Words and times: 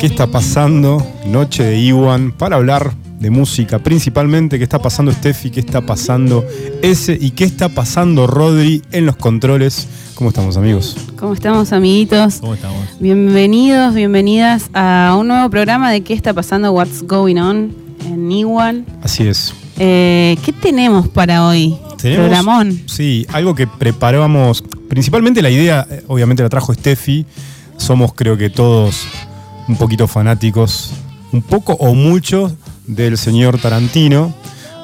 ¿Qué 0.00 0.06
está 0.06 0.28
pasando? 0.28 1.06
Noche 1.26 1.62
de 1.62 1.78
Iwan 1.78 2.32
para 2.32 2.56
hablar 2.56 2.94
de 3.20 3.28
música, 3.28 3.80
principalmente 3.80 4.56
qué 4.56 4.64
está 4.64 4.78
pasando 4.78 5.12
Steffi, 5.12 5.50
qué 5.50 5.60
está 5.60 5.82
pasando 5.82 6.46
ese 6.80 7.18
y 7.20 7.32
qué 7.32 7.44
está 7.44 7.68
pasando 7.68 8.26
Rodri 8.26 8.80
en 8.92 9.04
los 9.04 9.16
controles. 9.16 9.86
¿Cómo 10.14 10.30
estamos 10.30 10.56
amigos? 10.56 10.96
¿Cómo 11.18 11.34
estamos 11.34 11.74
amiguitos? 11.74 12.36
¿Cómo 12.36 12.54
estamos? 12.54 12.78
Bienvenidos, 12.98 13.94
bienvenidas 13.94 14.70
a 14.72 15.14
un 15.20 15.28
nuevo 15.28 15.50
programa 15.50 15.90
de 15.90 16.00
¿Qué 16.00 16.14
está 16.14 16.32
pasando? 16.32 16.72
What's 16.72 17.02
going 17.02 17.36
on? 17.36 17.76
En 18.06 18.32
Iwan. 18.32 18.86
Así 19.02 19.26
es. 19.26 19.52
Eh, 19.78 20.38
¿Qué 20.42 20.54
tenemos 20.54 21.08
para 21.08 21.46
hoy? 21.46 21.76
Tenemos, 21.98 22.24
Programón. 22.24 22.84
Sí, 22.86 23.26
algo 23.34 23.54
que 23.54 23.66
preparábamos, 23.66 24.64
principalmente 24.88 25.42
la 25.42 25.50
idea, 25.50 25.86
eh, 25.90 26.04
obviamente 26.08 26.42
la 26.42 26.48
trajo 26.48 26.72
Steffi, 26.72 27.26
somos 27.76 28.14
creo 28.14 28.38
que 28.38 28.48
todos 28.48 29.06
un 29.70 29.76
poquito 29.76 30.08
fanáticos, 30.08 30.90
un 31.32 31.42
poco 31.42 31.74
o 31.74 31.94
mucho 31.94 32.54
del 32.88 33.16
señor 33.16 33.60
Tarantino, 33.60 34.34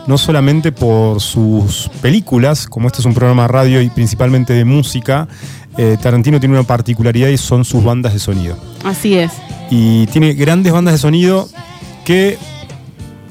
no 0.06 0.16
solamente 0.16 0.70
por 0.70 1.20
sus 1.20 1.90
películas, 2.00 2.68
como 2.68 2.86
este 2.86 3.00
es 3.00 3.04
un 3.04 3.14
programa 3.14 3.42
de 3.42 3.48
radio 3.48 3.82
y 3.82 3.90
principalmente 3.90 4.52
de 4.52 4.64
música, 4.64 5.26
eh, 5.76 5.96
Tarantino 6.00 6.38
tiene 6.38 6.54
una 6.54 6.64
particularidad 6.64 7.28
y 7.28 7.36
son 7.36 7.64
sus 7.64 7.82
bandas 7.82 8.12
de 8.12 8.20
sonido. 8.20 8.56
Así 8.84 9.16
es. 9.16 9.32
Y 9.70 10.06
tiene 10.06 10.34
grandes 10.34 10.72
bandas 10.72 10.94
de 10.94 10.98
sonido 10.98 11.48
que, 12.04 12.38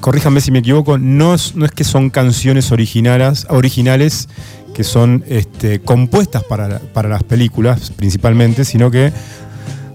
corríjanme 0.02 0.42
si 0.42 0.52
me 0.52 0.60
equivoco, 0.60 0.98
no 0.98 1.34
es, 1.36 1.56
no 1.56 1.66
es 1.66 1.72
que 1.72 1.86
son 1.86 2.10
canciones 2.10 2.74
originales, 2.74 3.48
originales 3.50 4.28
que 4.74 4.84
son 4.84 5.24
este, 5.30 5.80
compuestas 5.80 6.44
para, 6.44 6.80
para 6.80 7.08
las 7.08 7.24
películas 7.24 7.92
principalmente, 7.92 8.66
sino 8.66 8.92
que 8.92 9.14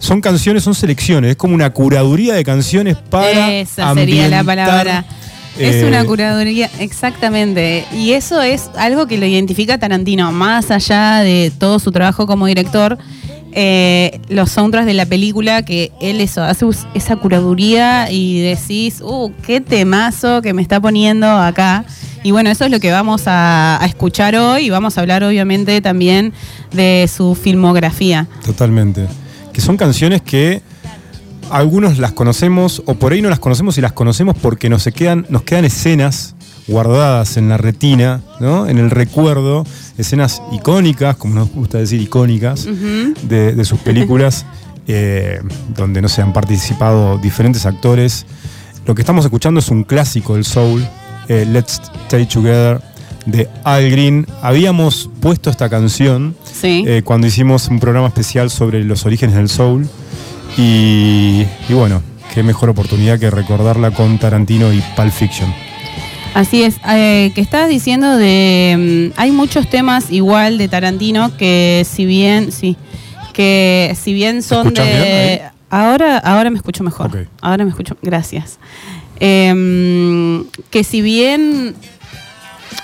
son 0.01 0.21
canciones, 0.21 0.65
son 0.65 0.75
selecciones, 0.75 1.31
es 1.31 1.37
como 1.37 1.55
una 1.55 1.71
curaduría 1.71 2.35
de 2.35 2.43
canciones 2.43 2.97
para. 2.97 3.53
Esa 3.53 3.95
sería 3.95 4.27
la 4.29 4.43
palabra. 4.43 5.05
Es 5.59 5.77
eh, 5.77 5.85
una 5.87 6.05
curaduría, 6.05 6.71
exactamente. 6.79 7.85
Y 7.95 8.13
eso 8.13 8.41
es 8.41 8.71
algo 8.77 9.07
que 9.07 9.19
lo 9.19 9.27
identifica 9.27 9.79
Tarantino, 9.79 10.33
más 10.33 10.71
allá 10.71 11.19
de 11.19 11.53
todo 11.57 11.79
su 11.79 11.93
trabajo 11.93 12.27
como 12.27 12.47
director. 12.47 12.99
eh, 13.53 14.21
los 14.29 14.51
soundtracks 14.51 14.87
de 14.87 14.95
la 14.95 15.07
película, 15.07 15.65
que 15.65 15.93
él 16.01 16.21
eso, 16.21 16.43
hace 16.43 16.67
esa 16.95 17.17
curaduría 17.17 18.11
y 18.11 18.41
decís, 18.41 19.01
uh, 19.03 19.33
qué 19.45 19.61
temazo 19.61 20.43
que 20.43 20.53
me 20.53 20.63
está 20.63 20.81
poniendo 20.81 21.27
acá. 21.27 21.85
Y 22.23 22.33
bueno, 22.33 22.51
eso 22.51 22.65
es 22.65 22.71
lo 22.71 22.81
que 22.81 22.91
vamos 22.91 23.23
a, 23.27 23.83
a 23.83 23.87
escuchar 23.87 24.37
hoy 24.37 24.67
y 24.67 24.71
vamos 24.71 24.99
a 24.99 25.01
hablar 25.01 25.25
obviamente 25.25 25.81
también 25.81 26.33
de 26.73 27.09
su 27.15 27.35
filmografía. 27.35 28.27
Totalmente. 28.45 29.07
Que 29.53 29.61
son 29.61 29.77
canciones 29.77 30.23
que 30.23 30.63
algunos 31.51 31.99
las 31.99 32.13
conocemos 32.13 32.83
o 32.87 32.95
por 32.95 33.13
ahí 33.13 33.23
no 33.23 33.29
las 33.29 33.41
conocemos 33.41 33.77
y 33.79 33.81
las 33.81 33.93
conocemos 33.93 34.37
porque 34.41 34.69
nos, 34.69 34.83
se 34.83 34.93
quedan, 34.93 35.27
nos 35.29 35.43
quedan 35.43 35.65
escenas 35.65 36.35
guardadas 36.69 37.37
en 37.37 37.49
la 37.49 37.57
retina, 37.57 38.21
¿no? 38.39 38.69
en 38.69 38.79
el 38.79 38.91
recuerdo, 38.91 39.67
escenas 39.99 40.41
icónicas, 40.53 41.17
como 41.17 41.35
nos 41.35 41.51
gusta 41.51 41.79
decir 41.79 42.01
icónicas, 42.01 42.67
de, 43.23 43.55
de 43.55 43.65
sus 43.65 43.81
películas, 43.81 44.47
eh, 44.87 45.41
donde 45.75 46.01
no 46.01 46.09
sé, 46.09 46.23
han 46.23 46.33
participado 46.33 47.19
diferentes 47.19 47.67
actores. 47.67 48.27
Lo 48.87 48.95
que 48.95 49.03
estamos 49.03 49.25
escuchando 49.25 49.61
es 49.61 49.69
un 49.69 49.83
clásico 49.83 50.35
del 50.35 50.45
soul, 50.45 50.87
eh, 51.29 51.45
Let's 51.47 51.81
Stay 52.07 52.27
Together, 52.27 52.81
de 53.27 53.49
Al 53.65 53.91
Green. 53.91 54.27
Habíamos 54.43 55.11
puesto 55.21 55.51
esta 55.51 55.69
canción 55.69 56.35
Sí. 56.53 56.85
eh, 56.87 57.03
cuando 57.05 57.27
hicimos 57.27 57.69
un 57.69 57.79
programa 57.81 58.09
especial 58.09 58.51
sobre 58.51 58.85
los 58.85 59.05
orígenes 59.07 59.35
del 59.37 59.49
soul. 59.49 59.89
Y, 60.57 61.45
y 61.69 61.73
bueno, 61.75 62.03
qué 62.35 62.43
mejor 62.43 62.69
oportunidad 62.71 63.19
que 63.19 63.31
recordarla 63.31 63.91
con 63.93 64.19
Tarantino 64.19 64.73
y 64.73 64.83
Pulp 64.97 65.13
Fiction. 65.13 65.53
Así 66.35 66.63
es, 66.63 66.77
eh, 66.89 67.33
que 67.35 67.41
estabas 67.41 67.69
diciendo 67.69 68.17
de... 68.17 69.11
mm, 69.15 69.21
hay 69.21 69.33
muchos 69.33 69.69
temas 69.69 70.11
igual 70.13 70.59
de 70.59 70.69
Tarantino 70.69 71.37
que 71.37 71.85
si 71.89 72.05
bien, 72.05 72.53
sí, 72.53 72.77
que 73.33 73.97
si 74.01 74.13
bien 74.15 74.43
son 74.43 74.73
bien 74.73 74.87
de... 74.87 75.43
Ahora, 75.71 76.19
ahora 76.19 76.51
me 76.51 76.57
escucho 76.57 76.83
mejor. 76.85 77.29
Ahora 77.41 77.65
me 77.65 77.71
escucho, 77.71 77.97
gracias. 78.03 78.59
Em, 79.21 80.45
que 80.71 80.83
si 80.83 81.03
bien 81.03 81.75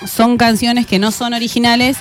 son 0.05 0.37
canciones 0.37 0.85
que 0.85 0.99
no 0.99 1.11
son 1.11 1.33
originales, 1.33 1.97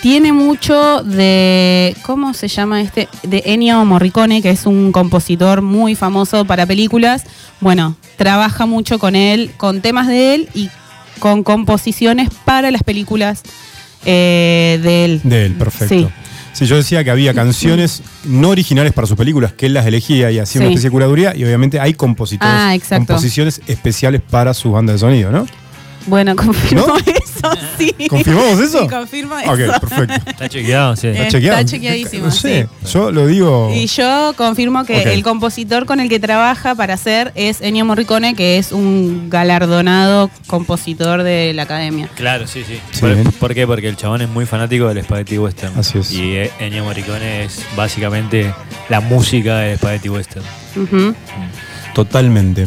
tiene 0.00 0.32
mucho 0.32 1.02
de, 1.02 1.96
¿cómo 2.02 2.32
se 2.34 2.48
llama 2.48 2.80
este? 2.80 3.08
De 3.24 3.42
Ennio 3.46 3.84
Morricone, 3.84 4.42
que 4.42 4.50
es 4.50 4.66
un 4.66 4.92
compositor 4.92 5.60
muy 5.60 5.94
famoso 5.96 6.44
para 6.44 6.66
películas. 6.66 7.24
Bueno, 7.60 7.96
trabaja 8.16 8.66
mucho 8.66 8.98
con 8.98 9.16
él, 9.16 9.50
con 9.56 9.80
temas 9.80 10.06
de 10.06 10.34
él 10.34 10.48
y 10.54 10.70
con 11.18 11.42
composiciones 11.42 12.28
para 12.44 12.70
las 12.70 12.84
películas 12.84 13.42
eh, 14.04 14.78
de 14.82 15.04
él. 15.04 15.20
De 15.24 15.46
él, 15.46 15.54
perfecto. 15.54 15.94
Sí. 15.94 16.06
Sí, 16.52 16.66
yo 16.66 16.76
decía 16.76 17.04
que 17.04 17.10
había 17.10 17.34
canciones 17.34 18.02
no 18.24 18.48
originales 18.48 18.92
para 18.92 19.06
sus 19.06 19.16
películas, 19.16 19.52
que 19.52 19.66
él 19.66 19.74
las 19.74 19.86
elegía 19.86 20.32
y 20.32 20.40
hacía 20.40 20.60
una 20.60 20.70
especie 20.70 20.88
de 20.88 20.92
curaduría, 20.92 21.36
y 21.36 21.44
obviamente 21.44 21.78
hay 21.78 21.94
compositores, 21.94 22.52
Ah, 22.52 22.76
composiciones 22.96 23.60
especiales 23.68 24.20
para 24.28 24.52
sus 24.54 24.72
bandas 24.72 24.94
de 24.94 24.98
sonido, 24.98 25.30
¿no? 25.30 25.46
Bueno, 26.08 26.34
confirmo 26.36 26.86
¿No? 26.86 26.96
eso, 26.96 27.50
sí. 27.76 27.94
¿Confirmamos 28.08 28.58
eso? 28.60 28.82
Sí, 28.82 28.88
confirmo 28.88 29.38
eso. 29.38 29.52
Ok, 29.52 29.80
perfecto. 29.80 30.30
¿Está 30.30 30.48
chequeado? 30.48 30.96
Sí. 30.96 31.08
Eh, 31.08 31.26
chequeado? 31.28 31.58
está 31.58 31.64
chequeadísimo, 31.64 32.26
No 32.26 32.30
sé, 32.30 32.66
yo 32.90 33.12
lo 33.12 33.26
digo. 33.26 33.70
Y 33.74 33.86
yo 33.86 34.32
confirmo 34.36 34.84
que 34.84 35.02
el 35.14 35.22
compositor 35.22 35.84
con 35.84 36.00
el 36.00 36.08
que 36.08 36.18
trabaja 36.18 36.74
para 36.74 36.94
hacer 36.94 37.32
es 37.34 37.60
Ennio 37.60 37.84
Morricone, 37.84 38.34
que 38.34 38.58
es 38.58 38.72
un 38.72 39.28
galardonado 39.28 40.30
compositor 40.46 41.22
de 41.22 41.52
la 41.52 41.64
academia. 41.64 42.08
Claro, 42.14 42.46
sí, 42.46 42.64
sí. 42.66 42.80
Sí, 42.92 43.00
¿Por, 43.38 43.54
qué? 43.54 43.66
Porque 43.66 43.88
el 43.88 43.96
chabón 43.96 44.22
es 44.22 44.28
muy 44.28 44.46
fanático 44.46 44.88
del 44.88 45.04
Spaghetti 45.04 45.38
Western. 45.38 45.78
Así 45.78 45.98
es. 45.98 46.10
Y 46.12 46.36
eh, 46.36 46.50
Ennio 46.58 46.84
Morricone 46.84 47.44
es 47.44 47.62
básicamente 47.76 48.52
la 48.88 49.00
música 49.00 49.58
del 49.58 49.76
Spaghetti 49.76 50.08
Western. 50.08 50.44
Ujú. 50.76 51.14
Totalmente. 51.94 52.66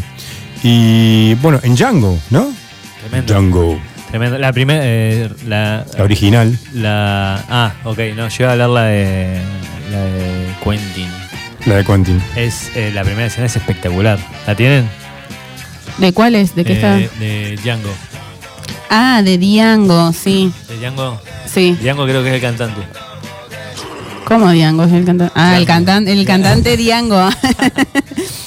Y 0.64 1.34
bueno, 1.36 1.60
en 1.64 1.76
Django, 1.76 2.20
¿no? 2.30 2.54
Tremendo. 3.02 3.34
Django. 3.34 3.80
Tremendo. 4.10 4.38
La 4.38 4.54
primera. 4.54 4.82
eh, 4.84 5.30
la, 5.48 5.86
La 5.98 6.04
original. 6.04 6.58
la- 6.74 7.44
Ah, 7.50 7.74
ok, 7.84 7.98
no, 8.16 8.28
yo 8.28 8.36
iba 8.44 8.50
a 8.50 8.52
hablar 8.54 8.70
la 8.70 8.84
de. 8.86 9.40
La 9.92 10.02
de 10.02 10.48
Quentin. 10.64 11.10
La 11.66 11.76
de 11.78 11.86
Quentin. 11.86 12.22
Es, 12.36 12.72
eh, 12.76 12.92
la 12.94 13.04
primera 13.04 13.28
escena 13.28 13.46
es 13.48 13.56
espectacular. 13.56 14.18
¿La 14.48 14.56
tienen? 14.56 14.90
¿De 15.98 16.14
cuál 16.14 16.36
es? 16.36 16.56
¿De 16.56 16.64
qué 16.64 16.74
Eh, 16.74 16.76
está? 16.76 16.96
De 17.20 17.56
Django. 17.64 17.90
Ah, 18.90 19.22
de 19.24 19.38
Diango, 19.38 20.12
sí. 20.14 20.52
De 20.68 20.78
Django. 20.78 21.22
Sí. 21.46 21.78
Django 21.82 22.06
creo 22.06 22.24
que 22.24 22.30
es 22.30 22.36
el 22.36 22.42
cantante. 22.42 22.82
¿Cómo 24.26 24.50
Diango 24.52 24.84
es 24.84 24.94
el 24.94 25.06
cantante? 25.06 25.34
Ah, 25.36 25.58
el 25.58 25.66
cantante, 25.66 26.12
el 26.14 26.26
cantante 26.26 26.78
Diango. 26.78 27.30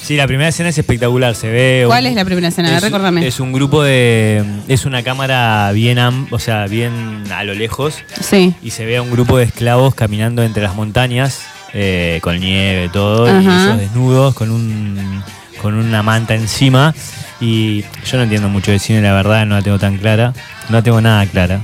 Sí, 0.03 0.15
la 0.15 0.27
primera 0.27 0.49
escena 0.49 0.69
es 0.69 0.77
espectacular. 0.77 1.35
Se 1.35 1.49
ve. 1.49 1.83
¿Cuál 1.87 2.03
un- 2.05 2.09
es 2.11 2.15
la 2.15 2.25
primera 2.25 2.47
escena? 2.47 2.75
Es- 2.75 2.81
Recordame. 2.83 3.25
Es 3.27 3.39
un 3.39 3.51
grupo 3.53 3.83
de. 3.83 4.43
Es 4.67 4.85
una 4.85 5.03
cámara 5.03 5.71
bien, 5.73 5.99
am- 5.99 6.27
o 6.31 6.39
sea, 6.39 6.65
bien 6.67 7.23
a 7.31 7.43
lo 7.43 7.53
lejos. 7.53 7.95
Sí. 8.21 8.53
Y 8.63 8.71
se 8.71 8.85
ve 8.85 8.97
a 8.97 9.01
un 9.01 9.11
grupo 9.11 9.37
de 9.37 9.45
esclavos 9.45 9.95
caminando 9.95 10.43
entre 10.43 10.63
las 10.63 10.75
montañas, 10.75 11.41
eh, 11.73 12.19
con 12.21 12.39
nieve, 12.39 12.89
todo, 12.93 13.27
y 13.27 13.45
ellos 13.45 13.77
desnudos, 13.77 14.33
con 14.35 14.51
un 14.51 15.23
con 15.61 15.73
una 15.75 16.03
manta 16.03 16.35
encima. 16.35 16.93
Y 17.41 17.81
yo 17.81 18.17
no 18.17 18.23
entiendo 18.23 18.47
mucho 18.49 18.71
de 18.71 18.79
cine, 18.79 19.01
la 19.01 19.13
verdad, 19.13 19.45
no 19.45 19.55
la 19.55 19.61
tengo 19.61 19.77
tan 19.79 19.97
clara. 19.97 20.33
No 20.69 20.77
la 20.77 20.81
tengo 20.83 21.01
nada 21.01 21.25
clara. 21.25 21.61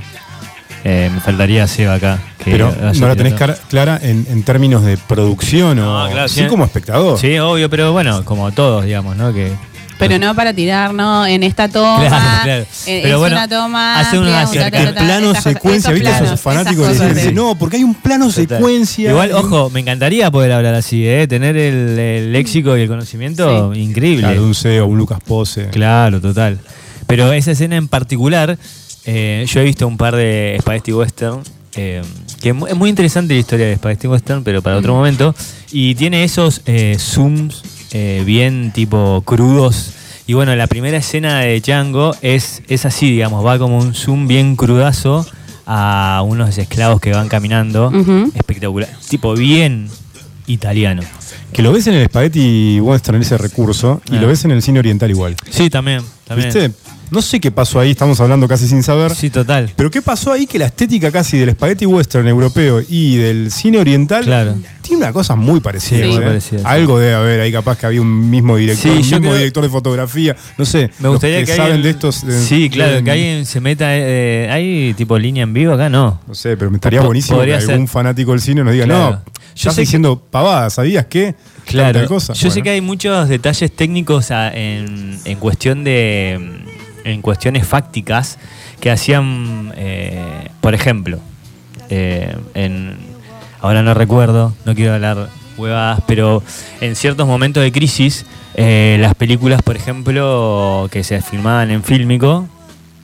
Eh, 0.84 1.10
me 1.14 1.20
faltaría 1.20 1.66
Seba 1.68 1.94
acá. 1.94 2.18
que 2.38 2.50
Pero 2.50 2.74
no 2.94 3.08
la 3.08 3.14
tenés 3.16 3.34
clara 3.68 3.98
en, 4.02 4.26
en 4.28 4.42
términos 4.42 4.84
de 4.84 4.96
producción 4.96 5.78
o 5.78 6.08
claro, 6.10 6.28
sí 6.28 6.40
sí. 6.40 6.46
como 6.48 6.64
espectador. 6.64 7.18
Sí, 7.18 7.38
obvio, 7.38 7.70
pero 7.70 7.92
bueno, 7.92 8.24
como 8.24 8.50
todos, 8.52 8.84
digamos, 8.84 9.16
¿no? 9.16 9.32
Que 9.32 9.52
Pero 9.98 10.18
no 10.18 10.34
para 10.34 10.52
tirar, 10.52 10.92
¿no? 10.92 11.24
En 11.24 11.44
esta 11.44 11.68
toma. 11.68 12.00
Claro, 12.08 12.42
claro. 12.42 12.62
eh, 12.86 13.00
Pero 13.04 13.14
es 13.14 13.18
bueno, 13.20 13.36
una 13.36 13.48
toma. 13.48 14.00
hace 14.00 14.18
unos 14.18 14.50
plano 14.50 15.34
secuencia, 15.36 15.92
¿viste? 15.92 16.08
planos, 16.08 16.26
Esos 16.26 16.40
fanáticos 16.40 16.88
dicen, 16.90 17.16
sí. 17.16 17.32
no, 17.32 17.54
porque 17.56 17.76
hay 17.76 17.84
un 17.84 17.94
plano 17.94 18.26
Total. 18.28 18.48
secuencia. 18.48 19.10
Igual, 19.10 19.30
ojo, 19.34 19.70
me 19.70 19.78
encantaría 19.78 20.28
poder 20.32 20.50
hablar 20.50 20.74
así, 20.74 21.06
¿eh? 21.06 21.28
Tener 21.28 21.56
el, 21.56 21.96
el 21.96 22.32
léxico 22.32 22.76
y 22.76 22.82
el 22.82 22.88
conocimiento 22.88 23.72
increíble. 23.72 24.22
Claro, 24.26 24.42
un 24.42 24.54
CEO, 24.56 24.86
un 24.86 24.98
Lucas 24.98 25.20
Pose. 25.24 25.68
Claro, 25.68 26.20
total. 26.20 26.58
Pero 27.06 27.32
esa 27.32 27.52
escena 27.52 27.76
en 27.76 27.86
particular, 27.88 28.56
eh, 29.04 29.44
yo 29.48 29.60
he 29.60 29.64
visto 29.64 29.86
un 29.86 29.96
par 29.96 30.14
de 30.16 30.56
Spaghetti 30.60 30.92
Western. 30.92 31.40
eh, 31.74 32.02
que 32.42 32.50
es 32.50 32.54
mu- 32.54 32.66
es 32.66 32.74
muy 32.76 32.90
interesante 32.90 33.32
la 33.34 33.40
historia 33.40 33.66
de 33.66 33.76
Spaghetti 33.76 34.06
Western, 34.06 34.44
pero 34.44 34.60
para 34.62 34.76
otro 34.76 34.94
momento. 34.94 35.34
Y 35.70 35.94
tiene 35.94 36.22
esos 36.24 36.60
eh, 36.66 36.96
zooms 36.98 37.62
eh, 37.92 38.22
bien 38.26 38.72
tipo 38.74 39.22
crudos. 39.24 39.92
Y 40.26 40.34
bueno, 40.34 40.54
la 40.54 40.66
primera 40.66 40.98
escena 40.98 41.40
de 41.40 41.60
Django 41.60 42.14
es, 42.20 42.62
es 42.68 42.84
así, 42.84 43.10
digamos, 43.10 43.44
va 43.44 43.58
como 43.58 43.78
un 43.78 43.94
zoom 43.94 44.28
bien 44.28 44.54
crudazo 44.56 45.26
a 45.66 46.22
unos 46.26 46.58
esclavos 46.58 47.00
que 47.00 47.12
van 47.12 47.28
caminando. 47.28 47.90
Espectacular. 48.34 48.88
Tipo 49.08 49.34
bien 49.34 49.88
italiano. 50.46 51.02
Que 51.52 51.62
lo 51.62 51.72
ves 51.72 51.86
en 51.86 51.94
el 51.94 52.06
Spaghetti 52.06 52.80
Western, 52.80 53.20
ese 53.22 53.36
recurso, 53.38 54.00
y 54.10 54.16
Ah. 54.16 54.20
lo 54.20 54.26
ves 54.26 54.44
en 54.44 54.50
el 54.52 54.62
cine 54.62 54.78
oriental 54.78 55.10
igual. 55.10 55.36
Sí, 55.50 55.70
también. 55.70 56.02
también. 56.26 56.48
¿Viste? 56.52 56.70
No 57.12 57.20
sé 57.20 57.40
qué 57.40 57.50
pasó 57.50 57.78
ahí, 57.78 57.90
estamos 57.90 58.18
hablando 58.20 58.48
casi 58.48 58.66
sin 58.66 58.82
saber. 58.82 59.14
Sí, 59.14 59.28
total. 59.28 59.70
Pero 59.76 59.90
¿qué 59.90 60.00
pasó 60.00 60.32
ahí 60.32 60.46
que 60.46 60.58
la 60.58 60.64
estética 60.66 61.10
casi 61.12 61.36
del 61.36 61.50
Spaghetti 61.52 61.84
Western 61.84 62.26
europeo 62.26 62.80
y 62.88 63.16
del 63.16 63.50
cine 63.52 63.78
oriental 63.78 64.24
Claro. 64.24 64.54
tiene 64.80 65.02
una 65.04 65.12
cosa 65.12 65.36
muy 65.36 65.60
parecida? 65.60 65.98
Sí, 66.04 66.04
muy 66.08 66.16
¿eh? 66.16 66.26
parecida, 66.26 66.58
sí. 66.60 66.64
Algo 66.66 66.98
debe 66.98 67.14
haber 67.14 67.40
ahí, 67.42 67.52
capaz 67.52 67.76
que 67.76 67.84
había 67.84 68.00
un 68.00 68.30
mismo 68.30 68.56
director, 68.56 68.82
Sí, 68.84 68.88
un 68.88 68.96
mismo 68.96 69.20
creo- 69.20 69.34
director 69.36 69.62
de 69.62 69.68
fotografía, 69.68 70.36
no 70.56 70.64
sé. 70.64 70.90
Me 71.00 71.10
gustaría 71.10 71.40
los 71.40 71.50
que, 71.50 71.54
saben 71.56 71.82
de 71.82 71.90
estos. 71.90 72.26
de- 72.26 72.40
sí, 72.40 72.70
claro, 72.70 73.04
que 73.04 73.10
alguien 73.10 73.44
se 73.44 73.60
meta. 73.60 73.88
eh, 73.90 74.48
¿Hay 74.50 74.94
tipo 74.94 75.18
línea 75.18 75.42
en 75.42 75.52
vivo 75.52 75.74
acá? 75.74 75.90
No. 75.90 76.18
No 76.26 76.34
sé, 76.34 76.56
pero 76.56 76.70
me 76.70 76.78
estaría 76.78 77.00
Po- 77.00 77.06
buenísimo 77.06 77.40
que 77.42 77.60
ser. 77.60 77.72
algún 77.72 77.88
fanático 77.88 78.30
del 78.32 78.40
cine 78.40 78.64
nos 78.64 78.72
diga, 78.72 78.86
Claro. 78.86 79.10
no, 79.16 79.22
Yo 79.26 79.52
estás 79.54 79.74
sé 79.74 79.80
que- 79.82 79.84
diciendo 79.86 80.18
pavadas, 80.30 80.72
¿sabías 80.72 81.04
qué? 81.06 81.34
Claro, 81.66 82.06
cosa. 82.08 82.32
yo 82.32 82.50
sé 82.50 82.62
que 82.62 82.70
hay 82.70 82.80
muchos 82.80 83.28
detalles 83.28 83.70
técnicos 83.76 84.30
a- 84.30 84.50
en, 84.50 85.18
en 85.26 85.38
cuestión 85.38 85.84
de 85.84 86.40
en 87.04 87.22
cuestiones 87.22 87.66
fácticas 87.66 88.38
que 88.80 88.90
hacían, 88.90 89.72
eh, 89.76 90.48
por 90.60 90.74
ejemplo, 90.74 91.18
eh, 91.90 92.36
en, 92.54 92.96
ahora 93.60 93.82
no 93.82 93.94
recuerdo, 93.94 94.54
no 94.64 94.74
quiero 94.74 94.94
hablar 94.94 95.28
huevadas, 95.56 96.00
pero 96.06 96.42
en 96.80 96.96
ciertos 96.96 97.26
momentos 97.26 97.62
de 97.62 97.72
crisis, 97.72 98.26
eh, 98.54 98.96
las 99.00 99.14
películas, 99.14 99.62
por 99.62 99.76
ejemplo, 99.76 100.88
que 100.90 101.04
se 101.04 101.20
filmaban 101.22 101.70
en 101.70 101.82
fílmico, 101.82 102.48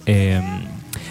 eh, 0.07 0.41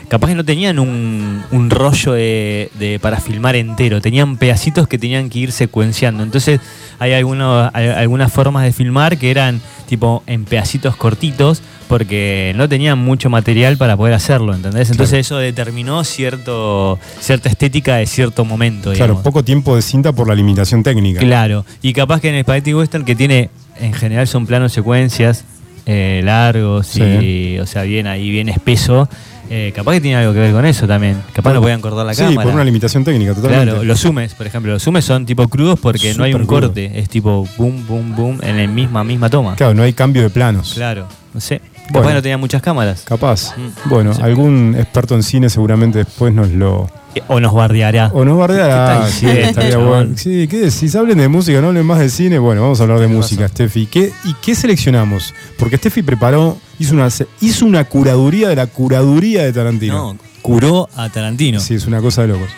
capaz 0.07 0.27
que 0.27 0.35
no 0.35 0.45
tenían 0.45 0.79
un, 0.79 1.43
un 1.51 1.69
rollo 1.69 2.13
de, 2.13 2.69
de- 2.79 2.99
para 2.99 3.19
filmar 3.19 3.55
entero, 3.55 4.01
tenían 4.01 4.37
pedacitos 4.37 4.87
que 4.87 4.97
tenían 4.97 5.29
que 5.29 5.39
ir 5.39 5.51
secuenciando. 5.51 6.23
Entonces 6.23 6.59
hay, 6.99 7.13
algunos, 7.13 7.69
hay 7.73 7.87
algunas 7.89 8.31
formas 8.31 8.63
de 8.63 8.71
filmar 8.73 9.17
que 9.17 9.29
eran 9.31 9.61
tipo 9.87 10.23
en 10.27 10.45
pedacitos 10.45 10.95
cortitos 10.95 11.61
porque 11.87 12.53
no 12.57 12.67
tenían 12.67 12.99
mucho 12.99 13.29
material 13.29 13.77
para 13.77 13.95
poder 13.95 14.13
hacerlo, 14.13 14.53
¿entendés? 14.53 14.89
Entonces 14.91 15.11
Claro. 15.11 15.21
eso 15.21 15.37
determinó 15.37 16.03
cierto, 16.03 16.99
cierta 17.21 17.47
estética 17.49 17.95
de 17.95 18.05
cierto 18.05 18.43
momento. 18.45 18.91
Claro, 18.93 19.21
poco 19.23 19.43
tiempo 19.43 19.75
de 19.75 19.81
cinta 19.81 20.11
por 20.11 20.27
la 20.27 20.35
limitación 20.35 20.83
técnica. 20.83 21.19
Claro, 21.21 21.65
y 21.81 21.93
capaz 21.93 22.19
que 22.21 22.29
en 22.29 22.35
el 22.35 22.43
Spaghetti 22.43 22.73
Western 22.73 23.05
que 23.05 23.15
tiene, 23.15 23.49
en 23.79 23.93
general 23.93 24.27
son 24.27 24.45
planos 24.45 24.73
secuencias 24.73 25.45
eh, 25.85 26.19
largos 26.25 26.97
y, 26.97 26.99
Sí. 26.99 27.59
o 27.59 27.65
sea, 27.65 27.83
bien 27.83 28.07
ahí, 28.07 28.29
bien 28.29 28.49
espeso, 28.49 29.07
eh, 29.49 29.71
capaz 29.75 29.93
que 29.93 30.01
tiene 30.01 30.17
algo 30.17 30.33
que 30.33 30.39
ver 30.39 30.51
con 30.53 30.65
eso 30.65 30.87
también. 30.87 31.21
Capaz 31.33 31.53
no 31.53 31.61
podían 31.61 31.81
cortar 31.81 32.05
la 32.05 32.13
sí, 32.13 32.23
cámara. 32.23 32.43
por 32.43 32.53
una 32.53 32.63
limitación 32.63 33.03
técnica, 33.03 33.33
totalmente. 33.33 33.65
Claro, 33.65 33.83
los 33.83 33.99
zoomes, 34.01 34.33
por 34.33 34.47
ejemplo, 34.47 34.71
los 34.73 34.83
zoomes 34.83 35.05
son 35.05 35.25
tipo 35.25 35.47
crudos 35.47 35.79
porque 35.79 36.13
no 36.15 36.23
hay 36.23 36.33
un 36.33 36.45
crudo. 36.45 36.67
corte, 36.67 36.99
es 36.99 37.09
tipo 37.09 37.47
boom, 37.57 37.85
boom, 37.87 38.15
boom 38.15 38.39
en 38.43 38.57
la 38.57 38.67
misma, 38.67 39.03
misma 39.03 39.29
toma. 39.29 39.55
Claro, 39.55 39.73
no 39.73 39.83
hay 39.83 39.93
cambio 39.93 40.21
de 40.23 40.29
planos. 40.29 40.73
Claro, 40.73 41.07
no 41.33 41.39
sé. 41.41 41.59
Capaz 41.87 41.91
Bueno. 41.93 42.07
que 42.09 42.13
no 42.15 42.21
tenía 42.21 42.37
muchas 42.37 42.61
cámaras. 42.61 43.03
Capaz. 43.03 43.53
Mm. 43.57 43.89
Bueno, 43.89 44.13
Sí. 44.13 44.21
algún 44.21 44.75
experto 44.77 45.15
en 45.15 45.23
cine 45.23 45.49
seguramente 45.49 45.99
después 45.99 46.33
nos 46.33 46.49
lo. 46.51 46.89
O 47.27 47.39
nos 47.39 47.53
bardeará. 47.53 48.11
O 48.13 48.23
nos 48.25 48.37
bardeará. 48.37 49.05
¿Qué 49.05 49.11
Sí, 49.11 49.25
tal? 49.25 49.37
estaría 49.37 49.77
bueno. 49.77 50.17
Sí, 50.17 50.47
¿qué 50.47 50.57
decís? 50.59 50.95
Hablen 50.95 51.17
de 51.17 51.27
música, 51.27 51.59
no 51.61 51.67
hablen 51.67 51.85
más 51.85 51.99
de 51.99 52.09
cine. 52.09 52.39
Bueno, 52.39 52.61
vamos 52.61 52.79
a 52.79 52.83
hablar 52.83 52.99
de 52.99 53.07
música, 53.07 53.43
razón. 53.43 53.55
Steffi. 53.55 53.85
¿Qué, 53.87 54.11
¿Y 54.25 54.33
qué 54.41 54.55
seleccionamos? 54.55 55.33
Porque 55.57 55.77
Steffi 55.77 56.01
preparó, 56.03 56.57
hizo 56.79 56.93
una, 56.93 57.07
hizo 57.41 57.65
una 57.65 57.83
curaduría 57.85 58.49
de 58.49 58.55
la 58.55 58.67
curaduría 58.67 59.43
de 59.43 59.53
Tarantino. 59.53 60.13
No, 60.13 60.17
curó 60.41 60.89
a 60.95 61.09
Tarantino. 61.09 61.59
Sí, 61.59 61.75
es 61.75 61.85
una 61.87 62.01
cosa 62.01 62.21
de 62.23 62.27
locos. 62.29 62.49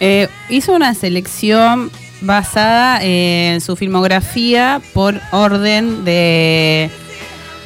Eh, 0.00 0.28
hizo 0.48 0.72
una 0.74 0.94
selección 0.94 1.90
basada 2.20 3.00
en 3.02 3.60
su 3.60 3.74
filmografía 3.76 4.80
por 4.94 5.20
orden 5.32 6.04
de, 6.04 6.88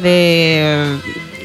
de 0.03 0.99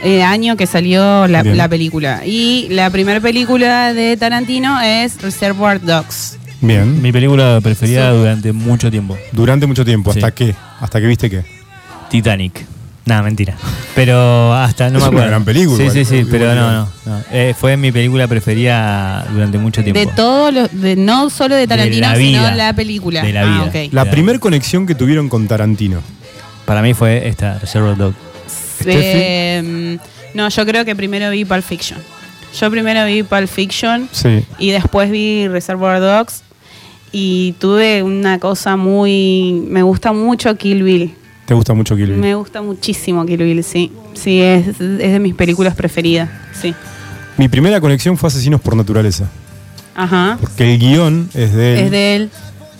eh, 0.04 0.24
año 0.24 0.56
que 0.58 0.68
salió 0.68 1.28
la, 1.28 1.68
película. 1.70 2.22
Y 2.26 2.68
la 2.70 2.90
primera 2.90 3.20
película 3.20 3.94
de 3.94 4.18
Tarantino 4.18 4.82
es 4.82 5.22
Reservoir 5.22 5.82
Dogs. 5.82 6.38
Bien. 6.62 7.02
Mi 7.02 7.12
película 7.12 7.60
preferida 7.62 8.12
Sí. 8.12 8.18
durante 8.18 8.52
mucho 8.52 8.92
tiempo. 8.92 9.18
Durante 9.32 9.66
mucho 9.66 9.84
tiempo. 9.86 10.14
Sí. 10.14 10.20
¿Hasta 10.20 10.32
qué? 10.32 10.56
¿Hasta 10.80 11.00
que 11.02 11.08
viste 11.08 11.30
qué? 11.30 11.44
Titanic. 12.10 12.66
Nada, 13.04 13.24
mentira. 13.24 13.56
Pero 13.96 14.54
hasta 14.54 14.90
no 14.90 14.90
Es 14.90 14.94
me 14.94 14.98
una 15.00 15.08
acuerdo. 15.08 15.28
gran 15.30 15.44
película, 15.44 15.78
Sí, 15.84 15.90
sí, 15.90 16.06
sí, 16.06 16.16
igual, 16.18 16.28
pero 16.32 16.46
no, 16.46 16.54
igual. 16.54 16.76
no. 17.06 17.18
no. 17.18 17.24
Eh, 17.32 17.56
fue 17.60 17.76
mi 17.78 17.92
película 17.92 18.28
preferida 18.28 19.26
durante 19.34 19.58
mucho 19.58 19.82
tiempo. 19.84 20.00
De 20.00 20.06
todos 20.06 20.54
los, 20.54 20.70
de, 20.82 20.96
no 20.96 21.32
solo 21.32 21.56
de 21.56 21.66
Tarantino, 21.68 22.08
la 22.08 22.16
sino 22.16 22.52
la 22.52 22.74
película. 22.74 23.24
De 23.24 23.34
la 23.34 23.42
Ah, 23.42 23.46
vida. 23.46 23.64
ok. 23.64 23.74
La 23.86 23.90
Claro. 24.04 24.12
primer 24.12 24.40
conexión 24.40 24.86
que 24.86 24.94
tuvieron 24.94 25.30
con 25.30 25.48
Tarantino. 25.48 26.00
Para 26.66 26.84
mí 26.84 26.94
fue 26.94 27.28
esta, 27.28 27.58
Reservoir 27.58 27.98
Dog. 27.98 28.14
Eh, 28.88 29.98
no, 30.34 30.50
yo 30.50 30.66
creo 30.66 30.86
que 30.86 30.96
primero 30.96 31.30
vi 31.30 31.46
Pulp 31.46 31.64
Fiction. 31.64 32.00
Yo 32.60 32.70
primero 32.72 33.06
vi 33.06 33.24
Pulp 33.24 33.48
Fiction 33.48 34.10
Sí. 34.12 34.44
y 34.60 34.72
después 34.72 35.10
vi 35.10 35.48
Reservoir 35.48 36.00
Dogs 36.02 36.44
y 37.12 37.54
tuve 37.60 38.04
una 38.04 38.40
cosa 38.40 38.76
muy... 38.78 39.64
Me 39.68 39.84
gusta 39.84 40.12
mucho 40.14 40.56
Kill 40.58 40.84
Bill. 40.84 41.14
¿Te 41.46 41.54
gusta 41.54 41.74
mucho 41.74 41.96
Kill 41.96 42.08
Bill? 42.12 42.18
Me 42.18 42.36
gusta 42.36 42.62
muchísimo 42.62 43.26
Kill 43.26 43.44
Bill, 43.44 43.64
sí. 43.64 43.92
Sí, 44.14 44.42
es, 44.42 44.68
es 44.68 44.78
de 44.80 45.20
mis 45.20 45.34
películas 45.36 45.76
preferidas, 45.76 46.30
sí. 46.60 46.74
Mi 47.38 47.48
primera 47.48 47.80
conexión 47.82 48.18
fue 48.18 48.28
Asesinos 48.28 48.62
por 48.62 48.76
Naturaleza. 48.76 49.30
Ajá. 49.96 50.38
Porque 50.40 50.74
el 50.74 50.80
guion 50.80 51.30
es 51.34 51.54
de 51.54 51.74
él. 51.74 51.80
Es 51.86 51.92
de 51.92 52.16
él. 52.16 52.30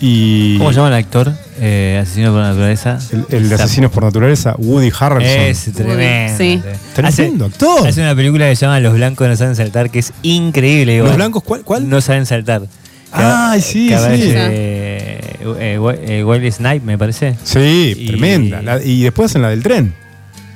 Y 0.04 0.58
¿Cómo 0.58 0.70
se 0.70 0.76
llama 0.76 0.88
el 0.88 0.94
actor? 0.94 1.32
Eh, 1.60 2.00
Asesino 2.02 2.32
por 2.32 2.40
naturaleza. 2.42 2.98
el, 3.12 3.24
el 3.30 3.48
de 3.48 3.54
Asesinos 3.54 3.92
por 3.92 4.02
Naturaleza, 4.02 4.56
Woody 4.58 4.90
Harrelson. 4.98 5.40
Es 5.42 5.72
tremendo. 5.72 6.36
Sí. 6.38 6.60
Tremendo 6.92 7.44
actor. 7.46 7.86
Hace 7.86 8.00
una 8.00 8.14
película 8.16 8.48
que 8.48 8.56
se 8.56 8.66
llama 8.66 8.80
Los 8.80 8.94
blancos 8.94 9.28
no 9.28 9.36
saben 9.36 9.54
saltar, 9.54 9.90
que 9.90 10.00
es 10.00 10.12
increíble. 10.22 10.96
igual. 10.96 11.10
¿Los 11.10 11.16
blancos 11.16 11.44
cuál? 11.44 11.62
cuál? 11.62 11.88
No 11.88 12.00
saben 12.00 12.26
saltar. 12.26 12.62
Ay, 13.12 13.60
sí, 13.60 13.88
que 13.88 13.96
sí. 13.96 14.02
aparece, 14.02 14.32
eh, 14.34 15.20
eh, 15.60 16.24
eh, 16.26 16.50
Snipe, 16.50 16.80
me 16.84 16.98
parece. 16.98 17.36
Sí, 17.44 17.94
Y- 17.96 18.06
tremenda. 18.08 18.60
La- 18.60 18.82
y 18.82 19.02
después 19.02 19.30
hacen 19.30 19.42
la 19.42 19.50
del 19.50 19.62
tren. 19.62 19.94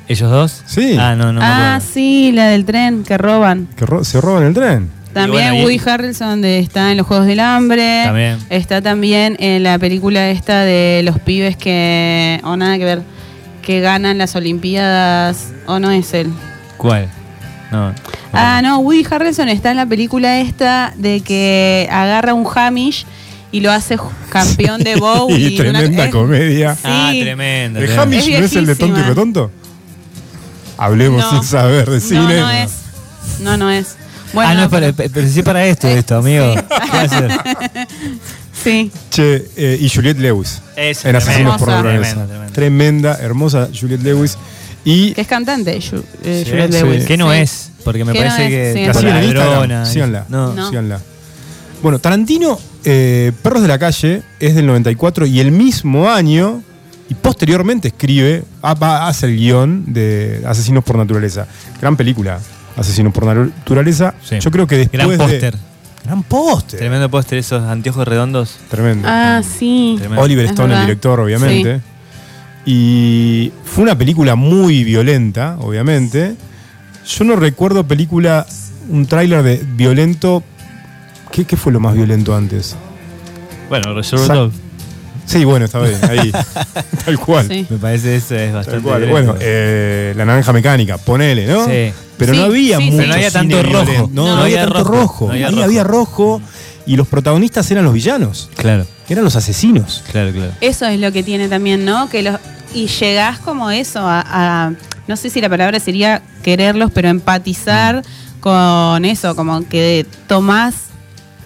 ¿Ellos 0.09 0.29
dos? 0.31 0.63
Sí. 0.67 0.97
Ah, 0.99 1.15
no, 1.15 1.33
no. 1.33 1.41
ah, 1.43 1.81
sí, 1.81 2.33
la 2.33 2.49
del 2.49 2.65
tren 2.65 3.05
que 3.05 3.17
roban. 3.19 3.69
Que 3.77 3.87
ro- 3.87 4.03
se 4.05 4.21
roban 4.21 4.45
el 4.45 4.55
tren. 4.55 4.89
También 5.23 5.51
bueno, 5.51 5.55
y- 5.71 5.77
Woody 5.77 5.89
Harrelson 5.91 6.29
donde 6.29 6.59
está 6.59 6.91
en 6.93 6.99
los 6.99 7.07
Juegos 7.07 7.27
del 7.27 7.41
Hambre. 7.41 8.03
También. 8.05 8.39
Está 8.51 8.81
también 8.83 9.37
en 9.41 9.63
la 9.63 9.79
película 9.79 10.31
esta 10.31 10.61
de 10.63 11.01
los 11.05 11.19
pibes 11.19 11.57
que, 11.57 12.41
o 12.45 12.57
nada 12.57 12.79
que 12.79 12.85
ver, 12.85 13.03
que 13.63 13.81
ganan 13.81 14.19
las 14.19 14.37
Olimpiadas, 14.37 15.53
o 15.67 15.79
no 15.81 15.91
es 15.91 16.13
él. 16.15 16.29
¿Cuál? 16.77 17.09
No. 17.73 17.93
Ah, 18.33 18.61
no, 18.63 18.79
Woody 18.79 19.05
Harrelson 19.11 19.49
está 19.49 19.71
en 19.71 19.77
la 19.79 19.87
película 19.87 20.39
esta 20.41 20.93
de 20.97 21.21
que 21.21 21.89
agarra 21.91 22.33
un 22.35 22.47
Hamish 22.55 23.07
y 23.51 23.61
lo 23.61 23.73
hace 23.73 23.97
campeón 24.29 24.83
de 24.85 24.97
bow. 25.01 25.31
y 25.31 25.35
y 25.35 25.61
una- 25.61 25.79
tremenda 25.81 26.05
es- 26.05 26.13
comedia. 26.13 26.75
Sí. 26.75 26.81
Ah, 26.85 27.11
tremendo. 27.19 27.81
¿El. 27.81 27.99
Hamish 27.99 28.29
Es 28.29 28.39
no 28.41 28.45
es 28.47 28.57
el 28.57 28.67
de 28.67 28.77
tonto 28.77 29.01
y 29.01 29.03
retonto? 29.03 29.51
Hablemos 30.79 31.21
No. 31.21 31.31
sin 31.41 31.43
saber 31.45 31.89
de 31.89 32.01
cine. 32.01 32.21
No, 32.21 32.29
no 32.47 32.51
es. 32.51 32.71
No, 33.41 33.57
no 33.57 33.71
es. 33.71 33.97
Bueno, 34.33 34.51
ah, 34.51 34.55
no, 34.55 34.63
es 34.65 34.69
para, 34.69 34.93
pero 34.93 35.29
sí 35.29 35.43
para 35.43 35.65
esto, 35.67 35.89
esto, 35.89 36.17
amigo. 36.17 36.55
¿Qué 36.55 36.65
va 36.93 37.01
a 37.01 37.03
hacer? 37.03 37.31
Sí. 38.65 38.91
Che, 39.11 39.49
eh, 39.57 39.79
y 39.81 39.89
Juliette 39.89 40.19
Lewis. 40.19 40.61
Eso, 40.77 41.09
en 41.09 41.17
Asesinos 41.17 41.59
por. 41.59 41.69
Naturaleza. 41.69 42.11
Tremendo, 42.13 42.29
tremendo. 42.29 42.53
Tremenda, 42.53 43.19
hermosa 43.21 43.69
Juliette 43.79 44.03
Lewis. 44.03 44.37
Y 44.85 45.13
Que 45.15 45.21
es 45.23 45.27
cantante, 45.27 45.77
Ju- 45.79 46.03
eh, 46.25 46.43
Sí, 46.45 46.51
Juliette 46.51 46.73
sí. 46.73 46.79
Lewis. 46.83 47.05
¿Qué 47.07 47.17
no 47.17 47.33
Sí. 47.33 47.39
es? 47.39 47.71
Porque 47.85 48.05
me 48.05 48.13
¿Qué 48.13 48.21
no 48.21 48.27
parece 48.31 48.45
es? 48.45 48.51
que 48.51 48.81
Sí, 48.81 48.85
la 48.87 48.91
es 48.93 48.97
siguen 48.97 49.17
en 49.17 49.35
ladrona, 49.35 49.63
Instagram. 49.63 49.83
y- 49.83 49.93
Síganla. 49.93 50.25
No. 50.29 50.53
No. 50.55 50.69
síganla. 50.69 51.01
Bueno, 51.83 51.99
Tarantino, 51.99 52.59
eh, 52.85 53.33
Perros 53.43 53.63
de 53.63 53.69
la 53.69 53.79
Calle, 53.79 54.23
es 54.41 54.55
del 54.55 54.67
94 54.67 55.27
y 55.27 55.41
el 55.41 55.53
mismo 55.53 56.09
año, 56.09 56.63
y 57.09 57.15
posteriormente 57.15 57.89
escribe, 57.89 58.43
ah, 58.63 58.75
va- 58.75 59.07
hace 59.07 59.27
el 59.27 59.37
guion 59.37 59.85
de 59.93 60.43
Asesinos 60.47 60.83
por 60.83 60.97
Naturaleza. 60.97 61.47
Gran 61.81 61.97
película, 61.97 62.41
Asesinos 62.77 63.13
por 63.13 63.25
Naturaleza. 63.25 64.15
Sí. 64.23 64.39
Yo 64.41 64.51
creo 64.51 64.67
que 64.67 64.77
después 64.79 64.99
Gran 64.99 65.11
de- 65.11 65.17
póster. 65.19 65.57
Gran 66.05 66.23
póster. 66.23 66.79
Tremendo 66.79 67.11
póster, 67.11 67.39
esos 67.39 67.63
anteojos 67.65 68.07
redondos. 68.07 68.59
Tremendo. 68.71 69.09
Ah, 69.11 69.43
sí. 69.43 69.97
Tremendo. 69.99 70.23
Oliver 70.23 70.47
Stone, 70.47 70.75
el 70.75 70.81
director, 70.83 71.19
obviamente. 71.21 71.81
Y 72.65 73.53
fue 73.65 73.85
una 73.85 73.97
película 73.97 74.35
muy 74.35 74.85
violenta, 74.85 75.57
obviamente. 75.61 76.35
Yo 77.07 77.25
no 77.25 77.37
recuerdo 77.37 77.87
película, 77.87 78.47
un 78.89 79.07
tráiler 79.07 79.43
de 79.43 79.57
violento. 79.75 80.43
¿Qué, 81.31 81.45
qué 81.45 81.57
fue 81.57 81.73
lo 81.73 81.81
más 81.81 81.95
violento 81.95 82.35
antes? 82.37 82.77
Bueno, 83.69 83.95
Reservoir. 83.95 84.51
Sí, 85.27 85.45
bueno, 85.45 85.65
está 85.67 85.81
bien, 85.81 85.99
ahí. 86.09 86.33
Tal 87.05 87.19
cual. 87.19 87.49
Sí. 87.49 87.67
Me 87.69 87.77
parece 87.79 88.17
eso 88.17 88.35
es 88.37 88.47
Tal 88.47 88.53
bastante. 88.55 88.83
cual. 88.83 89.07
Bueno, 89.09 89.35
eh, 89.41 90.15
La 90.17 90.25
Naranja 90.25 90.53
Mecánica, 90.53 90.99
ponele, 90.99 91.47
¿no? 91.47 91.65
Sí. 91.67 91.93
Pero 92.17 92.33
Sí, 92.33 92.39
no 92.39 92.45
había 92.47 92.79
sí, 92.79 92.85
sí. 92.85 92.91
mucho 92.91 92.97
Pero 92.99 93.09
no 93.09 93.15
había 93.15 93.31
cine 93.31 93.41
tanto 93.55 93.63
rojo. 93.63 93.85
violento. 93.85 94.11
No, 94.15 94.27
No. 94.27 94.37
no 94.37 94.43
había 94.43 94.65
tanto 94.65 94.85
rojo. 94.85 95.27
No 95.27 95.33
había 95.33 95.47
Ahí 95.49 95.53
rojo. 95.55 95.65
había 95.65 95.85
rojo 95.85 96.41
y 96.87 96.97
los 96.97 97.09
protagonistas 97.09 97.71
eran 97.71 97.85
los 97.85 97.93
villanos. 97.93 98.51
Claro. 98.57 98.87
eran 99.09 99.23
los 99.25 99.37
asesinos. 99.37 100.03
Claro, 100.11 100.33
claro. 100.33 100.53
Eso 100.61 100.87
es 100.87 100.99
lo 100.99 101.13
que 101.13 101.23
tiene 101.23 101.49
también, 101.49 101.85
¿no? 101.85 102.09
Que 102.09 102.23
los, 102.23 102.37
y 102.75 102.87
llegás 102.89 103.39
como 103.39 103.71
eso, 103.71 104.01
a, 104.01 104.25
a- 104.27 104.73
no 105.07 105.17
sé 105.17 105.31
si 105.31 105.41
la 105.41 105.49
palabra 105.49 105.79
sería 105.79 106.23
quererlos, 106.43 106.91
pero 106.93 107.09
empatizar 107.09 108.03
con 108.41 109.05
eso, 109.05 109.37
como 109.37 109.67
que 109.69 110.07
tomás 110.27 110.75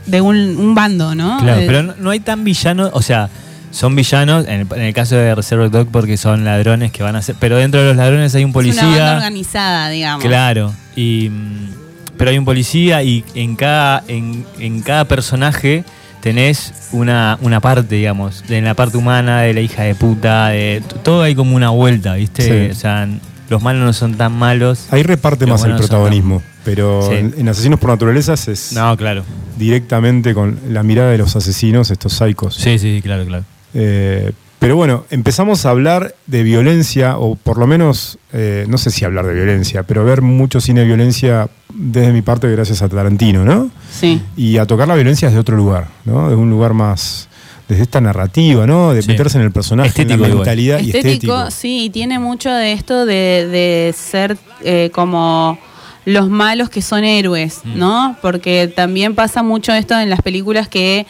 de 0.07 0.21
un, 0.23 0.37
un 0.37 0.75
bando, 0.75 1.15
¿no? 1.15 1.39
Claro, 1.39 1.61
Eh, 1.61 1.65
pero 1.67 1.83
no, 1.83 1.95
no 1.99 2.11
hay 2.11 2.21
tan 2.21 2.45
villanos, 2.45 2.91
o 2.95 3.03
sea, 3.03 3.29
son 3.71 3.95
villanos 3.95 4.47
en 4.47 4.61
el, 4.63 4.67
en 4.75 4.83
el 4.83 4.93
caso 4.95 5.15
de 5.17 5.35
Reservoir 5.35 5.71
Dog 5.71 5.89
porque 5.93 6.17
son 6.17 6.45
ladrones 6.45 6.91
que 6.93 7.03
van 7.03 7.17
a 7.17 7.23
ser, 7.23 7.37
pero 7.39 7.57
dentro 7.57 7.81
de 7.81 7.89
los 7.89 7.97
ladrones 7.97 8.35
hay 8.35 8.45
un 8.45 8.51
es 8.51 8.55
una 8.57 8.65
banda 8.65 8.83
policía. 8.83 9.15
organizada, 9.17 9.89
digamos. 9.91 10.25
Claro, 10.25 10.75
y 10.97 11.29
mm, 11.31 11.71
pero 12.19 12.31
hay 12.31 12.39
un 12.39 12.45
policía 12.45 13.03
y 13.03 13.25
en 13.35 13.57
cada 13.57 14.03
en, 14.09 14.45
en 14.59 14.83
cada 14.83 15.05
personaje 15.07 15.85
tenés 16.21 16.75
una, 16.93 17.39
una 17.41 17.61
parte, 17.61 17.95
digamos, 17.95 18.45
de 18.47 18.61
la 18.61 18.75
parte 18.75 18.99
humana, 18.99 19.41
de 19.41 19.55
la 19.55 19.61
hija 19.61 19.85
de 19.85 19.95
puta, 19.95 20.49
de 20.49 20.83
todo 21.03 21.23
hay 21.23 21.35
como 21.35 21.57
una 21.57 21.71
vuelta, 21.71 22.15
¿viste? 22.15 22.67
Sí. 22.67 22.71
O 22.73 22.75
sea, 22.75 23.09
los 23.49 23.63
malos 23.63 23.83
no 23.85 23.93
son 23.95 24.17
tan 24.17 24.33
malos. 24.33 24.87
Ahí 24.91 25.03
reparte 25.03 25.47
más 25.47 25.65
el 25.65 25.77
protagonismo, 25.77 26.43
pero 26.65 27.09
Sí. 27.09 27.15
en, 27.15 27.35
en 27.39 27.49
Asesinos 27.49 27.81
por 27.81 27.89
Naturaleza 27.91 28.35
es 28.35 28.73
No, 28.75 28.95
claro. 28.99 29.25
directamente 29.57 30.35
con 30.35 30.59
la 30.69 30.83
mirada 30.83 31.11
de 31.11 31.19
los 31.19 31.37
asesinos, 31.37 31.91
estos 31.91 32.13
psicos. 32.13 32.55
Sí, 32.55 32.79
sí, 32.79 32.97
sí, 32.97 33.03
claro, 33.03 33.25
claro. 33.25 33.45
Eh, 33.75 34.33
pero 34.59 34.77
bueno, 34.77 35.05
empezamos 35.11 35.65
a 35.65 35.71
hablar 35.71 36.15
de 36.27 36.43
violencia, 36.43 37.17
o 37.17 37.35
por 37.35 37.57
lo 37.59 37.67
menos, 37.67 38.19
eh, 38.33 38.67
no 38.69 38.77
sé 38.77 38.91
si 38.91 39.05
hablar 39.07 39.27
de 39.27 39.33
violencia, 39.33 39.85
pero 39.85 40.05
ver 40.05 40.21
mucho 40.21 40.61
cine 40.61 40.81
de 40.81 40.87
violencia 40.87 41.49
desde 41.73 42.13
mi 42.13 42.21
parte 42.21 42.51
gracias 42.51 42.83
a 42.83 42.89
Tarantino, 42.91 43.43
¿no? 43.45 43.71
Sí. 43.91 44.21
Y 44.37 44.59
a 44.59 44.67
tocar 44.67 44.87
la 44.87 44.95
violencia 44.97 45.29
desde 45.29 45.41
otro 45.41 45.57
lugar, 45.57 45.89
¿no? 46.05 46.29
De 46.29 46.35
un 46.37 46.51
lugar 46.51 46.75
más, 46.75 47.29
desde 47.69 47.85
esta 47.85 48.03
narrativa, 48.03 48.67
¿no? 48.67 48.93
De 48.93 49.01
Sí. 49.01 49.09
meterse 49.09 49.39
en 49.39 49.45
el 49.45 49.51
personaje, 49.53 49.89
en 49.89 49.91
Estético 50.11 50.15
igual. 50.27 50.35
mentalidad 50.35 50.79
y 50.81 50.87
Estético, 50.91 51.09
estético. 51.09 51.51
sí, 51.51 51.85
y 51.87 51.91
tiene 51.91 52.19
mucho 52.19 52.51
de 52.53 52.73
esto 52.73 53.07
de, 53.07 53.47
de 53.51 53.95
ser 53.97 54.37
eh, 54.63 54.91
como 54.93 55.59
los 56.05 56.29
malos 56.29 56.69
que 56.69 56.83
son 56.83 57.05
héroes, 57.05 57.61
Mm. 57.65 57.79
¿no? 57.79 58.17
Porque 58.21 58.71
también 58.75 59.15
pasa 59.15 59.43
mucho 59.43 59.73
esto 59.73 59.99
en 59.99 60.11
las 60.11 60.21
películas 60.21 60.69
que 60.69 61.07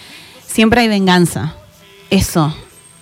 siempre 0.47 0.83
hay 0.83 0.89
venganza. 0.89 1.57
Eso. 2.11 2.55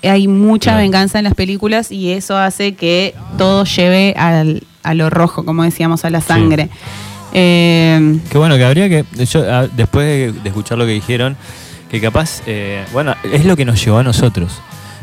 Hay 0.02 0.28
mucha 0.28 0.70
Claro. 0.70 0.82
venganza 0.82 1.18
en 1.18 1.24
las 1.24 1.34
películas 1.34 1.90
y 1.90 2.12
eso 2.12 2.36
hace 2.36 2.74
que 2.74 3.14
todo 3.36 3.64
lleve 3.64 4.14
al- 4.16 4.62
a 4.84 4.94
lo 4.94 5.10
rojo, 5.10 5.44
como 5.44 5.64
decíamos, 5.64 6.04
a 6.04 6.10
la 6.10 6.20
sangre. 6.20 6.68
Eh, 7.32 8.18
Qué 8.30 8.38
bueno, 8.38 8.56
que 8.56 8.64
habría 8.64 8.88
que, 8.88 9.04
yo 9.26 9.44
ah, 9.50 9.66
después 9.76 10.06
de, 10.06 10.32
de 10.40 10.48
escuchar 10.48 10.78
lo 10.78 10.86
que 10.86 10.92
dijeron, 10.92 11.36
que 11.90 12.00
capaz, 12.00 12.42
eh, 12.46 12.84
bueno, 12.92 13.14
es 13.32 13.44
lo 13.44 13.56
que 13.56 13.64
nos 13.64 13.84
llevó 13.84 13.98
a 13.98 14.02
nosotros. 14.02 14.52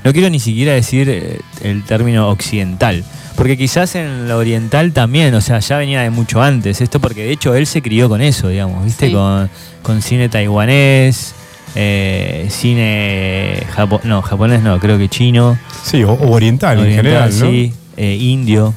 No 0.04 0.14
quiero 0.14 0.30
ni 0.30 0.40
siquiera 0.40 0.74
decir 0.74 1.10
eh, 1.10 1.40
el 1.62 1.84
término 1.84 2.30
occidental, 2.30 3.04
porque 3.36 3.58
quizás 3.58 3.96
en 3.96 4.28
lo 4.28 4.38
oriental 4.38 4.92
también, 4.94 5.34
o 5.36 5.42
sea, 5.42 5.60
ya 5.60 5.78
venía 5.78 6.02
de 6.02 6.10
mucho 6.10 6.42
antes 6.42 6.80
esto, 6.82 7.00
porque 7.00 7.24
de 7.26 7.32
hecho 7.32 7.54
él 7.56 7.68
se 7.68 7.82
crió 7.82 8.08
con 8.08 8.22
eso, 8.22 8.48
digamos, 8.50 8.86
¿viste? 8.86 9.08
Sí. 9.08 9.14
Con, 9.14 9.50
con 9.82 10.02
cine 10.02 10.30
taiwanés, 10.30 11.34
eh, 11.76 12.48
cine 12.50 13.64
japo- 13.76 14.02
no, 14.04 14.22
japonés 14.22 14.62
no, 14.62 14.80
creo 14.80 14.98
que 14.98 15.10
chino, 15.10 15.58
Sí, 15.84 16.04
o, 16.04 16.12
o 16.14 16.32
oriental, 16.32 16.78
en 16.80 16.84
oriental, 16.86 17.06
general, 17.06 17.40
¿no? 17.40 17.46
sí, 17.52 17.74
eh, 17.98 18.16
indio. 18.20 18.74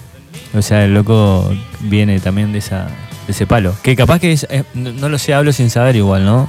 O 0.54 0.62
sea, 0.62 0.84
el 0.84 0.94
loco 0.94 1.50
viene 1.80 2.20
también 2.20 2.52
de 2.52 2.58
esa 2.58 2.88
de 3.26 3.32
ese 3.32 3.46
palo. 3.46 3.74
Que 3.82 3.94
capaz 3.94 4.18
que 4.20 4.32
es, 4.32 4.46
eh, 4.50 4.64
no, 4.74 5.08
lo 5.08 5.18
sé, 5.18 5.34
hablo 5.34 5.52
sin 5.52 5.68
saber 5.70 5.96
igual, 5.96 6.24
¿no? 6.24 6.42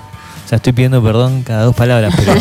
O 0.46 0.48
sea, 0.50 0.56
estoy 0.56 0.74
pidiendo 0.74 1.04
perdón 1.04 1.44
cada 1.44 1.64
dos 1.64 1.76
palabras, 1.76 2.16
pero, 2.18 2.34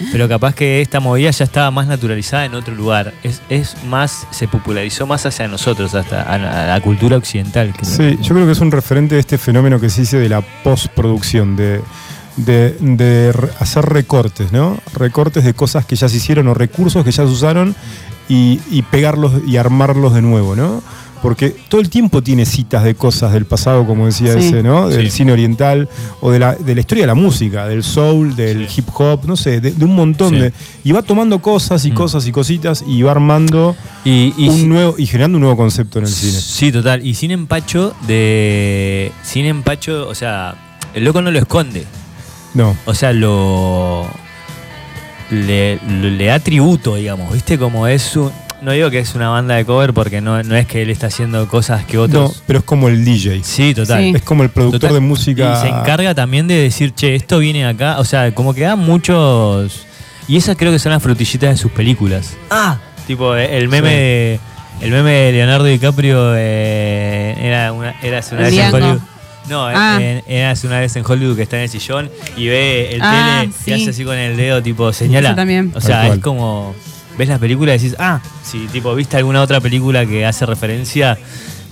pero 0.12 0.28
capaz 0.28 0.54
que 0.54 0.80
esta 0.80 0.98
movida 0.98 1.30
ya 1.30 1.44
estaba 1.44 1.70
más 1.70 1.86
naturalizada 1.86 2.44
en 2.46 2.54
otro 2.54 2.74
lugar. 2.74 3.12
Es, 3.22 3.40
es 3.50 3.76
más, 3.84 4.26
se 4.32 4.48
popularizó 4.48 5.06
más 5.06 5.26
hacia 5.26 5.46
nosotros, 5.46 5.94
hasta 5.94 6.22
a, 6.22 6.38
la- 6.38 6.64
a 6.64 6.66
la 6.66 6.80
cultura 6.80 7.16
occidental. 7.16 7.72
creo. 7.76 7.84
Sí, 7.88 8.18
yo 8.22 8.34
creo 8.34 8.46
que 8.46 8.52
es 8.52 8.60
un 8.60 8.72
referente 8.72 9.14
de 9.14 9.20
este 9.20 9.38
fenómeno 9.38 9.78
que 9.78 9.90
se 9.90 10.00
dice 10.00 10.18
de 10.18 10.28
la 10.30 10.40
postproducción, 10.40 11.54
de, 11.54 11.82
de, 12.36 13.32
hacer 13.60 13.84
recortes, 13.84 14.52
¿no? 14.52 14.78
Recortes 14.94 15.44
de 15.44 15.54
cosas 15.54 15.84
que 15.86 15.96
ya 15.96 16.08
se 16.08 16.16
hicieron 16.16 16.48
o 16.48 16.54
recursos 16.54 17.04
que 17.04 17.10
ya 17.10 17.24
se 17.24 17.30
usaron 17.32 17.74
y, 18.28 18.60
y 18.70 18.82
pegarlos 18.82 19.32
y 19.46 19.56
armarlos 19.56 20.14
de 20.14 20.22
nuevo, 20.22 20.56
¿no? 20.56 20.82
Porque 21.22 21.56
todo 21.70 21.80
el 21.80 21.88
tiempo 21.88 22.22
tiene 22.22 22.44
citas 22.44 22.84
de 22.84 22.94
cosas 22.94 23.32
del 23.32 23.46
pasado, 23.46 23.86
como 23.86 24.04
decía 24.06 24.34
Sí. 24.34 24.48
ese, 24.48 24.62
¿no? 24.62 24.88
Del 24.88 25.10
Sí. 25.10 25.18
cine 25.18 25.32
oriental 25.32 25.88
o 26.20 26.30
de 26.30 26.38
la, 26.38 26.54
de 26.54 26.74
la 26.74 26.80
historia 26.80 27.02
de 27.04 27.06
la 27.08 27.14
música, 27.14 27.66
del 27.66 27.82
soul, 27.82 28.36
del 28.36 28.68
Sí. 28.68 28.80
hip 28.80 28.88
hop, 28.94 29.24
no 29.26 29.34
sé, 29.34 29.60
de, 29.60 29.72
de 29.72 29.84
un 29.84 29.94
montón 29.96 30.34
Sí. 30.34 30.40
de. 30.40 30.52
Y 30.84 30.92
va 30.92 31.02
tomando 31.02 31.40
cosas 31.40 31.84
y 31.86 31.90
Mm. 31.90 31.94
cosas 31.94 32.26
y 32.26 32.32
cositas 32.32 32.84
y 32.86 33.02
va 33.02 33.12
armando 33.12 33.74
Y, 34.04 34.34
y 34.36 34.48
un 34.50 34.68
nuevo 34.68 34.94
y 34.98 35.06
generando 35.06 35.36
un 35.38 35.42
nuevo 35.42 35.56
concepto 35.56 35.98
en 35.98 36.04
el 36.04 36.10
cine. 36.12 36.38
Sí, 36.38 36.70
total. 36.70 37.04
Y 37.04 37.14
sin 37.14 37.30
empacho 37.32 37.94
de. 38.06 39.10
Sin 39.24 39.46
empacho, 39.46 40.06
o 40.06 40.14
sea, 40.14 40.54
el 40.94 41.02
loco 41.04 41.22
no 41.22 41.30
lo 41.32 41.38
esconde. 41.40 41.84
No. 42.56 42.76
O 42.86 42.94
sea, 42.94 43.12
lo 43.12 44.08
le, 45.30 45.78
le 46.00 46.24
da 46.26 46.38
tributo, 46.38 46.94
digamos, 46.96 47.32
¿viste? 47.32 47.58
Como 47.58 47.86
es 47.86 48.16
un... 48.16 48.30
No 48.62 48.72
digo 48.72 48.90
que 48.90 48.98
es 48.98 49.14
una 49.14 49.28
banda 49.28 49.54
de 49.56 49.64
cover 49.66 49.92
porque 49.92 50.20
no, 50.22 50.42
no 50.42 50.56
es 50.56 50.66
que 50.66 50.80
él 50.82 50.88
está 50.88 51.08
haciendo 51.08 51.46
cosas 51.46 51.84
que 51.84 51.98
No, 51.98 52.04
otros... 52.04 52.42
pero 52.46 52.60
es 52.60 52.64
como 52.64 52.88
el 52.88 53.04
DJ. 53.04 53.42
Sí, 53.44 53.74
total. 53.74 54.02
Sí. 54.02 54.12
Es 54.16 54.22
como 54.22 54.42
el 54.44 54.48
productor 54.48 54.80
Total. 54.80 54.94
de 54.94 55.00
música. 55.00 55.52
Y 55.58 55.60
se 55.60 55.68
encarga 55.68 56.14
también 56.14 56.48
de 56.48 56.54
decir, 56.54 56.94
che, 56.94 57.14
esto 57.14 57.38
viene 57.38 57.66
acá. 57.66 57.98
O 57.98 58.04
sea, 58.04 58.34
como 58.34 58.54
que 58.54 58.62
da 58.62 58.74
muchos... 58.76 59.84
Y 60.26 60.36
esas 60.38 60.56
creo 60.56 60.72
que 60.72 60.78
son 60.78 60.90
las 60.92 61.02
frutillitas 61.02 61.50
de 61.50 61.56
sus 61.56 61.70
películas. 61.70 62.34
Ah, 62.50 62.78
tipo 63.06 63.36
eh, 63.36 63.58
el 63.58 63.68
meme 63.68 63.90
Sí. 63.90 63.94
de... 63.94 64.40
El 64.80 64.90
meme 64.90 65.10
de 65.10 65.32
Leonardo 65.32 65.64
DiCaprio 65.64 66.34
eh, 66.36 67.34
era 67.40 67.72
una, 67.72 67.94
era 68.02 68.18
hace 68.18 68.34
una 68.34 68.48
El 68.48 68.54
vez 68.54 68.64
en. 68.64 68.74
Hollywood. 68.74 69.00
No, 69.48 69.66
Ah. 69.66 69.98
en- 70.00 70.44
hace 70.46 70.66
una 70.66 70.80
vez 70.80 70.96
en 70.96 71.04
Hollywood 71.06 71.36
que 71.36 71.42
está 71.42 71.56
en 71.56 71.62
el 71.64 71.68
sillón 71.68 72.10
y 72.36 72.48
ve 72.48 72.94
el 72.94 73.00
Ah, 73.02 73.40
tele 73.42 73.52
sí. 73.64 73.70
y 73.70 73.74
hace 73.74 73.90
así 73.90 74.04
con 74.04 74.16
el 74.16 74.36
dedo, 74.36 74.62
tipo, 74.62 74.92
señala. 74.92 75.28
Eso 75.30 75.36
también. 75.36 75.72
O 75.74 75.80
sea, 75.80 76.08
es 76.08 76.18
como. 76.20 76.74
Ves 77.18 77.28
la 77.30 77.38
película 77.38 77.74
y 77.74 77.78
decís, 77.78 77.96
ah, 77.98 78.20
si 78.44 78.66
tipo 78.66 78.94
viste 78.94 79.16
alguna 79.16 79.40
otra 79.40 79.60
película 79.60 80.04
que 80.04 80.26
hace 80.26 80.44
referencia, 80.44 81.16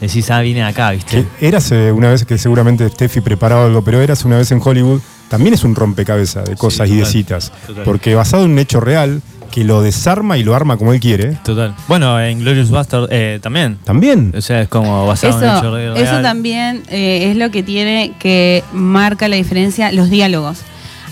decís, 0.01 0.31
ah, 0.31 0.41
viene 0.41 0.63
acá, 0.65 0.93
¿viste? 0.93 1.27
Que 1.39 1.47
Érase 1.49 1.93
una 1.93 2.09
vez 2.09 2.25
que 2.25 2.39
seguramente 2.39 2.89
Steffi 2.89 3.21
preparaba 3.21 3.67
algo, 3.67 3.83
pero 3.85 4.01
Érase 4.01 4.27
una 4.27 4.39
vez 4.39 4.51
en 4.53 4.61
Hollywood. 4.65 5.01
También 5.29 5.53
es 5.55 5.65
un 5.65 5.75
rompecabezas 5.75 6.45
de 6.49 6.55
cosas 6.57 6.89
y 6.89 6.97
de 6.97 7.05
citas. 7.05 7.53
total. 7.67 7.83
Porque 7.85 8.15
basado 8.15 8.45
en 8.45 8.53
un 8.53 8.59
hecho 8.59 8.81
real 8.81 9.21
que 9.55 9.63
lo 9.63 9.83
desarma 9.83 10.37
y 10.37 10.43
lo 10.43 10.57
arma 10.57 10.77
como 10.77 10.93
él 10.93 10.99
quiere. 10.99 11.37
Total. 11.45 11.77
Bueno, 11.87 12.21
en 12.21 12.41
Glorious 12.41 12.73
Bastard 12.73 13.07
eh, 13.13 13.39
también. 13.41 13.79
También. 13.85 14.33
O 14.37 14.41
sea, 14.41 14.63
es 14.63 14.69
como 14.69 15.07
basado 15.07 15.39
en 15.39 15.49
hecho 15.49 15.59
Eso, 15.59 15.75
real. 15.77 15.97
eso 15.97 16.23
también 16.23 16.83
eh, 16.89 17.31
es 17.31 17.37
lo 17.37 17.53
que 17.53 17.63
tiene 17.63 18.15
que 18.19 18.65
marca 18.73 19.29
la 19.29 19.37
diferencia, 19.37 19.93
los 19.93 20.11
diálogos. 20.11 20.59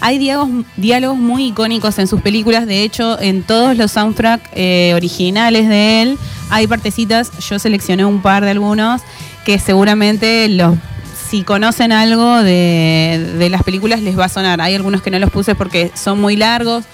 Hay 0.01 0.19
diálogos, 0.19 0.65
diálogos 0.77 1.19
muy 1.19 1.47
icónicos 1.47 2.01
en 2.01 2.09
sus 2.09 2.21
películas, 2.21 2.67
de 2.67 2.83
hecho 2.83 3.17
en 3.21 3.45
todos 3.45 3.77
los 3.77 3.93
soundtracks 3.93 4.51
eh, 4.57 4.93
originales 4.97 5.69
de 5.69 6.03
él 6.03 6.19
hay 6.51 6.67
partecitas, 6.67 7.31
yo 7.39 7.61
seleccioné 7.61 8.05
un 8.05 8.23
par 8.23 8.45
de 8.45 8.51
algunos 8.51 9.03
que 9.45 9.61
seguramente 9.61 10.49
los 10.49 10.77
si 11.31 11.45
conocen 11.45 11.93
algo 11.93 12.43
de, 12.43 13.37
de 13.39 13.49
las 13.49 13.63
películas 13.63 14.03
les 14.03 14.19
va 14.19 14.27
a 14.27 14.29
sonar. 14.29 14.61
Hay 14.61 14.75
algunos 14.75 15.01
que 15.01 15.11
no 15.11 15.19
los 15.19 15.31
puse 15.31 15.55
porque 15.55 15.91
son 15.95 16.21
muy 16.21 16.37
largos, 16.37 16.85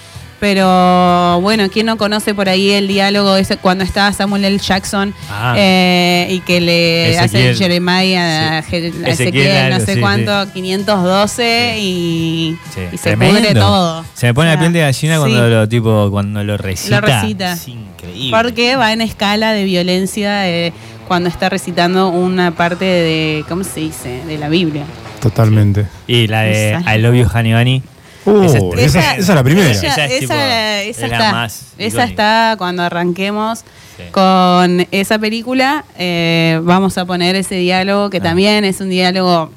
pero 0.40 1.40
bueno, 1.40 1.68
¿quién 1.70 1.86
no 1.86 1.96
conoce 1.96 2.34
por 2.34 2.48
ahí 2.48 2.70
el 2.70 2.88
diálogo 2.88 3.36
ese 3.36 3.56
cuando 3.56 3.84
está 3.84 4.12
Samuel 4.12 4.44
L. 4.44 4.58
Jackson 4.58 5.12
Ah. 5.30 5.54
eh, 5.56 6.28
y 6.30 6.40
que 6.40 6.60
le 6.60 7.18
hace. 7.18 7.54
Jeremiah 7.54 8.58
a 8.58 8.62
Sí. 8.62 8.76
A 9.04 9.08
Ezequiel 9.08 9.70
no 9.70 9.80
sé 9.80 9.94
sí, 9.94 10.00
cuánto, 10.00 10.52
512 10.52 11.76
y, 11.80 12.56
Sí, 12.74 12.80
y 12.92 12.96
se 12.96 13.02
tremendo. 13.10 13.40
pudre 13.40 13.54
todo. 13.54 14.04
Se 14.14 14.26
me 14.26 14.34
pone 14.34 14.50
O 14.50 14.54
la 14.54 14.60
piel 14.60 14.72
de 14.72 14.80
gallina 14.80 15.18
cuando 15.18 15.44
sí, 15.44 15.50
lo 15.50 15.68
tipo 15.68 16.10
cuando 16.10 16.44
lo 16.44 16.56
recita. 16.56 17.00
Lo 17.00 17.06
recita. 17.06 17.52
Es 17.54 17.68
increíble. 17.68 18.30
Porque 18.36 18.76
va 18.76 18.92
en 18.92 19.00
escala 19.00 19.52
de 19.52 19.64
violencia 19.64 20.48
eh, 20.48 20.72
cuando 21.06 21.28
está 21.28 21.48
recitando 21.48 22.08
una 22.08 22.52
parte 22.52 22.84
de, 22.84 23.44
¿cómo 23.48 23.64
se 23.64 23.80
dice? 23.80 24.22
De 24.26 24.38
la 24.38 24.48
Biblia. 24.48 24.84
Totalmente. 25.20 25.86
Y 26.06 26.26
la 26.28 26.42
de. 26.42 26.78
I 26.94 26.98
Love 27.00 27.14
You 27.16 27.26
Honey 27.32 27.52
Bunny. 27.54 27.82
Uh, 28.24 28.42
Esa 28.44 28.58
esa, 28.58 29.12
es- 29.14 29.18
esa 29.20 29.32
es 29.32 29.36
la 29.36 29.42
primera. 29.44 29.70
Esa, 29.70 29.86
Esa 29.86 30.04
es 30.06 30.20
tipo- 30.20 30.32
esa- 30.34 30.82
esa 30.82 31.04
es 31.04 31.10
la 31.10 31.16
está. 31.18 31.32
más 31.32 31.62
esa 31.78 32.04
está 32.04 32.54
cuando 32.58 32.82
arranquemos 32.82 33.60
Sí. 33.96 34.02
con 34.12 34.86
esa 34.90 35.18
película. 35.18 35.84
eh, 35.98 36.60
vamos 36.62 36.98
a 36.98 37.04
poner 37.04 37.34
ese 37.36 37.54
diálogo 37.56 38.10
que 38.10 38.18
Ah. 38.18 38.22
también 38.22 38.64
es 38.64 38.80
un 38.80 38.90
diálogo 38.90 39.50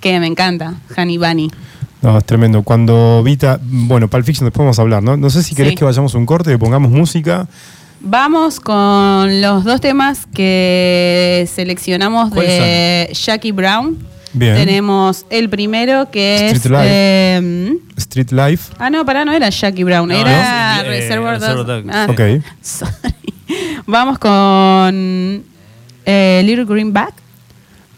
que 0.00 0.18
me 0.20 0.26
encanta, 0.26 0.74
Honey 0.96 1.18
Bunny. 1.18 1.50
No, 2.02 2.18
es 2.18 2.24
tremendo. 2.24 2.62
Cuando 2.62 3.22
Vita, 3.22 3.58
bueno, 3.62 4.08
Pulp 4.08 4.24
Fiction 4.26 4.44
después 4.46 4.62
vamos 4.64 4.78
a 4.78 4.82
hablar, 4.82 5.02
¿no? 5.02 5.16
No 5.16 5.30
sé 5.30 5.42
si 5.42 5.54
querés 5.54 5.70
Sí. 5.72 5.76
que 5.76 5.84
vayamos 5.84 6.14
a 6.14 6.18
un 6.18 6.26
corte, 6.26 6.50
que 6.50 6.58
pongamos 6.58 6.90
música. 6.90 7.46
Vamos 8.00 8.60
con 8.60 9.40
los 9.40 9.64
dos 9.64 9.80
temas 9.80 10.26
que 10.34 11.48
seleccionamos 11.54 12.30
¿Cuáles 12.34 12.50
de 12.60 13.10
Jackie 13.14 13.52
Brown. 13.52 13.96
Bien. 14.34 14.54
Tenemos 14.56 15.24
el 15.30 15.48
primero 15.48 16.10
que 16.10 16.46
es. 16.50 16.52
Street 16.56 16.72
Life. 16.76 16.86
eh, 16.90 17.76
Street 17.96 18.30
Life. 18.32 18.72
ah, 18.78 18.90
no, 18.90 19.04
pará, 19.06 19.24
no 19.24 19.32
era 19.32 19.48
Jackie 19.48 19.84
Brown, 19.84 20.08
No, 20.08 20.14
era 20.14 20.76
no, 20.76 20.80
sí, 20.82 20.86
eh, 20.86 20.90
Reservoir 20.90 21.38
Dogs. 21.40 21.86
Ah, 21.90 22.06
Ok. 22.10 22.20
sorry. 22.60 22.92
Vamos 23.86 24.18
con 24.18 25.44
eh, 26.06 26.42
Little 26.44 26.64
Greenback 26.64 27.12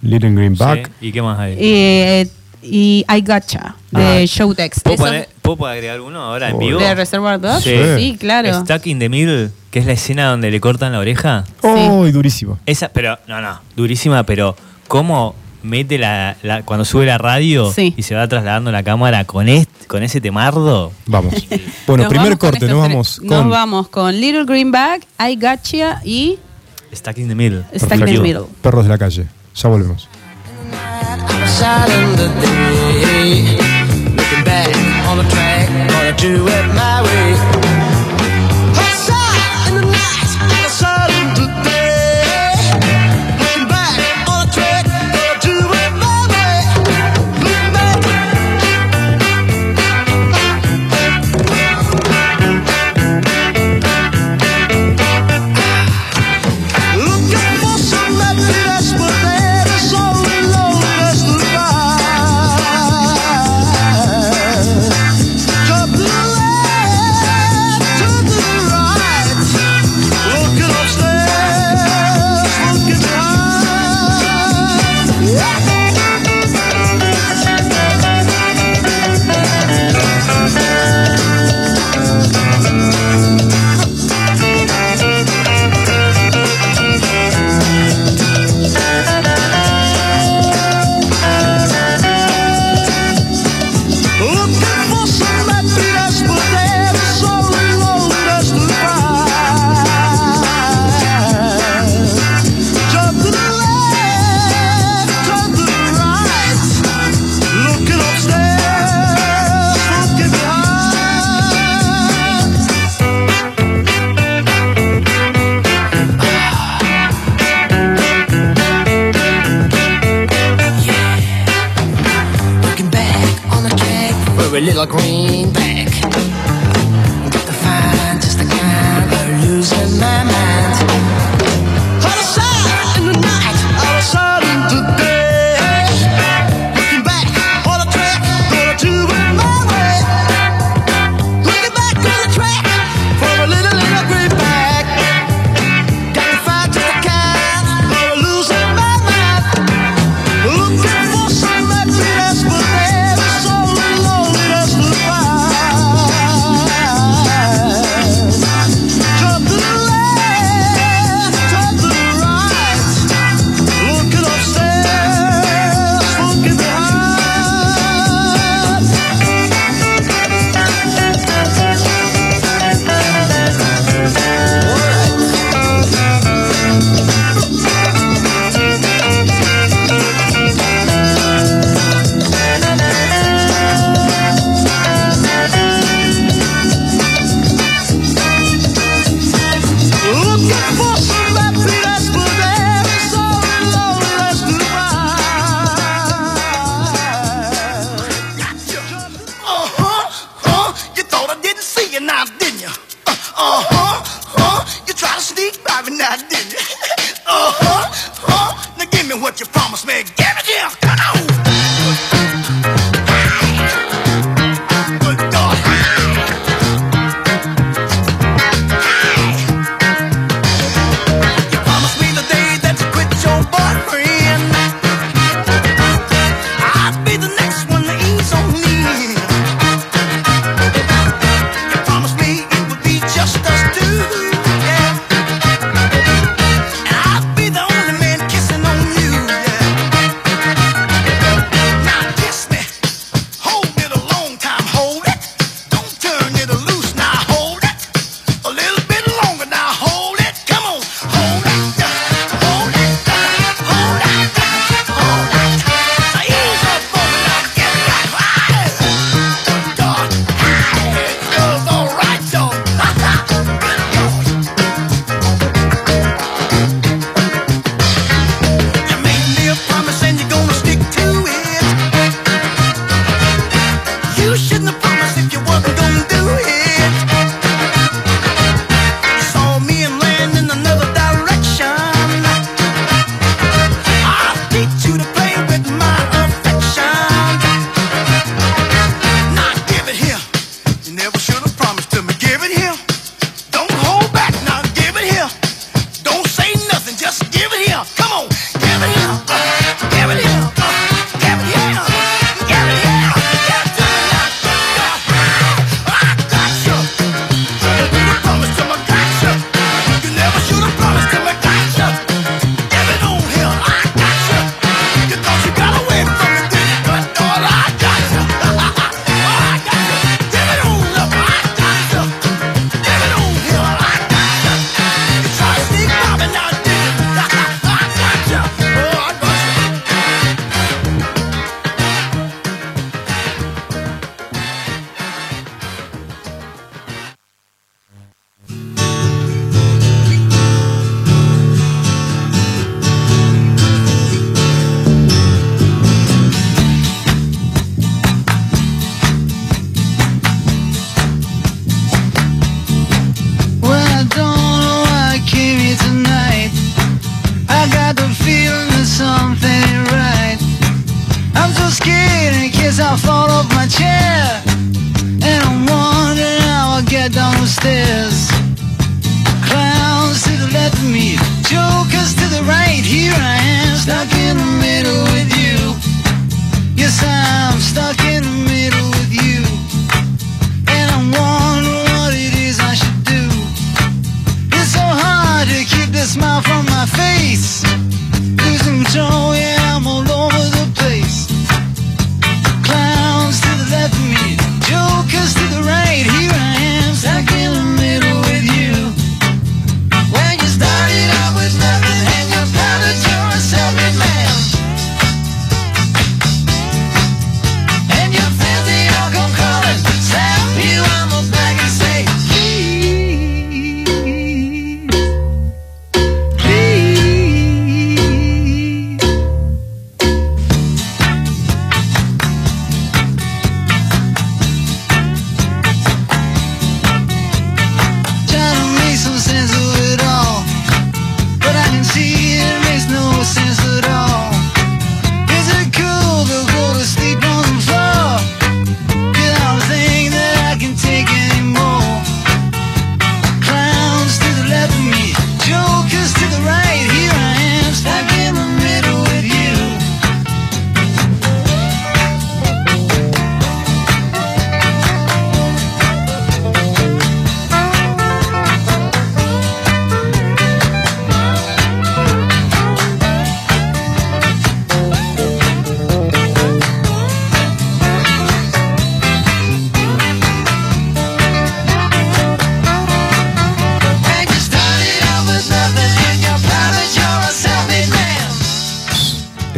Little 0.03 0.31
Greenback. 0.33 0.91
Sí, 1.01 1.09
¿Y 1.09 1.13
qué 1.13 1.23
más 1.23 1.39
hay? 1.39 1.57
y, 1.59 2.31
y 2.63 3.05
I 3.09 3.21
Gotcha 3.23 3.75
de 3.91 4.23
Ah. 4.23 4.25
Showtex. 4.27 4.81
¿Puedo, 4.81 4.97
poner- 4.99 5.29
¿Puedo 5.41 5.67
agregar 5.67 6.01
uno 6.01 6.21
ahora 6.23 6.51
en 6.51 6.59
vivo? 6.59 6.79
¿De 6.79 6.95
Reservoir 6.95 7.41
Dogs? 7.41 7.65
Sí. 7.65 7.75
Sí, 7.97 8.17
claro. 8.19 8.53
Stuck 8.63 8.87
in 8.87 8.99
the 8.99 9.09
Middle, 9.09 9.51
que 9.71 9.79
es 9.79 9.87
la 9.87 9.93
escena 9.93 10.27
donde 10.29 10.51
le 10.51 10.61
cortan 10.61 10.93
la 10.93 10.99
oreja. 10.99 11.45
¡Oh, 11.63 12.05
durísimo! 12.13 12.59
Esa, 12.67 12.89
pero, 12.89 13.19
no, 13.27 13.41
no, 13.41 13.61
durísima, 13.77 14.25
pero 14.25 14.55
cómo 14.89 15.35
mete 15.67 15.99
la, 15.99 16.37
la- 16.43 16.63
cuando 16.63 16.85
sube 16.85 17.05
la 17.07 17.19
radio 17.19 17.73
Sí. 17.73 17.93
y 17.97 18.03
se 18.03 18.15
va 18.15 18.27
trasladando 18.29 18.73
la 18.73 18.83
cámara 18.83 19.25
con 19.25 19.49
este, 19.49 19.87
con 19.87 20.03
ese 20.03 20.21
temardo. 20.21 20.93
Vamos. 21.07 21.35
Bueno, 21.87 22.05
Nos 22.05 22.11
primer 22.11 22.29
vamos 22.31 22.39
corte, 22.39 22.67
nos 22.67 22.79
vamos 22.81 23.21
Nos 23.23 23.39
con 23.43 23.51
vamos 23.51 23.89
con 23.89 24.19
Little 24.21 24.45
Greenback, 24.45 25.03
I 25.21 25.37
Gotcha 25.37 26.01
y 26.05 26.39
Stuck 26.95 27.19
in 27.19 27.29
the 27.29 27.35
Middle. 27.35 27.65
Stuck 27.75 27.93
in 27.99 28.05
the. 28.07 28.19
Middle. 28.21 28.45
Perros 28.63 28.85
de 28.85 28.89
la 28.91 28.97
Calle. 28.99 29.27
Ya 29.55 29.69
volvemos. 29.69 30.09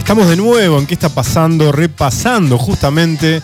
Estamos 0.09 0.31
de 0.31 0.37
nuevo 0.37 0.79
en 0.79 0.87
qué 0.87 0.95
está 0.95 1.11
pasando, 1.11 1.71
repasando 1.71 2.57
justamente 2.57 3.43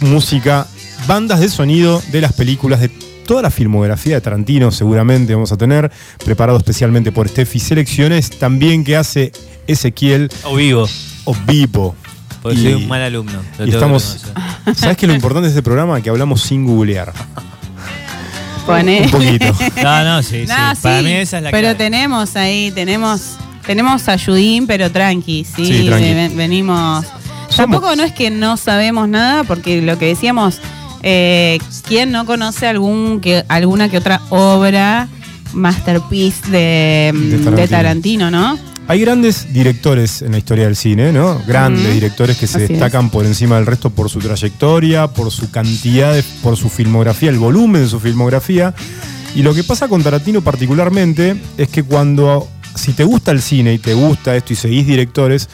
música, 0.00 0.66
bandas 1.06 1.40
de 1.40 1.48
sonido 1.48 2.02
de 2.12 2.20
las 2.20 2.34
películas 2.34 2.80
de 2.80 2.90
toda 2.90 3.40
la 3.40 3.50
filmografía 3.50 4.16
de 4.16 4.20
Tarantino, 4.20 4.70
seguramente 4.70 5.32
vamos 5.32 5.52
a 5.52 5.56
tener, 5.56 5.90
preparado 6.22 6.58
especialmente 6.58 7.12
por 7.12 7.30
Steffi, 7.30 7.58
selecciones 7.58 8.28
también 8.28 8.84
que 8.84 8.94
hace 8.94 9.32
Ezequiel 9.66 10.28
O 10.44 10.56
vivo, 10.56 10.86
o 11.24 11.34
Vipo. 11.46 11.96
porque 12.42 12.58
Y- 12.58 12.62
soy 12.64 12.74
un 12.74 12.88
mal 12.88 13.00
alumno. 13.00 13.40
lo 13.58 13.64
y 13.64 13.70
que 13.70 13.74
estamos. 13.76 14.22
reconocer. 14.22 14.76
¿Sabes 14.76 14.96
qué 14.98 15.06
es 15.06 15.08
lo 15.08 15.14
importante 15.14 15.46
de 15.46 15.52
este 15.52 15.62
programa? 15.62 16.02
Que 16.02 16.10
hablamos 16.10 16.42
sin 16.42 16.66
googlear. 16.66 17.10
Pone. 18.66 19.00
Un 19.04 19.10
poquito. 19.10 19.46
No, 19.82 20.04
no, 20.04 20.22
sí, 20.22 20.42
sí. 20.46 20.52
Para 20.82 21.00
mí 21.00 21.12
esa 21.12 21.38
es 21.38 21.42
la 21.44 21.50
pero 21.52 21.68
clave. 21.68 21.74
tenemos 21.76 22.36
ahí, 22.36 22.70
tenemos 22.72 23.38
tenemos 23.66 24.08
ayudín, 24.08 24.66
pero 24.66 24.90
tranqui, 24.90 25.44
sí, 25.44 25.64
Sí, 25.66 25.86
tranqui. 25.86 26.14
ven- 26.14 26.36
venimos. 26.36 27.04
Somos- 27.48 27.56
Tampoco 27.56 27.94
no 27.96 28.02
es 28.02 28.12
que 28.12 28.30
no 28.30 28.56
sabemos 28.56 29.08
nada, 29.08 29.44
porque 29.44 29.80
lo 29.82 29.98
que 29.98 30.06
decíamos, 30.06 30.58
eh, 31.02 31.58
¿quién 31.86 32.10
no 32.10 32.26
conoce 32.26 32.66
algún 32.66 33.20
que 33.20 33.44
alguna 33.48 33.88
que 33.88 33.98
otra 33.98 34.20
obra 34.30 35.08
masterpiece 35.52 36.50
de, 36.50 37.12
De 37.14 37.38
de 37.50 37.68
Tarantino. 37.68 38.30
No? 38.30 38.58
Hay 38.88 39.00
grandes 39.00 39.52
directores 39.52 40.22
en 40.22 40.32
la 40.32 40.38
historia 40.38 40.64
del 40.66 40.76
cine, 40.76 41.12
¿no? 41.12 41.40
Grandes 41.46 41.92
directores 41.94 42.36
que 42.36 42.46
se 42.46 42.56
Así 42.58 42.64
es. 42.64 42.70
destacan 42.70 43.10
por 43.10 43.24
encima 43.26 43.56
del 43.56 43.66
resto 43.66 43.90
por 43.90 44.08
su 44.10 44.20
trayectoria, 44.20 45.08
por 45.08 45.32
su 45.32 45.50
cantidad, 45.50 46.12
de- 46.14 46.22
por 46.42 46.56
su 46.56 46.68
filmografía, 46.68 47.30
el 47.30 47.38
volumen 47.38 47.82
de 47.82 47.88
su 47.88 47.98
filmografía. 47.98 48.74
Y 49.34 49.42
lo 49.42 49.54
que 49.54 49.64
pasa 49.64 49.88
con 49.88 50.02
Tarantino 50.02 50.40
particularmente 50.40 51.36
es 51.58 51.68
que 51.68 51.82
cuando, 51.82 52.48
si 52.76 52.92
te 52.92 53.04
gusta 53.04 53.30
el 53.32 53.42
cine 53.42 53.74
y 53.74 53.78
te 53.78 53.94
gusta 53.94 54.36
esto 54.36 54.52
y 54.52 54.56
seguís 54.56 54.86
directores, 54.86 55.48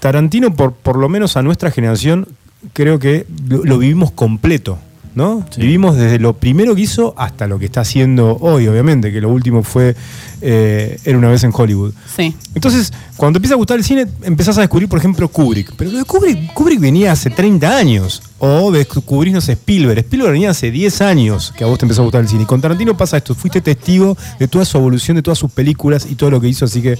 Tarantino, 0.00 0.54
por, 0.54 0.72
por 0.72 0.96
lo 0.96 1.08
menos 1.08 1.36
a 1.36 1.42
nuestra 1.42 1.70
generación, 1.70 2.26
creo 2.72 2.98
que 2.98 3.26
lo, 3.48 3.64
lo 3.64 3.78
vivimos 3.78 4.10
completo, 4.10 4.78
¿no? 5.14 5.46
Sí. 5.50 5.60
Vivimos 5.62 5.96
desde 5.96 6.18
lo 6.18 6.34
primero 6.34 6.74
que 6.74 6.82
hizo 6.82 7.14
hasta 7.16 7.46
lo 7.46 7.58
que 7.58 7.66
está 7.66 7.80
haciendo 7.80 8.36
hoy, 8.40 8.68
obviamente, 8.68 9.12
que 9.12 9.20
lo 9.20 9.28
último 9.30 9.62
fue 9.62 9.96
eh, 10.42 10.98
Era 11.04 11.18
una 11.18 11.28
vez 11.28 11.44
en 11.44 11.52
Hollywood. 11.54 11.92
Sí. 12.16 12.34
Entonces, 12.54 12.92
cuando 13.16 13.34
te 13.34 13.38
empieza 13.38 13.54
a 13.54 13.58
gustar 13.58 13.76
el 13.76 13.84
cine, 13.84 14.06
empezás 14.22 14.56
a 14.58 14.62
descubrir, 14.62 14.88
por 14.88 14.98
ejemplo, 14.98 15.28
Kubrick. 15.28 15.74
Pero 15.76 15.90
lo 15.90 15.98
de 15.98 16.04
Kubrick, 16.04 16.52
Kubrick 16.54 16.80
venía 16.80 17.12
hace 17.12 17.30
30 17.30 17.76
años. 17.76 18.22
O 18.38 18.72
descubrís, 18.72 19.34
no 19.34 19.40
sé, 19.40 19.52
Spielberg. 19.52 19.98
Spielberg 19.98 20.32
venía 20.32 20.50
hace 20.50 20.70
10 20.70 21.00
años 21.02 21.52
que 21.56 21.64
a 21.64 21.66
vos 21.66 21.78
te 21.78 21.84
empezó 21.84 22.02
a 22.02 22.04
gustar 22.04 22.22
el 22.22 22.28
cine. 22.28 22.44
Y 22.44 22.46
con 22.46 22.60
Tarantino 22.60 22.96
pasa 22.96 23.18
esto. 23.18 23.34
Fuiste 23.34 23.60
testigo 23.60 24.16
de 24.38 24.48
toda 24.48 24.64
su 24.64 24.78
evolución, 24.78 25.16
de 25.16 25.22
todas 25.22 25.38
sus 25.38 25.50
películas 25.50 26.06
y 26.10 26.14
todo 26.14 26.30
lo 26.30 26.40
que 26.40 26.48
hizo. 26.48 26.64
Así 26.64 26.80
que, 26.80 26.98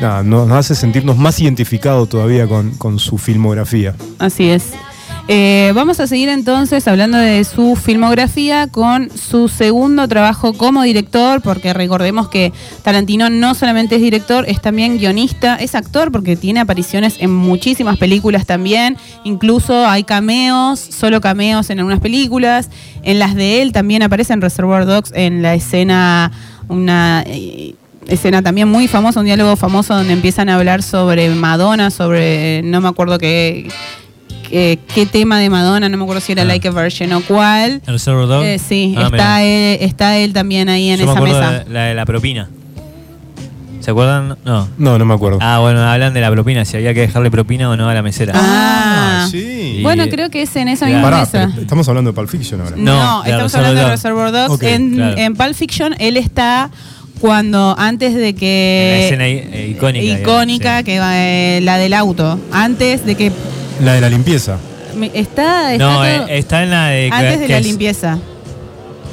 nada, 0.00 0.22
nos, 0.24 0.48
nos 0.48 0.58
hace 0.58 0.74
sentirnos 0.74 1.16
más 1.16 1.38
identificados 1.40 2.08
todavía 2.08 2.48
con, 2.48 2.72
con 2.72 2.98
su 2.98 3.18
filmografía. 3.18 3.94
Así 4.18 4.48
es. 4.48 4.72
Eh, 5.30 5.72
vamos 5.74 6.00
a 6.00 6.06
seguir 6.06 6.30
entonces 6.30 6.88
hablando 6.88 7.18
de 7.18 7.44
su 7.44 7.76
filmografía 7.76 8.66
con 8.66 9.10
su 9.10 9.48
segundo 9.48 10.08
trabajo 10.08 10.54
como 10.54 10.82
director, 10.82 11.42
porque 11.42 11.74
recordemos 11.74 12.28
que 12.30 12.50
Tarantino 12.82 13.28
no 13.28 13.54
solamente 13.54 13.96
es 13.96 14.00
director, 14.00 14.46
es 14.48 14.62
también 14.62 14.96
guionista, 14.96 15.56
es 15.56 15.74
actor 15.74 16.10
porque 16.10 16.34
tiene 16.34 16.60
apariciones 16.60 17.16
en 17.18 17.30
muchísimas 17.30 17.98
películas 17.98 18.46
también, 18.46 18.96
incluso 19.22 19.86
hay 19.86 20.02
cameos, 20.02 20.80
solo 20.80 21.20
cameos 21.20 21.68
en 21.68 21.80
algunas 21.80 22.00
películas, 22.00 22.70
en 23.02 23.18
las 23.18 23.34
de 23.34 23.60
él 23.60 23.72
también 23.72 24.02
aparece 24.02 24.32
en 24.32 24.40
Reservoir 24.40 24.86
Dogs 24.86 25.12
en 25.14 25.42
la 25.42 25.54
escena, 25.54 26.32
una... 26.68 27.22
eh, 27.26 27.74
escena 28.06 28.40
también 28.40 28.68
muy 28.68 28.88
famosa, 28.88 29.20
un 29.20 29.26
diálogo 29.26 29.54
famoso 29.56 29.94
donde 29.94 30.14
empiezan 30.14 30.48
a 30.48 30.54
hablar 30.54 30.82
sobre 30.82 31.28
Madonna, 31.28 31.90
sobre, 31.90 32.62
no 32.62 32.80
me 32.80 32.88
acuerdo 32.88 33.18
qué, 33.18 33.68
qué, 34.48 34.78
qué 34.94 35.06
tema 35.06 35.38
de 35.38 35.50
Madonna, 35.50 35.88
no 35.88 35.96
me 35.96 36.02
acuerdo 36.04 36.20
si 36.20 36.32
era 36.32 36.42
Ah. 36.42 36.46
Like 36.46 36.68
a 36.68 36.70
Virgin 36.70 37.12
o 37.12 37.20
cuál. 37.22 37.80
¿El 37.86 37.92
Reservoir 37.94 38.26
Dog? 38.28 38.44
Eh, 38.44 38.58
sí, 38.58 38.94
Ah, 38.96 39.08
está, 39.12 39.42
él, 39.44 39.78
está 39.80 40.16
él 40.18 40.32
también 40.32 40.68
ahí 40.68 40.88
en 40.90 40.98
Yo 41.00 41.10
esa 41.10 41.20
mesa. 41.20 41.64
de 41.64 41.70
la 41.72 41.84
de 41.84 41.94
la 41.94 42.06
propina. 42.06 42.48
¿Se 43.80 43.92
acuerdan? 43.92 44.36
No. 44.44 44.68
No, 44.76 44.98
no 44.98 45.04
me 45.06 45.14
acuerdo. 45.14 45.38
Ah, 45.40 45.60
bueno, 45.60 45.80
hablan 45.82 46.12
de 46.12 46.20
la 46.20 46.30
propina, 46.30 46.64
si 46.64 46.76
había 46.76 46.92
que 46.92 47.00
dejarle 47.02 47.30
propina 47.30 47.70
o 47.70 47.76
no 47.76 47.88
a 47.88 47.94
la 47.94 48.02
mesera. 48.02 48.32
Ah. 48.36 49.28
sí. 49.30 49.80
Bueno, 49.82 50.04
creo 50.10 50.28
que 50.30 50.42
es 50.42 50.56
en 50.56 50.68
esa 50.68 50.86
misma 50.86 51.02
Pará, 51.02 51.20
mesa. 51.20 51.50
estamos 51.60 51.88
hablando 51.88 52.10
de 52.10 52.14
Pulp 52.14 52.28
Fiction 52.28 52.60
ahora. 52.60 52.76
No, 52.76 53.22
No, 53.22 53.24
estamos 53.24 53.54
hablando 53.54 53.80
de. 53.80 53.88
Reservoir 53.88 54.32
Dogs. 54.32 54.62
En, 54.62 54.94
claro. 54.94 55.16
en 55.16 55.34
Pulp 55.34 55.54
Fiction 55.54 55.94
él 55.98 56.16
está 56.16 56.70
cuando 57.20 57.74
antes 57.78 58.14
de 58.14 58.34
que... 58.34 59.08
En 59.10 59.18
la 59.18 59.26
escena 59.26 59.26
eh, 59.56 59.68
icónica, 59.70 60.02
digamos, 60.02 60.20
Icónica, 60.22 60.78
sí. 60.78 60.84
que 60.84 60.98
va, 61.00 61.12
eh, 61.16 61.60
la 61.62 61.78
del 61.78 61.94
auto. 61.94 62.38
Antes 62.52 63.06
de 63.06 63.14
que... 63.14 63.32
La 63.82 63.94
de 63.94 64.00
la 64.00 64.08
limpieza. 64.10 64.58
Está, 65.14 65.72
está 65.72 65.84
No, 65.84 65.94
todo- 65.94 66.04
eh, 66.04 66.38
está 66.38 66.62
en 66.64 66.70
la 66.70 66.88
de. 66.88 67.08
antes 67.12 67.40
de 67.40 67.48
la 67.48 67.58
es- 67.58 67.66
limpieza. 67.66 68.18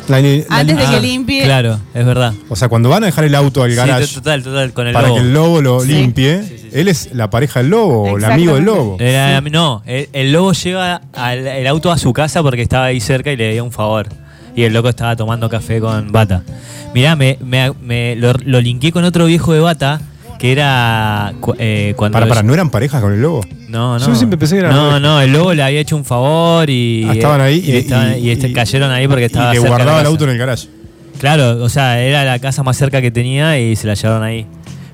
La- 0.07 0.21
la 0.21 0.43
Antes 0.49 0.77
de 0.77 0.83
que 0.85 0.95
Ah, 0.97 0.99
limpie. 0.99 1.43
Claro, 1.45 1.79
es 1.95 2.05
verdad. 2.05 2.31
O 2.49 2.55
sea, 2.55 2.69
cuando 2.69 2.89
van 2.89 3.01
a 3.03 3.07
dejar 3.07 3.23
el 3.25 3.33
auto 3.33 3.63
al 3.63 3.71
Sí, 3.71 3.75
garage 3.75 4.07
total, 4.13 4.43
total, 4.43 4.71
con 4.71 4.85
el 4.85 4.93
para 4.93 5.07
lobo. 5.07 5.15
que 5.17 5.21
el 5.23 5.33
lobo 5.33 5.61
lo 5.63 5.79
Sí. 5.79 5.87
limpie, 5.93 6.43
Sí, 6.43 6.47
sí, 6.49 6.57
sí. 6.61 6.69
él 6.73 6.87
es 6.89 7.09
la 7.13 7.31
pareja 7.31 7.61
del 7.61 7.71
lobo 7.71 8.03
o 8.11 8.17
el 8.17 8.23
amigo 8.25 8.53
del 8.53 8.65
lobo. 8.65 8.97
Era- 8.99 9.41
Sí. 9.43 9.49
No, 9.49 9.81
el, 9.87 10.07
el 10.13 10.31
lobo 10.31 10.53
lleva 10.53 11.01
al- 11.13 11.47
el 11.47 11.65
auto 11.65 11.91
a 11.91 11.97
su 11.97 12.13
casa 12.13 12.43
porque 12.43 12.61
estaba 12.61 12.85
ahí 12.85 12.99
cerca 13.01 13.31
y 13.31 13.35
le 13.35 13.45
debía 13.45 13.63
un 13.63 13.71
favor. 13.71 14.07
Y 14.55 14.61
el 14.63 14.73
loco 14.73 14.89
estaba 14.89 15.15
tomando 15.15 15.49
café 15.49 15.79
con 15.79 16.11
Bata. 16.11 16.43
Mirá, 16.93 17.15
me, 17.15 17.37
me- 17.43 17.71
me- 17.81 18.15
lo, 18.15 18.33
lo 18.45 18.61
linké 18.61 18.91
con 18.91 19.03
otro 19.05 19.25
viejo 19.25 19.53
de 19.53 19.59
Bata 19.59 20.01
que 20.45 20.51
era 20.51 21.33
eh, 21.57 21.93
cuando. 21.95 22.15
Para, 22.15 22.27
para, 22.27 22.43
¿no 22.43 22.53
eran 22.53 22.69
parejas 22.69 23.01
con 23.01 23.13
el 23.13 23.21
lobo? 23.21 23.41
No, 23.67 23.97
no. 23.99 24.05
Yo 24.05 24.15
siempre 24.15 24.37
pensé 24.37 24.55
que 24.55 24.59
eran 24.59 24.71
No, 24.73 24.99
no, 24.99 25.19
el 25.21 25.31
lobo 25.33 25.53
le 25.53 25.63
había 25.63 25.79
hecho 25.79 25.95
un 25.95 26.05
favor 26.05 26.69
y. 26.69 27.05
Ah, 27.09 27.13
estaban 27.13 27.41
ahí 27.41 27.63
y, 27.65 27.71
y, 27.71 27.75
estaban- 27.77 28.19
y 28.19 28.29
este- 28.29 28.51
cayeron 28.53 28.91
ahí 28.91 29.07
porque 29.07 29.25
estaba. 29.25 29.55
Y 29.55 29.59
le 29.61 29.67
guardaba 29.67 30.01
el 30.01 30.07
auto 30.07 30.23
en 30.25 30.29
el 30.31 30.37
garage. 30.37 30.67
Claro, 31.19 31.63
o 31.63 31.69
sea, 31.69 32.01
era 32.01 32.23
la 32.25 32.39
casa 32.39 32.61
más 32.61 32.77
cerca 32.77 33.01
que 33.01 33.09
tenía 33.09 33.59
y 33.59 33.75
se 33.75 33.87
la 33.87 33.93
llevaron 33.95 34.23
ahí. 34.23 34.45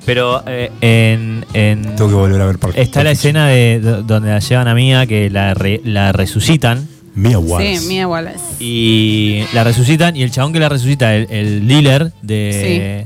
Pero 0.06 0.44
eh, 0.48 0.72
en, 0.82 1.46
en- 1.54 1.96
Tengo 1.96 2.10
que 2.10 2.16
volver 2.16 2.42
a 2.42 2.46
ver 2.46 2.58
Pulp- 2.60 2.74
está 2.76 3.04
la 3.04 3.12
escena 3.12 3.48
de 3.48 3.80
do- 3.82 4.02
donde 4.04 4.30
la 4.30 4.40
llevan 4.40 4.68
a 4.68 4.74
Mía, 4.74 5.06
que 5.06 5.30
la, 5.30 5.54
re- 5.54 5.82
la 5.84 6.12
resucitan. 6.12 6.88
Mia 7.14 7.38
Wallace. 7.40 7.78
Sí, 7.80 7.88
Mia 7.88 8.08
Wallace. 8.08 8.40
Y 8.60 9.44
la 9.54 9.64
resucitan 9.66 10.16
y 10.16 10.24
el 10.24 10.32
chabón 10.32 10.54
que 10.54 10.60
la 10.60 10.70
resucita, 10.70 11.14
el, 11.14 11.28
el 11.30 11.68
dealer 11.68 12.12
de... 12.22 13.06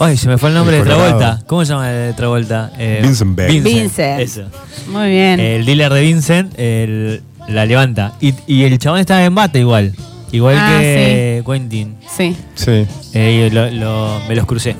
Ay, 0.00 0.16
se 0.16 0.28
me 0.28 0.38
fue 0.38 0.50
el 0.50 0.54
nombre 0.54 0.78
El 0.78 0.84
de. 0.84 0.90
Travolta. 0.90 1.40
¿Cómo 1.46 1.64
se 1.64 1.72
llama 1.72 1.90
el 1.90 2.08
de 2.08 2.12
Travolta? 2.14 2.70
Eh, 2.78 3.00
Vincent 3.02 3.34
Beck. 3.36 3.62
Vincent. 3.62 4.20
Eso. 4.20 4.42
Muy 4.88 5.10
bien. 5.10 5.40
El 5.40 5.64
dealer 5.64 5.92
de 5.92 6.00
Vincent 6.02 6.54
el- 6.58 7.22
la 7.48 7.66
levanta. 7.66 8.12
Y, 8.20 8.34
y 8.46 8.64
el 8.64 8.78
chabón 8.78 9.00
estaba 9.00 9.24
en 9.24 9.34
bate 9.34 9.58
igual. 9.58 9.92
Igual 10.30 10.56
Ah, 10.58 10.76
que 10.78 11.42
Quentin. 11.46 11.96
sí. 12.14 12.36
Sí. 12.54 12.86
Eh, 13.14 13.48
lo- 13.52 14.20
me 14.28 14.34
los 14.36 14.44
crucé. 14.46 14.76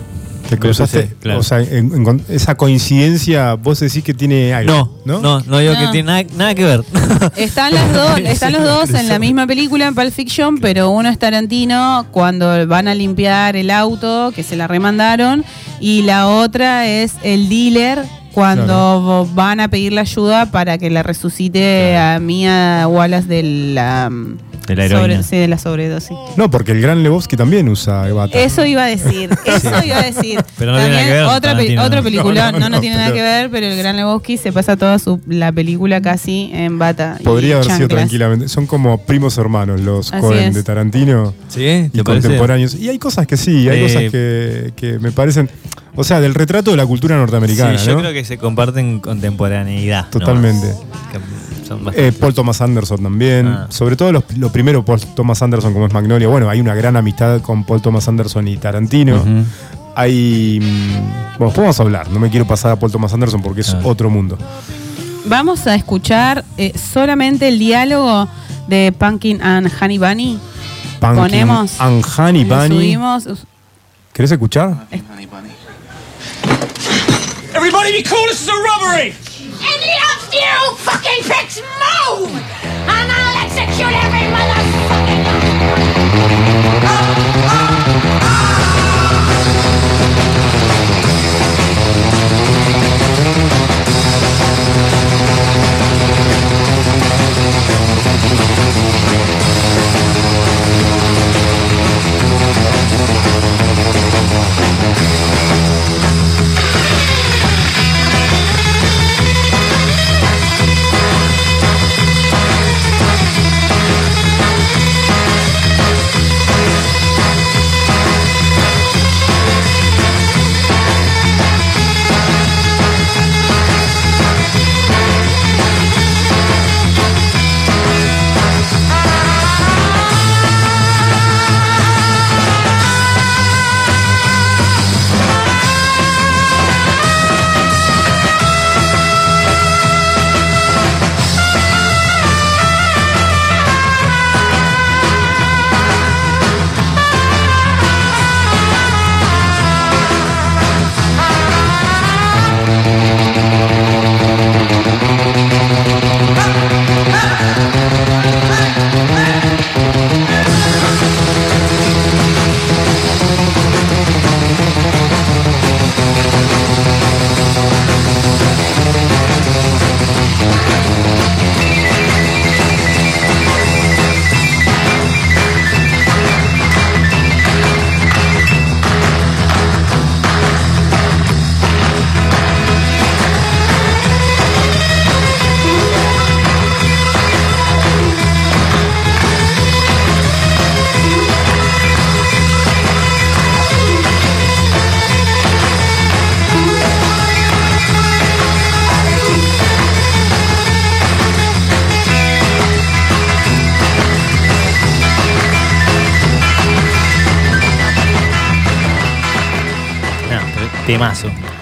Te 0.49 0.59
cruzaste. 0.59 1.01
crucé, 1.01 1.17
claro. 1.21 1.41
O 1.41 1.43
sea, 1.43 1.61
en- 1.61 1.93
en- 1.95 2.25
esa 2.29 2.55
coincidencia, 2.57 3.55
vos 3.55 3.81
decís 3.81 4.03
que 4.03 4.15
tiene 4.15 4.55
algo. 4.55 4.99
no, 5.05 5.21
no, 5.21 5.41
no, 5.47 5.59
digo 5.59 5.75
No. 5.75 5.81
que 5.81 5.87
tiene 5.89 6.03
nada, 6.05 6.25
nada 6.37 6.55
que 6.55 6.65
ver. 6.65 6.85
Están 7.37 7.75
las 7.75 7.93
dos, 7.93 8.19
están 8.25 8.53
los 8.53 8.63
dos 8.65 8.91
en 8.95 9.09
la 9.09 9.19
misma 9.19 9.47
película 9.47 9.87
en 9.87 9.95
Pulp 9.95 10.11
Fiction, 10.13 10.59
pero 10.59 10.91
uno 10.91 11.09
es 11.09 11.19
Tarantino 11.19 12.07
cuando 12.11 12.67
van 12.67 12.89
a 12.89 12.95
limpiar 12.95 13.57
el 13.57 13.71
auto 13.71 14.33
que 14.35 14.43
se 14.43 14.57
la 14.57 14.67
remandaron 14.67 15.45
y 15.81 16.03
la 16.03 16.29
otra 16.29 16.87
es 16.87 17.13
el 17.23 17.49
dealer 17.49 18.03
cuando 18.33 18.65
Claro. 18.65 19.29
van 19.35 19.61
a 19.61 19.69
pedirle 19.69 20.01
ayuda 20.01 20.51
para 20.51 20.79
que 20.79 20.91
la 20.91 21.03
resucite 21.03 21.97
a 21.97 22.19
Mia 22.21 22.87
Wallace 22.89 23.27
de 23.27 23.43
la 23.75 24.11
De 24.67 24.77
la 24.77 24.85
heroína. 24.85 25.01
sobre- 25.03 25.23
sí, 25.23 25.37
de 25.37 25.49
la 25.49 25.59
sobredosis. 25.59 26.17
No, 26.37 26.51
porque 26.51 26.73
el 26.73 26.81
gran 26.81 27.03
Lebowski 27.03 27.37
también 27.37 27.69
usa 27.69 28.13
bata. 28.13 28.39
Eso 28.39 28.65
iba 28.67 28.85
a 28.85 28.87
decir, 28.87 29.31
eso 29.47 29.71
iba 29.85 29.99
a 29.99 30.03
decir. 30.03 30.43
Pero 30.59 30.73
no 30.73 30.79
tiene 30.79 30.93
nada 30.95 31.05
que 31.07 31.13
ver, 31.13 31.25
Otra, 31.25 31.57
pe- 31.57 31.79
otro 31.79 32.03
película, 32.03 32.53
No, 32.53 32.59
no, 32.59 32.69
no, 32.69 32.77
no, 32.77 32.81
tiene 32.81 32.97
nada 32.97 33.13
que 33.13 33.23
ver, 33.23 33.51
pero 33.51 33.67
el 33.67 33.77
Gran 33.79 33.97
Lebowski 33.97 34.37
se 34.37 34.53
pasa 34.53 34.77
toda 34.77 34.99
su, 34.99 35.21
la 35.27 35.53
película 35.53 36.01
casi 36.03 36.51
en 36.53 36.79
bata. 36.79 37.19
Podría 37.25 37.57
haber 37.57 37.71
sido 37.71 37.89
tranquilamente. 37.89 38.49
Son 38.49 38.67
como 38.67 38.99
primos 38.99 39.39
hermanos 39.39 39.81
los 39.81 40.13
Así 40.13 40.27
es. 40.35 40.55
de 40.55 40.63
Tarantino 40.63 41.33
¿Sí? 41.49 41.91
y 41.93 42.01
contemporáneos. 42.03 42.75
Y 42.75 42.89
hay 42.89 42.99
cosas 42.99 43.27
que 43.27 43.37
sí, 43.37 43.69
hay 43.69 43.79
Eh, 43.79 43.83
cosas 43.83 44.03
que, 44.11 44.73
que 44.77 44.99
me 44.99 45.13
parecen. 45.13 45.49
O 45.97 46.05
sea, 46.05 46.21
del 46.21 46.35
retrato 46.35 46.71
de 46.71 46.77
la 46.77 46.87
cultura 46.87 47.17
norteamericana, 47.17 47.77
Sí, 47.79 47.87
yo 47.87 47.95
¿no? 47.95 48.01
creo 48.01 48.13
que 48.13 48.25
se 48.25 48.39
comparten 48.39 49.01
contemporaneidad. 49.01 50.09
Totalmente. 50.11 50.69
Son 51.69 51.81
Eh, 51.95 52.13
Paul 52.19 52.33
Thomas 52.35 52.61
Anderson 52.63 53.03
también. 53.03 53.47
Ah. 53.47 53.67
Sobre 53.69 53.95
todo 53.95 54.11
los- 54.11 54.25
lo 54.37 54.51
primero, 54.51 54.85
Paul 54.85 55.01
Thomas 55.15 55.43
Anderson, 55.43 55.73
como 55.75 55.87
es 55.87 55.93
Magnolia. 55.93 56.27
Bueno, 56.29 56.49
hay 56.49 56.61
una 56.61 56.75
gran 56.75 56.97
amistad 56.97 57.41
con 57.43 57.65
Paul 57.65 57.83
Thomas 57.83 58.09
Anderson 58.09 58.49
y 58.49 58.57
Tarantino. 58.57 59.17
Ujú. 59.17 59.45
Hay. 59.95 60.61
mm, 60.63 61.39
Bueno, 61.39 61.53
podemos 61.55 61.79
hablar. 61.79 62.11
No 62.11 62.19
me 62.19 62.31
quiero 62.31 62.47
pasar 62.47 62.73
a 62.73 62.77
Paul 62.77 62.91
Thomas 62.91 63.13
Anderson 63.15 63.43
porque 63.43 63.61
es 63.61 63.73
Ah. 63.75 63.81
otro 63.85 64.11
mundo. 64.11 64.37
Vamos 65.27 65.67
a 65.67 65.75
escuchar 65.75 66.45
eh, 66.57 66.73
solamente 66.77 67.47
el 67.49 67.59
diálogo 67.59 68.27
de 68.67 68.93
Pumpkin 68.99 69.41
and 69.43 69.71
Honey 69.81 69.99
Bunny. 69.99 70.39
Pumpkin 71.01 71.23
Ponemos. 71.23 71.81
and 71.81 72.05
Honey 72.17 72.45
Bunny. 72.45 72.69
subimos. 72.77 73.29
¿Querés 74.13 74.33
escuchar? 74.33 74.87
Everybody 77.55 77.93
be 77.93 78.03
cool, 78.05 78.27
this 78.29 78.43
is 78.43 78.49
a 78.49 78.53
robbery! 78.53 79.15
Any 79.71 79.95
of 80.13 80.21
you 80.33 80.77
fucking 80.79 81.23
pricks 81.25 81.61
move! 81.61 82.33
And 82.33 83.13
I'll 83.13 83.45
execute 83.45 83.95
every 84.05 84.27
motherfucking 84.35 85.23
No, 86.83 86.89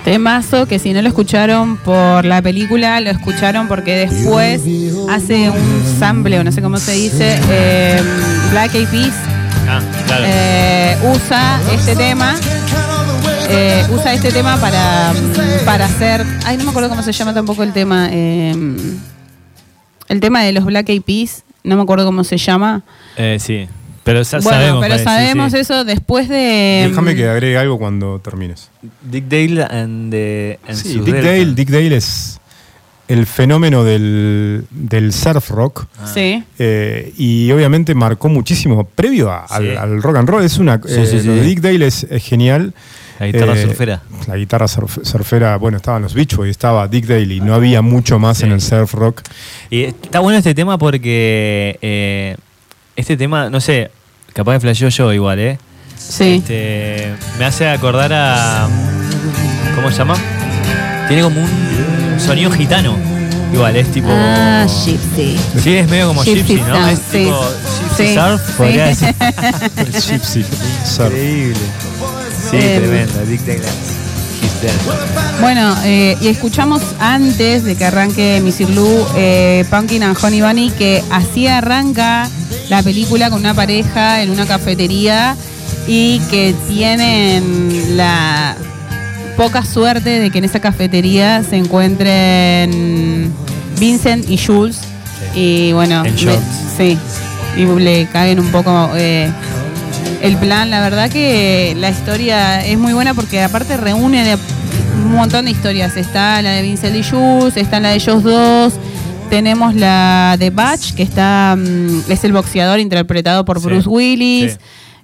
temazo. 0.06 0.66
Que 0.66 0.78
si 0.78 0.92
no 0.92 1.02
lo 1.02 1.08
escucharon 1.08 1.76
por 1.78 2.24
la 2.24 2.40
película, 2.40 3.00
lo 3.00 3.10
escucharon 3.10 3.66
porque 3.66 4.06
después 4.06 4.62
hace 5.10 5.50
un 5.50 5.84
sample, 5.98 6.38
o 6.38 6.44
no 6.44 6.52
sé 6.52 6.62
cómo 6.62 6.76
se 6.78 6.92
dice, 6.92 7.38
eh, 7.50 8.00
Black 8.52 8.72
Eyed 8.74 8.88
Peas 8.88 9.14
Ah, 9.68 9.80
claro. 10.06 10.24
eh, 10.28 10.96
usa 11.12 11.60
este 11.74 11.96
tema. 11.96 12.36
eh, 13.50 13.84
usa 13.90 14.14
este 14.14 14.30
tema 14.30 14.56
para, 14.58 15.12
para 15.64 15.86
hacer. 15.86 16.24
Ay, 16.44 16.56
no 16.56 16.64
me 16.64 16.70
acuerdo 16.70 16.88
cómo 16.88 17.02
se 17.02 17.10
llama 17.12 17.34
tampoco 17.34 17.62
el 17.64 17.72
tema. 17.72 18.08
el 18.12 19.00
tema 20.20 20.42
de 20.42 20.52
los 20.52 20.64
Black 20.64 20.88
Eyed 20.88 21.02
Peas. 21.02 21.42
No 21.64 21.74
me 21.76 21.82
acuerdo 21.82 22.04
cómo 22.06 22.22
se 22.22 22.38
llama. 22.38 22.82
Eh, 23.16 23.38
sí. 23.40 23.66
Pero 24.06 24.24
sa- 24.24 24.38
bueno, 24.38 24.50
sabemos. 24.58 24.80
pero 24.80 24.90
parece, 24.94 25.04
sabemos 25.04 25.52
sí. 25.52 25.58
eso 25.58 25.84
después 25.84 26.28
de. 26.30 26.86
Déjame 26.88 27.14
que 27.14 27.28
agregue 27.28 27.58
algo 27.58 27.78
cuando 27.78 28.18
termines. 28.20 28.70
Dick 29.02 29.24
Dale 29.28 29.64
and 29.64 30.10
the. 30.10 30.58
and 30.66 30.76
Sí, 30.78 30.94
Dick 30.94 31.02
Delta. 31.14 31.28
Dale, 31.28 31.54
Dick 31.54 31.68
Dale 31.68 31.96
es 31.96 32.40
el 33.08 33.26
fenómeno 33.26 33.84
del, 33.84 34.64
del 34.70 35.12
surf 35.12 35.50
rock. 35.50 35.86
Sí. 36.14 36.42
eh, 36.58 37.12
y 37.18 37.50
obviamente 37.52 37.94
marcó 37.94 38.28
muchísimo 38.28 38.84
previo 38.84 39.30
a- 39.30 39.44
al, 39.44 39.62
Sí. 39.70 39.76
al 39.76 40.02
rock 40.02 40.16
and 40.16 40.28
roll. 40.28 40.42
Es 40.44 40.58
una, 40.58 40.80
Sí, 40.84 40.94
eh, 40.94 41.06
sí, 41.06 41.20
sí. 41.20 41.26
Lo 41.26 41.34
de 41.34 41.42
Dick 41.42 41.60
Dale 41.60 41.86
es, 41.86 42.04
es 42.08 42.24
genial. 42.24 42.72
La 43.18 43.26
guitarra 43.26 43.54
Eh, 43.58 43.62
surfera. 43.62 44.02
La 44.28 44.36
guitarra 44.36 44.66
surf- 44.66 45.02
surfera, 45.04 45.56
bueno, 45.56 45.78
estaban 45.78 46.02
los 46.02 46.12
Beach 46.14 46.34
Boys, 46.36 46.50
estaba 46.50 46.86
Dick 46.86 47.06
Daly, 47.06 47.40
no 47.40 47.54
había 47.54 47.80
mucho 47.80 48.18
más 48.18 48.42
en 48.42 48.52
el 48.52 48.60
surf 48.60 48.92
rock. 48.92 49.22
Y 49.70 49.84
está 49.84 50.20
bueno 50.20 50.36
este 50.38 50.54
tema 50.54 50.76
porque 50.76 51.78
eh, 51.80 52.36
este 52.96 53.16
tema, 53.16 53.50
no 53.50 53.60
sé, 53.60 53.90
capaz 54.32 54.54
que 54.54 54.60
flasheó 54.60 54.88
yo 54.88 55.12
igual, 55.12 55.38
¿eh? 55.38 55.58
Sí. 55.96 56.36
Este, 56.36 57.12
me 57.38 57.44
hace 57.44 57.68
acordar 57.68 58.12
a. 58.12 58.68
¿Cómo 59.74 59.90
se 59.90 59.98
llama? 59.98 60.14
Tiene 61.08 61.22
como 61.22 61.40
un 61.40 62.16
sonido 62.20 62.50
gitano. 62.50 62.96
Igual, 63.52 63.76
es 63.76 63.90
tipo. 63.92 64.08
Ah, 64.10 64.66
Gypsy. 64.66 65.38
Sí, 65.62 65.76
es 65.76 65.88
medio 65.88 66.08
como 66.08 66.22
Gypsy 66.24 66.42
gypsy, 66.56 66.62
¿no? 66.62 66.74
sound, 66.76 66.88
Es 66.92 66.98
sí. 66.98 67.18
tipo 67.18 67.48
gypsy 67.48 67.96
Sí, 67.96 68.14
surf, 68.14 68.40
sí. 68.46 68.52
podría 68.56 68.86
decir. 68.86 69.14
El 69.76 69.92
Gypsy 69.92 70.44
Surf. 70.84 71.06
Increíble. 71.12 71.56
Sí, 72.50 72.56
Eh, 72.56 72.78
tremendo. 72.80 73.24
Dick 73.26 73.44
Taylor. 73.44 73.70
Bueno, 75.40 75.74
eh, 75.84 76.16
y 76.20 76.28
escuchamos 76.28 76.82
antes 76.98 77.64
de 77.64 77.76
que 77.76 77.84
arranque 77.84 78.40
Missy 78.42 78.64
Blue, 78.64 79.06
eh, 79.16 79.64
Pumpkin 79.70 80.02
and 80.02 80.16
Honey 80.22 80.40
Bunny, 80.40 80.70
que 80.70 81.02
así 81.10 81.46
arranca 81.46 82.28
la 82.70 82.82
película 82.82 83.30
con 83.30 83.40
una 83.40 83.54
pareja 83.54 84.22
en 84.22 84.30
una 84.30 84.46
cafetería 84.46 85.36
y 85.86 86.20
que 86.30 86.54
tienen 86.68 87.96
la 87.96 88.56
poca 89.36 89.64
suerte 89.64 90.18
de 90.18 90.30
que 90.30 90.38
en 90.38 90.44
esa 90.44 90.60
cafetería 90.60 91.42
se 91.44 91.56
encuentren 91.56 93.30
Vincent 93.78 94.28
y 94.30 94.38
Jules. 94.38 94.78
Y 95.34 95.72
bueno, 95.72 96.04
En 96.04 96.16
le- 96.26 96.38
sí, 96.76 96.98
y 97.56 97.64
le 97.80 98.06
caen 98.06 98.40
un 98.40 98.50
poco 98.50 98.90
eh, 98.96 99.30
el 100.22 100.36
plan. 100.36 100.70
La 100.70 100.80
verdad 100.80 101.10
que 101.10 101.74
la 101.78 101.90
historia 101.90 102.64
es 102.64 102.78
muy 102.78 102.92
buena 102.92 103.14
porque 103.14 103.42
aparte 103.42 103.76
reúne 103.76 104.24
de 104.24 104.36
un 105.04 105.12
montón 105.12 105.44
de 105.46 105.50
historias. 105.50 105.96
Está 105.96 106.40
la 106.42 106.50
de 106.52 106.62
Vincent 106.62 106.94
y 106.96 107.02
Jules, 107.02 107.56
está 107.56 107.80
la 107.80 107.90
de 107.90 107.96
ellos 107.96 108.22
dos. 108.22 108.74
Tenemos 109.30 109.74
la 109.74 110.36
de 110.38 110.50
Batch, 110.50 110.94
que 110.94 111.02
está 111.02 111.56
mm, 111.58 112.10
es 112.10 112.22
el 112.24 112.32
boxeador 112.32 112.78
interpretado 112.78 113.44
por 113.44 113.60
Sí, 113.60 113.66
Bruce 113.66 113.88
Willis. 113.88 114.52
sí. 114.52 114.58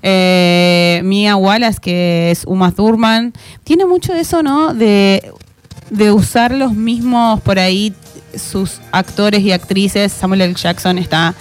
Eh, 0.04 1.00
Mia 1.04 1.36
Wallace, 1.36 1.78
que 1.80 2.30
es 2.32 2.44
Uma 2.44 2.72
Thurman. 2.72 3.32
Tiene 3.62 3.84
mucho 3.86 4.12
de 4.12 4.20
eso, 4.20 4.42
¿no? 4.42 4.74
De, 4.74 5.30
de 5.90 6.10
usar 6.10 6.52
los 6.52 6.72
mismos 6.74 7.40
por 7.40 7.58
ahí 7.60 7.92
sus 8.36 8.80
actores 8.90 9.42
y 9.42 9.52
actrices. 9.52 10.10
Samuel 10.12 10.40
L. 10.40 10.54
Jackson 10.54 10.98
está 10.98 11.34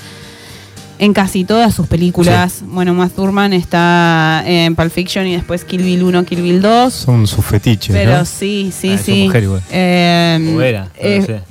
en 1.01 1.13
casi 1.13 1.45
todas 1.45 1.73
sus 1.73 1.87
películas. 1.87 2.61
Bueno, 2.63 2.91
Uma 2.91 3.09
Thurman 3.09 3.53
está 3.53 4.43
en 4.45 4.75
Pulp 4.75 4.91
Fiction 4.91 5.25
y 5.25 5.33
después 5.33 5.65
Kill 5.65 5.81
Bill 5.81 6.03
1, 6.03 6.23
Kill 6.25 6.43
Bill 6.43 6.61
2. 6.61 6.93
Son 6.93 7.25
sus 7.25 7.43
fetiches, 7.43 7.91
Pero 7.95 8.19
¿no? 8.19 8.25
sí, 8.25 8.71
sí, 8.71 8.89
Ah, 8.91 8.93
es 8.93 9.01
sí. 9.01 9.23
mujer 9.25 9.43
igual. 9.43 9.61
Eh, 9.71 10.57
era, 10.63 10.89
eh, 10.97 11.23
sé. 11.25 11.41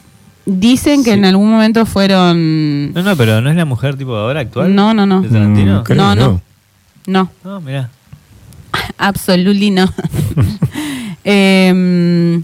Dicen 0.47 1.03
que 1.03 1.11
Sí. 1.13 1.19
en 1.19 1.25
algún 1.25 1.51
momento 1.51 1.85
fueron. 1.85 2.93
No, 2.93 3.03
no, 3.03 3.17
pero 3.17 3.41
¿no 3.41 3.51
es 3.51 3.57
la 3.57 3.65
mujer 3.65 3.97
tipo 3.97 4.15
ahora 4.15 4.39
actual? 4.41 4.73
No, 4.73 4.95
no, 4.95 5.05
no. 5.05 5.21
¿De 5.23 5.29
Tarantino? 5.29 5.83
Mm, 5.89 5.95
No, 5.97 6.15
no. 6.15 6.41
No, 7.09 7.31
No, 7.43 7.61
mirá. 7.61 7.91
absolutely 8.99 9.71
no. 9.73 9.93
Em, 11.25 12.43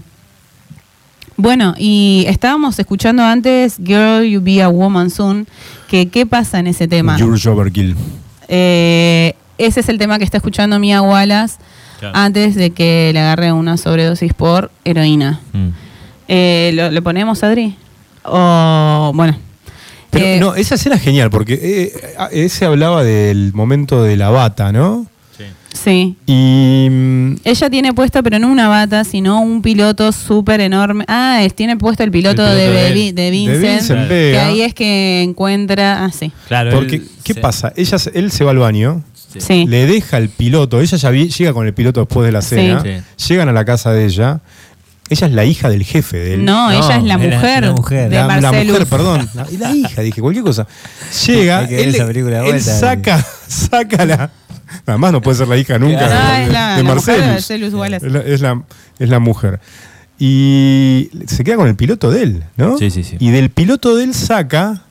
bueno, 1.35 1.73
y 1.77 2.25
estábamos 2.27 2.77
escuchando 2.79 3.23
antes 3.23 3.77
Girl, 3.83 4.23
You 4.23 4.41
Be 4.41 4.61
a 4.61 4.67
Woman 4.69 5.09
Soon. 5.09 5.47
Que, 5.87 6.09
¿Qué 6.09 6.25
pasa 6.25 6.59
en 6.59 6.67
ese 6.67 6.87
tema? 6.87 7.17
George 7.17 7.47
Overkill. 7.49 7.95
Eh, 8.47 9.33
ese 9.57 9.79
es 9.79 9.89
el 9.89 9.97
tema 9.97 10.17
que 10.17 10.23
está 10.25 10.37
escuchando 10.37 10.79
Mia 10.79 11.01
Wallace 11.01 11.55
Claro. 11.99 12.15
antes 12.15 12.53
de 12.53 12.69
que 12.71 13.09
le 13.11 13.19
agarre 13.19 13.51
una 13.51 13.75
sobredosis 13.75 14.31
por 14.33 14.69
heroína. 14.85 15.39
Mm. 15.53 15.67
Eh, 16.27 16.71
¿lo, 16.75 16.91
lo 16.91 17.01
ponemos, 17.01 17.41
Adri? 17.43 17.75
O, 18.23 19.11
bueno. 19.15 19.35
Pero 20.11 20.25
Eh, 20.25 20.39
no, 20.39 20.53
esa 20.55 20.75
escena 20.75 20.95
es 20.95 21.01
genial 21.01 21.29
porque 21.31 21.53
eh, 21.59 21.91
ese 22.31 22.65
hablaba 22.65 23.03
del 23.03 23.51
momento 23.53 24.03
de 24.03 24.15
la 24.15 24.29
bata, 24.29 24.71
¿no? 24.71 25.07
Sí. 25.83 26.15
Y 26.25 26.87
mm, 26.89 27.35
Ella 27.43 27.69
tiene 27.69 27.93
puesta, 27.93 28.23
pero 28.23 28.39
no 28.39 28.47
una 28.49 28.67
bata, 28.67 29.03
sino 29.03 29.41
un 29.41 29.61
piloto 29.61 30.11
súper 30.11 30.59
enorme. 30.61 31.05
Ah, 31.07 31.39
es, 31.43 31.53
tiene 31.53 31.77
puesto 31.77 32.03
el 32.03 32.11
piloto, 32.11 32.41
El 32.45 32.57
piloto 32.57 32.57
de, 32.57 32.69
de 32.71 32.87
él. 32.87 32.93
Vi- 32.93 33.11
de 33.11 33.29
Vincent. 33.31 33.61
de 33.61 33.69
Vincent 33.69 33.87
Claro. 33.99 34.09
que 34.09 34.37
ahí 34.39 34.61
es 34.61 34.73
que 34.73 35.21
encuentra. 35.23 36.05
Ah, 36.05 36.11
sí. 36.11 36.31
Claro. 36.47 36.71
Porque, 36.71 36.95
él 36.97 37.09
¿qué 37.23 37.35
pasa? 37.35 37.71
Ella, 37.75 37.97
él 38.13 38.31
se 38.31 38.43
va 38.43 38.51
al 38.51 38.57
baño, 38.57 39.03
Sí. 39.13 39.39
Sí. 39.41 39.65
le 39.67 39.85
deja 39.85 40.17
el 40.17 40.29
piloto, 40.29 40.79
ella 40.81 40.97
ya 40.97 41.09
vi- 41.11 41.29
llega 41.29 41.53
con 41.53 41.67
el 41.67 41.73
piloto 41.73 41.99
después 41.99 42.25
de 42.25 42.31
la 42.31 42.41
cena, 42.41 42.81
Sí. 43.17 43.27
llegan 43.27 43.49
a 43.49 43.51
la 43.51 43.65
casa 43.65 43.91
de 43.91 44.05
ella, 44.05 44.39
ella 45.09 45.27
es 45.27 45.33
la 45.33 45.45
hija 45.45 45.69
del 45.69 45.83
jefe 45.83 46.17
de 46.17 46.33
él. 46.35 46.45
No, 46.45 46.71
No, 46.71 46.71
ella 46.71 46.97
es 46.97 47.03
la 47.03 47.17
mujer, 47.17 47.63
una 47.63 47.71
mujer. 47.73 48.09
de 48.09 48.15
la, 48.15 48.41
la 48.41 48.51
mujer, 48.51 48.85
perdón. 48.89 49.29
La, 49.35 49.45
la 49.59 49.75
hija, 49.75 50.01
dije, 50.01 50.21
cualquier 50.21 50.43
cosa. 50.45 50.65
Llega, 51.27 51.63
él, 51.65 51.93
esa 51.93 52.07
película 52.07 52.37
de 52.37 52.45
él 52.45 52.51
vuelta. 52.53 52.79
saca, 52.79 53.25
saca 53.47 54.05
la. 54.05 54.31
Además, 54.85 55.11
no 55.11 55.21
puede 55.21 55.37
ser 55.37 55.47
la 55.47 55.57
hija 55.57 55.77
nunca 55.79 56.07
Claro. 56.07 56.37
De, 56.37 56.43
es 56.43 56.51
la, 56.51 56.75
de 56.77 56.83
la. 57.89 57.97
Es 57.97 58.03
la, 58.03 58.19
es, 58.21 58.41
la, 58.41 58.63
es 58.99 59.09
la 59.09 59.19
mujer. 59.19 59.59
Y 60.19 61.09
se 61.27 61.43
queda 61.43 61.57
con 61.57 61.67
el 61.67 61.75
piloto 61.75 62.09
de 62.09 62.23
él, 62.23 62.43
¿no? 62.55 62.77
Sí, 62.77 62.89
sí, 62.89 63.03
sí. 63.03 63.17
Y 63.19 63.29
del 63.31 63.49
piloto 63.49 63.95
de 63.95 64.03
él 64.05 64.13
saca 64.13 64.81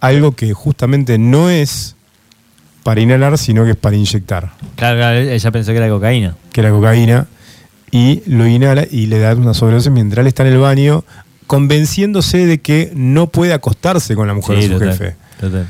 algo 0.00 0.32
que 0.32 0.52
justamente 0.52 1.18
no 1.18 1.48
es 1.50 1.94
para 2.82 3.00
inhalar, 3.00 3.36
sino 3.38 3.64
que 3.64 3.72
es 3.72 3.76
para 3.76 3.94
inyectar, 3.96 4.52
Claro, 4.76 4.96
claro, 4.98 5.18
ella 5.18 5.50
pensó 5.50 5.70
que 5.72 5.76
era 5.76 5.88
cocaína. 5.88 6.34
que 6.52 6.60
era 6.60 6.70
cocaína, 6.70 7.26
y 7.90 8.22
lo 8.26 8.46
inhala 8.46 8.86
y 8.90 9.06
le 9.06 9.18
da 9.18 9.34
una 9.34 9.52
sobredosis 9.52 9.92
mientras 9.92 10.22
él 10.22 10.28
está 10.28 10.42
en 10.46 10.54
el 10.54 10.58
baño, 10.58 11.04
convenciéndose 11.46 12.46
de 12.46 12.58
que 12.60 12.90
no 12.94 13.26
puede 13.26 13.52
acostarse 13.52 14.14
con 14.14 14.26
la 14.26 14.34
mujer 14.34 14.56
de 14.56 14.62
su 14.66 14.72
total, 14.72 14.88
jefe. 14.92 15.16
total. 15.40 15.66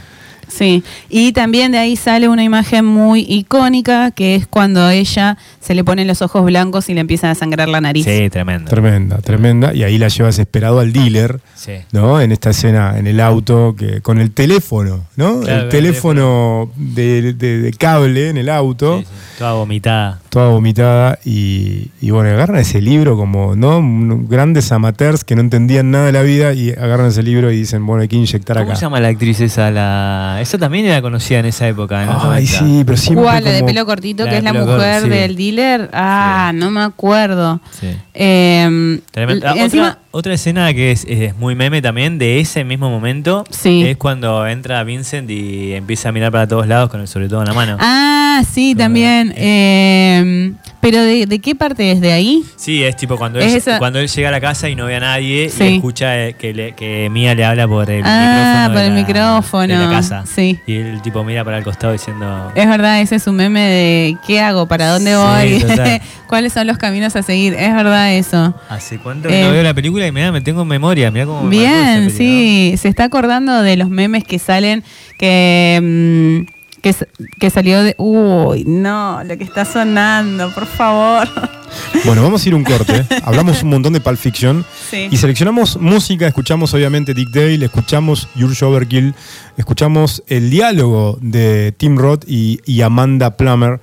Sí, 0.50 0.82
y 1.08 1.32
también 1.32 1.72
de 1.72 1.78
ahí 1.78 1.96
sale 1.96 2.28
una 2.28 2.42
imagen 2.44 2.84
muy 2.84 3.24
icónica, 3.28 4.10
que 4.10 4.34
es 4.34 4.46
cuando 4.46 4.88
ella 4.90 5.38
se 5.60 5.74
le 5.74 5.84
ponen 5.84 6.06
los 6.06 6.22
ojos 6.22 6.44
blancos 6.44 6.88
y 6.88 6.94
le 6.94 7.00
empiezan 7.00 7.30
a 7.30 7.34
sangrar 7.34 7.68
la 7.68 7.80
nariz. 7.80 8.04
Sí, 8.04 8.28
tremendo. 8.30 8.68
Tremenda, 8.70 9.18
tremenda. 9.18 9.74
Y 9.74 9.82
ahí 9.84 9.98
la 9.98 10.08
lleva 10.08 10.28
desesperado 10.28 10.80
al 10.80 10.92
dealer. 10.92 11.40
Sí. 11.54 11.72
¿no? 11.92 12.20
En 12.20 12.32
esta 12.32 12.50
escena, 12.50 12.98
en 12.98 13.06
el 13.06 13.20
auto, 13.20 13.74
que 13.78 14.00
con 14.00 14.18
el 14.18 14.30
teléfono, 14.32 15.04
¿no? 15.16 15.40
Claro, 15.40 15.58
el 15.58 15.64
el 15.64 15.68
teléfono 15.68 16.70
de, 16.76 17.32
de- 17.34 17.58
de 17.60 17.72
cable 17.72 18.28
en 18.30 18.36
el 18.38 18.48
auto, 18.48 18.98
Sí, 19.00 19.04
sí. 19.04 19.10
Toda 19.38 19.52
vomitada. 19.54 20.20
Toda 20.30 20.48
vomitada, 20.48 21.18
y, 21.24 21.88
y 22.00 22.10
bueno, 22.10 22.30
agarran 22.30 22.58
ese 22.60 22.80
libro 22.80 23.16
como, 23.16 23.56
¿no? 23.56 23.80
Grandes 24.28 24.70
amateurs 24.72 25.24
que 25.24 25.34
no 25.34 25.40
entendían 25.42 25.90
nada 25.90 26.06
de 26.06 26.12
la 26.12 26.22
vida 26.22 26.52
y 26.54 26.70
agarran 26.70 27.06
ese 27.08 27.22
libro 27.22 27.50
y 27.50 27.56
dicen, 27.56 27.84
bueno, 27.84 28.02
hay 28.02 28.08
que 28.08 28.16
inyectar 28.16 28.56
¿Cómo 28.56 28.70
acá. 28.70 28.76
se 28.76 28.86
llama 28.86 29.00
la 29.00 29.08
actriz 29.08 29.40
esa? 29.40 29.70
La... 29.70 30.38
Esa 30.40 30.56
también 30.56 30.86
era 30.86 31.02
conocida 31.02 31.40
en 31.40 31.46
esa 31.46 31.66
época. 31.68 32.02
En 32.02 32.08
los 32.08 32.16
Ay, 32.22 32.46
90. 32.46 32.58
sí, 32.58 32.82
pero 32.86 32.96
siempre 32.96 33.24
¿Cuál? 33.24 33.44
¿La 33.44 33.50
de 33.50 33.58
como- 33.60 33.66
pelo 33.72 33.86
cortito, 33.86 34.24
La 34.24 34.30
que 34.30 34.36
es 34.38 34.44
la 34.44 34.52
mujer 34.52 34.66
corto, 34.78 35.02
sí. 35.02 35.08
del 35.10 35.36
dealer? 35.36 35.90
Ah, 35.92 36.52
no 36.54 36.70
me 36.70 36.80
acuerdo. 36.82 37.60
Sí. 37.78 37.88
Eh, 38.14 39.00
Tremendo. 39.10 39.46
Encima, 39.56 39.88
otra, 39.88 39.98
otra 40.12 40.34
escena 40.34 40.72
que 40.74 40.90
es, 40.90 41.04
es 41.08 41.36
muy 41.36 41.54
meme 41.54 41.80
también 41.82 42.18
de 42.18 42.40
ese 42.40 42.64
mismo 42.64 42.90
momento 42.90 43.44
Sí. 43.50 43.82
es 43.86 43.96
cuando 43.96 44.46
entra 44.46 44.82
Vincent 44.84 45.30
y 45.30 45.72
empieza 45.74 46.08
a 46.08 46.12
mirar 46.12 46.32
para 46.32 46.48
todos 46.48 46.66
lados 46.66 46.90
con 46.90 47.00
el 47.00 47.08
sobre 47.08 47.28
todo 47.28 47.40
en 47.42 47.46
la 47.48 47.54
mano. 47.54 47.76
Ah, 47.80 48.42
sí, 48.50 48.72
Como- 48.72 48.84
también. 48.84 49.32
Eh, 49.36 50.52
pero 50.80 51.02
de, 51.02 51.26
de 51.26 51.38
qué 51.40 51.54
parte 51.54 51.90
es 51.92 52.00
de 52.00 52.12
ahí? 52.12 52.42
Sí, 52.56 52.82
es 52.82 52.96
tipo 52.96 53.16
cuando 53.16 53.38
Es 53.38 53.52
él, 53.52 53.58
esa- 53.58 53.78
cuando 53.78 53.98
él 53.98 54.08
llega 54.08 54.28
a 54.28 54.32
la 54.32 54.40
casa 54.40 54.68
y 54.68 54.74
no 54.74 54.86
ve 54.86 54.96
a 54.96 55.00
nadie 55.00 55.48
Sí. 55.50 55.64
y 55.64 55.74
escucha 55.76 56.18
eh, 56.26 56.34
que, 56.34 56.52
le- 56.54 56.72
que 56.72 57.08
Mía 57.10 57.34
le 57.34 57.44
habla 57.44 57.68
por 57.68 57.90
el 57.90 58.02
Ah, 58.04 58.68
micrófono. 58.68 58.74
por 58.74 58.82
el 58.82 58.88
la- 58.88 59.00
micrófono. 59.00 59.80
De 59.80 59.84
la 59.86 59.90
casa. 59.90 60.24
Sí. 60.26 60.58
Y 60.66 60.76
el 60.76 61.02
tipo 61.02 61.22
mira 61.24 61.44
para 61.44 61.58
el 61.58 61.64
costado 61.64 61.92
diciendo. 61.92 62.52
Es 62.54 62.66
verdad, 62.66 63.00
ese 63.00 63.16
es 63.16 63.26
un 63.26 63.36
meme 63.36 63.60
de 63.60 64.16
¿qué 64.26 64.40
hago? 64.40 64.66
¿Para 64.66 64.88
dónde 64.88 65.12
Sí, 65.12 65.64
voy? 65.66 66.00
¿Cuáles 66.26 66.52
son 66.52 66.66
los 66.66 66.78
caminos 66.78 67.14
a 67.16 67.22
seguir? 67.22 67.54
Es 67.54 67.74
verdad 67.74 68.14
eso. 68.14 68.54
¿Hace 68.68 68.98
cuánto 68.98 69.28
que 69.28 69.40
Eh, 69.40 69.44
no 69.44 69.50
veo 69.52 69.62
la 69.62 69.74
película 69.74 70.06
y 70.06 70.12
mirá, 70.12 70.30
me 70.32 70.40
tengo 70.40 70.62
en 70.62 70.68
memoria? 70.68 71.10
Mirá 71.10 71.26
cómo 71.26 71.42
me 71.42 71.50
Bien, 71.50 72.04
película, 72.06 72.16
sí, 72.16 72.74
se 72.78 72.88
está 72.88 73.04
acordando 73.04 73.62
de 73.62 73.76
los 73.76 73.90
memes 73.90 74.24
que 74.24 74.38
salen 74.38 74.84
que 75.18 76.46
mm, 76.46 76.59
que, 76.80 77.50
salió 77.50 77.82
de 77.82 77.94
uy, 77.98 78.64
no, 78.66 79.22
lo 79.24 79.36
que 79.36 79.44
está 79.44 79.64
sonando, 79.64 80.52
por 80.54 80.66
favor. 80.66 81.28
Bueno, 82.04 82.24
vamos 82.24 82.44
a 82.44 82.48
ir 82.48 82.54
un 82.56 82.64
corte. 82.64 83.06
Hablamos 83.24 83.62
un 83.62 83.70
montón 83.70 83.92
de 83.92 84.00
Pulp 84.00 84.18
Fiction. 84.18 84.64
Sí. 84.90 85.06
Y 85.08 85.16
seleccionamos 85.16 85.76
música, 85.76 86.26
escuchamos 86.26 86.74
obviamente 86.74 87.14
Dick 87.14 87.30
Dale, 87.30 87.64
escuchamos 87.64 88.26
George 88.34 88.64
Overkill, 88.64 89.14
escuchamos 89.56 90.24
el 90.26 90.50
diálogo 90.50 91.16
de 91.20 91.72
Tim 91.76 91.96
Roth 91.96 92.24
y, 92.26 92.60
y 92.64 92.82
Amanda 92.82 93.36
Plummer. 93.36 93.80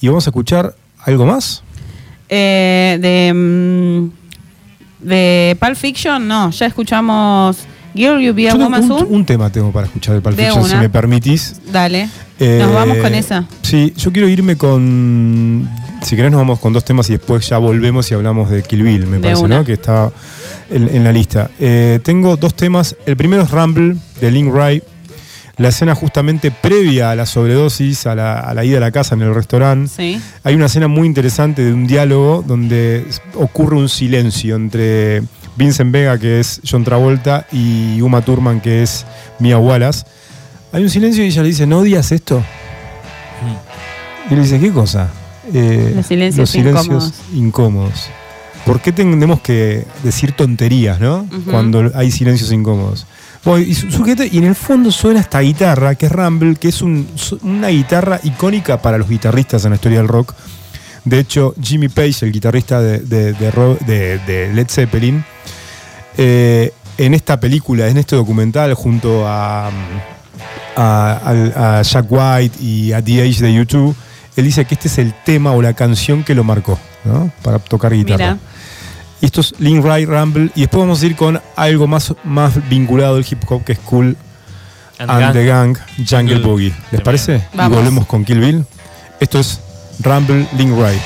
Y 0.00 0.06
vamos 0.06 0.28
a 0.28 0.30
escuchar 0.30 0.76
algo 1.00 1.26
más. 1.26 1.64
Eh, 2.28 2.98
de 3.00 3.32
mm, 3.34 4.10
de 5.04 5.56
Pulp 5.60 5.76
Fiction, 5.76 6.26
no, 6.26 6.50
ya 6.50 6.66
escuchamos 6.66 7.58
Girl, 7.94 8.20
You 8.20 8.34
Be 8.34 8.48
a 8.48 8.52
Yo 8.52 8.58
tengo 8.58 8.64
Woman 8.64 8.82
un, 8.82 8.88
Soon. 8.88 9.06
un 9.10 9.24
tema 9.24 9.50
tengo 9.50 9.70
para 9.72 9.86
escuchar 9.86 10.14
de 10.16 10.20
Pulp 10.20 10.36
De 10.36 10.44
Fiction, 10.44 10.64
si 10.68 10.76
me 10.76 10.88
permitís. 10.90 11.54
Dale. 11.72 12.08
Eh, 12.40 12.58
Nos 12.60 12.74
vamos 12.74 12.98
con 12.98 13.14
esa. 13.14 13.46
Sí, 13.62 13.92
yo 13.96 14.12
quiero 14.12 14.28
irme 14.28 14.56
con. 14.56 15.68
Si 16.02 16.16
querés, 16.16 16.30
nos 16.32 16.40
vamos 16.40 16.58
con 16.58 16.72
dos 16.72 16.84
temas 16.84 17.08
y 17.08 17.12
después 17.12 17.48
ya 17.48 17.56
volvemos 17.58 18.10
y 18.10 18.14
hablamos 18.14 18.50
de 18.50 18.62
Kill 18.62 18.82
Bill, 18.82 19.06
me 19.06 19.16
De 19.16 19.22
parece, 19.22 19.42
una. 19.42 19.58
¿no? 19.58 19.64
Que 19.64 19.74
está 19.74 20.10
en, 20.70 20.88
en 20.94 21.04
la 21.04 21.12
lista. 21.12 21.50
Eh, 21.58 22.00
tengo 22.02 22.36
dos 22.36 22.54
temas. 22.54 22.94
El 23.06 23.16
primero 23.16 23.42
es 23.44 23.50
Rumble 23.50 23.96
de 24.20 24.30
Link 24.30 24.52
Wright. 24.52 24.82
La 25.56 25.68
escena 25.68 25.94
justamente 25.94 26.50
previa 26.50 27.12
a 27.12 27.14
la 27.14 27.26
sobredosis, 27.26 28.06
a 28.08 28.16
la, 28.16 28.40
a 28.40 28.52
la 28.54 28.64
ida 28.64 28.78
a 28.78 28.80
la 28.80 28.90
casa 28.90 29.14
en 29.14 29.22
el 29.22 29.32
restaurante. 29.32 29.88
Sí. 29.96 30.20
Hay 30.42 30.56
una 30.56 30.66
escena 30.66 30.88
muy 30.88 31.06
interesante 31.06 31.62
de 31.62 31.72
un 31.72 31.86
diálogo 31.86 32.44
donde 32.44 33.06
ocurre 33.36 33.76
un 33.76 33.88
silencio 33.88 34.56
entre 34.56 35.22
Vincent 35.56 35.92
Vega, 35.92 36.18
que 36.18 36.40
es 36.40 36.60
John 36.68 36.84
Travolta, 36.84 37.46
y 37.52 38.00
Uma 38.00 38.22
Thurman, 38.22 38.60
que 38.60 38.82
es 38.82 39.04
Mia 39.38 39.58
Wallace. 39.58 40.04
Hay 40.72 40.82
un 40.82 40.90
silencio 40.90 41.22
y 41.24 41.28
ella 41.28 41.42
le 41.42 41.48
dice, 41.48 41.66
¿no 41.66 41.78
odias 41.80 42.10
esto? 42.12 42.42
Y 44.30 44.34
él 44.34 44.42
dice, 44.42 44.58
¿qué 44.58 44.72
cosa? 44.72 45.08
Eh, 45.52 45.92
Los 45.94 46.06
silencios 46.06 46.38
los 46.38 46.50
silencios 46.50 47.12
incómodos. 47.34 48.08
¿Por 48.64 48.80
qué 48.80 48.92
tenemos 48.92 49.40
que 49.40 49.84
decir 50.02 50.32
tonterías, 50.32 50.98
no? 50.98 51.26
Cuando 51.50 51.90
hay 51.94 52.10
silencios 52.10 52.50
incómodos. 52.50 53.06
Bueno, 53.44 53.66
y, 53.66 53.74
sujeta- 53.74 54.24
y 54.24 54.38
en 54.38 54.44
el 54.44 54.54
fondo 54.54 54.90
suena 54.90 55.20
esta 55.20 55.40
guitarra, 55.40 55.94
que 55.96 56.06
es 56.06 56.12
Rumble, 56.12 56.56
que 56.56 56.68
es 56.68 56.80
un- 56.80 57.06
una 57.42 57.68
guitarra 57.68 58.18
icónica 58.22 58.80
para 58.80 58.96
los 58.96 59.06
guitarristas 59.08 59.64
en 59.66 59.70
la 59.72 59.76
historia 59.76 59.98
del 59.98 60.08
rock. 60.08 60.32
De 61.04 61.18
hecho, 61.18 61.54
Jimmy 61.62 61.88
Page, 61.88 62.24
el 62.24 62.32
guitarrista 62.32 62.80
de, 62.80 63.00
de- 63.00 63.34
de- 63.34 64.18
de 64.26 64.52
Led 64.54 64.68
Zeppelin, 64.70 65.22
eh, 66.16 66.72
en 66.98 67.14
esta 67.14 67.40
película, 67.40 67.88
en 67.88 67.96
este 67.98 68.16
documental, 68.16 68.74
junto 68.74 69.26
a, 69.26 69.70
a, 70.76 71.20
al- 71.24 71.52
a 71.56 71.82
Jack 71.82 72.06
White 72.08 72.56
y 72.62 72.92
a 72.92 73.02
The 73.02 73.22
Age 73.22 73.42
de 73.44 73.54
YouTube, 73.54 73.94
él 74.36 74.44
dice 74.44 74.64
que 74.64 74.74
este 74.74 74.88
es 74.88 74.98
el 74.98 75.14
tema 75.24 75.52
o 75.52 75.62
la 75.62 75.72
canción 75.74 76.24
que 76.24 76.34
lo 76.34 76.44
marcó 76.44 76.78
¿no? 77.04 77.30
para 77.42 77.58
tocar 77.58 77.92
guitarra. 77.92 78.34
Mira. 78.34 78.38
Y 79.20 79.26
esto 79.26 79.40
es 79.40 79.54
Link 79.58 79.84
Right 79.84 80.08
Rumble. 80.08 80.50
Y 80.54 80.62
después 80.62 80.80
vamos 80.80 81.02
a 81.02 81.06
ir 81.06 81.16
con 81.16 81.40
algo 81.56 81.86
más, 81.86 82.12
más 82.24 82.68
vinculado 82.68 83.16
al 83.16 83.24
hip 83.28 83.42
hop, 83.48 83.64
que 83.64 83.72
es 83.72 83.78
Cool 83.78 84.16
And 84.98 85.10
and, 85.10 85.20
Gang. 85.20 85.32
the 85.32 85.44
Gang, 85.46 85.76
Jungle 85.96 86.34
Jungle. 86.34 86.38
Boogie. 86.40 86.68
¿Les 86.68 86.76
Tremendo. 86.82 87.04
parece? 87.04 87.44
Vamos. 87.54 87.72
Y 87.72 87.76
volvemos 87.76 88.06
con 88.06 88.24
Kill 88.24 88.40
Bill. 88.40 88.64
Esto 89.20 89.38
es 89.40 89.60
Rumble 90.00 90.46
Link 90.58 90.70
Right. 90.76 91.00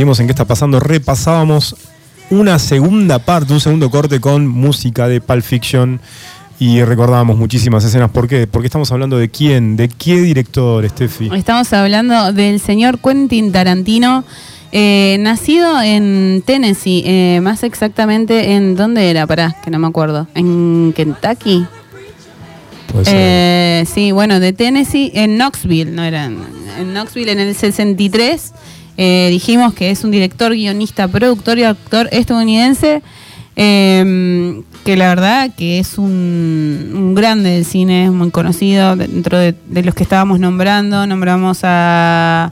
En 0.00 0.26
qué 0.26 0.32
está 0.32 0.46
pasando. 0.46 0.80
Repasábamos 0.80 1.76
una 2.30 2.58
segunda 2.58 3.18
parte, 3.18 3.52
un 3.52 3.60
segundo 3.60 3.90
corte 3.90 4.18
con 4.18 4.48
música 4.48 5.08
de 5.08 5.20
Pulp 5.20 5.42
Fiction 5.42 6.00
y 6.58 6.82
recordábamos 6.82 7.36
muchísimas 7.36 7.84
escenas. 7.84 8.10
¿Por 8.10 8.26
qué? 8.26 8.46
Porque 8.46 8.68
estamos 8.68 8.90
hablando 8.92 9.18
de 9.18 9.28
quién, 9.28 9.76
de 9.76 9.88
qué 9.88 10.22
director, 10.22 10.88
Steffi. 10.88 11.28
Estamos 11.34 11.70
hablando 11.74 12.32
del 12.32 12.60
señor 12.60 12.98
Quentin 12.98 13.52
Tarantino, 13.52 14.24
eh, 14.72 15.18
nacido 15.20 15.82
en 15.82 16.42
Tennessee, 16.46 17.02
eh, 17.04 17.40
más 17.42 17.62
exactamente 17.62 18.52
en 18.52 18.76
dónde 18.76 19.10
era, 19.10 19.26
pará, 19.26 19.54
que 19.62 19.70
no 19.70 19.78
me 19.78 19.86
acuerdo, 19.86 20.28
en 20.34 20.94
Kentucky. 20.96 21.66
Eh, 23.06 23.84
sí, 23.92 24.12
bueno, 24.12 24.40
de 24.40 24.54
Tennessee, 24.54 25.12
en 25.14 25.36
Knoxville, 25.36 25.92
no 25.92 26.02
era 26.04 26.24
en 26.24 26.94
Knoxville 26.94 27.32
en 27.32 27.40
el 27.40 27.54
63. 27.54 28.54
Eh, 29.02 29.28
dijimos 29.30 29.72
que 29.72 29.90
es 29.90 30.04
un 30.04 30.10
director, 30.10 30.52
guionista, 30.52 31.08
productor 31.08 31.58
y 31.58 31.64
actor 31.64 32.06
estadounidense. 32.12 33.02
eh, 33.56 34.62
que 34.84 34.96
la 34.96 35.08
verdad 35.08 35.50
que 35.56 35.78
es 35.78 35.96
un, 35.98 36.92
un 36.94 37.14
grande 37.14 37.50
del 37.50 37.64
cine, 37.64 38.04
es 38.06 38.10
muy 38.10 38.30
conocido 38.30 38.96
dentro 38.96 39.38
de, 39.38 39.54
de 39.66 39.82
los 39.82 39.94
que 39.94 40.02
estábamos 40.02 40.38
nombrando. 40.40 41.06
Nombramos 41.06 41.60
a, 41.64 42.50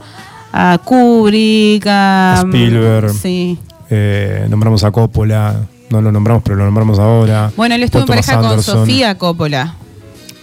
a 0.52 0.78
Kubrick, 0.84 1.84
a 1.86 2.42
Spielberg. 2.44 3.10
Sí. 3.12 3.58
Eh, 3.90 4.46
nombramos 4.50 4.84
a 4.84 4.90
Coppola, 4.90 5.56
no 5.90 6.00
lo 6.02 6.12
nombramos, 6.12 6.42
pero 6.42 6.56
lo 6.56 6.64
nombramos 6.64 6.98
ahora. 6.98 7.50
Bueno, 7.56 7.74
él 7.74 7.82
estuvo 7.82 8.02
en 8.02 8.08
pareja 8.08 8.40
con. 8.40 8.62
Sofía 8.62 9.16
Coppola. 9.16 9.74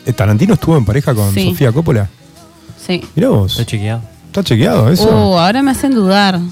Eh, 0.06 0.14
¿Tarantino 0.14 0.54
estuvo 0.56 0.78
en 0.78 0.86
pareja 0.86 1.14
con 1.14 1.32
Sí. 1.34 1.50
Sofía 1.50 1.72
Coppola? 1.72 2.10
Sí. 2.86 3.02
Mirá 3.16 3.30
vos. 3.30 3.52
Está 3.54 3.66
chequeado. 3.66 4.02
¿Está 4.36 4.44
chequeado 4.44 4.90
eso? 4.92 5.06
Uh, 5.06 5.38
ahora 5.40 5.64
me 5.64 5.72
hacen 5.72 5.96
dudar. 5.96 6.38
No, 6.38 6.46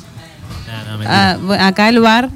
no, 0.88 0.98
mentira. 0.98 1.38
Ah, 1.60 1.68
acá 1.68 1.90
el 1.90 2.00
bar 2.00 2.30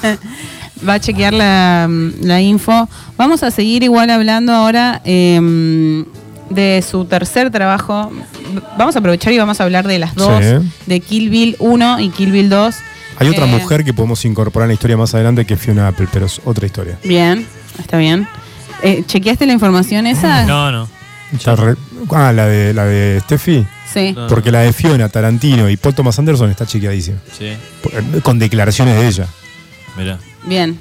va 0.86 0.92
a 0.94 1.00
chequear 1.00 1.32
la, 1.32 1.88
la 2.20 2.42
info. 2.42 2.86
Vamos 3.16 3.42
a 3.42 3.50
seguir 3.50 3.82
igual 3.84 4.10
hablando 4.10 4.52
ahora 4.52 5.00
eh, 5.06 6.04
de 6.50 6.84
su 6.86 7.06
tercer 7.06 7.50
trabajo. 7.50 8.12
Vamos 8.76 8.94
a 8.96 8.98
aprovechar 8.98 9.32
y 9.32 9.38
vamos 9.38 9.58
a 9.60 9.64
hablar 9.64 9.86
de 9.88 9.98
las 9.98 10.14
dos, 10.14 10.44
Sí. 10.44 10.70
de 10.84 11.00
Kill 11.00 11.30
Bill 11.30 11.56
1 11.58 12.00
y 12.00 12.10
Kill 12.10 12.30
Bill 12.30 12.50
2. 12.50 12.74
Hay 13.18 13.30
otra 13.30 13.46
Eh, 13.46 13.58
mujer 13.58 13.82
que 13.82 13.94
podemos 13.94 14.26
incorporar 14.26 14.66
en 14.66 14.68
la 14.68 14.74
historia 14.74 14.98
más 14.98 15.14
adelante 15.14 15.46
que 15.46 15.54
es 15.54 15.60
Fiona 15.60 15.88
Apple, 15.88 16.06
pero 16.12 16.26
es 16.26 16.38
otra 16.44 16.66
historia. 16.66 16.98
Bien, 17.02 17.46
está 17.78 17.96
bien. 17.96 18.28
Eh, 18.82 19.04
¿Chequeaste 19.06 19.46
la 19.46 19.54
información 19.54 20.06
esa? 20.06 20.44
No, 20.44 20.70
no. 20.70 20.86
Re- 21.56 21.76
Ah, 22.12 22.32
la 22.32 22.46
de, 22.46 22.72
la 22.74 22.84
de 22.84 23.20
Steffi. 23.20 23.66
Sí. 23.92 24.12
No. 24.12 24.26
Porque 24.28 24.50
la 24.52 24.60
de 24.60 24.72
Fiona, 24.72 25.08
Tarantino 25.08 25.68
y 25.70 25.76
Paul 25.76 25.94
Thomas 25.94 26.18
Anderson 26.18 26.50
está 26.50 26.66
chequeadísima. 26.66 27.18
Sí, 27.36 27.52
Por- 27.82 28.22
Con 28.22 28.38
declaraciones 28.38 28.96
de 28.96 29.06
ella. 29.08 29.26
mirá. 29.96 30.18
Bien. 30.44 30.78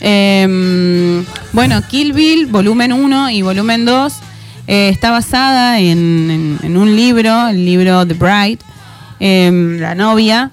Eh, 0.00 1.24
bueno, 1.52 1.82
Kill 1.88 2.12
Bill, 2.12 2.46
volumen 2.46 2.92
1 2.92 3.30
y 3.30 3.42
volumen 3.42 3.84
2, 3.84 4.12
eh, 4.66 4.88
está 4.90 5.10
basada 5.10 5.80
en, 5.80 6.30
en- 6.30 6.58
en 6.62 6.76
un 6.76 6.94
libro, 6.94 7.48
el 7.48 7.64
libro 7.64 8.06
The 8.06 8.14
Bride, 8.14 8.58
eh, 9.20 9.76
La 9.80 9.94
novia. 9.94 10.50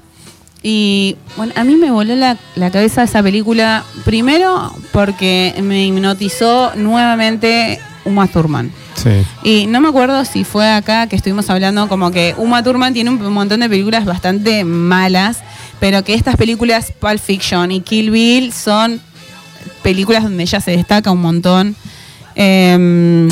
Y 0.66 1.18
bueno, 1.36 1.52
a 1.58 1.66
mí 1.66 1.76
me 1.76 1.92
voló 1.92 2.16
la, 2.16 2.38
la 2.56 2.72
cabeza 2.72 3.04
esa 3.04 3.22
película, 3.22 3.84
primero 4.06 4.74
porque 4.94 5.54
me 5.62 5.86
hipnotizó 5.88 6.72
nuevamente 6.76 7.80
Uma 8.06 8.28
Thurman. 8.28 8.72
Sí. 8.96 9.10
Y 9.44 9.66
no 9.68 9.82
me 9.82 9.90
acuerdo 9.90 10.24
si 10.26 10.44
fue 10.44 10.70
acá 10.72 11.08
que 11.08 11.16
estuvimos 11.16 11.50
hablando 11.50 11.88
como 11.88 12.12
que 12.12 12.36
Uma 12.38 12.64
Thurman 12.64 12.94
tiene 12.94 13.10
un 13.10 13.34
montón 13.34 13.60
de 13.60 13.70
películas 13.70 14.06
bastante 14.06 14.64
malas, 14.64 15.40
pero 15.80 16.04
que 16.04 16.14
estas 16.14 16.36
películas 16.38 16.92
Pulp 17.00 17.20
Fiction 17.20 17.72
y 17.72 17.82
Kill 17.82 18.12
Bill 18.12 18.54
son 18.54 19.02
películas 19.82 20.24
donde 20.24 20.44
ella 20.44 20.62
se 20.62 20.72
destaca 20.72 21.12
un 21.12 21.22
montón. 21.22 21.76
Em, 22.36 23.28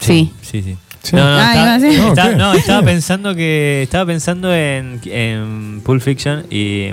sí. 0.00 0.32
Sí, 0.42 0.62
sí. 0.62 0.76
Sí. 1.02 1.16
No, 1.16 1.24
no, 1.24 1.38
Ah, 1.38 1.76
estaba. 1.76 1.78
No, 1.78 2.08
estaba- 2.08 2.30
no, 2.36 2.52
estaba 2.52 2.82
pensando 2.82 3.34
que 3.34 3.82
estaba 3.84 4.04
pensando 4.06 4.54
en, 4.54 5.00
en 5.06 5.80
Pulp 5.82 6.02
Fiction 6.02 6.44
y, 6.50 6.90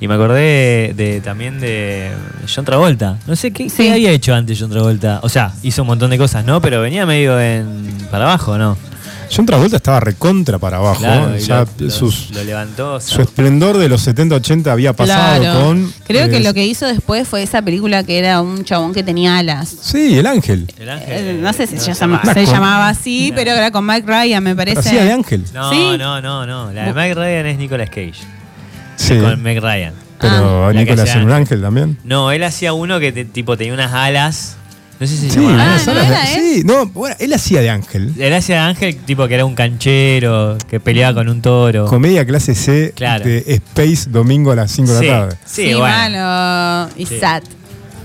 y 0.00 0.08
me 0.08 0.14
acordé 0.14 0.92
de, 0.96 1.04
de- 1.04 1.20
también 1.20 1.60
de 1.60 2.10
John 2.52 2.64
Travolta. 2.64 3.18
No 3.26 3.34
sé 3.36 3.50
¿qué, 3.52 3.68
Sí. 3.68 3.84
qué 3.84 3.92
había 3.92 4.10
hecho 4.10 4.34
antes 4.34 4.58
John 4.60 4.70
Travolta. 4.70 5.20
O 5.22 5.28
sea, 5.28 5.52
hizo 5.62 5.82
un 5.82 5.88
montón 5.88 6.10
de 6.10 6.18
cosas, 6.18 6.44
¿no? 6.44 6.60
Pero 6.60 6.80
venía 6.80 7.04
medio 7.06 7.38
en 7.40 7.88
para 8.10 8.24
abajo, 8.24 8.56
¿no? 8.58 8.76
John 9.30 9.44
Travolta 9.44 9.76
estaba 9.76 10.00
recontra 10.00 10.58
para 10.58 10.78
abajo. 10.78 11.00
Claro, 11.00 11.36
y 11.36 11.40
ya 11.40 11.60
lo, 11.60 11.68
lo- 11.84 11.90
sus- 11.90 12.30
lo 12.30 12.42
levantó. 12.44 12.98
su 12.98 13.20
esplendor 13.20 13.76
de 13.76 13.86
los 13.90 14.00
70-80 14.06 14.68
había 14.72 14.94
pasado 14.94 15.42
Claro. 15.42 15.60
con. 15.60 15.92
Creo 16.06 16.30
que 16.30 16.38
eh, 16.38 16.42
lo 16.42 16.54
que 16.54 16.64
hizo 16.64 16.86
después 16.86 17.28
fue 17.28 17.42
esa 17.42 17.60
película 17.60 18.04
que 18.04 18.18
era 18.18 18.40
un 18.40 18.64
chabón 18.64 18.94
que 18.94 19.02
tenía 19.02 19.36
alas. 19.36 19.68
Sí, 19.82 20.18
el 20.18 20.26
ángel. 20.26 20.66
El 20.78 20.88
ángel, 20.88 21.08
Eh, 21.10 21.38
no 21.42 21.52
sé 21.52 21.66
si 21.66 21.74
no 21.74 21.80
se, 21.82 21.92
se 21.94 22.00
llama- 22.00 22.22
se 22.32 22.46
llamaba 22.46 22.88
así, 22.88 23.28
No. 23.28 23.36
pero 23.36 23.50
era 23.50 23.70
con 23.70 23.84
Mike 23.84 24.06
Ryan, 24.06 24.42
me 24.42 24.56
parece. 24.56 24.78
Hacía 24.78 25.04
de 25.04 25.12
ángel. 25.12 25.44
No, 25.52 25.70
¿Sí? 25.70 25.98
no, 25.98 26.22
no, 26.22 26.46
no. 26.46 26.72
La 26.72 26.84
de 26.86 26.94
Mike 26.94 27.14
Ryan 27.14 27.46
es 27.48 27.58
Nicolas 27.58 27.90
Cage. 27.90 28.14
Sí. 28.98 29.16
Con 29.18 29.42
Meg 29.42 29.60
Ryan. 29.60 29.94
Pero 30.20 30.66
Ah. 30.68 30.72
Nicolás 30.72 31.08
hacía 31.08 31.20
en 31.22 31.26
un 31.28 31.32
ángel. 31.32 31.60
también. 31.62 31.98
No, 32.04 32.30
él 32.32 32.42
hacía 32.44 32.72
uno 32.72 32.98
que 33.00 33.12
te- 33.12 33.24
tipo 33.24 33.56
tenía 33.56 33.72
unas 33.72 33.92
alas. 33.92 34.56
No 35.00 35.06
sé 35.06 35.16
si 35.16 35.28
se 35.28 35.34
Sí, 35.34 35.40
llamaba. 35.40 35.62
Ah, 35.62 35.66
unas 35.68 35.86
¿no 35.86 35.92
alas 35.92 36.08
de- 36.08 36.14
era 36.14 36.32
él? 36.32 36.54
sí, 36.56 36.62
no, 36.64 36.86
bueno, 36.86 37.14
él 37.20 37.32
hacía 37.32 37.60
de 37.60 37.70
ángel. 37.70 38.12
Él 38.18 38.34
hacía 38.34 38.56
de 38.56 38.60
ángel, 38.62 38.96
tipo 38.96 39.28
que 39.28 39.34
era 39.34 39.44
un 39.44 39.54
canchero, 39.54 40.58
que 40.68 40.80
peleaba 40.80 41.14
con 41.20 41.28
un 41.28 41.40
toro. 41.40 41.86
Comedia 41.86 42.26
clase 42.26 42.56
C 42.56 42.92
Claro. 42.96 43.24
de 43.24 43.44
Space 43.46 44.10
domingo 44.10 44.50
a 44.50 44.56
las 44.56 44.72
5 44.72 44.92
de 44.94 45.06
la 45.06 45.20
tarde. 45.20 45.36
sí, 45.46 45.68
Sí, 45.68 45.74
bueno. 45.74 45.86
malo 45.86 46.90
y 46.96 47.06
Sí. 47.06 47.18
sad. 47.20 47.42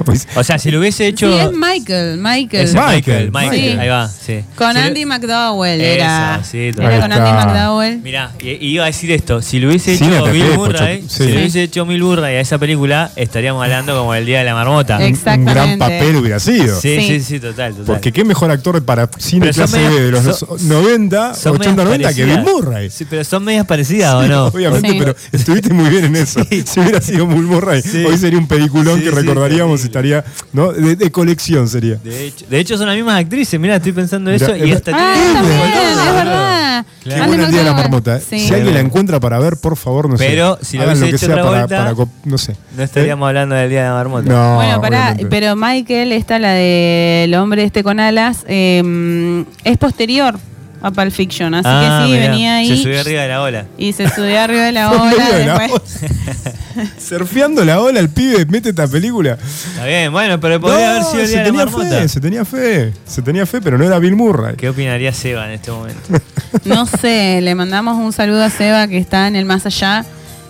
Pues, 0.06 0.28
O 0.36 0.44
sea, 0.44 0.58
si 0.60 0.70
lo 0.72 0.80
hubiese 0.80 1.08
hecho. 1.08 1.32
Sí, 1.32 1.40
es 1.40 1.52
Michael, 1.54 2.18
Michael. 2.18 2.64
Ese 2.66 2.74
Michael, 2.78 3.32
Michael, 3.32 3.32
Michael, 3.32 3.72
Sí. 3.74 3.78
ahí 3.80 3.88
va, 3.90 4.10
sí. 4.10 4.40
Con 4.56 4.74
Si 4.74 4.80
lo- 4.80 4.86
Andy 4.86 5.06
McDowell 5.06 5.82
era. 5.82 6.42
sí, 6.44 6.58
era 6.60 7.00
con 7.00 7.12
está. 7.12 7.16
Andy 7.16 7.46
McDowell. 7.46 7.98
Mirá, 8.02 8.32
y, 8.40 8.50
y 8.50 8.68
iba 8.74 8.84
a 8.84 8.88
decir 8.88 9.12
esto, 9.12 9.42
si 9.42 9.60
lo 9.60 9.70
hubiese 9.70 9.94
hecho 9.94 10.06
Bill 10.32 10.54
Murray, 10.56 11.02
sí. 11.04 11.10
si 11.10 11.28
lo 11.32 11.36
hubiese 11.40 11.64
hecho 11.64 11.86
Bill 11.86 12.04
Murray 12.04 12.36
a 12.36 12.40
esa 12.42 12.58
película, 12.58 13.12
estaríamos 13.16 13.64
hablando 13.64 13.98
como 13.98 14.14
el 14.16 14.26
Día 14.26 14.40
de 14.40 14.46
la 14.46 14.54
Marmota. 14.56 14.96
Ex- 15.06 15.20
un 15.20 15.24
gran 15.24 15.40
Exactamente. 15.42 15.78
papel 15.80 16.16
hubiera 16.18 16.40
sido. 16.40 16.80
Sí, 16.80 16.98
Sí. 17.00 17.08
sí, 17.08 17.20
sí, 17.22 17.40
total, 17.40 17.72
total. 17.74 17.86
Porque 17.86 18.12
qué 18.12 18.24
mejor 18.24 18.52
actor 18.52 18.84
para 18.84 19.10
cine 19.18 19.42
Pero 19.48 19.54
clase 19.54 19.78
B 19.90 20.02
de 20.02 20.12
los 20.12 20.38
son- 20.40 20.68
90, 20.68 21.34
Son 21.36 21.56
80, 21.56 21.84
medias 21.86 21.86
90 21.86 22.14
que 22.14 22.26
Bill. 22.26 22.42
Murray. 22.42 22.90
Sí, 22.90 23.06
pero 23.10 23.24
son 23.24 23.44
medias 23.44 23.66
parecidas, 23.66 24.14
¿o 24.16 24.24
no? 24.28 24.46
Obviamente, 24.48 24.90
Sí. 24.90 24.96
pero 25.00 25.16
estuviste 25.32 25.74
muy 25.74 25.90
bien 25.90 26.06
en 26.06 26.16
eso. 26.18 26.42
Si 26.66 26.80
hubiera 26.80 27.00
sido 27.02 27.26
Bill 27.28 27.44
Murray, 27.44 27.82
Sí. 27.82 28.04
hoy 28.06 28.18
sería 28.18 28.40
un 28.40 28.48
peliculón 28.48 28.98
Sí, 29.00 29.06
que 29.06 29.12
recordaríamos. 29.12 29.84
Estaría, 29.94 30.24
¿no? 30.54 30.72
De, 30.72 30.96
de 30.96 31.12
colección 31.12 31.68
sería. 31.68 31.96
De 32.04 32.26
hecho, 32.28 32.46
de 32.50 32.60
hecho 32.60 32.78
son 32.78 32.88
las 32.88 32.96
mismas 32.96 33.20
actrices, 33.20 33.60
mira, 33.60 33.76
estoy 33.78 33.92
pensando 33.92 34.32
Mirá, 34.32 34.46
eso 34.46 34.56
y 34.56 34.72
es- 34.72 34.78
esta 34.78 34.92
Ah, 34.94 35.14
tiene- 35.14 35.34
también, 35.34 35.62
es 36.08 36.14
verdad. 36.16 36.86
Qué 37.04 37.10
Claro. 37.10 37.34
El 37.34 37.52
día 37.52 37.60
de 37.60 37.64
la 37.66 37.74
marmota. 37.74 38.20
Sí. 38.20 38.40
Si 38.48 38.54
alguien 38.54 38.74
la 38.74 38.80
encuentra 38.80 39.20
para 39.20 39.38
ver, 39.38 39.58
por 39.58 39.76
favor, 39.76 40.10
no 40.10 40.18
sé. 40.18 40.26
Pero 40.26 40.58
si 40.62 40.78
lo 40.78 40.86
lo 40.86 40.94
que 40.94 41.08
hecho 41.10 41.18
sea 41.18 41.36
para, 41.36 41.68
Travolta, 41.68 41.94
para 41.96 42.12
no 42.24 42.38
sé. 42.38 42.56
No 42.78 42.84
estaríamos 42.84 43.28
hablando 43.28 43.56
del 43.56 43.70
Día 43.70 43.82
de 43.84 43.88
la 43.90 43.94
Marmota. 43.94 44.30
No, 44.30 44.56
Bueno, 44.56 44.82
pará, 44.82 45.00
obviamente. 45.02 45.26
pero 45.30 45.56
Michael, 45.58 46.12
esta 46.14 46.40
la 46.40 46.52
del 46.54 47.34
hombre 47.36 47.64
este 47.66 47.84
con 47.84 48.00
alas, 48.00 48.46
eh, 48.48 49.44
es 49.66 49.78
posterior 49.78 50.40
a 50.84 50.92
Pulp 50.92 51.12
Fiction, 51.12 51.54
así 51.56 51.68
Ah, 51.68 52.02
que 52.04 52.08
sí, 52.08 52.12
mirá, 52.20 52.30
venía 52.32 52.56
ahí 52.58 52.68
Se 52.68 52.84
subió 52.84 53.00
arriba 53.00 53.22
de 53.24 53.28
la 53.30 53.42
ola. 53.42 53.66
y 53.78 53.94
se 53.94 54.10
subió 54.10 54.40
arriba 54.42 54.64
de 54.66 54.72
la 54.74 54.92
ola. 54.92 55.30
de 55.30 55.46
la 55.46 55.58
después- 55.60 55.82
ola. 56.04 56.52
Surfeando 57.00 57.64
la 57.64 57.80
ola, 57.80 58.00
el 58.00 58.10
pibe 58.10 58.46
mete 58.48 58.70
esta 58.70 58.88
película. 58.88 59.38
Está 59.72 59.86
bien, 59.86 60.12
bueno, 60.12 60.40
pero 60.40 60.60
podría 60.60 60.92
haber 60.92 61.04
sido 61.04 61.20
el 61.22 61.28
se 61.28 61.34
Día 61.34 61.44
de 61.44 61.52
la 61.52 61.66
tenía 61.66 62.00
fe, 62.00 62.08
se 62.10 62.20
tenía 62.22 62.46
fe. 62.46 62.94
Se 63.08 63.22
tenía 63.22 63.46
fe, 63.46 63.62
pero 63.62 63.78
no 63.78 63.86
era 63.86 64.00
Bill 64.00 64.16
Murray. 64.16 64.56
¿Qué 64.56 64.70
opinaría 64.70 65.14
Seba 65.14 65.46
en 65.48 65.54
este 65.54 65.72
momento? 65.72 66.02
No 66.66 66.86
sé, 66.86 67.40
le 67.42 67.56
mandamos 67.56 67.98
un 67.98 68.14
saludo 68.14 68.44
a 68.44 68.50
Seba 68.52 68.88
que 68.88 68.98
está 69.00 69.28
en 69.28 69.36
el 69.36 69.46
más 69.46 69.66
allá, 69.66 70.06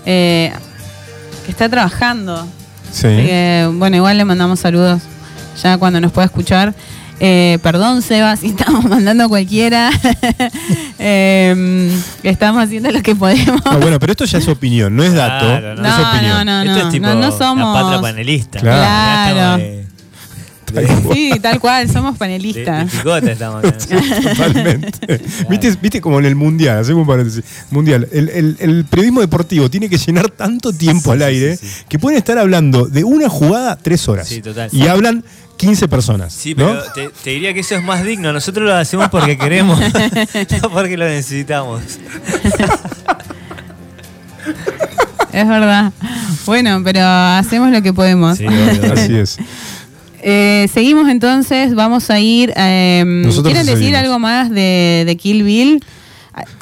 eh, 0.06 0.52
que 1.46 1.52
está 1.52 1.70
trabajando. 1.70 2.46
Sí. 2.92 3.08
Así 3.08 3.26
que, 3.26 3.70
bueno, 3.74 3.96
igual 3.98 4.18
le 4.18 4.26
mandamos 4.26 4.60
saludos 4.60 5.02
ya 5.64 5.78
cuando 5.78 6.02
nos 6.02 6.12
pueda 6.12 6.26
escuchar. 6.26 6.74
Eh, 7.20 7.60
perdón, 7.62 8.02
Seba, 8.02 8.36
si 8.38 8.48
estamos 8.48 8.86
mandando 8.86 9.26
a 9.26 9.28
cualquiera. 9.30 9.90
Eh, 11.06 11.92
estamos 12.24 12.64
haciendo 12.64 12.90
lo 12.90 13.02
que 13.02 13.14
podemos. 13.14 13.60
Ah, 13.66 13.76
bueno, 13.76 14.00
pero 14.00 14.14
esto 14.14 14.24
ya 14.24 14.38
es 14.38 14.48
opinión, 14.48 14.96
no 14.96 15.04
es 15.04 15.14
dato. 15.14 15.46
Claro, 15.48 15.76
no. 15.76 15.86
es 15.86 15.98
No, 15.98 16.10
opinión. 16.12 16.46
no, 16.46 16.62
Esto 16.62 16.88
es 16.88 16.94
tipo 16.94 17.08
no, 17.08 17.16
no 17.16 17.32
somos- 17.38 17.76
la 17.76 17.82
patra 17.82 18.02
panelista. 18.02 18.60
Claro. 18.60 19.58
De- 19.58 19.84
Sí, 21.14 21.32
tal 21.42 21.60
cual, 21.60 21.88
somos 21.88 22.12
De, 22.14 22.14
de 22.14 22.20
panelistas. 22.20 22.90
picota 22.92 23.32
estamos. 23.32 23.62
Totalmente. 24.24 25.20
¿Viste, 25.50 25.76
viste 25.82 26.02
como 26.02 26.18
en 26.20 26.26
el 26.26 26.36
mundial, 26.36 26.80
hacemos 26.80 27.02
un 27.02 27.08
paréntesis. 27.08 27.44
Mundial, 27.70 28.08
el, 28.12 28.30
el- 28.30 28.58
el 28.60 28.86
periodismo 28.86 29.20
deportivo 29.22 29.70
tiene 29.70 29.88
que 29.90 29.98
llenar 29.98 30.30
tanto 30.32 30.72
tiempo 30.74 31.12
al 31.12 31.22
aire 31.22 31.58
sí, 31.58 31.68
sí. 31.68 31.84
que 31.90 32.00
pueden 32.00 32.18
estar 32.18 32.38
hablando 32.40 32.86
de 32.88 33.04
una 33.04 33.28
jugada 33.30 33.76
tres 33.78 34.08
horas. 34.08 34.28
Sí, 34.28 34.42
total. 34.42 34.70
Y 34.72 34.88
hablan 34.88 35.24
15 35.58 35.88
personas. 35.88 36.34
Sí, 36.34 36.56
¿no? 36.56 36.66
pero 36.68 36.84
te, 36.94 37.10
te 37.24 37.30
diría 37.32 37.54
que 37.54 37.62
eso 37.62 37.76
es 37.76 37.84
más 37.84 38.04
digno. 38.04 38.34
Nosotros 38.34 38.66
lo 38.68 38.76
hacemos 38.76 39.10
porque 39.10 39.38
queremos, 39.38 39.80
no 40.62 40.70
porque 40.70 40.98
lo 40.98 41.06
necesitamos. 41.06 41.82
es 45.32 45.48
verdad. 45.48 45.92
Bueno, 46.46 46.82
pero 46.84 47.02
hacemos 47.06 47.72
lo 47.72 47.82
que 47.82 47.94
podemos. 47.94 48.38
Sí. 48.38 48.46
Así 48.94 49.16
es. 49.16 49.38
Eh, 50.22 50.70
seguimos 50.74 51.10
entonces, 51.10 51.76
vamos 51.76 52.10
a 52.10 52.20
ir. 52.20 52.54
eh, 52.56 53.04
¿Quieren 53.44 53.66
decir 53.66 53.96
algo 53.96 54.20
más 54.20 54.50
de, 54.50 55.04
de 55.06 55.18
Kill 55.18 55.44
Bill? 55.44 55.84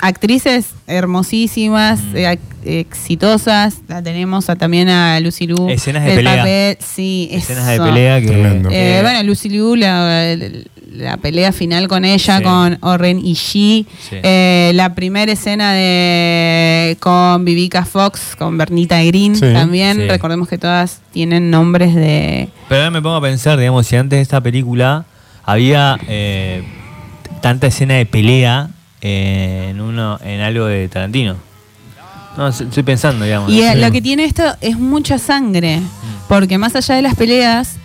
Actrices 0.02 0.72
hermosísimas, 0.88 2.00
Mm. 2.02 2.16
eh, 2.18 2.40
exitosas. 2.66 3.76
La 3.88 4.02
tenemos 4.04 4.50
a- 4.50 4.56
también 4.56 4.90
a 4.90 5.20
Lucy 5.20 5.48
Liu. 5.48 5.70
Escenas 5.70 6.04
de 6.04 6.10
El 6.12 6.16
pelea. 6.18 6.38
papel, 6.38 6.78
sí, 6.80 7.30
Escenas 7.32 7.68
de 7.68 7.78
pelea 7.80 8.20
que. 8.22 8.28
Tremendo. 8.28 8.70
Eh, 8.70 8.96
que- 8.98 9.02
bueno, 9.02 9.24
Lucy 9.24 9.50
Liu, 9.50 9.76
la, 9.76 10.36
la 10.92 11.18
pelea 11.18 11.54
final 11.54 11.88
con 11.88 12.04
ella, 12.04 12.38
Sí. 12.40 12.44
con 12.44 12.78
Oren 12.82 13.26
Ishii. 13.26 13.88
Sí. 14.10 14.18
Eh, 14.24 14.72
la 14.76 14.94
primera 14.94 15.32
escena 15.32 15.74
de 15.74 16.98
con 17.00 17.46
Vivica 17.46 17.86
Fox, 17.86 18.36
con 18.38 18.58
Bernita 18.58 19.02
Green 19.04 19.36
Sí. 19.36 19.46
también. 19.54 19.98
Sí. 19.98 20.08
Recordemos 20.08 20.48
que 20.50 20.58
todas 20.58 21.00
tienen 21.14 21.50
nombres 21.50 21.96
de. 21.96 22.50
Pero 22.68 22.82
ahora 22.82 22.92
me 22.92 23.02
pongo 23.02 23.16
a 23.16 23.22
pensar, 23.22 23.58
digamos, 23.58 23.88
si 23.88 23.96
antes 23.96 24.18
de 24.18 24.22
esta 24.22 24.42
película 24.42 25.06
había 25.46 25.98
eh, 26.08 26.62
tanta 27.42 27.68
escena 27.68 27.94
de 27.96 28.06
pelea 28.06 28.70
eh, 28.70 28.74
en 29.02 29.82
uno 29.82 30.20
en 30.24 30.42
algo 30.42 30.66
de 30.66 30.88
Tarantino. 30.88 31.36
No, 32.38 32.48
estoy 32.48 32.84
pensando, 32.84 33.26
digamos. 33.26 33.52
Y 33.52 33.60
¿no? 33.62 33.68
eh, 33.72 33.76
lo 33.76 33.92
que 33.92 34.02
tiene 34.02 34.24
esto 34.26 34.44
es 34.62 34.78
mucha 34.80 35.18
sangre, 35.18 35.82
porque 36.30 36.58
más 36.58 36.76
allá 36.76 36.96
de 36.96 37.02
las 37.02 37.16
peleas, 37.16 37.76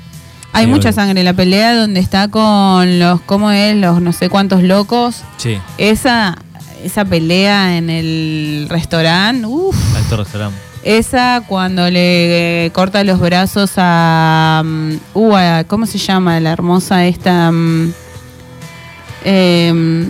hay 0.53 0.67
Sí, 0.67 0.71
mucha 0.71 0.93
sangre. 0.93 1.25
La 1.25 1.33
pelea 1.35 1.75
donde 1.75 1.99
está 2.01 2.29
con 2.29 2.99
los, 3.01 3.21
¿cómo 3.23 3.51
es? 3.51 3.77
Los 3.77 4.01
no 4.01 4.13
sé 4.13 4.29
cuántos 4.31 4.63
locos. 4.63 5.23
Sí, 5.37 5.59
Esa, 5.79 6.37
esa 6.85 7.05
pelea 7.05 7.77
en 7.77 7.91
el 7.91 8.67
restaurante, 8.71 9.47
uff. 9.47 9.77
alto 9.97 10.17
restaurante. 10.19 10.57
Esa 10.85 11.43
cuando 11.49 11.91
le 11.91 12.67
eh, 12.67 12.71
corta 12.71 13.03
los 13.03 13.19
brazos 13.19 13.73
a, 13.77 14.63
mm, 14.65 14.93
uh, 15.15 15.35
a- 15.35 15.65
¿Cómo 15.67 15.85
se 15.87 15.99
llama? 15.99 16.39
La 16.39 16.53
hermosa 16.53 17.05
esta... 17.07 17.51
mm, 17.51 17.93
em, 19.25 20.07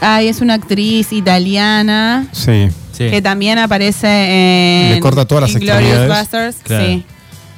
ay, 0.00 0.28
es 0.28 0.40
una 0.40 0.54
actriz 0.54 1.12
italiana 1.12 2.26
Sí. 2.32 2.68
Sí. 2.92 3.08
que 3.10 3.22
también 3.22 3.58
aparece 3.58 4.06
en... 4.88 4.94
Le 4.94 5.00
corta 5.00 5.24
todas 5.26 5.52
las. 5.52 6.08
Basterds, 6.08 6.56
Claro. 6.62 6.84
sí. 6.86 7.04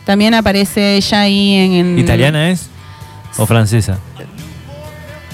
También 0.04 0.34
aparece 0.34 0.96
ella 0.96 1.20
ahí 1.20 1.54
en... 1.54 1.72
en- 1.72 1.98
¿Italiana 1.98 2.50
es? 2.50 2.66
¿O 3.38 3.46
francesa? 3.46 3.98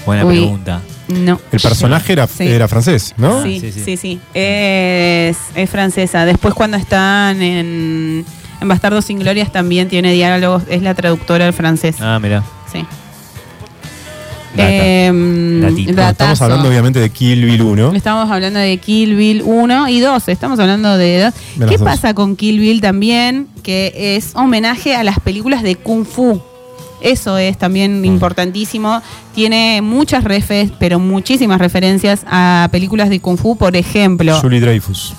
Buena 0.05 0.25
Uy. 0.25 0.37
pregunta. 0.39 0.81
No. 1.09 1.39
El 1.51 1.59
personaje 1.59 2.13
era, 2.13 2.27
Sí. 2.27 2.43
era 2.47 2.67
francés, 2.67 3.13
¿no? 3.17 3.43
Sí, 3.43 3.59
Sí, 3.59 3.71
sí, 3.71 3.81
sí. 3.83 3.97
sí. 3.97 4.19
Es, 4.33 5.37
es 5.55 5.69
francesa. 5.69 6.25
Después 6.25 6.53
cuando 6.53 6.77
están 6.77 7.41
en, 7.41 8.25
en 8.61 8.67
Bastardos 8.67 9.05
sin 9.05 9.19
Glorias 9.19 9.51
también 9.51 9.89
tiene 9.89 10.11
diálogos. 10.13 10.63
Es 10.69 10.81
la 10.83 10.93
traductora 10.93 11.45
del 11.45 11.53
francés. 11.53 11.95
Ah, 11.99 12.19
mira. 12.21 12.43
Sí. 12.71 12.85
Data. 14.55 14.69
Em, 14.73 15.63
estamos 15.87 16.41
hablando 16.41 16.69
obviamente 16.69 16.99
de 16.99 17.09
Kill 17.09 17.45
Bill 17.45 17.61
1. 17.61 17.93
Estamos 17.93 18.29
hablando 18.31 18.59
de 18.59 18.77
Kill 18.77 19.15
Bill 19.15 19.43
1 19.45 19.89
y 19.89 19.99
2. 19.99 20.27
Estamos 20.27 20.59
hablando 20.59 20.97
de 20.97 21.19
las 21.57 21.69
¿Qué 21.69 21.77
dos. 21.77 21.81
pasa 21.85 22.13
con 22.13 22.35
Kill 22.35 22.59
Bill 22.59 22.81
también? 22.81 23.47
Que 23.63 24.15
es 24.15 24.31
homenaje 24.35 24.95
a 24.95 25.03
las 25.03 25.19
películas 25.19 25.61
de 25.63 25.75
Kung 25.75 26.05
Fu. 26.05 26.41
Eso 27.01 27.37
es 27.37 27.55
Mm. 27.55 27.59
también 27.59 28.05
importantísimo. 28.05 29.01
Tiene 29.35 29.81
muchas 29.81 30.23
refes, 30.23 30.71
pero 30.79 30.99
muchísimas 30.99 31.59
referencias 31.59 32.21
a 32.27 32.67
películas 32.71 33.09
de 33.09 33.19
Kung 33.21 33.37
Fu. 33.37 33.55
Por 33.57 33.75
ejemplo, 33.75 34.37
Julie 34.41 34.59
Dreyfus. 34.59 35.13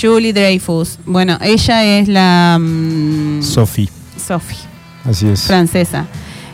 Julie 0.00 0.32
Dreyfus. 0.32 0.98
Bueno, 1.06 1.38
ella 1.40 1.84
es 1.84 2.08
la 2.08 2.58
mm, 2.60 3.42
Sophie. 3.42 3.88
Sophie, 4.24 4.58
Así 5.04 5.28
es. 5.28 5.42
francesa. 5.42 6.06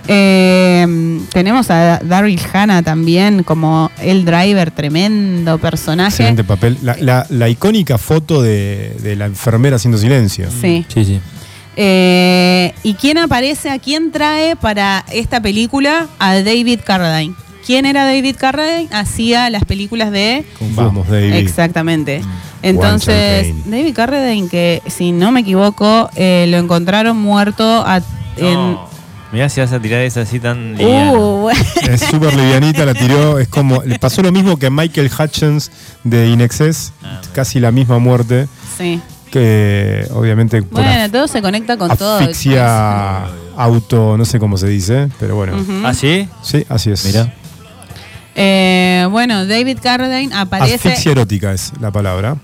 Eh, 0.09 1.20
tenemos 1.32 1.70
a 1.70 1.98
Daryl 2.03 2.40
Hannah 2.53 2.82
también 2.82 3.42
como 3.42 3.90
el 4.00 4.24
driver, 4.24 4.70
tremendo 4.70 5.59
personaje. 5.59 6.11
Excelente 6.24 6.44
papel. 6.44 6.78
La, 6.82 6.96
la- 6.98 7.26
la 7.30 7.48
icónica 7.48 7.98
foto 7.98 8.42
de, 8.42 8.94
de 9.03 9.16
la 9.16 9.26
enfermera 9.26 9.76
haciendo 9.76 9.98
silencio. 9.98 10.48
Sí. 10.50 10.84
Sí, 10.92 11.05
sí. 11.05 11.20
Eh, 11.76 12.74
¿Y 12.82 12.94
quién 12.94 13.18
aparece? 13.18 13.70
¿A 13.70 13.78
quién 13.78 14.12
trae 14.12 14.57
para 14.57 15.05
esta 15.12 15.40
película? 15.40 16.09
A 16.18 16.34
David 16.34 16.80
Carradine. 16.84 17.34
¿Quién 17.64 17.86
era 17.86 18.05
David 18.05 18.36
Carradine? 18.38 18.88
Hacía 18.92 19.48
las 19.48 19.64
películas 19.64 20.11
de... 20.11 20.44
Vamos, 20.74 21.09
David. 21.09 21.32
Exactamente. 21.34 22.20
Entonces, 22.61 23.44
One 23.46 23.53
Champagne. 23.55 23.76
David 23.78 23.94
Carradine, 23.94 24.48
que 24.48 24.82
si 24.88 25.12
no 25.12 25.32
me 25.32 25.40
equivoco, 25.40 26.11
eh, 26.16 26.46
lo 26.48 26.59
encontraron 26.59 27.16
muerto 27.16 27.64
a- 27.86 28.03
en... 28.36 28.55
No. 28.55 28.91
Mirá 29.33 29.49
si 29.49 29.61
vas 29.61 29.72
a 29.72 29.80
tirar 29.80 30.03
esa 30.03 30.20
así 30.22 30.39
tan 30.39 30.76
liviana. 30.76 31.12
Uh, 31.14 31.49
Es 31.89 32.01
súper 32.03 32.35
livianita, 32.35 32.85
la 32.85 32.93
tiró. 32.95 33.39
Es 33.39 33.49
como. 33.49 33.83
Le 33.83 33.99
pasó 33.99 34.22
lo 34.22 34.30
mismo 34.30 34.59
que 34.59 34.66
a 34.66 34.70
Michael 34.70 35.11
Hutchins 35.18 35.70
de 36.05 36.28
Inexcess. 36.28 36.93
Ah, 37.03 37.20
casi 37.33 37.59
la 37.61 37.70
misma 37.70 37.99
muerte. 37.99 38.47
sí. 38.78 39.01
Que 39.30 40.07
obviamente 40.12 40.61
Bueno, 40.61 41.11
todo 41.11 41.26
se 41.26 41.41
conecta 41.41 41.78
con 41.78 41.97
todo. 41.97 42.18
asfixia 42.18 43.24
auto, 43.57 44.18
no 44.18 44.26
sé 44.26 44.39
cómo 44.39 44.59
se 44.59 44.66
dice, 44.68 45.09
pero 45.18 45.37
bueno. 45.37 45.57
Ujú. 45.57 45.72
¿Ah, 45.87 45.95
sí? 45.95 46.28
Sí, 46.43 46.66
así 46.68 46.91
es. 46.91 47.03
Mira. 47.07 47.33
Eh, 48.35 49.07
bueno, 49.11 49.47
David 49.47 49.78
Carradine 49.83 50.35
aparece... 50.35 50.74
Asfixia 50.91 51.12
erótica 51.12 51.53
es 51.55 51.72
la 51.80 51.91
palabra. 51.91 52.37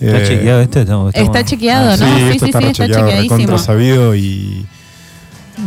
¿Está 0.00 0.18
Eh, 0.22 0.24
chequeado 0.28 0.60
esto? 0.62 0.80
Estamos- 0.80 1.14
estamos- 1.14 1.36
Está 1.36 1.44
chequeado, 1.48 1.90
Ah, 1.92 1.96
¿no? 1.98 2.06
Sí, 2.06 2.12
Sí, 2.14 2.20
esto 2.20 2.28
sí, 2.28 2.34
está 2.34 2.46
sí, 2.46 2.46
está 2.46 2.58
rechequeado, 2.84 3.08
chequeadísimo. 3.10 3.58
sabido 3.58 4.14
y 4.14 4.66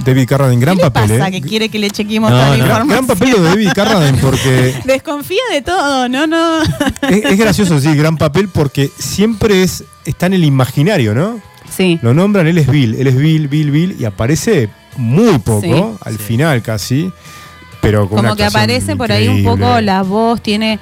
David 0.06 0.28
Carradine, 0.28 0.62
gran 0.62 0.78
¿Qué 0.78 0.84
le 0.84 0.92
papel. 0.92 1.10
pasa 1.20 1.28
¿eh? 1.28 1.32
que 1.32 1.42
quiere 1.42 1.70
que 1.70 1.80
le 1.80 1.90
chequemos 1.92 2.32
No, 2.32 2.38
toda 2.38 2.58
la 2.58 2.58
no. 2.80 2.88
Gran, 2.88 3.08
papel 3.08 3.32
de 3.32 3.42
David 3.42 3.70
Carradine 3.76 4.18
porque 4.20 4.76
Desconfía 4.86 5.42
de 5.52 5.62
todo, 5.62 6.08
no, 6.10 6.28
no. 6.28 6.62
es, 7.10 7.26
es 7.26 7.38
gracioso 7.38 7.76
decir 7.76 7.96
gran 7.96 8.18
papel 8.18 8.48
porque 8.50 8.90
siempre 8.98 9.64
es 9.64 9.84
está 10.06 10.26
en 10.28 10.34
el 10.34 10.44
imaginario, 10.44 11.14
¿no? 11.14 11.40
Sí. 11.70 12.00
Lo 12.02 12.14
nombran, 12.14 12.48
él 12.48 12.58
es 12.58 12.68
Bill, 12.68 12.96
él 12.96 13.08
es 13.08 13.16
Bill, 13.16 13.48
Bill, 13.48 13.72
Bill 13.72 13.96
y 14.00 14.06
aparece 14.06 14.70
muy 14.98 15.38
poco, 15.40 15.62
Sí. 15.62 15.98
al 16.06 16.18
Sí. 16.18 16.24
final 16.24 16.62
casi, 16.62 17.12
pero 17.82 18.10
con 18.10 18.20
una 18.20 18.30
Como 18.30 18.36
que 18.38 18.44
aparece 18.46 18.96
por 18.96 19.12
ahí 19.12 19.28
un 19.28 19.44
poco 19.44 19.80
la 19.82 20.02
voz, 20.04 20.42
tiene 20.42 20.80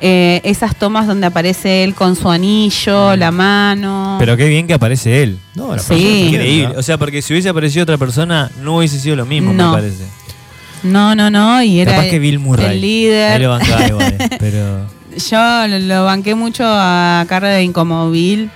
eh, 0.00 0.40
esas 0.44 0.76
tomas 0.76 1.06
donde 1.06 1.26
aparece 1.26 1.82
él 1.84 1.94
con 1.94 2.14
su 2.16 2.30
anillo, 2.30 3.16
la 3.16 3.30
mano. 3.30 4.16
Pero 4.18 4.36
qué 4.36 4.48
bien 4.48 4.66
que 4.66 4.74
aparece 4.74 5.22
él. 5.22 5.38
No, 5.54 5.74
la 5.74 5.82
Sí. 5.82 6.26
Increíble. 6.28 6.74
O 6.76 6.82
sea, 6.82 6.98
porque 6.98 7.20
si 7.22 7.32
hubiese 7.32 7.48
aparecido 7.48 7.82
otra 7.82 7.98
persona, 7.98 8.50
no 8.62 8.76
hubiese 8.76 8.98
sido 9.00 9.16
lo 9.16 9.26
mismo, 9.26 9.52
No. 9.52 9.70
me 9.72 9.76
parece. 9.78 10.04
no, 10.84 11.14
no, 11.16 11.30
no, 11.30 11.62
y 11.62 11.80
era 11.80 11.92
Capaz 11.96 12.06
que 12.08 12.18
Bill 12.20 12.38
Murray. 12.38 12.64
el 12.66 12.70
Ahí 12.72 12.80
líder. 12.80 13.40
lo 13.40 13.50
bancaba 13.50 13.86
igual, 13.88 14.14
pero. 14.38 14.98
Yo 15.30 15.66
lo, 15.68 15.78
lo 15.80 16.04
banqué 16.04 16.34
mucho 16.36 16.62
a 16.64 17.24
Carradine 17.28 17.72
como 17.72 18.08
Bill. 18.10 18.50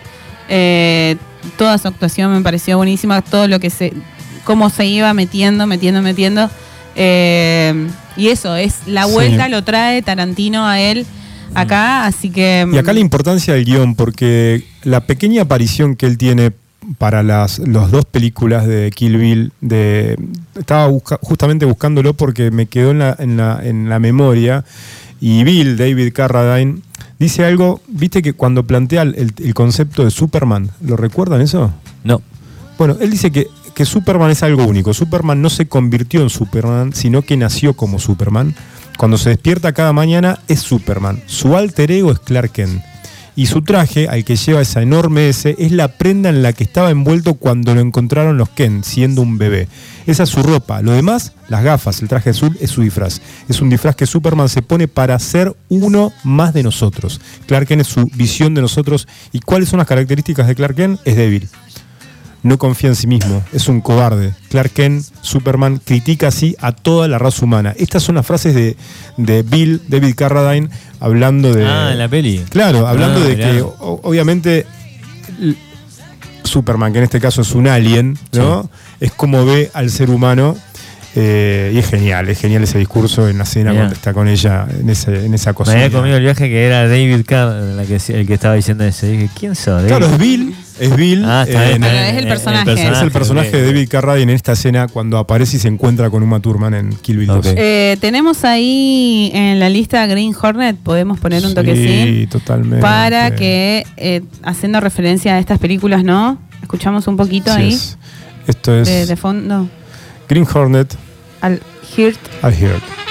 Eh, 0.48 1.16
toda 1.56 1.76
su 1.78 1.88
actuación 1.88 2.32
me 2.32 2.40
pareció 2.42 2.76
buenísima, 2.76 3.20
todo 3.22 3.48
lo 3.48 3.58
que 3.58 3.68
se, 3.70 3.92
cómo 4.44 4.70
se 4.70 4.86
iba 4.86 5.12
metiendo, 5.14 5.66
metiendo, 5.66 6.02
metiendo. 6.02 6.48
Eh, 6.94 7.88
y 8.16 8.28
eso, 8.28 8.54
es 8.54 8.80
la 8.86 9.06
Sí. 9.06 9.12
vuelta 9.12 9.48
lo 9.48 9.64
trae 9.64 10.02
Tarantino 10.02 10.66
a 10.66 10.78
él 10.80 11.06
acá, 11.54 12.06
así 12.06 12.30
que... 12.30 12.66
Y 12.72 12.78
acá 12.78 12.92
la 12.92 13.00
importancia 13.00 13.54
del 13.54 13.64
guion, 13.64 13.94
porque 13.94 14.64
la 14.82 15.00
pequeña 15.00 15.42
aparición 15.42 15.96
que 15.96 16.06
él 16.06 16.18
tiene 16.18 16.52
para 16.98 17.22
las 17.22 17.60
los 17.60 17.90
dos 17.92 18.04
películas 18.04 18.66
de 18.66 18.90
Kill 18.90 19.16
Bill, 19.16 19.52
de, 19.60 20.18
estaba 20.58 20.88
busca- 20.88 21.18
justamente 21.22 21.64
buscándolo 21.64 22.14
porque 22.14 22.50
me 22.50 22.66
quedó 22.66 22.90
en 22.90 22.98
la, 22.98 23.16
en, 23.18 23.36
la, 23.36 23.60
en 23.62 23.88
la 23.88 23.98
memoria, 23.98 24.64
y 25.20 25.44
Bill, 25.44 25.76
David 25.76 26.12
Carradine, 26.12 26.80
dice 27.20 27.44
algo, 27.44 27.80
viste 27.86 28.22
que 28.22 28.32
cuando 28.32 28.66
plantea 28.66 29.02
el, 29.02 29.32
el 29.38 29.54
concepto 29.54 30.04
de 30.04 30.10
Superman, 30.10 30.70
¿lo 30.80 30.96
recuerdan 30.96 31.40
eso? 31.40 31.72
No. 32.02 32.20
Bueno, 32.76 32.96
él 33.00 33.10
dice 33.12 33.30
que, 33.30 33.46
que 33.74 33.84
Superman 33.84 34.32
es 34.32 34.42
algo 34.42 34.64
único. 34.64 34.92
Superman 34.92 35.40
no 35.40 35.50
se 35.50 35.68
convirtió 35.68 36.22
en 36.22 36.30
Superman, 36.30 36.92
sino 36.92 37.22
que 37.22 37.36
nació 37.36 37.74
como 37.74 38.00
Superman. 38.00 38.56
Cuando 38.96 39.18
se 39.18 39.30
despierta 39.30 39.72
cada 39.72 39.92
mañana 39.92 40.38
es 40.48 40.60
Superman. 40.60 41.22
Su 41.26 41.56
alter 41.56 41.90
ego 41.90 42.12
es 42.12 42.18
Clark 42.20 42.52
Kent. 42.52 42.82
Y 43.34 43.46
su 43.46 43.62
traje, 43.62 44.08
al 44.08 44.24
que 44.24 44.36
lleva 44.36 44.60
esa 44.60 44.82
enorme 44.82 45.30
S, 45.30 45.56
es 45.58 45.72
la 45.72 45.88
prenda 45.88 46.28
en 46.28 46.42
la 46.42 46.52
que 46.52 46.64
estaba 46.64 46.90
envuelto 46.90 47.34
cuando 47.34 47.74
lo 47.74 47.80
encontraron 47.80 48.36
los 48.36 48.50
Kent, 48.50 48.84
siendo 48.84 49.22
un 49.22 49.38
bebé. 49.38 49.68
Esa 50.06 50.24
es 50.24 50.28
su 50.28 50.42
ropa. 50.42 50.82
Lo 50.82 50.92
demás, 50.92 51.32
las 51.48 51.64
gafas, 51.64 52.02
el 52.02 52.08
traje 52.08 52.30
azul, 52.30 52.58
es 52.60 52.70
su 52.70 52.82
disfraz. 52.82 53.22
Es 53.48 53.62
un 53.62 53.70
disfraz 53.70 53.96
que 53.96 54.04
Superman 54.04 54.50
se 54.50 54.60
pone 54.60 54.86
para 54.86 55.18
ser 55.18 55.56
uno 55.70 56.12
más 56.24 56.52
de 56.52 56.62
nosotros. 56.62 57.22
Clark 57.46 57.68
Kent 57.68 57.82
es 57.82 57.88
su 57.88 58.06
visión 58.14 58.54
de 58.54 58.60
nosotros. 58.60 59.08
¿Y 59.32 59.40
cuáles 59.40 59.70
son 59.70 59.78
las 59.78 59.88
características 59.88 60.46
de 60.46 60.54
Clark 60.54 60.76
Kent? 60.76 61.00
Es 61.06 61.16
débil 61.16 61.48
no 62.42 62.58
confía 62.58 62.90
en 62.90 62.96
sí 62.96 63.06
mismo, 63.06 63.42
es 63.52 63.68
un 63.68 63.80
cobarde. 63.80 64.34
Clark 64.50 64.70
Kent, 64.72 65.04
Superman, 65.20 65.80
critica 65.84 66.28
así 66.28 66.56
a 66.60 66.72
toda 66.72 67.06
la 67.08 67.18
raza 67.18 67.44
humana. 67.44 67.72
Estas 67.78 68.02
son 68.02 68.16
las 68.16 68.26
frases 68.26 68.54
de, 68.54 68.76
de 69.16 69.42
Bill, 69.42 69.80
David 69.88 70.14
Carradine, 70.16 70.68
hablando 71.00 71.52
de... 71.52 71.64
Ah, 71.66 71.90
en 71.92 71.98
la 71.98 72.08
peli. 72.08 72.44
Claro, 72.50 72.86
hablando 72.88 73.20
Ah, 73.20 73.24
de 73.28 73.36
mirá. 73.36 73.50
que 73.52 73.62
o- 73.62 74.00
obviamente 74.02 74.66
Superman, 76.44 76.92
que 76.92 76.98
en 76.98 77.04
este 77.04 77.20
caso 77.20 77.42
es 77.42 77.52
un 77.52 77.68
alien, 77.68 78.18
¿no? 78.32 78.68
Es 79.00 79.12
como 79.12 79.44
ve 79.46 79.70
al 79.74 79.90
ser 79.90 80.10
humano. 80.10 80.56
Eh, 81.14 81.72
y 81.74 81.78
es 81.78 81.88
genial, 81.90 82.28
es 82.28 82.38
genial 82.40 82.62
ese 82.62 82.78
discurso 82.78 83.28
en 83.28 83.36
la 83.38 83.44
escena 83.44 83.70
Mirá. 83.70 83.82
cuando 83.82 83.94
está 83.94 84.14
con 84.14 84.28
ella 84.28 84.66
en, 84.80 84.88
ese, 84.88 85.26
en 85.26 85.34
esa 85.34 85.50
Me 85.50 85.54
cosa. 85.54 85.72
había 85.72 85.90
comido 85.90 86.16
el 86.16 86.22
viaje 86.22 86.48
que 86.48 86.64
era 86.66 86.88
David 86.88 87.24
Carr, 87.26 87.52
la 87.76 87.84
que, 87.84 87.96
el 88.14 88.26
que 88.26 88.34
estaba 88.34 88.54
diciendo 88.54 88.84
eso. 88.84 89.06
Dije, 89.06 89.28
¿quién 89.38 89.54
sos? 89.54 89.82
Claro, 89.84 90.08
David? 90.08 90.14
es 90.16 90.18
Bill, 90.18 90.54
es 90.80 90.96
Bill. 90.96 91.24
Ah, 91.26 91.44
está 91.46 91.64
eh, 91.64 91.68
bien, 91.68 91.84
es 91.84 92.16
el 92.16 92.26
personaje. 92.28 92.72
es 92.72 93.02
el 93.02 93.10
personaje 93.10 93.50
de 93.50 93.66
David 93.66 93.88
Carradine 93.90 94.32
en 94.32 94.36
esta 94.36 94.52
escena 94.52 94.88
cuando 94.88 95.18
aparece 95.18 95.58
y 95.58 95.60
se 95.60 95.68
encuentra 95.68 96.08
con 96.08 96.22
Uma 96.22 96.40
Thurman 96.40 96.72
en 96.72 96.90
Kill 96.96 97.18
Bill 97.18 97.26
2. 97.28 97.38
Ok. 97.38 97.46
Eh, 97.58 97.98
tenemos 98.00 98.44
ahí 98.44 99.30
en 99.34 99.60
la 99.60 99.68
lista 99.68 100.06
Green 100.06 100.34
Hornet, 100.40 100.76
podemos 100.78 101.20
poner 101.20 101.44
un 101.44 101.54
toquecín. 101.54 101.86
Sí, 102.06 102.26
totalmente. 102.30 102.80
Para 102.80 103.34
que, 103.34 103.84
eh, 103.98 104.22
haciendo 104.42 104.80
referencia 104.80 105.34
a 105.34 105.38
estas 105.38 105.58
películas, 105.58 106.04
¿no? 106.04 106.38
Escuchamos 106.62 107.06
un 107.06 107.16
poquito 107.18 107.52
Sí, 107.54 107.60
ahí 107.60 107.68
es- 107.74 107.98
Esto 108.46 108.74
es 108.74 108.88
de, 108.88 109.04
de 109.06 109.16
fondo 109.16 109.68
Green 110.28 110.46
Hornet 110.54 110.96
al 111.40 111.60
Heart. 111.96 112.18
I 112.42 112.64
Heard. 112.64 113.01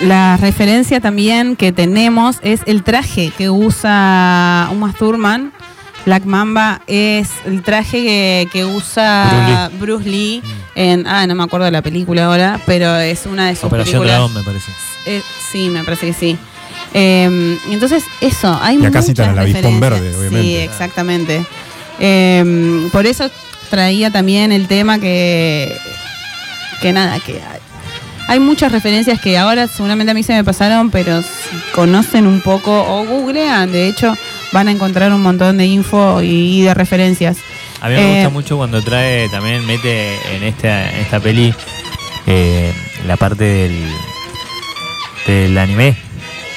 La 0.00 0.36
referencia 0.36 1.00
también 1.00 1.56
que 1.56 1.72
tenemos 1.72 2.36
es 2.42 2.60
el 2.66 2.82
traje 2.82 3.32
que 3.36 3.48
usa 3.48 4.68
Uma 4.70 4.92
Thurman. 4.92 5.52
Black 6.04 6.24
Mamba 6.24 6.82
es 6.86 7.30
el 7.46 7.62
traje 7.62 8.04
que, 8.04 8.48
que 8.52 8.64
usa 8.64 9.70
Bruce 9.80 10.08
Lee, 10.08 10.42
en. 10.76 11.04
Ah, 11.06 11.26
no 11.26 11.34
me 11.34 11.42
acuerdo 11.42 11.64
de 11.64 11.72
la 11.72 11.82
película 11.82 12.26
ahora, 12.26 12.60
pero 12.64 12.96
es 12.96 13.26
una 13.26 13.48
de 13.48 13.56
sus 13.56 13.64
Operación 13.64 14.02
películas. 14.02 14.18
Dragón, 14.18 14.34
me 14.34 14.42
parece. 14.42 14.70
Eh, 15.06 15.22
sí, 15.50 15.68
me 15.68 15.82
parece 15.82 16.06
que 16.06 16.12
sí. 16.12 16.38
Eh, 16.94 17.58
y 17.68 17.72
entonces, 17.72 18.04
eso, 18.20 18.56
hay 18.62 18.78
Y 18.80 18.86
acá 18.86 19.02
citan 19.02 19.30
al 19.30 19.38
avispón 19.40 19.80
verde, 19.80 20.14
obviamente. 20.14 20.42
Sí, 20.42 20.56
exactamente. 20.56 21.44
Eh, 21.98 22.88
por 22.92 23.06
eso 23.06 23.28
traía 23.70 24.10
también 24.12 24.52
el 24.52 24.68
tema 24.68 25.00
que, 25.00 25.76
que 26.80 26.92
nada, 26.92 27.18
que 27.18 27.40
hay, 28.28 28.40
muchas 28.40 28.72
referencias 28.72 29.20
que 29.20 29.38
ahora 29.38 29.68
seguramente 29.68 30.10
a 30.10 30.14
mí 30.14 30.22
se 30.22 30.32
me 30.32 30.44
pasaron, 30.44 30.90
pero 30.90 31.22
si 31.22 31.56
conocen 31.74 32.26
un 32.26 32.40
poco 32.40 32.72
o 32.82 33.04
googlean, 33.04 33.72
de 33.72 33.88
hecho, 33.88 34.14
van 34.52 34.68
a 34.68 34.70
encontrar 34.70 35.12
un 35.12 35.22
montón 35.22 35.58
de 35.58 35.66
info 35.66 36.22
y, 36.22 36.62
de 36.62 36.74
referencias. 36.74 37.38
A 37.80 37.88
mí 37.88 37.94
me 37.94 38.00
Eh, 38.00 38.14
gusta 38.14 38.30
mucho 38.30 38.56
cuando 38.56 38.82
trae, 38.82 39.28
también 39.28 39.64
mete 39.66 40.14
en 40.34 40.42
esta, 40.42 40.90
en 40.90 41.00
esta 41.00 41.20
peli 41.20 41.54
eh, 42.26 42.72
la 43.06 43.16
parte 43.16 43.44
del, 43.44 43.88
del 45.26 45.58
anime. 45.58 46.05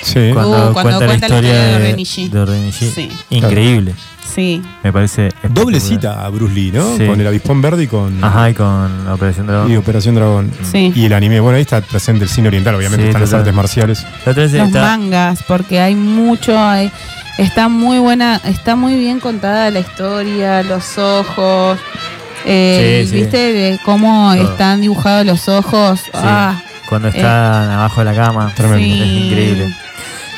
Sí. 0.01 0.31
Cuando, 0.33 0.69
Uh, 0.69 0.73
cuando 0.73 0.73
cuenta, 0.73 0.99
la 0.99 1.05
cuenta 1.07 1.27
la 1.29 1.35
historia 1.35 1.49
historia 1.49 2.45
de 2.45 2.55
de 2.57 2.61
de. 2.65 2.71
Sí. 2.71 3.09
Increíble. 3.29 3.93
Sí, 4.33 4.61
Me 4.83 4.93
parece. 4.93 5.29
Doble 5.49 5.79
cita 5.79 6.23
a 6.23 6.29
Bruce 6.29 6.53
Lee, 6.53 6.71
¿no? 6.71 6.95
Sí. 6.97 7.05
Con 7.07 7.19
el 7.19 7.25
avispón 7.27 7.61
verde 7.63 7.83
y 7.83 7.87
con 7.87 8.23
Ajá, 8.23 8.51
y 8.51 8.53
con 8.53 9.07
Operación 9.09 9.47
Dragón. 9.47 9.71
y 9.71 9.75
Operación 9.75 10.15
Dragón. 10.15 10.51
Sí. 10.71 10.93
Y 10.95 11.05
el 11.05 11.13
anime. 11.13 11.39
Bueno, 11.39 11.55
ahí 11.55 11.63
está 11.63 11.81
presente 11.81 12.25
el 12.25 12.29
cine 12.29 12.47
oriental, 12.47 12.75
obviamente 12.75 13.03
Sí, 13.05 13.07
están 13.09 13.21
las 13.23 13.33
artes 13.33 13.53
marciales. 13.53 14.05
Los 14.25 14.37
está- 14.37 14.81
mangas, 14.81 15.43
porque 15.47 15.79
hay 15.81 15.95
mucho, 15.95 16.57
hay, 16.57 16.91
está 17.39 17.69
muy 17.69 17.97
buena, 17.97 18.39
está 18.45 18.75
muy 18.75 18.95
bien 18.99 19.19
contada 19.19 19.71
la 19.71 19.79
historia, 19.79 20.61
los 20.61 20.97
ojos, 20.99 21.79
eh, 22.45 23.01
Sí, 23.05 23.09
sí. 23.09 23.15
viste 23.21 23.37
de 23.37 23.79
cómo 23.83 24.31
Todo. 24.35 24.51
están 24.51 24.79
dibujados 24.81 25.25
los 25.25 25.49
ojos. 25.49 26.01
Sí, 26.01 26.11
Ah, 26.13 26.61
cuando 26.87 27.07
están 27.07 27.71
abajo 27.71 28.01
de 28.01 28.05
la 28.05 28.13
cama. 28.15 28.53
Tremendo. 28.55 28.77
Sí. 28.85 29.01
Es 29.01 29.25
increíble. 29.25 29.75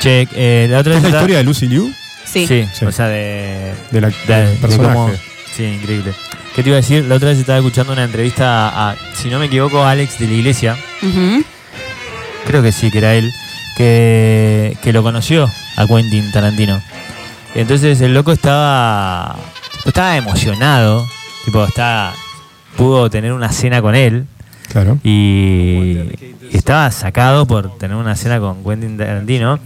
Che, 0.02 0.28
eh, 0.34 0.68
la 0.70 0.80
otra 0.80 0.96
¿Es 0.96 1.02
la 1.02 1.08
está- 1.08 1.20
historia 1.20 1.38
de 1.38 1.44
Lucy 1.44 1.68
Liu? 1.68 1.94
sí. 2.26 2.48
Sí, 2.48 2.66
Sí. 2.74 2.86
o 2.86 2.92
sea, 2.92 3.08
de, 3.08 3.74
De 3.92 4.02
la- 4.02 4.08
de- 4.10 4.58
personaje. 4.62 4.94
cómo- 4.96 5.12
sí, 5.56 5.64
increíble. 5.64 6.14
¿Qué 6.56 6.64
te 6.64 6.70
iba 6.70 6.78
a 6.78 6.82
decir? 6.82 7.06
La 7.06 7.16
otra 7.16 7.30
vez 7.30 7.38
estaba 7.40 7.60
escuchando 7.60 7.94
una 7.94 8.04
entrevista 8.04 8.90
a, 8.92 8.96
si 9.14 9.30
no 9.30 9.40
me 9.40 9.46
equivoco, 9.46 9.82
a 9.84 9.92
Alex 9.92 10.20
de 10.20 10.28
la 10.28 10.34
Iglesia. 10.34 10.76
Creo 12.46 12.62
que 12.64 12.72
sí, 12.72 12.92
que 12.92 12.98
era 12.98 13.14
él. 13.16 13.32
Que, 13.78 14.76
que 14.84 14.92
lo 14.92 15.02
conoció 15.02 15.50
a 15.78 15.88
Quentin 15.88 16.30
Tarantino. 16.32 16.82
Y 17.56 17.60
entonces 17.60 18.02
el 18.02 18.14
loco 18.14 18.32
estaba. 18.34 19.38
Estaba 19.86 20.18
emocionado. 20.18 21.08
Tipo, 21.46 21.64
estaba. 21.64 22.14
Pudo 22.76 23.10
tener 23.10 23.32
una 23.34 23.52
cena 23.52 23.82
con 23.82 23.96
él. 23.96 24.26
Claro. 24.72 24.98
y 25.04 25.98
estaba 26.54 26.90
sacado 26.92 27.46
por 27.46 27.78
tener 27.78 27.98
una 27.98 28.16
cena 28.16 28.40
con 28.40 28.64
Quentin 28.64 28.98
Tarantino. 28.98 29.60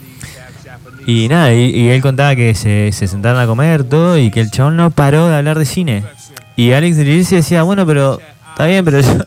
Y 1.05 1.27
nada, 1.27 1.53
y, 1.53 1.69
y 1.69 1.89
él 1.89 2.01
contaba 2.01 2.35
que 2.35 2.55
se, 2.55 2.91
se 2.91 3.07
sentaron 3.07 3.39
a 3.39 3.45
comer 3.45 3.83
todo 3.83 4.17
y 4.17 4.31
que 4.31 4.41
el 4.41 4.49
chabón 4.49 4.77
no 4.77 4.89
paró 4.89 5.27
de 5.27 5.35
hablar 5.35 5.59
de 5.59 5.65
cine. 5.65 6.03
Y 6.55 6.71
Alex 6.71 6.97
de 6.97 7.03
Iglesia 7.03 7.37
decía, 7.37 7.63
bueno, 7.63 7.85
pero 7.85 8.19
está 8.49 8.65
bien, 8.65 8.83
pero 8.85 9.01
yo, 9.01 9.17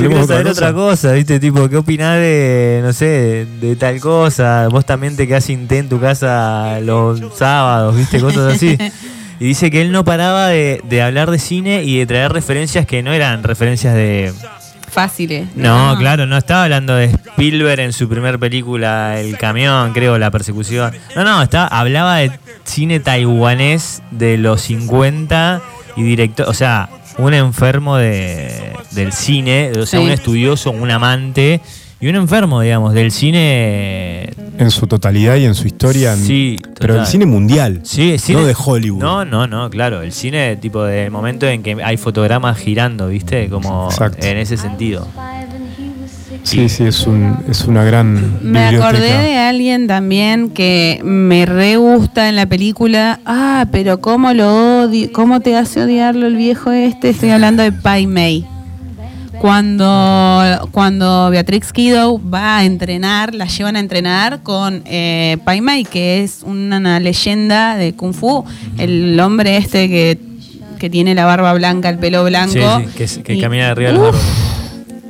yo 0.00 0.08
quiero 0.08 0.26
saber 0.26 0.46
otra 0.46 0.72
cosa, 0.72 1.12
¿viste? 1.12 1.40
Tipo, 1.40 1.68
¿qué 1.68 1.76
opinás 1.76 2.16
de, 2.18 2.80
no 2.82 2.92
sé, 2.92 3.06
de, 3.06 3.46
de 3.60 3.76
tal 3.76 4.00
cosa? 4.00 4.68
Vos 4.68 4.86
también 4.86 5.16
te 5.16 5.26
quedás 5.26 5.44
sin 5.44 5.66
té 5.66 5.78
en 5.78 5.88
tu 5.88 6.00
casa 6.00 6.80
los 6.80 7.20
sábados, 7.36 7.96
¿viste? 7.96 8.20
Cosas 8.20 8.54
así. 8.54 8.78
Y 9.38 9.48
dice 9.48 9.70
que 9.70 9.82
él 9.82 9.92
no 9.92 10.02
paraba 10.02 10.48
de, 10.48 10.80
de 10.88 11.02
hablar 11.02 11.30
de 11.30 11.38
cine 11.38 11.84
y 11.84 11.98
de 11.98 12.06
traer 12.06 12.32
referencias 12.32 12.86
que 12.86 13.02
no 13.02 13.12
eran 13.12 13.42
referencias 13.42 13.94
de, 13.94 14.32
Fáciles. 14.96 15.46
no, 15.54 15.94
claro, 15.98 16.24
no 16.26 16.36
estaba 16.38 16.64
hablando 16.64 16.94
de 16.96 17.04
Spielberg 17.04 17.80
en 17.80 17.92
su 17.92 18.08
primer 18.08 18.38
película, 18.38 19.20
El 19.20 19.36
camión, 19.36 19.92
creo, 19.92 20.16
La 20.18 20.30
persecución. 20.30 20.92
No, 21.14 21.22
no, 21.22 21.42
estaba, 21.42 21.66
hablaba 21.66 22.16
de 22.16 22.32
cine 22.64 22.98
taiwanés 22.98 24.02
de 24.10 24.38
los 24.38 24.62
50 24.62 25.60
y 25.96 26.02
director, 26.02 26.48
o 26.48 26.54
sea, 26.54 26.88
un 27.18 27.34
enfermo 27.34 27.96
de, 27.98 28.72
del 28.92 29.12
cine, 29.12 29.70
o 29.78 29.84
sea, 29.86 30.00
Sí. 30.00 30.06
un 30.06 30.10
estudioso, 30.12 30.70
un 30.70 30.90
amante 30.90 31.60
y 32.00 32.08
un 32.08 32.16
enfermo, 32.16 32.60
digamos, 32.60 32.92
del 32.94 33.10
cine. 33.10 34.30
En 34.58 34.70
su 34.70 34.86
totalidad 34.86 35.36
y 35.36 35.44
en 35.44 35.54
su 35.54 35.66
historia. 35.66 36.16
Sí, 36.16 36.56
pero 36.78 36.94
el 36.94 36.98
total. 37.00 37.12
cine 37.12 37.26
mundial. 37.26 37.80
Sí, 37.84 38.12
el 38.12 38.18
cine- 38.20 38.40
No 38.40 38.46
de 38.46 38.54
Hollywood. 38.56 39.00
No, 39.02 39.24
no, 39.24 39.46
no, 39.46 39.68
claro, 39.68 40.00
el 40.02 40.12
cine 40.12 40.56
tipo 40.56 40.82
de 40.84 41.10
momento 41.10 41.46
en 41.46 41.62
que 41.62 41.76
hay 41.84 41.96
fotogramas 41.98 42.56
girando, 42.58 43.08
¿viste? 43.08 43.48
Como 43.50 43.88
Exacto. 43.90 44.26
en 44.26 44.38
ese 44.38 44.56
sentido. 44.56 45.06
Sí, 46.42 46.68
sí, 46.68 46.84
es, 46.84 47.06
un, 47.06 47.36
es 47.48 47.64
una 47.64 47.82
gran. 47.82 48.38
Me 48.40 48.60
biblioteca. 48.70 48.88
acordé 48.88 49.18
de 49.18 49.36
alguien 49.36 49.86
también 49.88 50.50
que 50.50 51.00
me 51.02 51.44
re 51.44 51.76
gusta 51.76 52.28
en 52.28 52.36
la 52.36 52.46
película. 52.46 53.18
Ah, 53.26 53.66
pero 53.72 54.00
cómo 54.00 54.32
lo 54.32 54.82
odio, 54.84 55.10
cómo 55.12 55.40
te 55.40 55.56
hace 55.56 55.82
odiarlo 55.82 56.26
el 56.26 56.36
viejo 56.36 56.70
este. 56.70 57.10
Estoy 57.10 57.30
hablando 57.30 57.62
de 57.64 57.72
Pai 57.72 58.06
Mei. 58.06 58.46
Cuando, 59.40 60.68
cuando 60.72 61.30
Beatrix 61.30 61.72
Kiddo 61.72 62.20
va 62.20 62.58
a 62.58 62.64
entrenar, 62.64 63.34
la 63.34 63.46
llevan 63.46 63.76
a 63.76 63.80
entrenar 63.80 64.42
con 64.42 64.82
eh, 64.86 65.38
Pai 65.44 65.84
que 65.84 66.22
es 66.22 66.40
una, 66.44 67.00
leyenda 67.00 67.76
de 67.76 67.94
Kung 67.94 68.14
Fu. 68.14 68.44
El 68.78 69.18
hombre 69.20 69.56
este 69.56 69.88
que, 69.88 70.18
que 70.78 70.90
tiene 70.90 71.14
la 71.14 71.24
barba 71.26 71.52
blanca, 71.54 71.88
el 71.88 71.98
pelo 71.98 72.24
blanco. 72.24 72.52
Sí, 72.52 72.60
sí, 72.86 72.92
que, 72.96 73.04
es- 73.04 73.18
que 73.18 73.34
Y- 73.34 73.40
camina 73.40 73.70
arriba 73.70 73.90
de 73.90 73.96
los 73.98 74.06
árboles. 74.08 74.26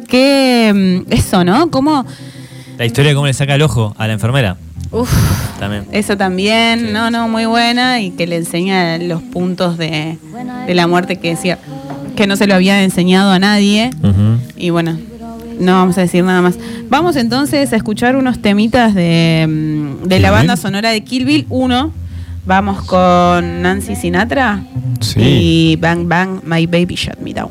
Que 0.09 1.05
mm, 1.09 1.13
eso, 1.13 1.45
¿no? 1.45 1.71
¿Cómo? 1.71 2.05
La 2.79 2.85
historia 2.85 3.11
de 3.11 3.15
cómo 3.15 3.27
le 3.27 3.33
saca 3.35 3.55
el 3.55 3.63
ojo 3.63 3.95
a 3.99 4.07
la 4.07 4.13
enfermera. 4.15 4.57
Uf, 4.93 5.11
También. 5.59 5.85
Eso 5.91 6.17
también, 6.17 6.79
Sí. 6.81 6.87
no, 6.93 7.11
no, 7.11 7.29
muy 7.29 7.45
buena 7.47 8.01
y 8.01 8.11
que 8.13 8.27
le 8.27 8.37
enseña 8.37 8.99
los 8.99 9.21
puntos 9.21 9.77
de, 9.79 10.17
de 10.67 10.75
la 10.75 10.87
muerte 10.87 11.17
que 11.17 11.31
decía 11.31 11.59
que 12.17 12.27
no 12.27 12.37
se 12.37 12.47
lo 12.47 12.55
había 12.55 12.83
enseñado 12.83 13.31
a 13.31 13.39
nadie. 13.39 13.91
Y 14.57 14.71
bueno, 14.71 14.99
no 15.61 15.73
vamos 15.73 15.97
a 15.99 16.01
decir 16.03 16.25
nada 16.25 16.43
más. 16.43 16.59
Vamos 16.89 17.17
entonces 17.17 17.73
a 17.73 17.77
escuchar 17.77 18.17
unos 18.17 18.41
temitas 18.43 18.95
de, 18.95 19.47
mm, 19.49 20.09
de 20.09 20.19
la 20.21 20.31
banda 20.31 20.57
sonora 20.57 20.91
de 20.91 21.03
Kill 21.03 21.25
Bill 21.25 21.47
1. 21.49 21.93
Vamos 22.47 22.83
con 22.83 23.63
Nancy 23.63 23.97
Sinatra 23.97 24.63
Sí. 25.01 25.21
y 25.21 25.77
Bang 25.77 26.07
Bang, 26.09 26.41
My 26.45 26.67
Baby 26.67 26.95
Shut 26.95 27.19
Me 27.21 27.35
Down. 27.35 27.51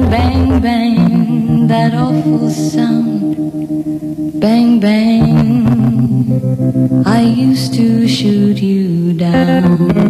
That 1.71 1.93
awful 1.93 2.49
sound, 2.49 4.41
bang, 4.41 4.81
bang. 4.81 6.33
I 7.05 7.21
used 7.21 7.73
to 7.75 8.09
shoot 8.09 8.61
you 8.61 9.13
down. 9.13 10.01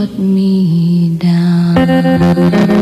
Baby 0.00 0.06
shot 0.06 0.18
me 0.18 1.18
down. 1.18 2.79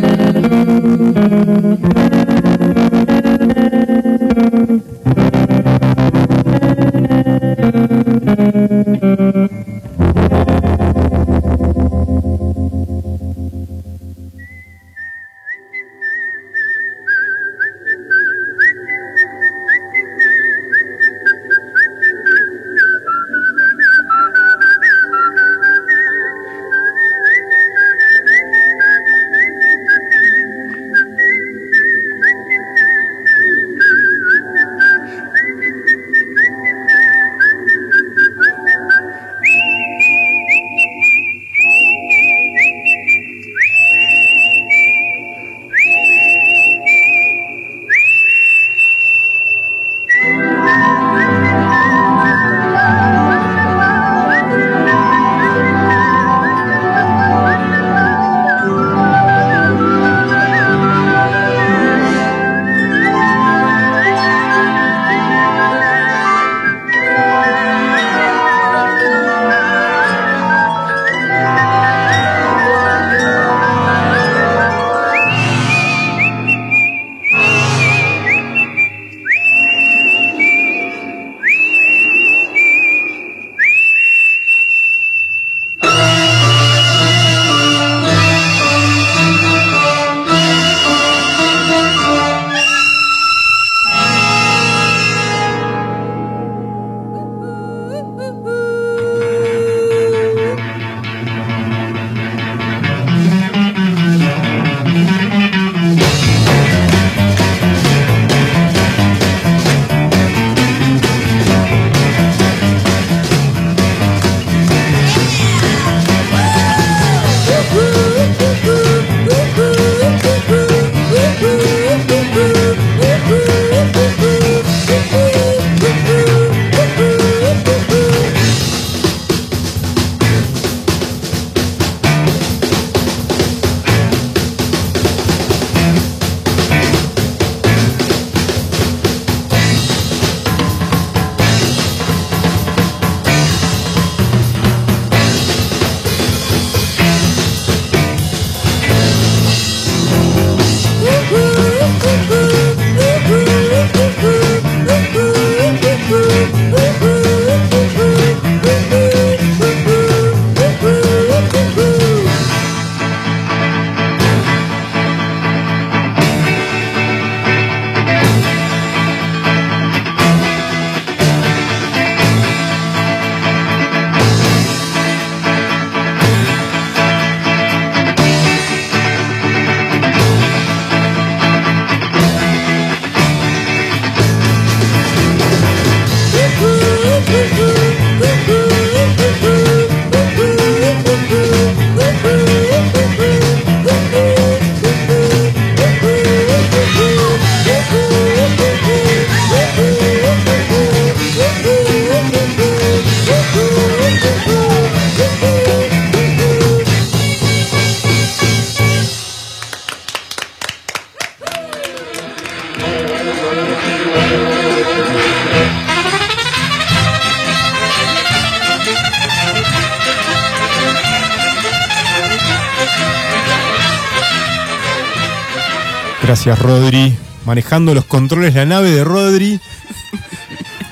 Manejando 227.59 227.93
los 227.93 228.05
controles, 228.05 228.55
la 228.55 228.65
nave 228.67 228.89
de 228.93 229.03
Rodri. 229.03 229.59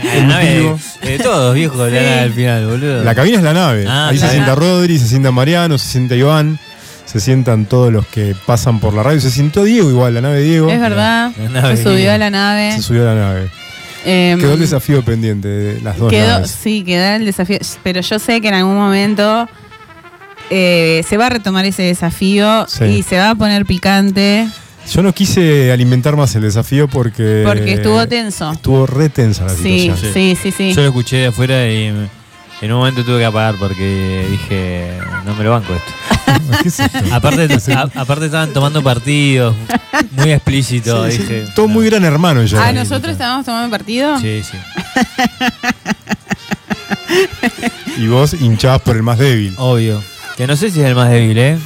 La 0.03 0.23
nave 0.27 0.77
de, 1.01 1.09
de 1.11 1.19
todos, 1.21 1.55
viejo, 1.55 1.77
la 1.77 1.91
nave 1.93 2.19
al 2.19 2.33
final, 2.33 2.67
boludo. 2.67 3.05
La 3.05 3.15
cabina 3.15 3.37
es 3.37 3.45
la 3.45 3.53
nave. 3.53 3.85
Ah, 3.89 4.09
Ahí 4.09 4.19
se 4.19 4.29
sienta 4.29 4.57
Rodri, 4.57 4.99
se 4.99 5.07
sienta 5.07 5.31
Mariano, 5.31 5.79
se 5.79 5.87
sienta 5.89 6.17
Iván, 6.17 6.59
se 7.05 7.21
sientan 7.21 7.67
todos 7.67 7.93
los 7.93 8.05
que 8.09 8.35
pasan 8.47 8.81
por 8.81 8.95
la 8.95 9.05
radio. 9.05 9.21
Se 9.21 9.31
sentó 9.31 9.63
Diego 9.63 9.91
igual, 9.91 10.15
la 10.15 10.23
nave 10.23 10.39
de 10.39 10.43
Diego. 10.43 10.69
Es 10.73 10.81
verdad. 10.81 11.31
Se 11.77 11.83
subió 11.85 12.13
a 12.13 12.19
la 12.19 12.31
nave. 12.31 12.73
Se 12.75 12.83
subió 12.83 13.03
a 13.09 13.15
la 13.15 13.21
nave. 13.21 13.49
Em, 14.05 14.41
Quedó 14.41 14.55
el 14.55 14.61
desafío 14.61 15.05
pendiente 15.05 15.47
de 15.47 15.81
las 15.83 15.99
dos 15.99 16.11
Quedó, 16.11 16.27
naves. 16.27 16.51
sí, 16.51 16.83
quedó 16.85 17.15
el 17.15 17.27
desafío. 17.27 17.59
Pero 17.85 18.01
yo 18.01 18.19
sé 18.19 18.41
que 18.41 18.49
en 18.49 18.55
algún 18.55 18.75
momento 18.75 19.49
eh, 20.51 21.05
se 21.09 21.17
va 21.17 21.27
a 21.27 21.31
retomar 21.31 21.65
ese 21.65 21.83
desafío 21.83 22.67
Sí. 22.69 22.85
y 22.87 23.03
se 23.05 23.19
va 23.19 23.31
a 23.31 23.35
poner 23.37 23.67
picante 23.67 24.49
Yo 24.93 25.03
no 25.03 25.13
quise 25.13 25.73
alimentar 25.73 26.17
más 26.17 26.35
el 26.37 26.43
desafío 26.43 26.89
porque. 26.89 27.43
porque 27.45 27.75
estuvo 27.75 28.07
tenso. 28.07 28.53
Estuvo 28.53 28.87
re 28.87 29.09
tensa 29.09 29.45
la 29.45 29.51
Sí, 29.55 29.81
situación. 29.81 30.13
sí, 30.15 30.39
sí, 30.41 30.51
sí. 30.53 30.73
Yo 30.73 30.83
lo 30.83 30.89
escuché 30.89 31.17
de 31.19 31.27
afuera 31.27 31.67
y 31.71 31.87
en 31.87 32.73
un 32.73 32.79
momento 32.79 33.05
tuve 33.05 33.19
que 33.19 33.25
apagar 33.25 33.57
porque 33.59 34.27
dije, 34.31 34.99
no 35.25 35.35
me 35.35 35.45
lo 35.45 35.51
banco 35.51 35.75
esto. 35.75 35.93
¿Qué 36.63 36.69
es 36.69 36.81
esto? 36.81 36.99
Aparte, 37.13 37.49
a- 37.75 37.91
aparte 38.01 38.27
estaban 38.27 38.53
tomando 38.53 38.83
partidos 38.83 39.55
muy 40.13 40.31
explícitos. 40.33 41.13
Sí, 41.13 41.17
sí, 41.19 41.23
dije, 41.25 41.45
todo 41.55 41.67
no. 41.67 41.75
muy 41.75 41.87
gran 41.87 42.05
hermano 42.05 42.45
ya. 42.45 42.67
Ah, 42.69 42.73
nosotros 42.73 43.13
estábamos 43.13 43.45
tomando 43.45 43.71
partido. 43.71 44.19
Sí, 44.21 44.43
sí. 44.43 44.57
Y 47.99 48.09
vos 48.09 48.35
hinchabas 48.35 48.83
por 48.83 48.97
el 48.97 49.03
más 49.03 49.19
débil. 49.19 49.55
Obvio. 49.57 50.03
Que 50.37 50.47
no 50.47 50.55
sé 50.57 50.71
si 50.71 50.81
es 50.81 50.87
el 50.87 50.95
más 50.95 51.09
débil, 51.11 51.39
¿eh? 51.39 51.59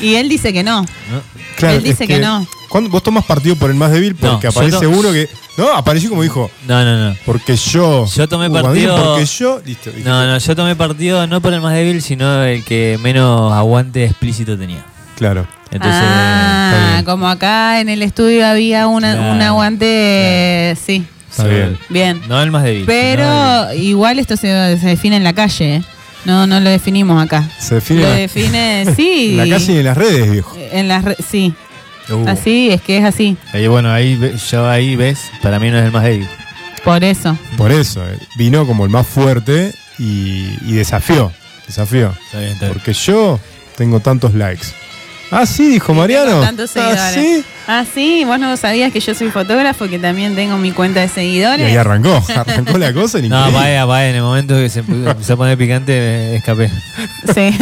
Y 0.00 0.14
él 0.14 0.28
dice 0.28 0.52
que 0.52 0.62
no. 0.62 0.82
¿No? 0.82 1.68
él 1.68 1.82
dice 1.82 2.04
es 2.04 2.08
que 2.08 2.18
no. 2.18 2.46
vos 2.88 3.02
tomas 3.02 3.24
partido 3.24 3.56
por 3.56 3.70
el 3.70 3.76
más 3.76 3.90
débil 3.92 4.14
porque 4.14 4.46
No, 4.46 4.50
aparece 4.50 4.78
to- 4.80 4.90
uno 4.90 5.12
que. 5.12 5.28
No, 5.58 5.72
apareció 5.72 6.08
como 6.08 6.22
dijo. 6.22 6.50
No, 6.66 6.82
no, 6.84 7.10
no. 7.10 7.16
Porque 7.26 7.56
yo. 7.56 8.06
Yo 8.06 8.28
tomé 8.28 8.48
Uh, 8.48 8.52
partido- 8.52 8.96
Porque 8.96 9.26
yo. 9.26 9.60
Listo. 9.64 9.90
dije, 9.90 10.08
No, 10.08 10.26
no, 10.26 10.38
yo 10.38 10.56
tomé 10.56 10.74
partido 10.76 11.26
no 11.26 11.40
por 11.42 11.52
el 11.52 11.60
más 11.60 11.74
débil, 11.74 12.00
sino 12.00 12.42
el 12.44 12.64
que 12.64 12.98
menos 13.02 13.52
aguante 13.52 14.04
explícito 14.04 14.56
tenía. 14.56 14.84
Claro. 15.16 15.46
Entonces, 15.70 16.00
ah, 16.02 17.02
como 17.04 17.28
acá 17.28 17.80
en 17.80 17.88
el 17.88 18.02
estudio 18.02 18.44
había 18.46 18.86
una- 18.88 19.12
Claro, 19.14 19.32
un 19.34 19.42
aguante, 19.42 20.76
sí, 20.84 21.04
Está 21.30 21.44
bien. 21.44 21.78
bien. 21.88 22.22
no 22.26 22.42
el 22.42 22.50
más 22.50 22.64
débil. 22.64 22.84
Pero 22.86 23.72
igual 23.74 24.18
esto 24.18 24.36
se, 24.36 24.78
se 24.78 24.86
define 24.86 25.16
en 25.16 25.24
la 25.24 25.32
calle, 25.32 25.76
¿eh? 25.76 25.82
No, 26.24 26.46
no 26.46 26.60
lo 26.60 26.70
definimos 26.70 27.22
acá. 27.22 27.48
Se 27.58 27.76
define. 27.76 28.02
Lo 28.02 28.08
la- 28.08 28.14
define, 28.16 28.86
sí. 28.96 29.30
En 29.32 29.36
la 29.48 29.56
calle 29.56 29.72
y 29.72 29.78
en 29.78 29.84
las 29.84 29.96
redes, 29.96 30.30
viejo. 30.30 30.56
En 30.72 30.88
las 30.88 31.04
re- 31.04 31.16
sí, 31.28 31.54
Uh. 32.08 32.28
así 32.28 32.70
es 32.72 32.80
que 32.82 32.96
es 32.98 33.04
así, 33.04 33.36
Ahí, 33.52 33.68
bueno, 33.68 33.92
ahí 33.92 34.18
yo 34.50 34.68
ahí 34.68 34.96
ves, 34.96 35.18
para 35.42 35.60
mí 35.60 35.70
no 35.70 35.78
es 35.78 35.84
el 35.84 35.92
más 35.92 36.02
débil. 36.02 36.26
por 36.82 37.04
eso. 37.04 37.38
Por 37.56 37.70
eso. 37.70 38.04
eh, 38.08 38.18
Vino 38.36 38.66
como 38.66 38.82
el 38.84 38.90
más 38.90 39.06
fuerte 39.06 39.72
y, 39.98 40.56
y 40.66 40.72
desafió. 40.72 41.30
Desafió. 41.68 42.12
Está 42.26 42.40
bien, 42.40 42.52
está 42.52 42.64
bien. 42.66 42.72
Porque 42.72 42.94
yo 42.94 43.38
tengo 43.76 44.00
tantos 44.00 44.34
likes. 44.34 44.66
Ah, 45.30 45.46
sí, 45.46 45.68
dijo 45.68 45.94
Mariano. 45.94 46.40
Tantos 46.40 46.70
ah, 46.76 46.96
seguidores. 46.96 47.14
sí. 47.14 47.44
Ah, 47.68 47.84
sí, 47.94 48.24
vos 48.24 48.38
no 48.40 48.56
sabías 48.56 48.92
que 48.92 48.98
yo 48.98 49.14
soy 49.14 49.30
fotógrafo, 49.30 49.88
que 49.88 49.98
también 50.00 50.34
tengo 50.34 50.58
mi 50.58 50.72
cuenta 50.72 51.00
de 51.00 51.06
Y 51.06 51.08
seguidores. 51.08 51.66
ahí 51.66 51.76
arrancó. 51.76 52.20
Arrancó 52.34 52.78
la 52.78 52.92
cosa. 52.92 53.18
No, 53.18 53.26
increíble. 53.26 53.52
vaya, 53.52 53.84
vaya, 53.84 54.10
en 54.10 54.16
el 54.16 54.22
momento 54.22 54.54
que 54.56 54.68
se 54.68 54.82
empe- 54.84 55.08
empezó 55.08 55.34
a 55.34 55.36
poner 55.36 55.56
picante 55.56 55.92
me 55.92 56.36
escapé. 56.36 56.68
Sí. 57.32 57.56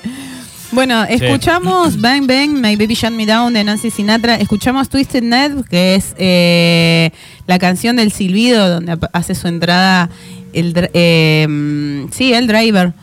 bueno, 0.72 1.04
escuchamos 1.04 2.00
Bang 2.00 2.26
Bang, 2.26 2.50
My 2.52 2.76
Baby 2.76 2.94
Shut 2.94 3.10
Me 3.12 3.26
Down 3.26 3.52
de 3.52 3.62
Nancy 3.64 3.90
Sinatra. 3.90 4.36
Escuchamos 4.36 4.88
Twisted 4.88 5.22
Net, 5.22 5.52
que 5.68 5.96
es 5.96 6.14
eh, 6.16 7.10
la 7.46 7.58
canción 7.58 7.96
del 7.96 8.10
silbido, 8.10 8.70
donde 8.70 8.96
hace 9.12 9.34
su 9.34 9.48
entrada 9.48 10.08
el, 10.54 10.72
eh, 10.94 11.46
mm, 11.46 12.10
sí, 12.10 12.32
el 12.32 12.46
driver, 12.46 12.94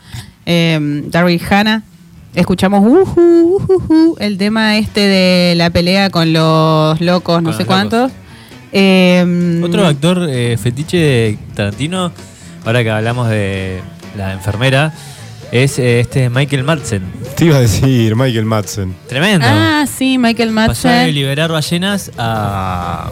eh, 0.46 0.78
Daryl 1.06 1.40
Hannah. 1.48 1.82
Escuchamos 2.34 2.82
uhu, 2.84 3.60
uhuhu, 3.68 4.16
el 4.20 4.38
tema 4.38 4.78
este 4.78 5.00
de 5.00 5.54
la 5.56 5.70
pelea 5.70 6.10
con 6.10 6.32
los 6.32 7.00
locos, 7.00 7.42
no 7.42 7.50
Con 7.50 7.58
sé 7.58 7.64
cuántos. 7.64 8.12
Eh, 8.72 9.60
Otro 9.64 9.84
actor 9.86 10.28
eh, 10.30 10.56
fetiche 10.56 10.96
de 10.96 11.38
Tarantino, 11.54 12.12
ahora 12.64 12.84
que 12.84 12.90
hablamos 12.90 13.28
de 13.28 13.80
la 14.16 14.32
enfermera, 14.32 14.94
es 15.50 15.80
eh, 15.80 15.98
este 15.98 16.30
Michael 16.30 16.62
Madsen. 16.62 17.02
Te 17.36 17.46
iba 17.46 17.56
a 17.56 17.60
decir 17.60 18.14
Michael 18.14 18.44
Madsen. 18.44 18.94
Tremendo. 19.08 19.44
Ah, 19.48 19.84
sí, 19.92 20.16
Michael 20.16 20.54
Pasó 20.54 20.86
de 20.86 20.94
Madsen. 20.94 21.14
liberar 21.14 21.50
ballenas 21.50 22.12
a, 22.16 23.10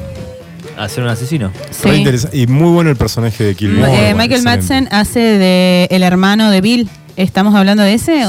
a 0.76 0.88
ser 0.88 1.02
un 1.02 1.10
asesino. 1.10 1.50
Sí. 1.70 2.04
Y 2.32 2.46
muy 2.46 2.70
bueno 2.70 2.90
el 2.90 2.96
personaje 2.96 3.42
de 3.42 3.56
Kill 3.56 3.70
Bill. 3.72 3.84
Eh, 3.84 4.14
Michael. 4.16 4.44
Madsen 4.44 4.88
hace 4.92 5.18
de 5.18 5.88
el 5.90 6.04
hermano 6.04 6.52
de 6.52 6.60
Bill. 6.60 6.88
¿Estamos 7.16 7.56
hablando 7.56 7.82
de 7.82 7.94
ese? 7.94 8.24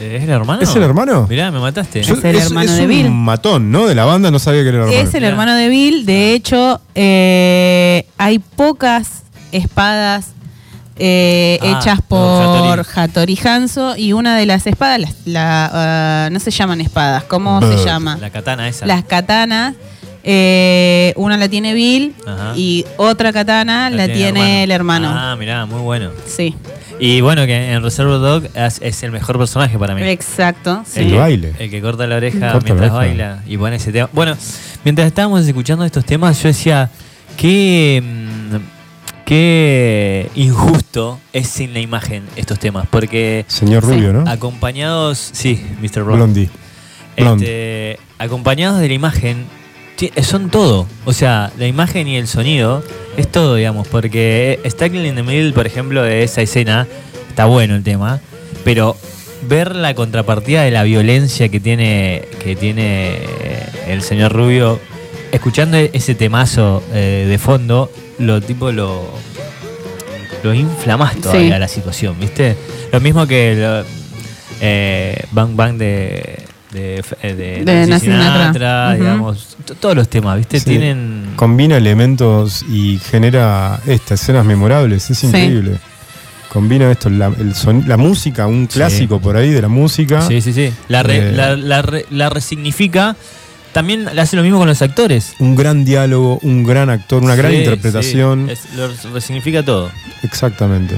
¿Es 0.00 0.22
el 0.24 0.30
hermano? 0.30 0.62
¿Es 0.62 0.74
el 0.74 0.82
hermano? 0.82 1.26
Mirá, 1.28 1.50
me 1.50 1.60
mataste. 1.60 2.02
Yo- 2.02 2.14
Es 2.14 2.24
el 2.24 2.36
hermano 2.36 2.72
de 2.72 2.82
un 2.82 2.88
Bill. 2.88 3.10
matón, 3.10 3.70
¿no? 3.70 3.86
De 3.86 3.94
la 3.94 4.04
banda 4.04 4.30
no 4.30 4.38
sabía 4.38 4.62
que 4.62 4.68
era 4.70 4.78
el 4.78 4.84
hermano. 4.84 4.98
Es 5.08 5.14
el 5.14 5.20
Mirá. 5.20 5.28
hermano 5.28 5.54
de 5.54 5.68
Bill. 5.68 6.04
De 6.06 6.32
hecho, 6.34 6.80
eh, 6.94 8.06
hay 8.18 8.38
pocas 8.40 9.22
espadas 9.52 10.28
eh, 10.96 11.58
Ah, 11.60 11.80
hechas 11.80 12.00
por 12.06 12.60
por 12.60 12.86
Hattori 12.94 13.36
Hanzo 13.44 13.96
y 13.96 14.12
una 14.12 14.36
de 14.36 14.46
las 14.46 14.64
espadas, 14.68 15.00
las- 15.00 15.14
la, 15.24 15.70
ah, 15.72 16.28
no 16.30 16.38
se 16.38 16.52
llaman 16.52 16.80
espadas, 16.80 17.24
¿cómo 17.24 17.60
se 17.60 17.84
llama? 17.84 18.16
La 18.20 18.30
katana 18.30 18.68
esa. 18.68 18.86
Las 18.86 19.04
katanas. 19.04 19.74
eh, 20.26 21.12
una 21.16 21.36
la 21.36 21.48
tiene 21.50 21.74
Bill 21.74 22.14
Ajá. 22.26 22.52
y 22.56 22.86
otra 22.96 23.30
katana 23.32 23.90
la, 23.90 24.06
tiene 24.08 24.62
el 24.64 24.70
hermano. 24.70 25.10
Ah, 25.12 25.36
mirá, 25.36 25.66
muy 25.66 25.80
bueno. 25.82 26.10
Sí, 26.26 26.54
Y 27.00 27.20
bueno, 27.20 27.44
que 27.46 27.72
en 27.72 27.82
Reservoir 27.82 28.20
Dog 28.20 28.44
es, 28.54 28.78
es 28.82 29.02
el 29.02 29.10
mejor 29.10 29.36
personaje 29.38 29.78
para 29.78 29.94
mí. 29.94 30.02
exacto. 30.02 30.82
sí. 30.86 31.00
El 31.00 31.14
baile. 31.14 31.52
El 31.58 31.70
que 31.70 31.80
corta 31.82 32.06
la 32.06 32.16
oreja 32.16 32.52
Corta 32.52 32.68
la 32.68 32.74
mientras 32.74 32.90
oreja. 32.92 32.94
baila 32.94 33.42
y 33.46 33.56
pone 33.58 33.76
ese 33.76 33.92
tema. 33.92 34.08
Bueno, 34.12 34.36
mientras 34.84 35.06
estábamos 35.06 35.46
escuchando 35.46 35.84
estos 35.84 36.04
temas, 36.04 36.40
yo 36.42 36.48
decía, 36.48 36.90
qué, 37.36 38.00
mm, 38.02 38.56
qué 39.24 40.30
injusto 40.36 41.18
es 41.32 41.48
sin 41.48 41.72
la 41.72 41.80
imagen 41.80 42.22
estos 42.36 42.58
temas, 42.58 42.86
porque 42.90 43.44
Señor 43.48 43.84
Sí. 43.84 43.90
Rubio, 43.92 44.12
¿no? 44.12 44.30
acompañados, 44.30 45.18
sí, 45.32 45.60
Mr. 45.82 46.04
Blondie. 46.04 46.48
Blonde. 47.16 47.44
este, 47.96 47.98
acompañados 48.18 48.80
de 48.80 48.88
la 48.88 48.94
imagen, 48.94 49.44
son 50.22 50.50
todo. 50.50 50.86
O 51.04 51.12
sea, 51.12 51.52
la 51.58 51.66
imagen 51.66 52.08
y 52.08 52.16
el 52.16 52.26
sonido 52.28 52.82
es 53.16 53.30
todo, 53.30 53.54
digamos, 53.56 53.88
porque 53.88 54.58
Stacking 54.66 55.06
in 55.06 55.14
the 55.14 55.22
Middle, 55.22 55.52
por 55.52 55.66
ejemplo, 55.66 56.02
de 56.02 56.22
esa 56.22 56.42
escena, 56.42 56.86
está 57.28 57.46
bueno 57.46 57.74
el 57.74 57.82
tema, 57.82 58.20
pero 58.64 58.96
ver 59.48 59.74
la 59.76 59.94
contrapartida 59.94 60.62
de 60.62 60.70
la 60.70 60.82
violencia 60.84 61.48
que 61.48 61.60
tiene, 61.60 62.22
que 62.42 62.56
tiene 62.56 63.18
el 63.86 64.02
señor 64.02 64.32
Rubio, 64.32 64.80
escuchando 65.32 65.76
ese 65.76 66.14
temazo 66.14 66.82
eh, 66.92 67.26
de 67.28 67.38
fondo, 67.38 67.90
lo 68.18 68.40
tipo 68.40 68.70
lo, 68.72 69.04
lo 70.42 70.54
infla 70.54 70.96
más 70.96 71.16
todavía 71.16 71.54
Sí. 71.54 71.60
la 71.60 71.68
situación, 71.68 72.16
¿viste? 72.18 72.56
Lo 72.92 73.00
mismo 73.00 73.26
que 73.26 73.54
lo- 73.56 73.84
eh, 74.60 75.24
Bang 75.32 75.56
Bang 75.56 75.76
de, 75.76 76.38
de, 76.74 77.02
de, 77.22 77.64
De 77.64 77.86
Nancy 77.86 78.06
Sinatra. 78.06 78.94
Digamos, 78.94 79.56
todos 79.80 79.96
los 79.96 80.08
temas, 80.10 80.36
¿viste? 80.36 80.58
Sí. 80.60 80.66
Tienen... 80.66 81.32
Combina 81.36 81.76
elementos 81.78 82.62
y 82.68 82.98
genera 82.98 83.80
estas 83.86 84.20
escenas 84.20 84.44
memorables. 84.44 85.08
Es 85.10 85.18
Sí. 85.18 85.26
increíble. 85.28 85.78
Combina 86.52 86.90
esto, 86.90 87.08
la, 87.10 87.28
el 87.38 87.54
son- 87.54 87.84
la 87.88 87.96
música, 87.96 88.46
un 88.46 88.68
Sí. 88.70 88.74
clásico 88.78 89.20
por 89.20 89.36
ahí 89.36 89.50
de 89.50 89.62
la 89.62 89.68
música. 89.68 90.20
Sí, 90.22 90.40
sí, 90.40 90.52
sí. 90.52 90.72
La, 90.88 91.02
re- 91.02 91.30
Eh. 91.30 91.32
la, 91.32 91.56
la 91.56 91.80
re- 91.82 92.06
la 92.10 92.28
resignifica. 92.28 93.16
También 93.72 94.04
le 94.14 94.20
hace 94.20 94.36
lo 94.36 94.42
mismo 94.44 94.58
con 94.58 94.68
los 94.68 94.80
actores. 94.82 95.34
Un 95.40 95.56
gran 95.56 95.84
diálogo, 95.84 96.38
un 96.42 96.62
gran 96.62 96.90
actor, 96.90 97.22
una 97.24 97.34
gran 97.34 97.52
interpretación. 97.54 98.46
sí. 98.46 98.52
Es- 98.52 98.74
lo 98.76 98.88
resignifica 99.12 99.64
todo. 99.64 99.90
Exactamente. 100.22 100.94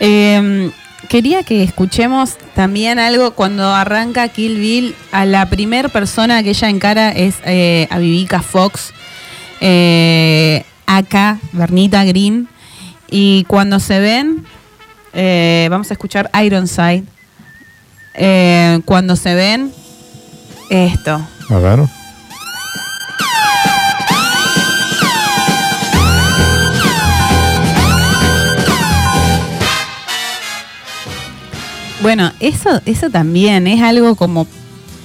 Eh, 0.00 0.70
quería 1.08 1.42
que 1.42 1.62
escuchemos 1.62 2.36
también 2.54 2.98
algo 2.98 3.32
cuando 3.32 3.74
arranca 3.74 4.28
Kill 4.28 4.58
Bill. 4.58 4.94
A 5.12 5.24
la 5.24 5.48
primer 5.48 5.90
persona 5.90 6.42
que 6.42 6.50
ella 6.50 6.68
encara 6.68 7.10
es 7.10 7.36
eh, 7.44 7.86
a 7.90 7.98
Vivica 7.98 8.42
Fox, 8.42 8.92
eh, 9.60 10.64
acá, 10.86 11.38
Bernita 11.52 12.04
Green. 12.04 12.48
Y 13.10 13.44
cuando 13.44 13.80
se 13.80 14.00
ven, 14.00 14.44
eh, 15.12 15.68
vamos 15.70 15.90
a 15.90 15.94
escuchar 15.94 16.30
Ironside. 16.34 17.04
Eh, 18.14 18.80
cuando 18.84 19.16
se 19.16 19.34
ven, 19.34 19.72
esto. 20.70 21.26
A 21.50 21.58
ver. 21.58 21.95
Bueno, 32.06 32.30
eso, 32.38 32.80
eso 32.86 33.10
también 33.10 33.66
es 33.66 33.82
algo 33.82 34.14
como. 34.14 34.46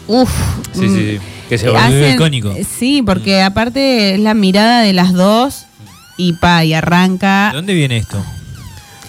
Uf. 0.08 0.30
Sí, 0.74 0.88
sí, 0.88 0.96
sí. 0.96 1.20
Que 1.50 1.58
se 1.58 1.68
volvió 1.68 2.14
icónico. 2.14 2.54
Sí, 2.78 3.02
porque 3.02 3.42
aparte 3.42 4.14
es 4.14 4.20
la 4.20 4.36
mirada 4.36 4.82
de 4.84 4.94
las 4.94 5.12
dos 5.12 5.66
y 6.18 6.34
pa, 6.34 6.64
y 6.64 6.74
arranca. 6.76 7.50
¿De 7.50 7.56
dónde 7.58 7.74
viene 7.74 7.98
esto? 7.98 8.24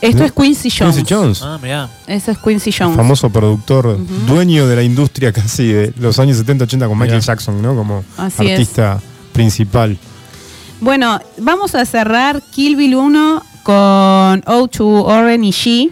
Esto 0.01 0.24
es 0.24 0.32
Quincy 0.32 0.70
Jones. 0.70 0.97
Quincy 0.97 1.14
Jones, 1.14 1.43
Ah, 1.43 1.59
mirá. 1.62 1.90
Eso 2.06 2.31
es 2.31 2.39
Quincy 2.39 2.73
Jones. 2.73 2.97
famoso 2.97 3.28
productor, 3.28 3.98
dueño 4.27 4.66
de 4.66 4.74
la 4.77 4.82
industria 4.82 5.31
casi 5.31 5.66
de 5.66 5.93
los 6.01 6.19
años 6.19 6.39
70-80 6.39 6.89
con 6.89 6.98
Michael 6.98 7.10
Mirá. 7.10 7.20
Jackson, 7.20 7.60
¿no? 7.60 7.77
Como 7.77 8.02
Así 8.16 8.47
es. 8.47 8.52
artista 8.52 9.01
principal. 9.35 9.98
Bueno, 10.81 11.20
vamos 11.39 11.74
a 11.74 11.85
cerrar 11.85 12.43
Kill 12.52 12.74
Bill 12.74 12.94
1 12.97 13.43
con 13.62 14.43
O2 14.43 15.05
Oren 15.05 15.44
y 15.44 15.51
She 15.51 15.90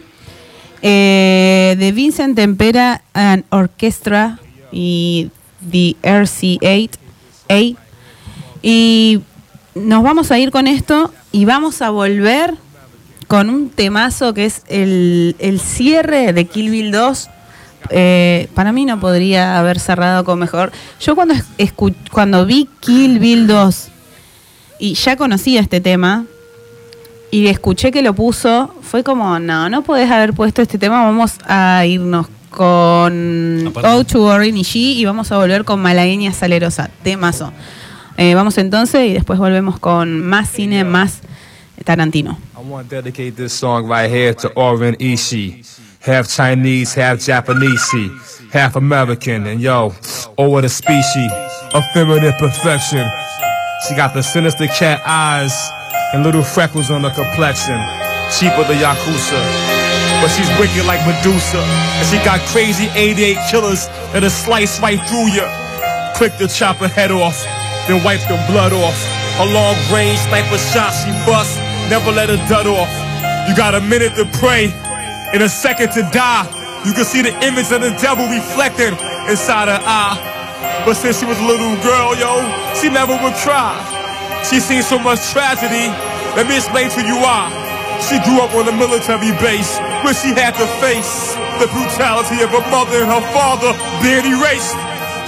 eh, 0.83 1.77
de 1.79 1.93
Vincent 1.93 2.37
Tempera 2.37 3.03
and 3.13 3.45
Orchestra 3.51 4.39
y 4.73 5.31
The 5.71 5.97
RC8 6.03 6.91
A. 7.49 7.79
Y 8.63 9.21
nos 9.75 10.03
vamos 10.03 10.31
a 10.31 10.39
ir 10.39 10.51
con 10.51 10.67
esto 10.67 11.13
y 11.33 11.45
vamos 11.45 11.83
a 11.83 11.91
volver 11.91 12.55
con 13.27 13.49
un 13.51 13.71
temazo 13.71 14.35
que 14.35 14.45
es 14.47 14.63
el, 14.69 15.37
el 15.39 15.61
cierre 15.61 16.33
de 16.33 16.45
Kill 16.47 16.71
Bill 16.71 16.91
2. 16.93 17.29
Eh, 17.91 18.49
para 18.55 18.73
mí 18.73 18.85
no 18.85 19.01
podría 19.01 19.59
haber 19.59 19.79
cerrado 19.81 20.25
con 20.25 20.39
mejor. 20.39 20.73
Yo 21.01 21.15
cuando, 21.15 21.35
es- 21.35 21.45
escu- 21.59 21.95
cuando 22.13 22.45
vi 22.47 22.69
Kill 22.81 23.19
Bill 23.19 23.47
2 23.47 23.89
y 24.79 24.95
ya 24.95 25.17
conocía 25.17 25.61
este 25.61 25.81
tema 25.81 26.27
y 27.31 27.47
escuché 27.47 27.93
que 27.93 28.03
lo 28.03 28.15
puso, 28.15 28.75
fue 28.83 29.05
como, 29.05 29.39
no, 29.39 29.69
no 29.69 29.83
podés 29.83 30.11
haber 30.11 30.33
puesto 30.33 30.63
este 30.63 30.79
tema, 30.79 31.05
vamos 31.05 31.39
a 31.47 31.85
irnos 31.87 32.27
con 32.51 33.69
Aparte. 33.69 33.89
O2 33.89 34.19
Orin 34.19 34.57
y 34.57 34.65
G 34.65 34.77
y 34.77 35.05
vamos 35.05 35.31
a 35.31 35.37
volver 35.37 35.65
con 35.65 35.81
Malagueña 35.81 36.33
Salerosa, 36.33 36.91
temazo. 37.03 37.53
Eh, 38.17 38.35
vamos 38.35 38.59
entonces 38.59 39.09
y 39.09 39.13
después 39.15 39.39
volvemos 39.39 39.79
con 39.79 40.21
más 40.21 40.51
cine, 40.51 40.85
más 40.85 41.21
Tarantino. 41.85 42.39
I 42.57 42.63
want 42.63 42.91
to 42.91 42.97
dedicate 42.97 43.37
this 43.37 43.53
song 43.53 43.89
right 43.89 44.11
here 44.11 44.35
to 44.35 44.53
Oren 44.55 44.97
Ishii. 44.99 45.65
Half 46.01 46.29
Chinese, 46.29 46.95
half 46.95 47.21
Japanese, 47.21 48.11
half 48.53 48.75
American, 48.77 49.47
and 49.47 49.61
yo, 49.61 49.93
oh 50.37 50.49
what 50.49 50.65
a 50.65 50.69
species 50.69 51.31
of 51.75 51.83
feminine 51.93 52.33
perfection. 52.39 53.07
She 53.87 53.95
got 53.95 54.15
the 54.15 54.23
sinister 54.23 54.67
cat 54.67 55.01
eyes 55.07 55.53
and 56.13 56.25
little 56.25 56.43
freckles 56.43 56.91
on 56.91 57.03
her 57.03 57.11
complexion. 57.11 57.79
Cheaper 58.39 58.63
the 58.67 58.79
Yakuza, 58.79 59.41
but 60.23 60.31
she's 60.31 60.49
wicked 60.59 60.87
like 60.87 61.03
Medusa. 61.07 61.59
And 61.99 62.07
she 62.07 62.19
got 62.25 62.41
crazy 62.51 62.87
88 62.95 63.37
killers 63.51 63.87
that'll 64.13 64.31
slice 64.31 64.81
right 64.81 65.01
through 65.09 65.35
you. 65.35 65.47
Quick 66.17 66.37
to 66.39 66.47
chop 66.47 66.77
her 66.79 66.89
head 66.89 67.11
off, 67.11 67.43
then 67.89 68.03
wipe 68.05 68.21
the 68.29 68.39
blood 68.47 68.73
off. 68.73 68.99
A 69.41 69.47
long 69.47 69.75
range 69.91 70.19
sniper 70.29 70.59
shot 70.59 70.93
she 70.93 71.11
bust, 71.27 71.59
never 71.91 72.13
let 72.13 72.29
her 72.29 72.41
dud 72.49 72.67
off. 72.67 72.91
You 73.49 73.57
got 73.57 73.75
a 73.75 73.81
minute 73.81 74.15
to 74.17 74.27
pray, 74.39 74.71
and 75.33 75.43
a 75.43 75.49
second 75.49 75.91
to 75.93 76.03
die. 76.13 76.47
You 76.87 76.93
can 76.93 77.05
see 77.05 77.23
the 77.23 77.35
image 77.45 77.73
of 77.73 77.83
the 77.83 77.91
devil 78.01 78.27
reflected 78.29 78.95
inside 79.29 79.69
her 79.69 79.81
eye. 79.83 80.83
But 80.87 80.95
since 80.95 81.19
she 81.21 81.27
was 81.27 81.39
a 81.39 81.45
little 81.45 81.77
girl, 81.83 82.15
yo, 82.17 82.41
she 82.81 82.89
never 82.89 83.13
would 83.13 83.35
cry. 83.35 84.00
She 84.49 84.59
seen 84.61 84.83
so 84.83 84.99
much 84.99 85.21
tragedy. 85.31 85.93
Let 86.37 86.49
me 86.49 86.57
explain 86.57 86.89
to 86.97 87.03
you 87.05 87.17
why. 87.21 87.53
She 88.09 88.17
grew 88.25 88.41
up 88.41 88.57
on 88.57 88.65
a 88.67 88.75
military 88.75 89.37
base 89.39 89.77
where 90.01 90.17
she 90.17 90.33
had 90.33 90.57
to 90.57 90.67
face 90.81 91.37
the 91.61 91.69
brutality 91.69 92.41
of 92.41 92.49
her 92.49 92.65
mother 92.73 93.05
and 93.05 93.11
her 93.13 93.25
father 93.37 93.77
being 94.01 94.25
erased. 94.25 94.73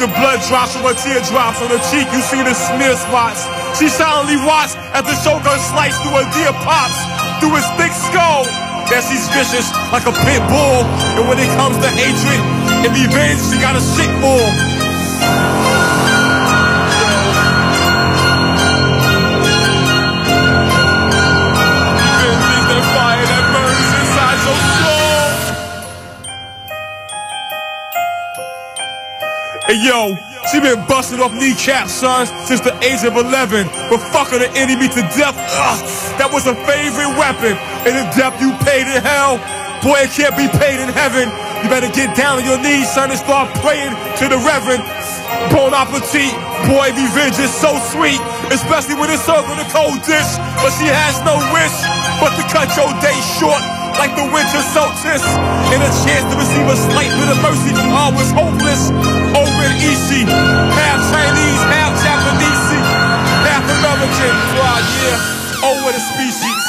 The 0.01 0.09
blood 0.16 0.40
drops 0.48 0.72
from 0.72 0.89
her 0.89 0.97
teardrops 0.97 1.60
on 1.60 1.68
her 1.68 1.82
cheek. 1.93 2.09
You 2.10 2.24
see 2.24 2.40
the 2.40 2.56
smear 2.56 2.97
spots. 2.97 3.44
She 3.78 3.93
silently 3.93 4.40
watched 4.40 4.80
as 4.97 5.05
the 5.05 5.14
shotgun 5.20 5.60
sliced 5.60 6.01
through 6.01 6.16
her 6.16 6.28
dear 6.32 6.52
pops, 6.64 6.97
through 7.39 7.55
his 7.55 7.68
thick 7.76 7.93
skull. 7.93 8.48
That 8.89 9.05
she's 9.06 9.28
vicious 9.30 9.68
like 9.93 10.09
a 10.09 10.14
pit 10.24 10.43
bull. 10.48 10.82
And 11.20 11.28
when 11.28 11.39
it 11.39 11.52
comes 11.60 11.76
to 11.78 11.89
hatred 11.93 12.40
and 12.82 12.90
revenge, 12.97 13.40
she 13.52 13.60
got 13.60 13.76
a 13.76 13.84
sick 13.84 14.10
bull. 14.24 14.48
Yo, 29.73 30.12
she 30.53 30.61
been 30.61 30.77
busting 30.85 31.16
off 31.16 31.32
kneecaps, 31.32 31.97
son, 31.97 32.28
since 32.44 32.61
the 32.61 32.77
age 32.85 33.01
of 33.09 33.16
11. 33.16 33.65
But 33.89 34.05
fucking 34.12 34.44
the 34.44 34.53
enemy 34.53 34.85
to 34.93 35.01
death, 35.16 35.32
ugh, 35.32 35.81
that 36.20 36.28
was 36.28 36.44
her 36.44 36.53
favorite 36.69 37.09
weapon. 37.16 37.57
And 37.89 37.97
the 37.97 38.05
death 38.12 38.36
you 38.36 38.53
paid 38.69 38.85
in 38.85 39.01
hell, 39.01 39.40
boy, 39.81 40.05
it 40.05 40.12
can't 40.12 40.36
be 40.36 40.44
paid 40.61 40.77
in 40.77 40.93
heaven. 40.93 41.32
You 41.65 41.73
better 41.73 41.89
get 41.89 42.12
down 42.12 42.36
on 42.36 42.44
your 42.44 42.61
knees, 42.61 42.85
son, 42.93 43.09
and 43.09 43.16
start 43.16 43.49
praying 43.65 43.97
to 44.20 44.28
the 44.28 44.36
Reverend. 44.44 44.85
Bon 45.49 45.73
appetit, 45.73 46.36
boy, 46.69 46.93
revenge 46.93 47.40
is 47.40 47.49
so 47.49 47.73
sweet, 47.89 48.20
especially 48.53 49.01
when 49.01 49.09
it's 49.09 49.24
served 49.24 49.49
in 49.49 49.57
a 49.57 49.69
cold 49.73 50.05
dish. 50.05 50.31
But 50.61 50.77
she 50.77 50.85
has 50.93 51.16
no 51.24 51.40
wish 51.57 51.77
but 52.20 52.36
to 52.36 52.44
cut 52.53 52.69
your 52.77 52.93
day 53.01 53.16
short 53.40 53.81
like 53.98 54.14
the 54.16 54.27
winter 54.28 54.62
solstice. 54.73 55.24
And 55.73 55.81
a 55.82 55.90
chance 56.05 56.24
to 56.31 56.36
receive 56.39 56.66
a 56.69 56.77
slight 56.77 57.12
bit 57.12 57.28
of 57.28 57.39
mercy 57.43 57.73
from 57.74 57.90
all 57.93 58.12
was 58.12 58.31
hopeless. 58.32 58.93
Over 59.35 59.60
in 59.66 59.74
Ishi, 59.82 60.24
half 60.28 61.01
Chinese, 61.10 61.62
half 61.73 61.93
Japanese, 62.01 62.66
half 63.44 63.64
American. 63.66 64.35
Wow, 64.56 64.78
yeah, 65.02 65.85
what 65.85 65.94
a 65.94 66.01
species. 66.01 66.61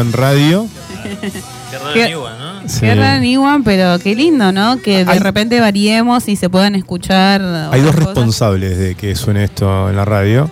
En 0.00 0.08
Iwan 0.08 0.12
Radio. 0.12 0.66
Qué 1.94 2.08
raro 2.08 2.28
¿no? 2.62 2.68
Sí. 2.68 2.80
Qué 2.80 2.94
raro 2.94 3.24
Iwan, 3.24 3.64
pero 3.64 3.98
qué 3.98 4.14
lindo, 4.14 4.52
¿no? 4.52 4.78
Que 4.80 5.04
de 5.04 5.10
Hay- 5.12 5.18
repente 5.18 5.60
variemos 5.60 6.28
y 6.28 6.36
se 6.36 6.48
puedan 6.50 6.74
escuchar. 6.74 7.40
Hay 7.42 7.80
otras 7.80 7.82
dos 7.82 7.90
cosas. 7.94 8.06
responsables 8.06 8.78
de 8.78 8.94
que 8.94 9.14
suene 9.14 9.44
esto 9.44 9.88
en 9.88 9.96
la 9.96 10.04
radio. 10.04 10.50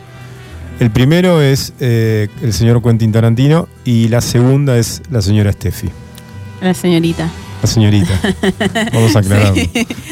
El 0.81 0.91
primero 0.91 1.41
es 1.41 1.73
eh, 1.81 2.29
el 2.43 2.53
señor 2.53 2.83
Quentin 2.83 3.13
Tarantino 3.13 3.69
y 3.85 4.09
la 4.09 4.21
segunda 4.21 4.77
es 4.77 5.03
la 5.11 5.23
señora 5.23 5.53
Steffi. 5.53 5.89
La 6.61 6.75
señorita. 6.75 7.29
La 7.63 7.69
señorita. 7.69 8.13
Vamos 8.93 9.15
a 9.15 9.21
aclararlo. 9.21 9.63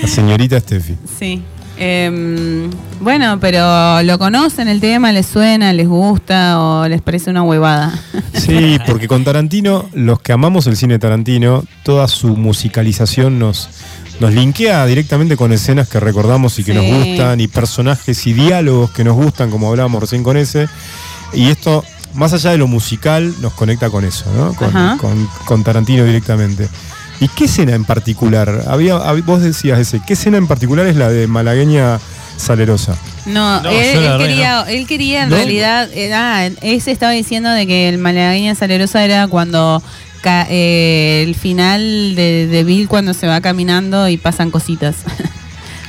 La 0.02 0.08
señorita 0.08 0.60
Steffi. 0.60 0.96
Sí. 1.18 1.42
Em, 1.78 2.70
bueno, 3.00 3.38
pero 3.40 4.02
lo 4.02 4.18
conocen 4.18 4.68
el 4.68 4.80
tema, 4.80 5.10
les 5.12 5.26
suena, 5.26 5.72
les 5.72 5.88
gusta 5.88 6.60
o 6.60 6.88
les 6.88 7.00
parece 7.02 7.30
una 7.30 7.42
huevada. 7.42 7.92
Sí, 8.34 8.78
porque 8.86 9.08
con 9.08 9.24
Tarantino, 9.24 9.88
los 9.94 10.20
que 10.20 10.32
amamos 10.32 10.66
el 10.66 10.76
cine 10.76 10.98
Tarantino, 10.98 11.64
toda 11.82 12.06
su 12.08 12.36
musicalización 12.36 13.38
nos, 13.38 13.68
nos 14.20 14.32
linkea 14.32 14.84
directamente 14.86 15.36
con 15.36 15.52
escenas 15.52 15.88
que 15.88 15.98
recordamos 15.98 16.58
y 16.58 16.64
que 16.64 16.72
Sí. 16.72 16.78
nos 16.78 16.86
gustan, 17.06 17.40
y 17.40 17.48
personajes 17.48 18.26
y 18.26 18.32
diálogos 18.32 18.90
que 18.92 19.02
nos 19.04 19.14
gustan, 19.16 19.50
como 19.50 19.68
hablábamos 19.70 20.00
recién 20.02 20.22
con 20.22 20.36
ese. 20.36 20.68
Y 21.32 21.48
esto, 21.48 21.82
más 22.14 22.32
allá 22.34 22.50
de 22.50 22.58
lo 22.58 22.68
musical, 22.68 23.34
nos 23.40 23.54
conecta 23.54 23.88
con 23.90 24.04
eso, 24.04 24.26
¿no? 24.36 24.52
Con, 24.54 24.68
Ajá. 24.68 24.98
con- 25.00 25.28
con 25.46 25.64
Tarantino 25.64 26.04
directamente. 26.04 26.68
¿Y 27.22 27.28
qué 27.28 27.44
escena 27.44 27.74
en 27.74 27.84
particular? 27.84 28.64
Había, 28.66 28.96
hab- 28.96 29.24
vos 29.24 29.40
decías 29.42 29.78
ese, 29.78 30.00
¿qué 30.04 30.14
escena 30.14 30.38
en 30.38 30.48
particular 30.48 30.86
es 30.86 30.96
la 30.96 31.08
de 31.08 31.28
Malagueña 31.28 32.00
Salerosa? 32.36 32.96
No, 33.26 33.60
No, 33.62 33.70
él, 33.70 33.76
él 34.04 34.18
quería, 34.18 34.62
él 34.62 34.86
quería 34.88 35.22
en 35.22 35.28
¿No? 35.30 35.36
realidad, 35.36 35.88
eh, 35.94 36.12
ah, 36.12 36.48
ese 36.62 36.90
estaba 36.90 37.12
diciendo 37.12 37.48
de 37.50 37.66
que 37.68 37.88
el 37.88 37.98
malagueña 37.98 38.56
salerosa 38.56 39.04
era 39.04 39.28
cuando 39.28 39.80
ca- 40.22 40.48
eh, 40.50 41.22
el 41.24 41.36
final 41.36 42.16
de, 42.16 42.48
de 42.48 42.64
Bill 42.64 42.88
cuando 42.88 43.14
se 43.14 43.28
va 43.28 43.40
caminando 43.40 44.08
y 44.08 44.16
pasan 44.16 44.50
cositas. 44.50 44.96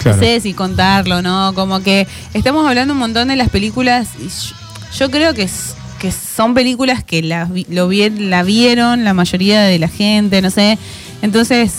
Claro. 0.03 0.18
No 0.18 0.23
sé 0.23 0.41
si 0.41 0.53
contarlo, 0.53 1.22
¿no? 1.22 1.53
Como 1.55 1.80
que 1.81 2.05
estamos 2.34 2.68
hablando 2.68 2.93
un 2.93 2.99
montón 2.99 3.30
de 3.30 3.38
las 3.38 3.47
películas. 3.47 4.10
y 4.19 4.23
yo, 4.27 4.55
yo 4.99 5.10
creo 5.11 5.34
que, 5.34 5.43
es- 5.43 5.76
que 5.97 6.11
son 6.11 6.53
películas 6.53 7.05
que 7.05 7.23
la, 7.23 7.47
lo 7.69 7.88
vi- 7.88 8.10
la 8.10 8.43
vieron 8.43 9.05
la 9.05 9.14
mayoría 9.14 9.61
de 9.61 9.80
la 9.80 9.88
gente, 9.88 10.41
no 10.41 10.49
sé. 10.49 10.77
Entonces, 11.23 11.71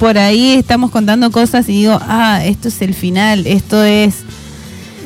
por 0.00 0.16
ahí 0.16 0.52
estamos 0.54 0.90
contando 0.90 1.30
cosas 1.30 1.68
y 1.68 1.72
digo, 1.72 1.98
ah, 2.00 2.40
esto 2.44 2.68
es 2.68 2.80
el 2.80 2.94
final, 2.94 3.46
esto 3.46 3.84
es... 3.84 4.14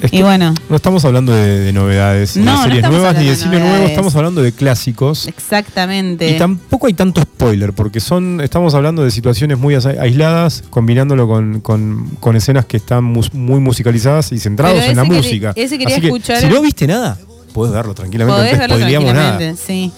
Es 0.00 0.12
y 0.12 0.22
bueno, 0.22 0.54
no 0.68 0.76
estamos 0.76 1.04
hablando 1.04 1.32
de, 1.32 1.58
de 1.58 1.72
novedades, 1.72 2.36
No, 2.36 2.58
de 2.58 2.68
series 2.68 2.88
nuevas 2.88 3.18
ni 3.18 3.26
de 3.26 3.34
cine 3.34 3.58
nuevo, 3.58 3.84
estamos 3.86 4.14
hablando 4.14 4.40
de 4.42 4.52
clásicos. 4.52 5.26
exactamente. 5.26 6.30
Y 6.30 6.38
tampoco 6.38 6.86
hay 6.86 6.92
tanto 6.94 7.20
spoiler, 7.20 7.72
porque 7.72 7.98
son 7.98 8.40
estamos 8.40 8.74
hablando 8.74 9.02
de 9.02 9.10
situaciones 9.10 9.58
muy 9.58 9.74
aisladas, 9.74 10.62
combinándolo 10.70 11.26
con, 11.26 11.60
con- 11.62 12.10
con 12.20 12.36
escenas 12.36 12.64
que 12.66 12.76
están 12.76 13.02
mus- 13.02 13.34
muy 13.34 13.58
musicalizadas 13.58 14.30
y 14.30 14.38
centrados 14.38 14.84
en 14.84 14.94
la 14.96 15.02
música. 15.02 15.52
ese 15.56 15.76
quería 15.78 15.96
Así 15.96 16.00
que, 16.02 16.06
escuchar 16.06 16.40
si 16.42 16.46
no 16.46 16.62
viste 16.62 16.86
nada, 16.86 17.18
podés 17.52 17.72
verlo 17.72 17.92
tranquilamente, 17.94 18.38
Podés 18.40 18.56
verlo 18.56 18.78
nada. 18.78 18.88
tranquilamente, 18.88 19.56
sí. 19.66 19.90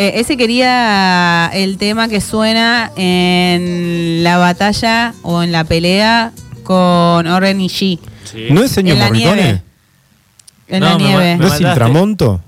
Eh, 0.00 0.20
ese 0.20 0.36
quería 0.36 1.50
el 1.52 1.76
tema 1.76 2.06
que 2.08 2.20
suena 2.20 2.92
en 2.94 4.22
la 4.22 4.38
batalla 4.38 5.12
o 5.22 5.42
en 5.42 5.50
la 5.50 5.64
pelea 5.64 6.30
con 6.62 7.26
Oren 7.26 7.60
y 7.60 7.68
G. 7.68 7.98
¿No 8.50 8.62
es 8.62 8.70
señor 8.70 8.96
Morricone? 8.96 9.60
En 10.68 10.80
No, 10.80 10.86
la 10.86 10.94
nieve. 10.98 11.36
¿No 11.36 11.48
es. 11.48 11.60
Intramonto? 11.60 12.40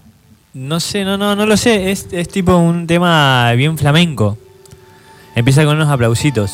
No 0.54 0.78
sé, 0.78 1.04
no, 1.04 1.16
no, 1.18 1.34
no 1.34 1.44
lo 1.44 1.56
sé. 1.56 1.90
Es, 1.90 2.06
es 2.12 2.28
tipo 2.28 2.56
un 2.56 2.86
tema 2.86 3.50
bien 3.54 3.76
flamenco. 3.76 4.38
Empieza 5.34 5.64
con 5.64 5.74
unos 5.74 5.88
aplausitos. 5.88 6.52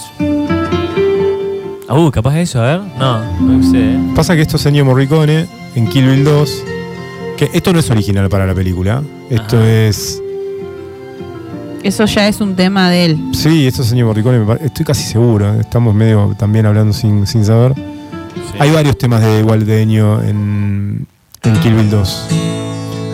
Ah, 1.89 1.95
Uh, 1.95 2.11
capaz 2.11 2.33
de 2.35 2.43
eso, 2.43 2.61
a 2.63 2.67
ver. 2.67 2.81
No, 2.99 3.23
no 3.43 3.71
sé. 3.71 3.79
¿eh? 3.79 3.99
Pasa 4.15 4.35
que 4.35 4.41
esto 4.41 4.57
es 4.57 4.65
Ennio 4.65 4.87
Morricone 4.87 5.47
en 5.75 5.89
Kill 5.89 6.07
Bill 6.07 6.25
2, 6.25 6.65
que 7.37 7.51
esto 7.53 7.75
no 7.75 7.81
es 7.81 7.91
original 7.91 8.31
para 8.31 8.47
la 8.47 8.55
película, 8.55 9.03
esto 9.29 9.59
Ajá. 9.59 9.69
es... 9.71 10.23
Eso 11.83 12.05
ya 12.07 12.27
es 12.29 12.41
un 12.41 12.57
tema 12.57 12.91
de 12.91 13.05
él. 13.07 13.19
Sí, 13.33 13.67
esto 13.67 13.83
es 13.83 13.93
Ennio 13.93 14.07
Morricone, 14.07 14.45
estoy 14.65 14.85
casi 14.85 15.05
seguro, 15.05 15.61
estamos 15.61 15.95
medio 15.95 16.35
también 16.39 16.67
hablando 16.67 16.93
sin, 16.93 17.27
sin 17.27 17.45
saber. 17.45 17.75
Sí. 17.75 17.83
Hay 18.59 18.71
varios 18.71 18.99
temas 18.99 19.23
de 19.23 19.39
igual 19.41 19.65
de 19.65 19.83
Ennio 19.83 20.23
en, 20.23 21.07
en 21.43 21.61
Kill 21.61 21.75
Bill 21.75 21.91
2. 21.91 22.29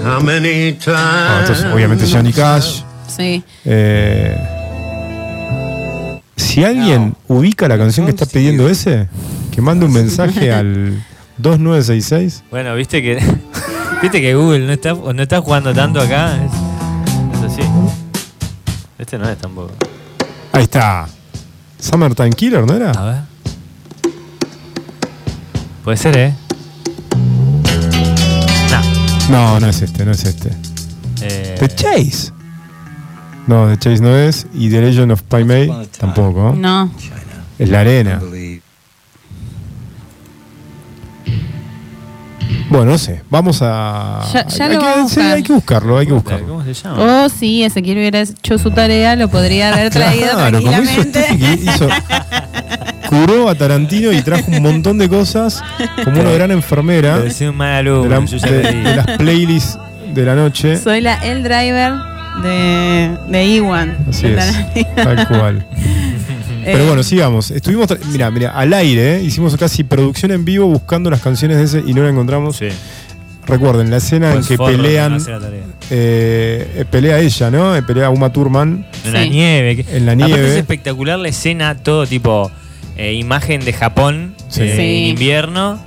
How 0.05 0.21
many 0.21 0.77
Ah, 0.89 1.39
entonces, 1.43 1.65
obviamente 1.73 2.07
Johnny 2.11 2.33
Cash. 2.33 2.83
Sí. 3.07 3.43
Eh, 3.65 4.37
si 6.37 6.65
alguien 6.65 7.15
ubica 7.29 7.69
la 7.69 7.79
canción 7.79 8.07
que 8.07 8.11
está 8.11 8.27
pidiendo 8.27 8.69
ese, 8.69 9.09
que 9.53 9.61
mande 9.63 9.87
un 9.87 9.93
mensaje 9.93 10.51
al 10.53 11.03
2966. 11.39 12.45
Bueno, 12.51 12.75
viste 12.75 13.01
que 13.03 13.19
viste 14.03 14.21
que 14.21 14.35
Google 14.35 14.67
no 14.67 14.73
está, 14.73 14.95
no 14.95 15.23
está 15.23 15.41
jugando 15.41 15.73
tanto 15.73 16.01
acá. 16.01 16.37
Es. 16.45 16.53
Este 18.98 19.19
no 19.19 19.28
es 19.28 19.39
tampoco. 19.39 19.73
Ahí 20.52 20.64
está. 20.64 21.06
Summertime 21.78 22.31
Killer, 22.31 22.64
¿no 22.66 22.74
era? 22.74 22.90
A 22.93 23.05
ver. 23.05 23.20
Puede 25.85 25.97
ser, 25.97 26.16
¿eh? 26.16 26.35
No. 28.70 29.31
No, 29.31 29.60
no 29.60 29.66
es 29.69 29.82
este, 29.82 30.05
no 30.05 30.12
es 30.12 30.24
este. 30.24 30.51
Eh, 31.23 31.56
The 31.59 31.69
Chase. 31.69 32.32
No, 33.47 33.69
The 33.69 33.78
Chase 33.78 34.01
no 34.02 34.16
es. 34.16 34.47
Y 34.55 34.70
The 34.70 34.81
Legend 34.81 35.12
of 35.12 35.23
Pai 35.23 35.44
Mei 35.44 35.70
tampoco. 35.98 36.55
No. 36.56 36.90
Es 37.59 37.69
la 37.69 37.81
arena. 37.81 38.20
Bueno, 42.73 42.93
no 42.93 42.99
sé. 42.99 43.20
Vamos 43.31 43.61
a. 43.62 44.20
Ya- 44.32 44.47
ya 44.47 44.65
hay, 44.66 44.73
lo 44.74 44.81
que, 44.81 44.85
vamos 44.86 45.12
a 45.12 45.15
sí, 45.15 45.20
buscar. 45.20 45.36
hay 45.36 45.43
que 45.43 45.53
buscarlo, 45.53 45.99
hay 45.99 46.07
que 46.07 46.12
buscarlo. 46.12 46.47
¿Cómo 46.49 46.65
se 46.65 46.73
llama? 46.74 47.24
Oh, 47.24 47.28
sí, 47.28 47.62
Ezequiel 47.62 47.99
hubiera 47.99 48.20
hecho 48.20 48.59
su 48.59 48.70
tarea, 48.70 49.15
lo 49.16 49.28
podría 49.28 49.73
haber 49.73 49.90
traído 49.90 50.31
Claro, 50.32 50.62
como 50.62 50.82
hizo 50.82 51.03
hizo- 51.62 51.89
curó 53.09 53.49
a 53.49 53.55
Tarantino 53.55 54.11
y 54.12 54.23
trajo 54.23 54.44
un 54.51 54.62
montón 54.62 54.97
de 54.99 55.09
cosas 55.09 55.62
como 56.03 56.20
una 56.20 56.31
gran 56.31 56.51
enfermera 56.51 57.19
un 57.19 57.57
mal 57.57 57.85
de, 57.85 57.90
alumno, 57.90 58.09
la- 58.09 58.49
de- 58.51 58.97
las 58.97 59.07
playlists 59.19 59.78
de 60.15 60.24
la 60.24 60.35
noche. 60.35 60.77
Soy 60.78 61.01
la 61.03 61.15
el 61.16 61.43
driver 61.43 61.93
de, 62.43 63.11
de 63.28 63.47
Iwan. 63.47 63.99
Así 64.09 64.28
de 64.28 64.39
es, 64.39 64.94
tal 64.94 65.28
cual. 65.28 65.66
Eh, 66.63 66.71
Pero 66.73 66.87
bueno, 66.87 67.03
sigamos. 67.03 67.51
Estuvimos, 67.51 67.89
mira, 68.13 68.31
mira, 68.31 68.51
al 68.53 68.73
aire, 68.73 69.17
¿eh? 69.17 69.23
hicimos 69.23 69.57
casi 69.57 69.83
producción 69.85 70.31
en 70.33 70.45
vivo 70.45 70.67
buscando 70.67 71.11
las 71.11 71.21
canciones 71.21 71.59
de 71.59 71.65
ese 71.65 71.83
y 71.89 71.93
no 71.95 72.03
la 72.03 72.11
encontramos. 72.11 72.57
Sí. 72.57 72.69
Recuerden, 73.47 73.91
la 73.91 73.97
escena 73.97 74.31
Pues 74.33 74.45
en 74.47 74.49
que 74.51 74.57
forro 74.57 74.71
que 74.71 74.77
no 74.77 74.83
pelean, 74.85 75.13
hace 75.15 75.31
la 75.33 75.41
tarea. 75.41 75.63
eh, 75.91 76.73
eh, 76.77 76.85
pelea 76.89 77.19
ella, 77.19 77.51
¿no? 77.51 77.75
Eh, 77.75 77.83
Pelea 77.83 78.09
Uma 78.11 78.33
Thurman 78.33 78.87
En 79.05 79.13
la 79.13 79.23
Sí. 79.25 79.31
nieve. 79.31 79.77
que- 79.85 79.97
en 79.97 80.07
la 80.07 80.13
Aparte 80.13 80.33
nieve. 80.33 80.51
es 80.53 80.57
espectacular 80.59 81.19
la 81.19 81.29
escena, 81.29 81.77
todo 81.77 82.07
tipo 82.07 82.53
eh, 82.97 83.15
imagen 83.15 83.65
de 83.65 83.73
Japón 83.73 84.37
Sí. 84.49 84.63
eh, 84.63 84.75
Sí. 84.77 84.83
en 84.83 85.05
invierno, 85.11 85.81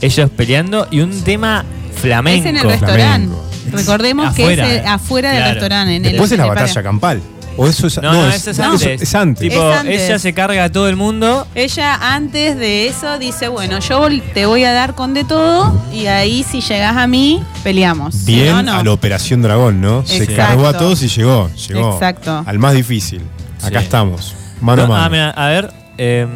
ellos 0.00 0.30
peleando 0.30 0.86
y 0.92 1.00
un 1.00 1.20
tema 1.22 1.64
flamenco. 1.96 2.40
Es 2.44 2.46
en 2.50 2.56
el 2.58 2.62
restaurante. 2.70 3.28
Flamenco. 3.34 3.46
Recordemos 3.72 4.26
Afuera, 4.28 4.64
que 4.66 4.76
es 4.76 4.82
eh, 4.82 4.86
afuera 4.86 5.28
del 5.30 5.38
claro. 5.38 5.52
restaurante. 5.54 5.96
En 5.96 6.02
Después 6.04 6.30
el, 6.30 6.34
es 6.40 6.46
la 6.46 6.54
batalla 6.54 6.82
campal. 6.82 7.20
O 7.62 7.66
eso 7.68 7.88
es, 7.88 8.00
No, 8.00 8.12
no, 8.12 8.26
eso 8.28 8.50
es 8.52 8.58
no, 8.58 8.72
antes. 8.72 9.02
es 9.02 9.14
antes. 9.14 9.40
Tipo, 9.50 9.70
Es 9.70 9.78
antes. 9.80 10.00
ella 10.02 10.18
se 10.18 10.32
carga 10.32 10.64
a 10.64 10.72
todo 10.72 10.88
el 10.88 10.96
mundo. 10.96 11.46
Ella 11.54 12.14
antes 12.14 12.56
de 12.56 12.88
eso 12.88 13.18
dice, 13.18 13.48
bueno, 13.48 13.80
yo 13.80 14.08
te 14.32 14.46
voy 14.46 14.64
a 14.64 14.72
dar 14.72 14.94
con 14.94 15.12
de 15.12 15.24
todo 15.24 15.78
y 15.92 16.06
ahí 16.06 16.42
si 16.42 16.62
llegas 16.62 16.96
a 16.96 17.06
mí, 17.06 17.42
peleamos. 17.62 18.24
Bien 18.24 18.52
no, 18.56 18.62
no. 18.62 18.72
a 18.76 18.82
la 18.82 18.92
Operación 18.92 19.42
Dragón, 19.42 19.80
¿no? 19.82 20.06
Se 20.06 20.26
cargó 20.26 20.66
a 20.68 20.72
todos 20.78 21.02
y 21.02 21.08
llegó. 21.08 21.50
Llegó 21.68 21.92
Exacto. 21.92 22.42
al 22.46 22.58
más 22.58 22.72
difícil. 22.74 23.20
Acá 23.62 23.80
Sí. 23.80 23.84
estamos. 23.84 24.34
Mano 24.62 24.82
a 24.82 24.86
No, 24.86 24.92
mano. 24.92 25.04
ah, 25.04 25.08
mira, 25.10 25.30
a 25.30 25.48
ver. 25.48 25.70
em, 25.98 26.28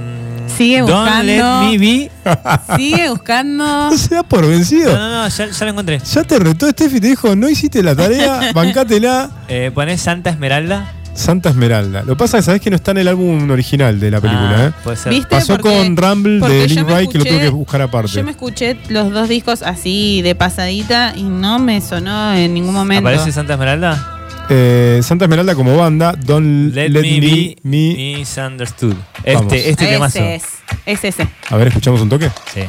Sigue 0.54 0.80
Don't 0.80 0.92
buscando. 0.92 1.22
let 1.32 1.66
me 1.70 1.78
be. 1.78 2.10
Sigue 2.76 3.08
buscando. 3.08 3.64
No 3.90 3.96
se 3.96 4.14
da 4.14 4.22
por 4.22 4.46
vencido. 4.46 4.92
No, 4.92 4.98
no, 4.98 5.22
no, 5.22 5.28
ya, 5.28 5.50
ya 5.50 5.64
lo 5.64 5.70
encontré. 5.70 5.98
Ya 6.00 6.22
te 6.22 6.38
retó 6.38 6.68
Steffi 6.68 6.96
y 6.98 7.00
te 7.00 7.06
dijo, 7.08 7.34
no 7.34 7.48
hiciste 7.48 7.82
la 7.82 7.96
tarea, 7.96 8.50
bancátela. 8.54 9.30
Eh, 9.48 9.70
ponés 9.74 10.02
Santa 10.02 10.28
Esmeralda. 10.30 10.92
Santa 11.14 11.50
Esmeralda. 11.50 12.02
Lo 12.02 12.14
que 12.14 12.16
pasa 12.18 12.38
es 12.38 12.42
que 12.42 12.46
sabes 12.46 12.60
que 12.60 12.70
no 12.70 12.76
está 12.76 12.90
en 12.90 12.98
el 12.98 13.08
álbum 13.08 13.48
original 13.50 13.98
de 14.00 14.10
la 14.10 14.20
película, 14.20 14.56
Ah, 14.58 14.66
¿eh? 14.66 14.72
Puede 14.82 14.96
ser. 14.96 15.12
¿Viste? 15.12 15.28
Pasó 15.28 15.56
Porque- 15.56 15.68
con 15.70 15.96
Rumble 15.96 16.40
porque 16.40 16.54
de 16.54 16.68
yo 16.68 16.74
Link 16.74 16.86
me 16.88 16.92
Wright 16.94 17.10
que 17.12 17.18
lo 17.18 17.24
tuve 17.24 17.40
que 17.40 17.48
buscar 17.50 17.82
aparte. 17.82 18.10
Yo 18.12 18.24
me 18.24 18.32
escuché 18.32 18.76
los 18.88 19.12
dos 19.12 19.28
discos 19.28 19.62
así 19.62 20.22
de 20.22 20.34
pasadita 20.34 21.12
y 21.16 21.22
no 21.22 21.58
me 21.58 21.80
sonó 21.80 22.34
en 22.34 22.52
ningún 22.52 22.74
momento. 22.74 23.08
¿Aparece 23.08 23.30
Santa 23.32 23.52
Esmeralda? 23.54 24.10
Eh, 24.50 25.00
Santa 25.02 25.24
Esmeralda 25.24 25.54
como 25.54 25.76
banda, 25.76 26.12
Don't 26.18 26.74
Let, 26.74 26.90
Let, 26.90 27.00
me, 27.02 27.20
be 27.20 27.56
Me. 27.62 28.16
misunderstood. 28.18 28.94
Vamos. 29.24 29.52
Este, 29.52 29.70
este 29.70 29.86
temazo. 29.86 30.18
ese 30.18 30.34
es. 30.34 30.44
Es 30.84 31.04
ese. 31.04 31.28
A 31.48 31.56
ver, 31.56 31.68
escuchamos 31.68 32.00
un 32.02 32.08
toque. 32.10 32.28
Sí. 32.52 32.60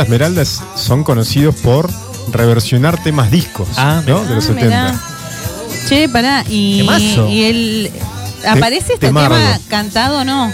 Santa 0.00 0.14
Esmeralda 0.14 0.42
es- 0.42 0.60
son 0.76 1.04
conocidos 1.04 1.54
por 1.56 1.90
reversionar 2.32 3.02
temas 3.02 3.30
discos 3.30 3.68
Ah, 3.76 4.02
¿no? 4.06 4.24
de 4.24 4.34
los 4.34 4.44
Ah, 4.44 4.48
70. 4.48 4.66
mirá. 4.66 5.00
Che, 5.88 6.08
pará, 6.08 6.44
y, 6.48 6.86
y 7.28 7.44
el 7.44 7.90
¿aparece 8.48 8.94
este 8.94 9.06
temardo. 9.08 9.36
tema 9.36 9.58
cantado 9.68 10.20
o 10.20 10.24
no? 10.24 10.52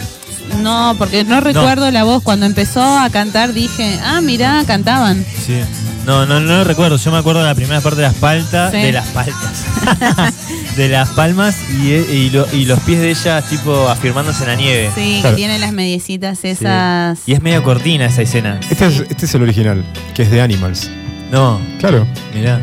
No, 0.63 0.95
porque 0.99 1.25
no 1.25 1.41
recuerdo 1.41 1.91
la 1.91 2.05
voz. 2.05 2.23
Cuando 2.23 2.47
empezó 2.47 2.83
a 2.83 3.11
cantar 3.11 3.53
dije, 3.53 3.99
ah, 4.05 4.21
mirá, 4.21 4.63
cantaban. 4.67 5.25
Sí. 5.45 5.61
No, 6.07 6.25
no, 6.25 6.39
no 6.41 6.59
lo 6.59 6.65
recuerdo. 6.65 6.97
Yo 6.97 7.11
me 7.11 7.19
acuerdo 7.19 7.41
de 7.41 7.47
la 7.47 7.55
primera 7.55 7.81
parte 7.81 8.01
de 8.01 8.07
las 8.07 8.15
paltas, 8.15 8.71
Sí. 8.73 8.79
de 8.79 8.93
las 8.93 9.07
paltas, 9.09 9.65
de 10.77 10.89
las 10.89 11.09
palmas 11.11 11.57
y, 11.83 11.93
y 11.93 12.31
lo- 12.31 12.47
y 12.53 12.65
los 12.67 12.79
pies 12.81 13.01
de 13.01 13.11
ella 13.11 13.43
tipo 13.43 13.89
afirmándose 13.89 14.43
en 14.45 14.49
la 14.51 14.55
nieve. 14.57 14.91
Sí, 14.95 15.19
Claro. 15.21 15.35
que 15.37 15.41
tiene 15.41 15.59
las 15.59 15.73
mediecitas 15.73 16.39
Sí. 16.39 16.49
esas. 16.49 17.21
Y 17.27 17.33
es 17.33 17.43
medio 17.43 17.63
cortina 17.63 18.07
esa 18.07 18.23
escena. 18.23 18.61
Este, 18.71 18.87
es, 18.87 19.01
este 19.09 19.27
es 19.27 19.35
el 19.35 19.43
original, 19.43 19.85
que 20.15 20.23
es 20.23 20.31
de 20.31 20.41
Animals. 20.41 20.91
No, 21.33 21.61
Claro. 21.79 22.07
mirá. 22.35 22.61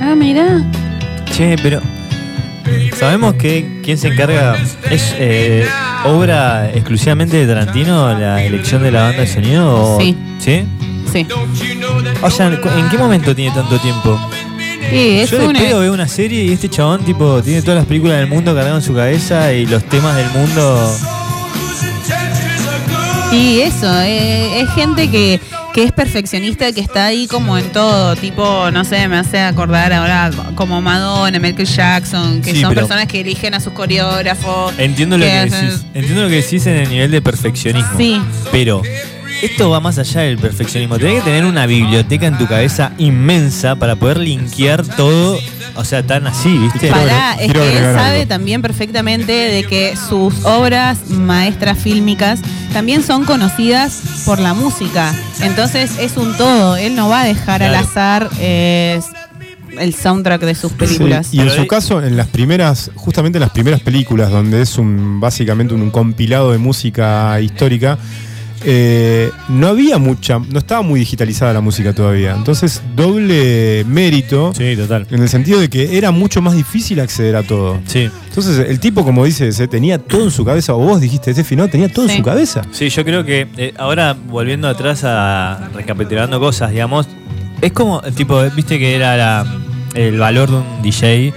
Ah, 0.00 0.14
mirá. 0.14 0.64
Che, 1.32 1.56
pero. 1.62 1.80
¿Sabemos 2.98 3.34
que 3.34 3.80
quién 3.82 3.96
se 3.96 4.08
encarga? 4.08 4.56
¿Es 4.90 5.14
eh, 5.18 5.66
obra 6.04 6.70
exclusivamente 6.70 7.36
de 7.38 7.46
Tarantino 7.46 8.12
la 8.18 8.42
elección 8.44 8.82
de 8.82 8.90
la 8.90 9.02
banda 9.04 9.20
de 9.22 9.26
sonido? 9.26 9.96
o- 9.96 10.00
Sí. 10.00 10.16
¿Sí? 10.38 10.64
Sí. 11.12 11.26
O 12.22 12.30
sea, 12.30 12.46
¿en 12.48 12.88
qué 12.90 12.98
momento 12.98 13.34
tiene 13.34 13.54
tanto 13.54 13.78
tiempo? 13.80 14.20
Sí, 14.90 15.20
es 15.20 15.30
Yo 15.30 15.38
de 15.38 15.46
una- 15.48 15.60
pedo 15.60 15.80
veo 15.80 15.92
una 15.92 16.08
serie 16.08 16.44
y 16.44 16.52
este 16.52 16.68
chabón 16.68 17.04
tipo 17.04 17.42
tiene 17.42 17.60
todas 17.62 17.76
las 17.78 17.86
películas 17.86 18.18
del 18.18 18.28
mundo 18.28 18.54
cargadas 18.54 18.82
en 18.82 18.86
su 18.86 18.94
cabeza 18.94 19.52
y 19.52 19.66
los 19.66 19.84
temas 19.84 20.16
del 20.16 20.30
mundo. 20.30 20.96
Y 23.32 23.60
eso, 23.60 23.86
eh, 24.00 24.60
es 24.62 24.70
gente 24.70 25.10
que, 25.10 25.38
que 25.74 25.82
es 25.84 25.92
perfeccionista, 25.92 26.72
que 26.72 26.80
está 26.80 27.04
ahí 27.06 27.26
como 27.26 27.58
en 27.58 27.70
todo, 27.72 28.16
tipo, 28.16 28.70
no 28.70 28.84
sé, 28.86 29.06
me 29.06 29.18
hace 29.18 29.38
acordar 29.40 29.92
ahora 29.92 30.30
como 30.54 30.80
Madonna, 30.80 31.38
Michael 31.38 31.68
Jackson, 31.68 32.40
que 32.40 32.52
Sí, 32.54 32.62
son 32.62 32.74
personas 32.74 33.06
que 33.06 33.20
eligen 33.20 33.52
a 33.52 33.60
sus 33.60 33.74
coreógrafos. 33.74 34.72
Entiendo 34.78 35.18
lo 35.18 35.26
que 35.26 35.30
que 35.30 35.40
decís. 35.50 35.84
Entiendo 35.92 36.22
lo 36.22 36.28
que 36.30 36.36
decís 36.36 36.66
en 36.66 36.76
el 36.78 36.88
nivel 36.88 37.10
de 37.10 37.20
perfeccionismo. 37.20 37.98
Sí. 37.98 38.18
Pero 38.50 38.80
esto 39.42 39.70
va 39.70 39.80
más 39.80 39.98
allá 39.98 40.22
del 40.22 40.38
perfeccionismo. 40.38 40.98
Tenés 40.98 41.16
que 41.16 41.30
tener 41.30 41.44
una 41.44 41.66
biblioteca 41.66 42.26
en 42.26 42.38
tu 42.38 42.46
cabeza 42.46 42.92
inmensa 42.98 43.76
para 43.76 43.96
poder 43.96 44.18
linkear 44.18 44.84
todo. 44.84 45.38
O 45.76 45.84
sea, 45.84 46.02
tan 46.02 46.26
así, 46.26 46.58
¿viste? 46.58 46.88
Pará, 46.88 47.34
es 47.34 47.52
que 47.52 47.78
él 47.78 47.84
sabe 47.94 48.26
también 48.26 48.62
perfectamente 48.62 49.32
de 49.32 49.62
que 49.62 49.94
sus 49.96 50.44
obras 50.44 51.08
maestras 51.08 51.78
fílmicas 51.78 52.40
también 52.72 53.04
son 53.04 53.24
conocidas 53.24 54.22
por 54.24 54.40
la 54.40 54.54
música. 54.54 55.14
Entonces 55.40 55.98
es 56.00 56.16
un 56.16 56.36
todo. 56.36 56.76
Él 56.76 56.96
no 56.96 57.08
va 57.08 57.22
a 57.22 57.24
dejar 57.24 57.62
al 57.62 57.76
azar 57.76 58.28
eh, 58.40 59.00
el 59.78 59.94
soundtrack 59.94 60.42
de 60.42 60.54
sus 60.54 60.72
películas. 60.72 61.28
Sí, 61.28 61.36
y 61.36 61.40
en 61.40 61.50
su 61.50 61.66
caso, 61.66 62.02
en 62.02 62.16
las 62.16 62.26
primeras, 62.26 62.90
justamente 62.94 63.38
en 63.38 63.42
las 63.42 63.50
primeras 63.50 63.80
películas, 63.80 64.30
donde 64.30 64.62
es 64.62 64.78
un 64.78 65.20
básicamente 65.20 65.74
un, 65.74 65.90
compilado 65.90 66.52
de 66.52 66.58
música 66.58 67.40
histórica, 67.40 67.98
eh, 68.64 69.30
no 69.48 69.68
había 69.68 69.98
mucha, 69.98 70.38
no 70.38 70.58
estaba 70.58 70.82
muy 70.82 71.00
digitalizada 71.00 71.52
la 71.52 71.60
música 71.60 71.92
todavía. 71.92 72.34
Entonces, 72.34 72.82
doble 72.96 73.84
mérito 73.86 74.52
Sí, 74.54 74.74
total. 74.76 75.06
en 75.10 75.22
el 75.22 75.28
sentido 75.28 75.60
de 75.60 75.68
que 75.68 75.96
era 75.96 76.10
mucho 76.10 76.42
más 76.42 76.54
difícil 76.54 77.00
acceder 77.00 77.36
a 77.36 77.42
todo. 77.42 77.80
Sí. 77.86 78.10
Entonces, 78.28 78.58
el 78.68 78.80
tipo, 78.80 79.04
como 79.04 79.24
dices, 79.24 79.58
eh, 79.60 79.68
tenía 79.68 79.98
todo 79.98 80.24
en 80.24 80.30
su 80.30 80.44
cabeza, 80.44 80.74
o 80.74 80.78
vos 80.78 81.00
dijiste, 81.00 81.32
Steffi, 81.32 81.56
¿no? 81.56 81.68
Tenía 81.68 81.88
todo 81.88 82.06
Sí. 82.06 82.12
en 82.12 82.18
su 82.18 82.24
cabeza. 82.24 82.62
Sí, 82.72 82.88
yo 82.88 83.04
creo 83.04 83.24
que 83.24 83.46
eh, 83.56 83.74
ahora 83.78 84.14
volviendo 84.28 84.68
atrás 84.68 85.02
a 85.04 85.68
recapitulando 85.74 86.38
cosas, 86.40 86.70
digamos, 86.70 87.06
es 87.60 87.72
como, 87.72 88.00
tipo, 88.14 88.40
viste 88.56 88.78
que 88.78 88.94
era 88.94 89.16
la- 89.16 89.46
el 89.94 90.18
valor 90.18 90.50
de 90.50 90.56
un 90.56 90.82
DJ, 90.82 91.32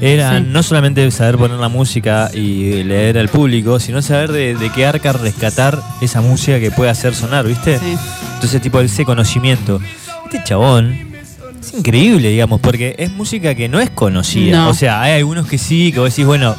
era 0.00 0.38
Sí. 0.38 0.44
no 0.48 0.62
solamente 0.62 1.10
saber 1.10 1.36
poner 1.36 1.58
la 1.58 1.68
música 1.68 2.30
y 2.34 2.82
leer 2.84 3.18
al 3.18 3.28
público, 3.28 3.80
sino 3.80 4.02
saber 4.02 4.32
de, 4.32 4.54
de 4.54 4.70
qué 4.70 4.86
arca 4.86 5.12
rescatar 5.12 5.80
esa 6.00 6.20
música 6.20 6.60
que 6.60 6.70
puede 6.70 6.90
hacer 6.90 7.14
sonar, 7.14 7.46
¿viste? 7.46 7.78
Sí. 7.78 7.96
Entonces, 8.34 8.60
tipo, 8.60 8.80
ese 8.80 9.04
conocimiento. 9.04 9.80
Este 10.24 10.42
chabón 10.44 11.14
es 11.60 11.72
increíble, 11.74 12.28
digamos, 12.30 12.60
porque 12.60 12.94
es 12.98 13.10
música 13.12 13.54
que 13.54 13.68
no 13.68 13.80
es 13.80 13.90
conocida. 13.90 14.64
No. 14.64 14.70
O 14.70 14.74
sea, 14.74 15.00
hay 15.02 15.14
algunos 15.14 15.46
que 15.46 15.56
sí, 15.58 15.92
que 15.92 16.00
vos 16.00 16.10
decís, 16.10 16.26
bueno, 16.26 16.54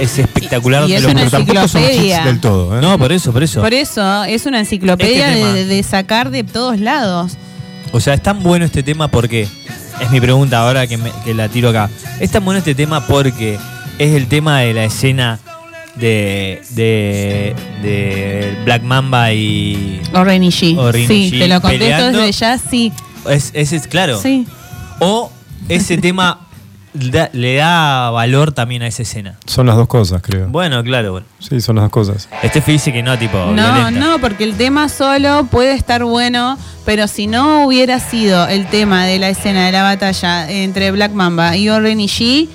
es 0.00 0.18
espectacular. 0.18 0.88
Y 0.88 0.94
es 0.94 1.04
una 1.04 1.14
Pero 1.14 1.30
tampoco 1.30 1.68
son 1.68 1.82
hits 1.82 2.24
del 2.24 2.40
todo. 2.40 2.78
¿eh? 2.78 2.80
No, 2.80 2.98
por 2.98 3.12
eso, 3.12 3.32
por 3.32 3.42
eso. 3.42 3.60
Por 3.60 3.74
eso 3.74 4.24
es 4.24 4.46
una 4.46 4.60
enciclopedia 4.60 5.32
Este 5.36 5.52
de, 5.52 5.64
de 5.66 5.82
sacar 5.82 6.30
de 6.30 6.44
todos 6.44 6.78
lados. 6.80 7.32
O 7.92 8.00
sea, 8.00 8.14
es 8.14 8.22
tan 8.22 8.42
bueno 8.42 8.64
este 8.64 8.82
tema 8.82 9.08
porque. 9.08 9.48
Es 10.00 10.10
mi 10.10 10.20
pregunta 10.20 10.60
ahora 10.60 10.86
que, 10.86 10.96
me- 10.96 11.12
que 11.24 11.34
la 11.34 11.48
tiro 11.48 11.70
acá. 11.70 11.90
Es 12.20 12.30
tan 12.30 12.44
bueno 12.44 12.58
este 12.58 12.74
tema 12.74 13.06
porque 13.06 13.58
es 13.98 14.14
el 14.14 14.26
tema 14.28 14.60
de 14.60 14.74
la 14.74 14.84
escena 14.84 15.38
de. 15.96 16.62
de. 16.70 17.54
de 17.82 18.58
Black 18.64 18.82
Mamba 18.82 19.32
y. 19.32 20.00
O 20.12 20.22
Rainy 20.24 20.48
G. 20.50 20.76
O 20.78 20.92
Rainy 20.92 21.06
sí, 21.08 21.30
G 21.32 21.38
te 21.40 21.48
lo 21.48 21.60
contesto 21.60 21.84
peleando. 21.84 22.18
desde 22.18 22.32
ya, 22.32 22.58
sí. 22.58 22.92
Es, 23.28 23.50
ese 23.54 23.76
es 23.76 23.86
claro. 23.86 24.20
Sí. 24.20 24.46
O 25.00 25.30
ese 25.68 25.98
tema 25.98 26.46
da- 26.94 27.30
le 27.32 27.56
da 27.56 28.10
valor 28.10 28.52
también 28.52 28.82
a 28.82 28.86
esa 28.86 29.02
escena. 29.02 29.34
Son 29.46 29.66
las 29.66 29.76
dos 29.76 29.88
cosas, 29.88 30.20
creo. 30.22 30.48
Bueno, 30.48 30.82
claro, 30.84 31.12
bueno. 31.12 31.26
Sí, 31.38 31.60
son 31.60 31.76
las 31.76 31.84
dos 31.84 31.92
cosas. 31.92 32.28
Este 32.42 32.60
dice 32.66 32.92
que 32.92 33.02
no, 33.02 33.18
tipo. 33.18 33.36
No, 33.38 33.52
violenta. 33.74 33.90
no, 33.90 34.18
porque 34.20 34.44
el 34.44 34.54
tema 34.56 34.88
solo 34.88 35.46
puede 35.50 35.72
estar 35.74 36.04
bueno, 36.04 36.58
pero 36.84 37.06
si 37.08 37.26
no 37.26 37.64
hubiera 37.66 38.00
sido 38.00 38.46
el 38.48 38.66
tema 38.66 39.04
de 39.06 39.18
la 39.18 39.28
escena 39.28 39.66
de 39.66 39.72
la 39.72 39.82
batalla 39.82 40.50
entre 40.50 40.90
Black 40.90 41.12
Mamba 41.12 41.56
y 41.56 41.68
Oren 41.68 42.00
y 42.00 42.06
G, 42.08 42.48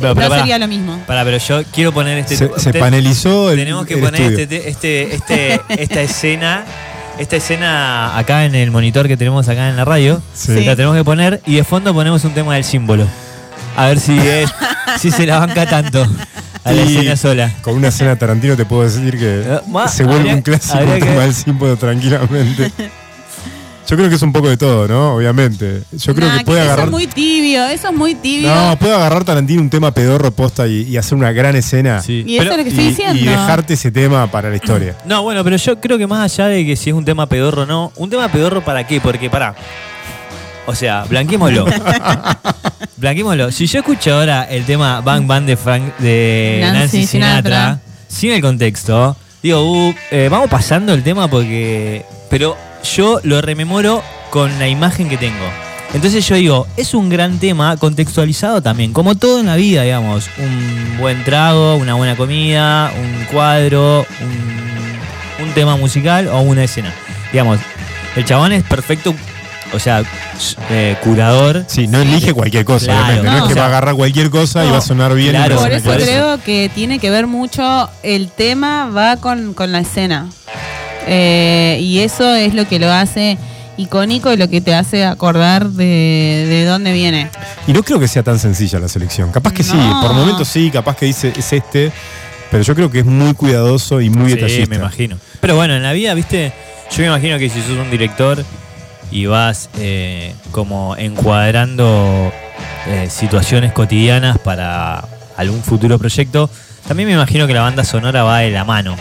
Pero, 0.00 0.14
no 0.14 0.28
sería 0.28 0.58
lo 0.58 0.68
mismo. 0.68 0.98
Pará, 1.06 1.24
pero 1.24 1.38
yo 1.38 1.62
quiero 1.72 1.92
poner 1.92 2.18
este. 2.18 2.36
Se, 2.36 2.50
se 2.58 2.72
te- 2.72 2.78
panelizó 2.80 3.50
el, 3.50 3.58
Tenemos 3.58 3.86
que 3.86 3.94
el 3.94 4.00
poner 4.00 4.20
estudio. 4.20 4.38
este, 4.42 4.68
este, 4.68 5.14
este, 5.14 5.60
esta 5.82 6.00
escena. 6.02 6.64
Esta 7.18 7.36
escena 7.36 8.18
acá 8.18 8.44
en 8.44 8.54
el 8.54 8.70
monitor 8.70 9.08
que 9.08 9.16
tenemos 9.16 9.48
acá 9.48 9.70
en 9.70 9.76
la 9.76 9.86
radio. 9.86 10.20
Sí. 10.34 10.62
La 10.66 10.76
tenemos 10.76 10.94
que 10.94 11.02
poner 11.02 11.40
y 11.46 11.54
de 11.54 11.64
fondo 11.64 11.94
ponemos 11.94 12.22
un 12.24 12.32
tema 12.32 12.56
del 12.56 12.64
símbolo. 12.64 13.06
A 13.76 13.86
ver 13.88 14.00
si 14.00 14.18
es, 14.18 14.50
si 14.98 15.10
se 15.10 15.26
la 15.26 15.38
banca 15.38 15.66
tanto 15.66 16.06
a 16.64 16.72
la 16.72 16.82
Y 16.82 16.96
escena 16.96 17.16
sola. 17.16 17.52
Con 17.62 17.74
una 17.76 17.88
escena 17.88 18.16
Tarantino 18.16 18.56
te 18.56 18.64
puedo 18.64 18.82
decir 18.82 19.18
que 19.18 19.40
Eh, 19.44 19.60
ma- 19.68 19.86
se 19.88 20.02
vuelve 20.04 20.20
habría- 20.20 20.34
un 20.34 20.42
clásico 20.42 20.78
el 20.78 21.00
tema 21.00 21.20
del 21.22 21.34
símbolo 21.34 21.76
tranquilamente. 21.76 22.72
Yo 23.88 23.96
creo 23.96 24.08
que 24.08 24.16
es 24.16 24.22
un 24.22 24.32
poco 24.32 24.48
de 24.48 24.56
todo, 24.56 24.88
¿no? 24.88 25.14
Obviamente. 25.14 25.82
Yo 25.92 26.12
creo 26.12 26.28
Nah, 26.28 26.38
que 26.38 26.44
puede 26.44 26.58
Eso 26.60 26.66
agarrar. 26.70 26.86
es 26.86 26.90
muy 26.90 27.06
tibio, 27.06 27.64
eso 27.66 27.88
es 27.90 27.94
muy 27.94 28.16
tibio. 28.16 28.52
No, 28.52 28.76
puede 28.80 28.92
agarrar 28.96 29.22
Tarantino 29.22 29.62
un 29.62 29.70
tema 29.70 29.92
pedorro 29.94 30.32
posta 30.32 30.66
y, 30.66 30.82
y 30.82 30.96
hacer 30.96 31.16
una 31.16 31.30
gran 31.30 31.54
escena. 31.54 32.02
Sí. 32.02 32.24
y 32.26 32.34
eso 32.38 32.50
es 32.50 32.56
lo 32.56 32.64
que 32.64 32.70
estoy 32.70 32.84
y, 32.84 32.88
diciendo. 32.88 33.14
y 33.22 33.24
dejarte 33.24 33.74
ese 33.74 33.92
tema 33.92 34.28
para 34.28 34.50
la 34.50 34.56
historia. 34.56 34.96
No, 35.04 35.22
bueno, 35.22 35.44
pero 35.44 35.54
yo 35.56 35.80
creo 35.80 35.98
que 35.98 36.06
más 36.08 36.32
allá 36.32 36.48
de 36.48 36.66
que 36.66 36.74
si 36.74 36.90
es 36.90 36.96
un 36.96 37.04
tema 37.04 37.28
pedorro 37.28 37.62
o 37.62 37.66
no, 37.66 37.92
¿un 37.94 38.10
tema 38.10 38.26
pedorro 38.26 38.64
para 38.64 38.84
qué? 38.84 39.00
Porque, 39.00 39.30
pará. 39.30 39.54
O 40.66 40.74
sea, 40.74 41.04
blanquémoslo. 41.04 41.66
blanquémoslo. 42.96 43.52
Si 43.52 43.66
yo 43.66 43.78
escucho 43.78 44.14
ahora 44.14 44.44
el 44.44 44.64
tema 44.64 45.00
Bang 45.00 45.26
Bang 45.26 45.44
de, 45.44 45.56
Frank, 45.56 45.96
de 45.98 46.58
Nancy 46.60 46.78
Nancy, 46.78 47.06
Sinatra, 47.06 47.40
Sinatra. 47.42 47.80
sin 48.08 48.32
el 48.32 48.40
contexto, 48.42 49.16
digo, 49.42 49.62
uh, 49.62 49.94
eh, 50.10 50.28
vamos 50.30 50.50
pasando 50.50 50.92
el 50.92 51.02
tema 51.02 51.28
porque. 51.28 52.04
Pero 52.28 52.56
yo 52.94 53.20
lo 53.22 53.40
rememoro 53.40 54.02
con 54.30 54.58
la 54.58 54.68
imagen 54.68 55.08
que 55.08 55.16
tengo. 55.16 55.46
Entonces 55.94 56.26
yo 56.26 56.34
digo, 56.34 56.66
es 56.76 56.94
un 56.94 57.08
gran 57.08 57.38
tema 57.38 57.76
contextualizado 57.76 58.60
también, 58.60 58.92
como 58.92 59.14
todo 59.14 59.40
en 59.40 59.46
la 59.46 59.56
vida, 59.56 59.82
digamos. 59.82 60.28
Un 60.38 60.98
buen 60.98 61.22
trago, 61.24 61.76
una 61.76 61.94
buena 61.94 62.16
comida, 62.16 62.92
un 63.00 63.24
cuadro, 63.26 64.04
un, 64.20 65.46
un 65.46 65.54
tema 65.54 65.76
musical 65.76 66.26
o 66.26 66.40
una 66.40 66.64
escena. 66.64 66.92
Digamos, 67.30 67.60
el 68.16 68.24
chabón 68.24 68.52
es 68.52 68.64
perfecto, 68.64 69.14
o 69.72 69.78
sea, 69.78 70.02
eh, 70.70 70.96
curador. 71.02 71.64
Sí, 71.66 71.86
no 71.86 72.00
elige 72.00 72.32
cualquier 72.32 72.64
cosa, 72.64 72.86
Claro. 72.86 73.04
obviamente. 73.04 73.26
No, 73.30 73.32
No, 73.32 73.38
es 73.44 73.48
que 73.48 73.54
sea, 73.54 73.62
va 73.62 73.66
a 73.66 73.68
agarrar 73.70 73.94
cualquier 73.94 74.30
cosa 74.30 74.64
y 74.64 74.70
va 74.70 74.78
a 74.78 74.80
sonar 74.80 75.14
bien. 75.14 75.28
y 75.34 75.38
claro, 75.38 75.56
a 75.58 75.62
Por 75.62 75.72
eso 75.72 75.90
creo 75.94 76.42
que 76.42 76.70
tiene 76.74 76.98
que 76.98 77.10
ver 77.10 77.26
mucho, 77.26 77.90
el 78.02 78.28
tema 78.30 78.86
va 78.90 79.16
con, 79.16 79.54
con 79.54 79.72
la 79.72 79.80
escena. 79.80 80.28
Eh, 81.06 81.78
y 81.80 82.00
eso 82.00 82.34
es 82.34 82.54
lo 82.54 82.66
que 82.66 82.78
lo 82.78 82.90
hace 82.92 83.38
icónico 83.76 84.32
y 84.32 84.36
lo 84.36 84.48
que 84.48 84.60
te 84.60 84.74
hace 84.74 85.04
acordar 85.04 85.68
de, 85.68 85.84
de 86.48 86.64
dónde 86.64 86.92
viene. 86.92 87.30
Y 87.66 87.72
no 87.72 87.82
creo 87.82 88.00
que 88.00 88.08
sea 88.08 88.22
tan 88.22 88.38
sencilla 88.38 88.78
la 88.78 88.88
selección. 88.88 89.30
Capaz 89.30 89.52
que 89.52 89.62
sí, 89.62 89.76
por 90.02 90.14
momentos 90.14 90.48
sí, 90.48 90.70
capaz 90.70 90.96
que 90.96 91.06
dice 91.06 91.32
es 91.36 91.52
este, 91.52 91.92
pero 92.50 92.62
yo 92.62 92.74
creo 92.74 92.90
que 92.90 93.00
es 93.00 93.04
muy 93.04 93.34
cuidadoso 93.34 94.00
y 94.00 94.08
muy 94.10 94.30
Sí, 94.30 94.36
detallista. 94.36 94.66
me 94.70 94.76
imagino. 94.76 95.18
Pero 95.40 95.54
bueno, 95.56 95.74
en 95.76 95.82
la 95.82 95.92
vida, 95.92 96.14
viste, 96.14 96.52
yo 96.90 96.98
me 97.00 97.06
imagino 97.06 97.38
que 97.38 97.50
si 97.50 97.60
sos 97.60 97.70
un 97.78 97.90
director 97.90 98.42
y 99.10 99.26
vas 99.26 99.68
eh, 99.78 100.34
como 100.50 100.96
encuadrando 100.96 102.32
eh, 102.86 103.08
situaciones 103.10 103.72
cotidianas 103.72 104.38
para 104.38 105.04
algún 105.36 105.62
futuro 105.62 105.98
proyecto, 105.98 106.48
también 106.88 107.08
me 107.08 107.14
imagino 107.14 107.46
que 107.46 107.54
la 107.54 107.62
banda 107.62 107.84
sonora 107.84 108.22
va 108.22 108.38
de 108.38 108.50
la 108.50 108.64
mano. 108.64 108.96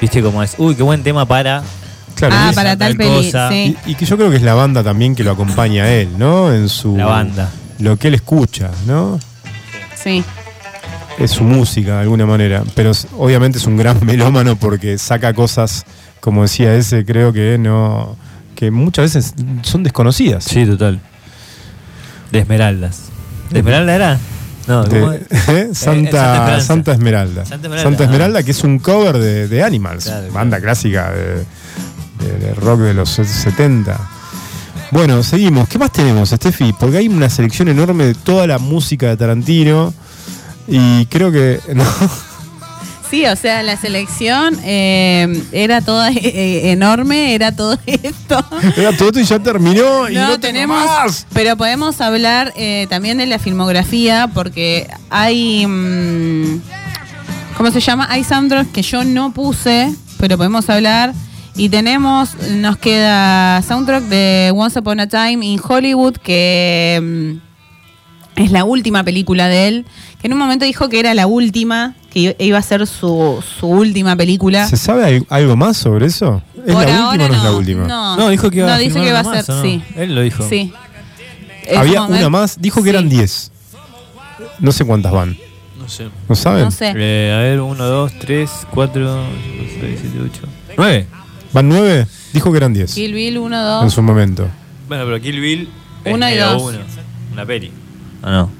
Viste 0.00 0.22
como 0.22 0.42
es, 0.42 0.54
uy, 0.58 0.74
qué 0.74 0.82
buen 0.82 1.02
tema 1.02 1.26
para 1.26 1.62
Claro, 2.14 2.34
ah, 2.36 2.48
y- 2.52 2.54
para 2.54 2.76
tal, 2.76 2.88
tal 2.90 2.96
peli. 2.96 3.10
cosa. 3.26 3.48
Sí. 3.50 3.76
Y, 3.86 3.92
y 3.92 3.94
que 3.94 4.04
yo 4.04 4.16
creo 4.16 4.30
que 4.30 4.36
es 4.36 4.42
la 4.42 4.54
banda 4.54 4.82
también 4.82 5.14
que 5.14 5.24
lo 5.24 5.30
acompaña 5.30 5.84
a 5.84 5.90
él, 5.90 6.08
¿no? 6.18 6.52
En 6.52 6.68
su. 6.68 6.96
La 6.96 7.06
banda. 7.06 7.48
Lo 7.78 7.96
que 7.96 8.08
él 8.08 8.14
escucha, 8.14 8.70
¿no? 8.86 9.18
sí. 9.94 10.22
Es 11.18 11.32
su 11.32 11.44
música 11.44 11.96
de 11.96 12.00
alguna 12.00 12.24
manera. 12.24 12.62
Pero 12.74 12.92
obviamente 13.18 13.58
es 13.58 13.66
un 13.66 13.76
gran 13.76 13.98
melómano 14.06 14.56
porque 14.56 14.96
saca 14.96 15.34
cosas, 15.34 15.84
como 16.20 16.42
decía 16.42 16.74
ese, 16.74 17.04
creo 17.04 17.32
que 17.32 17.58
no. 17.58 18.16
Que 18.60 18.70
muchas 18.70 19.14
veces 19.14 19.34
son 19.62 19.82
desconocidas. 19.82 20.44
Sí, 20.44 20.66
total. 20.66 21.00
De 22.30 22.40
Esmeraldas. 22.40 23.04
¿De 23.48 23.60
Esmeralda 23.60 23.94
era? 23.94 24.18
No, 24.68 24.84
De- 24.84 25.00
¿cómo 25.00 25.12
es? 25.12 25.22
¿eh? 25.48 25.70
Santa, 25.72 26.60
Santa 26.60 26.92
Esperanza. 26.92 27.46
Santa 27.46 27.66
Esmeralda. 27.68 27.82
Santa 27.82 28.04
Esmeralda, 28.04 28.38
ah. 28.40 28.42
Que 28.42 28.50
es 28.50 28.62
un 28.62 28.78
cover 28.78 29.16
de, 29.18 29.48
de 29.48 29.62
Animals, 29.64 30.04
Claro, 30.04 30.30
banda 30.32 30.60
clásica 30.60 31.10
de, 31.10 31.36
de- 32.26 32.38
de 32.38 32.54
rock 32.54 32.80
de 32.80 32.92
los 32.92 33.08
70. 33.08 33.98
Bueno, 34.90 35.22
seguimos. 35.22 35.66
¿Qué 35.66 35.78
más 35.78 35.90
tenemos, 35.90 36.28
Steffi? 36.28 36.74
Porque 36.78 36.98
hay 36.98 37.08
una 37.08 37.30
selección 37.30 37.68
enorme 37.68 38.04
de 38.04 38.14
toda 38.14 38.46
la 38.46 38.58
música 38.58 39.06
de 39.08 39.16
Tarantino. 39.16 39.94
Y 40.68 41.06
creo 41.06 41.32
que. 41.32 41.60
no, 41.74 41.84
Sí, 43.10 43.26
o 43.26 43.34
sea, 43.34 43.64
la 43.64 43.76
selección 43.76 44.56
eh, 44.62 45.42
era 45.50 45.80
toda 45.80 46.10
eh, 46.14 46.70
enorme, 46.70 47.34
era 47.34 47.50
todo 47.50 47.76
esto. 47.86 48.44
era 48.76 48.96
todo 48.96 49.08
esto 49.08 49.20
y 49.20 49.24
ya 49.24 49.40
terminó. 49.40 50.08
Y 50.08 50.14
no, 50.14 50.38
tenemos, 50.38 50.84
más. 50.86 51.26
pero 51.32 51.56
podemos 51.56 52.00
hablar 52.00 52.52
eh, 52.54 52.86
también 52.88 53.18
de 53.18 53.26
la 53.26 53.40
filmografía 53.40 54.30
porque 54.32 54.86
hay, 55.10 55.66
mm, 55.66 56.60
¿cómo 57.56 57.72
se 57.72 57.80
llama? 57.80 58.06
Hay 58.10 58.22
soundtracks 58.22 58.70
que 58.70 58.82
yo 58.82 59.02
no 59.02 59.32
puse, 59.32 59.92
pero 60.18 60.36
podemos 60.36 60.70
hablar. 60.70 61.12
Y 61.56 61.68
tenemos, 61.68 62.36
nos 62.52 62.78
queda 62.78 63.60
soundtrack 63.62 64.04
de 64.04 64.52
Once 64.54 64.78
Upon 64.78 65.00
a 65.00 65.08
Time 65.08 65.44
in 65.44 65.60
Hollywood, 65.60 66.14
que 66.16 67.00
mm, 67.02 68.40
es 68.40 68.52
la 68.52 68.62
última 68.62 69.02
película 69.02 69.48
de 69.48 69.66
él, 69.66 69.86
que 70.20 70.28
en 70.28 70.32
un 70.32 70.38
momento 70.38 70.64
dijo 70.64 70.88
que 70.88 71.00
era 71.00 71.12
la 71.12 71.26
última, 71.26 71.96
que 72.12 72.34
iba 72.38 72.58
a 72.58 72.62
ser 72.62 72.86
su, 72.86 73.42
su 73.58 73.66
última 73.66 74.16
película. 74.16 74.66
¿Se 74.68 74.76
sabe 74.76 75.04
al- 75.04 75.26
algo 75.28 75.56
más 75.56 75.76
sobre 75.76 76.06
eso? 76.06 76.42
¿Es 76.66 76.74
Por 76.74 76.84
la 76.84 77.08
última 77.08 77.10
ahora 77.10 77.24
o 77.24 77.28
no, 77.28 77.34
es 77.34 77.42
la 77.42 77.50
no, 77.50 77.56
última? 77.56 77.86
No, 77.86 78.16
No, 78.16 78.28
dijo 78.28 78.50
que 78.50 78.58
iba 78.58 78.66
no, 78.66 78.72
a 78.74 78.78
dice 78.78 79.00
que 79.00 79.12
va 79.12 79.20
a 79.20 79.22
una 79.22 79.30
ser, 79.30 79.38
más, 79.38 79.48
¿o 79.50 79.54
no? 79.56 79.62
sí. 79.62 79.82
Él 79.96 80.14
lo 80.14 80.20
dijo. 80.22 80.48
Sí. 80.48 80.72
En 81.66 81.78
Había 81.78 82.02
una 82.02 82.28
más, 82.28 82.60
dijo 82.60 82.80
que 82.82 82.90
Sí. 82.90 82.96
eran 82.96 83.08
10. 83.08 83.52
No 84.58 84.72
sé 84.72 84.84
cuántas 84.84 85.12
van. 85.12 85.36
No 85.78 85.88
sé. 85.88 86.08
¿No 86.28 86.34
saben? 86.34 86.64
No 86.64 86.70
sé. 86.70 86.92
Eh, 86.96 87.32
a 87.34 87.38
ver, 87.42 87.60
1, 87.60 87.84
2, 87.84 88.12
3, 88.20 88.50
4, 88.70 89.24
5, 89.58 89.72
6, 89.80 89.98
7, 90.02 90.18
8. 90.24 90.40
9. 90.76 91.06
¿Van 91.52 91.68
9? 91.68 92.06
Dijo 92.32 92.50
que 92.52 92.56
eran 92.58 92.72
10 92.72 92.94
Kill 92.94 93.12
Bill 93.14 93.38
1, 93.38 93.56
en 93.56 93.62
2. 93.86 93.92
su 93.94 94.02
momento. 94.02 94.48
Bueno, 94.88 95.04
pero 95.04 95.20
Kill 95.20 95.40
Bill. 95.40 95.68
es 96.04 96.14
Uno 96.14 96.26
y 96.28 96.30
medio 96.32 96.46
dos. 96.50 96.62
uno. 96.62 96.78
Una 97.32 97.46
peli. 97.46 97.70
¿O 98.22 98.30
no? 98.30 98.50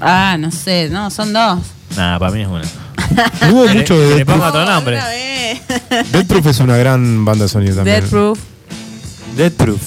Ah, 0.00 0.36
no 0.38 0.50
sé, 0.50 0.88
no, 0.90 1.10
son 1.10 1.32
dos. 1.32 1.58
Nada, 1.96 2.18
para 2.18 2.32
mí 2.32 2.42
es 2.42 2.48
una. 2.48 2.62
No 3.42 3.52
hubo 3.54 3.68
mucho 3.68 3.98
de 3.98 4.08
le 4.08 4.14
Death 4.16 4.26
Proof. 4.26 4.42
otro 4.42 4.64
nombre. 4.64 4.98
Death 6.12 6.26
Proof 6.26 6.46
es 6.46 6.58
una 6.60 6.76
gran 6.76 7.24
banda 7.24 7.44
de 7.44 7.48
sonido 7.48 7.76
también. 7.76 8.00
Dead 8.00 8.08
Proof. 8.10 8.38
Dead 9.36 9.52
Proof. 9.52 9.80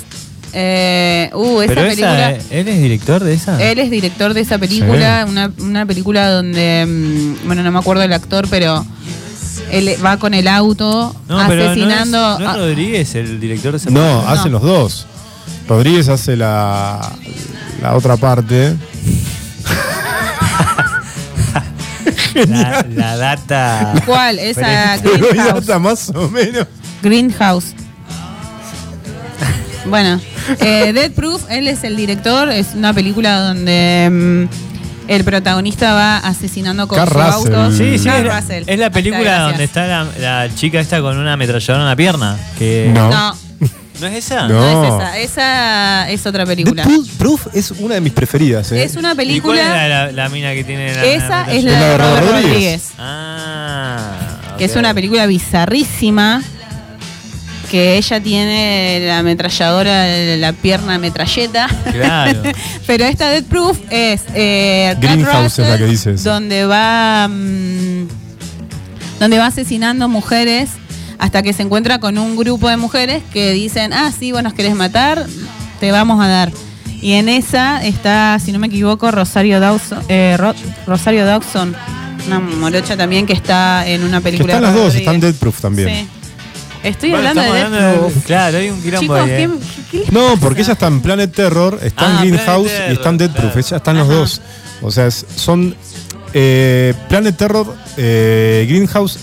Eh, 0.53 1.29
uh, 1.33 1.61
esa 1.61 1.67
Pero 1.73 1.81
película. 1.87 2.31
esa, 2.31 2.53
¿él 2.55 2.67
es 2.67 2.77
director 2.81 3.23
de 3.23 3.33
esa? 3.33 3.61
Él 3.71 3.79
es 3.79 3.91
director 3.91 4.33
de 4.33 4.41
esa 4.41 4.57
película, 4.57 5.25
una, 5.27 5.51
una 5.59 5.85
película 5.85 6.29
donde, 6.31 6.85
mm, 6.87 7.47
bueno, 7.47 7.63
no 7.63 7.71
me 7.71 7.79
acuerdo 7.79 8.01
del 8.01 8.13
actor, 8.13 8.47
pero 8.49 8.85
él 9.71 9.95
va 10.03 10.17
con 10.17 10.33
el 10.33 10.47
auto 10.47 11.13
no, 11.27 11.47
pero 11.47 11.65
asesinando. 11.71 12.17
No 12.17 12.33
es, 12.35 12.39
no 12.39 12.51
es 12.51 12.57
Rodríguez 12.57 13.15
el 13.15 13.39
director 13.39 13.71
de 13.73 13.77
esa 13.77 13.89
No, 13.89 13.99
película. 14.01 14.31
hacen 14.31 14.51
los 14.53 14.61
dos. 14.61 15.05
Rodríguez 15.67 16.07
hace 16.07 16.37
la, 16.37 17.11
la 17.81 17.95
otra 17.95 18.15
parte. 18.17 18.75
La, 22.47 22.85
la 22.93 23.17
data. 23.17 23.93
¿Cuál? 24.05 24.39
Esa 24.39 24.97
Greenhouse. 24.97 25.79
más 25.79 26.09
o 26.09 26.29
menos. 26.29 26.67
Greenhouse. 27.01 27.73
Bueno, 29.85 30.19
eh, 30.59 30.91
Dead 30.93 31.11
Proof, 31.11 31.43
él 31.49 31.67
es 31.67 31.83
el 31.85 31.95
director, 31.95 32.49
es 32.49 32.67
una 32.75 32.93
película 32.93 33.39
donde 33.39 34.09
mm, 34.11 35.09
el 35.09 35.23
protagonista 35.23 35.93
va 35.93 36.17
asesinando 36.17 36.87
con 36.89 36.97
Carl 36.97 37.09
su 37.11 37.17
Russell. 37.45 37.55
auto. 37.55 37.71
Sí, 37.71 37.97
sí, 37.97 38.05
Carl 38.05 38.27
es, 38.27 38.67
la- 38.77 38.85
es 38.85 38.91
película 38.91 39.39
donde 39.43 39.63
está 39.63 39.87
la, 39.87 40.07
la 40.19 40.53
chica 40.55 40.81
esta 40.81 40.99
con 41.01 41.17
una 41.17 41.33
ametralladora 41.33 41.83
en 41.83 41.89
la 41.89 41.95
pierna. 41.95 42.37
Que 42.57 42.91
No. 42.93 43.09
No, 43.09 43.37
¿No 43.99 44.07
es 44.07 44.15
esa? 44.25 44.47
No. 44.47 44.59
no, 44.59 44.81
es 44.83 44.93
esa, 44.93 45.17
esa 45.19 46.09
es 46.11 46.25
otra 46.25 46.45
película. 46.45 46.83
Death 46.85 47.07
Proof 47.17 47.47
es 47.53 47.71
una 47.71 47.95
de 47.95 48.01
mis 48.01 48.13
preferidas. 48.13 48.71
¿eh? 48.71 48.83
Es 48.83 48.95
una 48.95 49.11
¿Y 49.11 49.15
cuál 49.15 49.19
es 49.19 49.27
película, 49.27 49.63
la, 49.65 49.87
la- 49.87 50.11
la 50.11 50.29
mina 50.29 50.53
que 50.53 50.63
tiene 50.63 50.93
la 50.93 51.03
esa 51.05 51.41
es 51.51 51.63
la 51.63 51.71
Es 51.71 51.79
la 51.79 51.87
de 51.87 51.97
Robert 51.97 52.19
Rodríguez, 52.25 52.43
Rodríguez. 52.43 52.83
Ah. 52.99 54.11
que 54.57 54.65
es 54.65 54.71
ok. 54.71 54.77
una 54.77 54.93
película 54.93 55.25
bizarrísima, 55.25 56.41
que 57.71 57.97
ella 57.97 58.21
tiene 58.21 59.01
la 59.07 59.19
ametralladora, 59.19 60.05
la 60.37 60.53
pierna 60.53 60.97
metralleta. 60.99 61.67
Claro. 61.91 62.41
Pero 62.87 63.05
esta 63.05 63.29
Dead 63.29 63.43
Proof 63.43 63.77
es 63.89 64.21
eh, 64.33 64.91
Kurt 64.95 65.01
Greenhouse 65.03 65.59
es 65.59 65.67
la 65.67 65.77
que 65.77 65.85
dices. 65.85 66.23
donde 66.23 66.65
va 66.65 67.27
mm, 67.27 68.07
donde 69.19 69.37
va 69.39 69.47
asesinando 69.47 70.07
mujeres 70.07 70.69
hasta 71.19 71.41
que 71.43 71.53
se 71.53 71.63
encuentra 71.63 71.99
con 71.99 72.17
un 72.17 72.35
grupo 72.35 72.69
de 72.69 72.77
mujeres 72.77 73.23
que 73.33 73.51
dicen, 73.53 73.93
ah, 73.93 74.11
sí, 74.17 74.31
vos 74.31 74.43
nos 74.43 74.53
querés 74.53 74.75
matar, 74.75 75.25
te 75.79 75.91
vamos 75.91 76.23
a 76.23 76.27
dar. 76.27 76.51
Y 77.01 77.13
en 77.13 77.29
esa 77.29 77.83
está, 77.85 78.39
si 78.43 78.51
no 78.51 78.59
me 78.59 78.67
equivoco, 78.67 79.11
Rosario 79.11 79.59
Dawson, 79.59 79.99
eh, 80.09 80.35
Ro- 80.37 80.55
Rosario 80.87 81.25
Dawson, 81.25 81.75
una 82.27 82.39
morocha 82.39 82.97
también 82.97 83.25
que 83.25 83.33
está 83.33 83.87
en 83.87 84.03
una 84.03 84.17
Que 84.17 84.23
película. 84.23 84.53
están 84.55 84.61
de 84.61 84.67
las 84.67 84.73
dos, 84.75 84.83
Rodríguez. 84.93 85.07
están 85.07 85.19
Dead 85.19 85.35
Proof 85.35 85.61
también. 85.61 85.89
Sí. 85.89 86.07
Estoy 86.83 87.09
Bueno, 87.11 87.29
hablando 87.29 87.53
de 87.53 87.61
hablando 87.61 87.87
de- 87.87 87.97
Proof. 87.97 88.25
Claro, 88.25 88.57
hay 88.57 88.69
un 88.69 88.81
quilombo 88.81 89.01
Chicos, 89.15 89.19
ahí, 89.19 89.29
¿eh? 89.43 89.49
¿qué, 89.91 89.91
qué 89.91 89.97
les 90.05 90.11
No, 90.11 90.21
pasa? 90.27 90.39
porque 90.41 90.61
ella 90.61 90.73
está 90.73 90.87
en 90.87 91.01
Planet 91.01 91.35
Terror, 91.35 91.79
está 91.83 92.05
Ah, 92.05 92.09
en 92.09 92.15
Planet 92.17 92.33
Greenhouse 92.33 92.67
Terror, 92.71 92.89
y 92.89 92.93
está 92.93 93.09
en 93.09 93.17
Dead 93.17 93.31
claro. 93.31 93.51
Proof. 93.51 93.65
Ella- 93.67 93.77
están 93.77 93.97
los 93.97 94.07
Ajá. 94.07 94.15
dos. 94.17 94.41
O 94.81 94.91
sea, 94.91 95.11
son. 95.11 95.75
eh, 96.33 96.93
Planet 97.09 97.35
Terror, 97.37 97.75
eh, 97.97 98.65
Greenhouse 98.69 99.17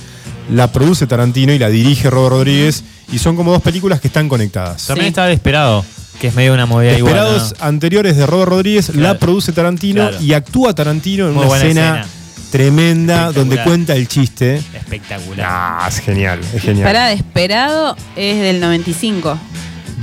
la 0.51 0.71
produce 0.73 1.07
Tarantino 1.07 1.53
y 1.53 1.59
la 1.59 1.69
dirige 1.69 2.11
Robert 2.11 2.33
Rodríguez. 2.33 2.85
Y 3.13 3.19
son 3.19 3.37
como 3.37 3.53
dos 3.53 3.63
películas 3.63 4.01
que 4.01 4.09
están 4.09 4.29
conectadas. 4.29 4.87
También 4.87 5.07
Sí. 5.07 5.09
estaba 5.11 5.27
Desperado, 5.29 5.85
que 6.21 6.29
es 6.29 6.35
medio 6.35 6.55
una 6.55 6.67
movida 6.67 6.93
Esperados 6.93 7.37
igual. 7.51 7.57
¿no? 7.61 7.67
anteriores 7.67 8.17
de 8.17 8.27
Robert 8.27 8.51
Rodríguez, 8.51 8.95
la 8.97 9.19
produce 9.19 9.53
Tarantino 9.53 10.09
Claro. 10.09 10.25
y 10.25 10.33
actúa 10.33 10.75
Tarantino 10.75 11.29
en 11.29 11.35
Muy 11.35 11.45
una 11.47 11.57
escena, 11.57 12.01
escena. 12.01 12.07
tremenda 12.51 13.33
donde 13.33 13.63
cuenta 13.63 13.95
el 13.95 14.09
chiste. 14.09 14.57
Espectacular. 14.75 15.47
Ah, 15.49 15.87
es 15.89 15.99
genial, 16.01 16.41
es 16.55 16.63
genial. 16.63 16.87
Pará, 16.87 17.07
Desperado 17.09 17.97
es 18.17 18.41
del 18.41 18.61
95. 18.61 19.39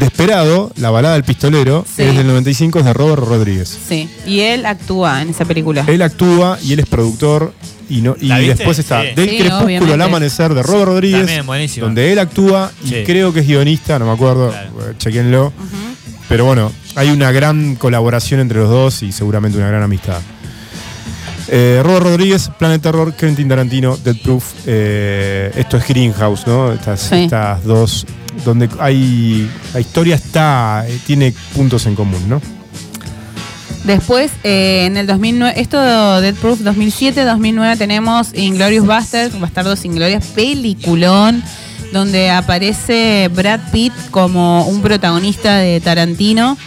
Desperado, 0.01 0.71
la 0.77 0.89
balada 0.89 1.13
del 1.13 1.23
pistolero, 1.23 1.85
Sí. 1.87 2.01
es 2.01 2.17
del 2.17 2.25
95, 2.27 2.79
es 2.79 2.85
de 2.85 2.93
Robert 2.93 3.21
Rodríguez. 3.23 3.77
Sí. 3.87 4.09
Y 4.25 4.39
él 4.41 4.65
actúa 4.65 5.21
en 5.21 5.29
esa 5.29 5.45
película. 5.45 5.83
Él 5.87 6.01
actúa 6.01 6.57
y 6.63 6.73
él 6.73 6.79
es 6.79 6.87
productor 6.87 7.53
y 7.87 8.01
después 8.47 8.79
está 8.79 9.01
Sí. 9.03 9.09
Del 9.15 9.29
Sí, 9.29 9.37
Crepúsculo 9.37 9.65
obviamente. 9.65 9.93
al 9.93 10.01
Amanecer 10.01 10.53
de 10.55 10.63
Robert 10.63 10.85
Rodríguez, 10.87 11.27
También 11.45 11.69
donde 11.79 12.11
él 12.11 12.17
actúa 12.19 12.71
y 12.83 12.87
Sí. 12.87 12.95
creo 13.05 13.31
que 13.31 13.41
es 13.41 13.47
guionista, 13.47 13.99
no 13.99 14.05
me 14.05 14.11
acuerdo, 14.13 14.49
Claro. 14.49 14.69
eh, 14.89 14.93
chequenlo. 14.97 15.53
Pero 16.27 16.45
bueno, 16.45 16.71
hay 16.95 17.09
una 17.09 17.31
gran 17.31 17.75
colaboración 17.75 18.39
entre 18.39 18.57
los 18.59 18.69
dos 18.69 19.03
y 19.03 19.11
seguramente 19.11 19.57
una 19.57 19.67
gran 19.67 19.83
amistad. 19.83 20.19
Eh, 21.47 21.81
Robert 21.83 22.03
Rodríguez, 22.05 22.49
Planet 22.57 22.81
Terror, 22.81 23.13
Quentin 23.13 23.49
Tarantino, 23.49 23.97
Dead 23.97 24.15
Proof. 24.23 24.45
eh, 24.65 25.51
esto 25.55 25.75
es 25.77 25.87
Greenhouse, 25.87 26.47
¿no? 26.47 26.71
Estas, 26.71 27.01
Sí. 27.01 27.15
estas 27.23 27.63
dos, 27.65 28.05
donde 28.45 28.69
hay. 28.79 29.49
La 29.73 29.79
historia 29.79 30.15
está. 30.15 30.85
eh, 30.87 30.99
tiene 31.05 31.33
puntos 31.55 31.85
en 31.85 31.95
común, 31.95 32.21
¿no? 32.27 32.41
Después, 33.83 34.31
eh, 34.43 34.85
en 34.85 34.95
el 34.95 35.07
2009, 35.07 35.59
esto 35.59 36.21
Dead 36.21 36.35
Proof 36.35 36.61
2007-2009 36.61 37.77
tenemos 37.79 38.29
Inglorious 38.35 38.85
Bastards, 38.85 39.39
Bastardos 39.39 39.85
Inglorias, 39.85 40.27
peliculón, 40.27 41.43
donde 41.91 42.29
aparece 42.29 43.29
Brad 43.33 43.59
Pitt 43.71 43.93
como 44.11 44.67
un 44.67 44.81
protagonista 44.81 45.57
de 45.57 45.81
Tarantino, 45.81 46.57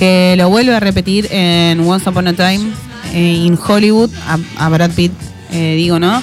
que 0.00 0.34
lo 0.36 0.48
vuelve 0.48 0.74
a 0.74 0.80
repetir 0.80 1.28
en 1.30 1.78
Once 1.80 2.10
Upon 2.10 2.26
a 2.26 2.32
Time 2.32 2.72
eh, 3.12 3.44
in 3.46 3.56
Hollywood, 3.56 4.10
a, 4.26 4.38
a 4.66 4.68
Brad 4.68 4.90
Pitt, 4.90 5.12
eh, 5.52 5.76
digo, 5.76 6.00
¿no? 6.00 6.20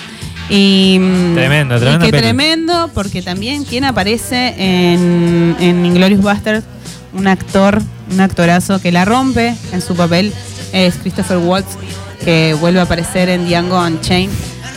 Y, 0.54 0.98
mm, 1.00 1.34
Tremendo, 1.34 1.78
y 1.78 1.80
tremenda 1.80 2.06
que 2.06 2.12
peli. 2.12 2.24
tremendo, 2.24 2.90
porque 2.94 3.22
también 3.22 3.64
quien 3.64 3.86
aparece 3.86 4.54
en, 4.58 5.56
en 5.60 5.86
Inglorious 5.86 6.22
Bastards, 6.22 6.66
un 7.14 7.26
actor, 7.28 7.82
un 8.12 8.20
actorazo 8.20 8.82
que 8.82 8.92
la 8.92 9.06
rompe 9.06 9.56
en 9.72 9.82
su 9.82 9.96
papel, 9.96 10.34
es 10.74 10.96
Christopher 10.96 11.38
Waltz, 11.38 11.70
que 12.26 12.54
vuelve 12.60 12.80
a 12.82 12.84
aparecer 12.84 13.30
en 13.30 13.48
Django 13.48 13.80
Unchained. 13.82 14.30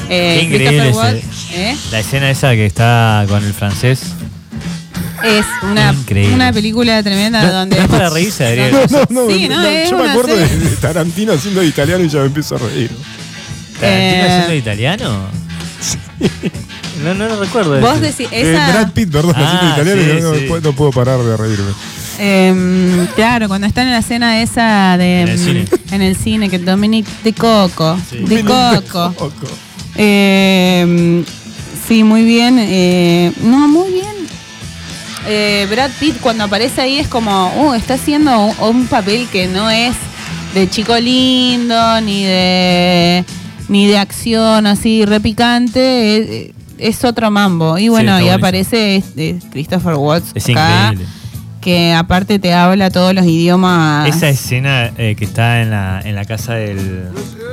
Eh, 0.09 0.37
Qué 0.39 0.45
increíble 0.45 0.67
Christopher 0.81 0.87
ese- 1.17 1.27
Waltz, 1.27 1.51
¿eh? 1.55 1.77
La 1.91 1.99
escena 2.01 2.31
esa 2.31 2.51
que 2.53 2.67
está 2.67 3.25
con 3.29 3.43
el 3.45 3.53
francés. 3.53 4.03
Es 5.25 5.47
una, 5.63 5.93
Increíble. 5.93 6.35
una 6.35 6.53
película 6.53 7.03
tremenda 7.03 7.43
No, 7.43 7.51
donde. 7.53 7.77
no 7.79 7.83
es 7.83 7.89
para 7.89 8.11
reírse, 8.11 8.45
Adrián. 8.47 8.71
No, 8.73 8.81
no, 8.91 9.07
no, 9.27 9.35
Sí, 9.35 9.49
no, 9.49 9.59
no, 9.61 9.67
es 9.67 9.91
yo 9.91 9.99
me 9.99 10.11
acuerdo 10.11 10.37
de, 10.37 10.47
serie. 10.47 10.69
de 10.71 10.77
Tarantino 10.77 11.33
haciendo 11.33 11.61
de 11.63 11.67
italiano 11.67 12.05
y 12.05 12.09
ya 12.09 12.19
me 12.21 12.27
empiezo 12.27 12.57
a 12.57 12.59
reír. 12.59 12.91
¿Tarantino 13.81 14.23
Eh, 14.23 14.29
haciendo 14.29 14.55
italiano? 14.55 15.44
No, 17.05 17.13
no 17.13 17.27
lo 17.29 17.41
recuerdo. 17.41 17.81
Vos 17.81 18.01
decís, 18.01 18.29
Eh. 18.31 18.53
Brad 18.73 18.93
Pitt, 18.93 19.11
perdón, 19.11 19.35
Ah, 19.37 19.73
italiano 19.77 20.01
sí, 20.03 20.11
y 20.19 20.23
no, 20.23 20.33
no 20.33 20.39
sí. 20.39 20.45
puedo, 20.47 20.61
no 20.63 20.73
puedo 20.77 20.91
parar 20.93 21.19
de 21.19 21.37
reírme. 21.37 21.73
Em, 22.19 23.07
claro, 23.17 23.49
cuando 23.49 23.67
están 23.67 23.87
en 23.89 23.93
la 23.95 23.99
escena 23.99 24.41
esa 24.41 24.97
de. 24.97 25.23
En 25.23 25.29
el 25.29 25.39
mm, 25.39 25.45
cine. 25.45 25.65
en 25.91 26.03
el 26.03 26.17
cine, 26.17 26.49
que 26.49 26.59
Dominic 26.61 27.05
de 27.25 27.33
Coco. 27.33 27.99
Sí. 28.09 28.19
De 28.19 28.45
Coco. 28.45 29.13
Em, 29.97 31.25
sí, 31.89 32.05
muy 32.05 32.25
bien. 32.25 32.57
eh, 32.61 33.33
no, 33.43 33.67
muy 33.69 33.91
bien. 33.93 34.15
Eh, 35.27 35.67
Brad 35.71 35.91
Pitt 35.99 36.21
cuando 36.21 36.45
aparece 36.45 36.81
ahí 36.83 36.99
es 36.99 37.09
como, 37.09 37.53
uh, 37.57 37.75
está 37.75 37.95
haciendo 37.95 38.39
un, 38.39 38.55
un 38.61 38.87
papel 38.87 39.27
que 39.33 39.47
no 39.49 39.69
es 39.71 39.95
de 40.55 40.69
chico 40.71 40.97
lindo, 40.99 42.01
ni 42.03 42.25
de 42.25 43.25
ni 43.69 43.87
de 43.87 43.99
acción 43.99 44.67
así 44.67 45.05
repicante, 45.05 46.49
es, 46.49 46.55
es 46.79 47.05
otro 47.05 47.31
mambo. 47.31 47.79
Y 47.79 47.89
bueno, 47.89 48.19
está 48.19 48.27
y 48.27 48.31
aparece 48.31 48.97
este, 48.97 49.39
Christopher 49.51 49.95
Watts 49.95 50.33
Es 50.35 50.49
acá, 50.49 50.91
increíble. 50.93 51.07
Que 51.65 51.93
aparte 51.95 52.39
te 52.39 52.53
habla 52.53 52.91
todos 52.91 53.15
los 53.15 53.25
idiomas. 53.25 54.09
Esa 54.09 54.29
escena 54.29 54.93
eh, 54.99 55.15
que 55.19 55.25
está 55.25 55.63
en 55.63 55.71
la, 55.71 56.01
en 56.05 56.15
la 56.15 56.25
casa 56.27 56.55
del, 56.55 57.05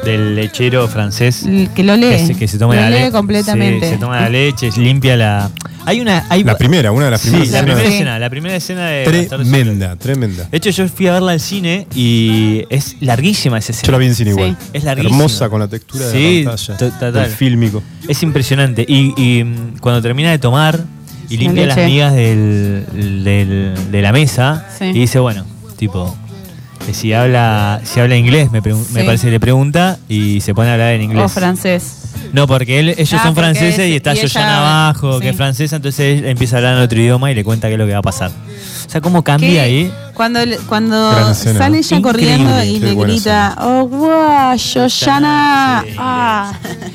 del 0.05 0.35
lechero 0.35 0.87
francés. 0.87 1.43
l- 1.43 1.69
que 1.73 1.83
lo 1.83 1.95
lee. 1.95 2.09
Que 2.09 2.27
se, 2.27 2.35
que 2.35 2.47
se 2.47 2.57
toma 2.59 2.75
lo 2.75 2.81
la 2.81 2.89
lee 2.89 2.95
leche. 2.99 3.11
completamente. 3.11 3.89
se 3.89 3.97
toma 3.97 4.19
la 4.21 4.29
leche, 4.29 4.69
limpia 4.77 5.15
la. 5.15 5.49
Hay 5.85 5.99
una. 5.99 6.25
Hay, 6.29 6.43
La 6.43 6.57
primera, 6.57 6.91
una 6.91 7.05
de 7.05 7.11
las 7.11 7.21
Sí, 7.21 7.29
primeras 7.31 7.51
la 7.51 7.57
escenas. 7.59 7.63
primera 7.73 7.87
Sí. 7.89 7.93
escena. 7.95 8.19
La 8.19 8.29
primera 8.29 8.55
escena 8.55 8.87
de. 8.87 9.25
Tremenda, 9.27 9.95
tremenda. 9.95 10.47
De 10.51 10.57
hecho, 10.57 10.69
yo 10.69 10.87
fui 10.89 11.07
a 11.07 11.13
verla 11.13 11.31
al 11.31 11.39
cine 11.39 11.87
y 11.95 12.63
es 12.69 12.97
larguísima 12.99 13.57
esa 13.57 13.71
escena. 13.71 13.87
Yo 13.87 13.91
la 13.93 13.97
vi 13.97 14.05
en 14.07 14.15
cine 14.15 14.31
Sí. 14.33 14.37
igual. 14.37 14.57
Es 14.73 14.83
larguísima. 14.83 15.15
Hermosa 15.17 15.49
con 15.49 15.59
la 15.59 15.67
textura 15.67 16.05
de 16.07 16.11
Sí, 16.11 16.43
la 16.43 16.51
pantalla. 16.51 16.77
to- 16.77 16.89
total. 16.91 17.13
del 17.13 17.31
fílmico. 17.31 17.81
Es 18.07 18.21
impresionante. 18.21 18.85
Y, 18.87 19.13
y, 19.17 19.43
mm, 19.43 19.77
cuando 19.79 20.01
termina 20.03 20.29
de 20.31 20.37
tomar 20.37 20.79
y 21.33 21.37
limpia 21.37 21.65
las 21.67 21.77
migas 21.77 22.13
del, 22.13 22.85
del- 23.23 23.91
de 23.91 24.01
la 24.01 24.11
mesa 24.11 24.67
Sí. 24.77 24.85
y 24.85 24.93
dice, 24.93 25.19
bueno, 25.19 25.45
tipo, 25.77 26.15
si 26.93 27.13
habla, 27.13 27.81
si 27.83 27.99
habla 27.99 28.15
inglés, 28.17 28.51
me, 28.51 28.61
pregun- 28.61 28.87
me 28.91 29.01
Sí. 29.01 29.05
parece 29.05 29.27
que 29.27 29.31
le 29.31 29.39
pregunta 29.39 29.97
y 30.09 30.41
se 30.41 30.53
pone 30.53 30.69
a 30.69 30.73
hablar 30.73 30.93
en 30.93 31.01
inglés. 31.03 31.23
O 31.23 31.29
francés. 31.29 31.97
No, 32.33 32.47
porque 32.47 32.79
él- 32.79 32.89
ellos 32.89 33.13
Ah, 33.13 33.23
son 33.23 33.33
porque 33.35 33.41
franceses 33.51 33.79
es- 33.79 33.89
y 33.91 33.95
está 33.95 34.13
Yoyana 34.13 34.59
abajo, 34.85 35.15
sí. 35.15 35.21
que 35.21 35.29
es 35.29 35.35
francesa, 35.35 35.75
entonces 35.77 36.19
él 36.19 36.25
empieza 36.25 36.55
a 36.55 36.59
hablar 36.59 36.77
en 36.77 36.83
otro 36.83 36.99
idioma 36.99 37.31
y 37.31 37.35
le 37.35 37.43
cuenta 37.43 37.67
qué 37.67 37.73
es 37.73 37.79
lo 37.79 37.85
que 37.85 37.93
va 37.93 37.99
a 37.99 38.03
pasar. 38.03 38.31
O 38.31 38.89
sea, 38.89 39.01
cómo 39.01 39.23
cambia 39.23 39.63
ahí. 39.63 39.91
Cuando, 40.13 40.39
cuando 40.67 41.33
sale 41.33 41.79
ella 41.79 41.97
Increíble, 41.97 42.01
corriendo 42.01 42.63
y 42.63 42.79
le 42.79 42.95
grita, 42.95 43.55
oh, 43.61 43.87
wow, 43.87 44.55
Yoyana. 44.55 45.83
Sí. 45.87 45.95
Ah. 45.97 46.53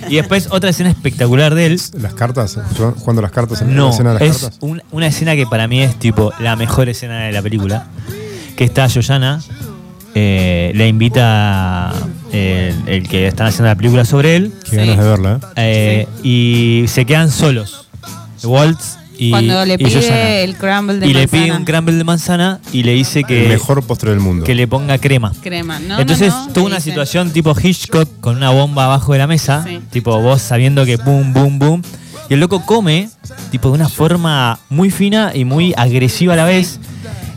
Y 0.08 0.16
después 0.16 0.48
otra 0.50 0.70
escena 0.70 0.90
espectacular 0.90 1.54
de 1.54 1.66
él. 1.66 1.80
Las 2.00 2.14
cartas, 2.14 2.58
jugando 2.98 3.22
las 3.22 3.30
cartas 3.32 3.62
en 3.62 3.70
la 3.70 3.74
No, 3.74 3.90
escena 3.90 4.14
de 4.14 4.20
las 4.26 4.36
es 4.36 4.42
cartas. 4.42 4.58
un- 4.60 4.82
una 4.92 5.06
escena 5.06 5.34
que 5.34 5.46
para 5.46 5.66
mí 5.68 5.82
es 5.82 5.98
tipo 5.98 6.32
la 6.38 6.54
mejor 6.56 6.88
escena 6.88 7.20
de 7.24 7.32
la 7.32 7.42
película. 7.42 7.86
Que 8.56 8.64
está 8.64 8.86
Yoyana, 8.86 9.40
eh, 10.18 10.72
le 10.74 10.88
invita 10.88 11.92
eh, 12.32 12.74
el, 12.86 12.88
el 13.02 13.08
que 13.08 13.26
están 13.26 13.48
haciendo 13.48 13.68
la 13.68 13.74
película 13.74 14.04
sobre 14.06 14.34
él, 14.36 14.52
Qué 14.68 14.76
ganas 14.76 14.96
de 14.96 15.04
verla, 15.04 15.40
¿eh? 15.56 16.06
eh, 16.06 16.08
y 16.22 16.88
se 16.88 17.04
quedan 17.04 17.30
solos. 17.30 17.86
Waltz 18.42 18.96
y, 19.18 19.30
Cuando 19.30 19.64
le 19.64 19.74
y 19.74 19.78
pide 19.78 20.44
el 20.44 20.56
crumble 20.56 20.98
de 20.98 21.06
y 21.06 21.12
le 21.14 21.20
manzana. 21.20 21.42
pide 21.44 21.52
un 21.56 21.64
crumble 21.64 21.94
de 21.96 22.04
manzana 22.04 22.60
y 22.72 22.82
le 22.82 22.92
dice 22.92 23.24
que, 23.24 23.42
El 23.44 23.48
mejor 23.48 23.82
postre 23.82 24.10
del 24.10 24.20
mundo. 24.20 24.44
que 24.44 24.54
le 24.54 24.66
ponga 24.66 24.96
crema. 24.98 25.32
crema. 25.42 25.78
No, 25.80 25.98
Entonces 26.00 26.28
no, 26.32 26.46
no, 26.46 26.52
tuvo 26.52 26.66
una 26.66 26.76
dice. 26.76 26.90
situación 26.90 27.30
tipo 27.30 27.54
Hitchcock 27.58 28.08
con 28.20 28.36
una 28.36 28.50
bomba 28.50 28.84
abajo 28.86 29.12
de 29.14 29.18
la 29.18 29.26
mesa, 29.26 29.64
Sí. 29.66 29.80
tipo 29.90 30.18
vos 30.20 30.40
sabiendo 30.42 30.84
que 30.86 30.96
boom, 30.96 31.32
boom, 31.34 31.58
boom. 31.58 31.82
Y 32.28 32.34
el 32.34 32.40
loco 32.40 32.60
come, 32.66 33.08
tipo 33.50 33.68
de 33.68 33.74
una 33.76 33.88
forma 33.88 34.58
muy 34.68 34.90
fina 34.90 35.32
y 35.34 35.44
muy 35.44 35.72
agresiva 35.76 36.32
a 36.34 36.36
la 36.36 36.44
vez. 36.44 36.78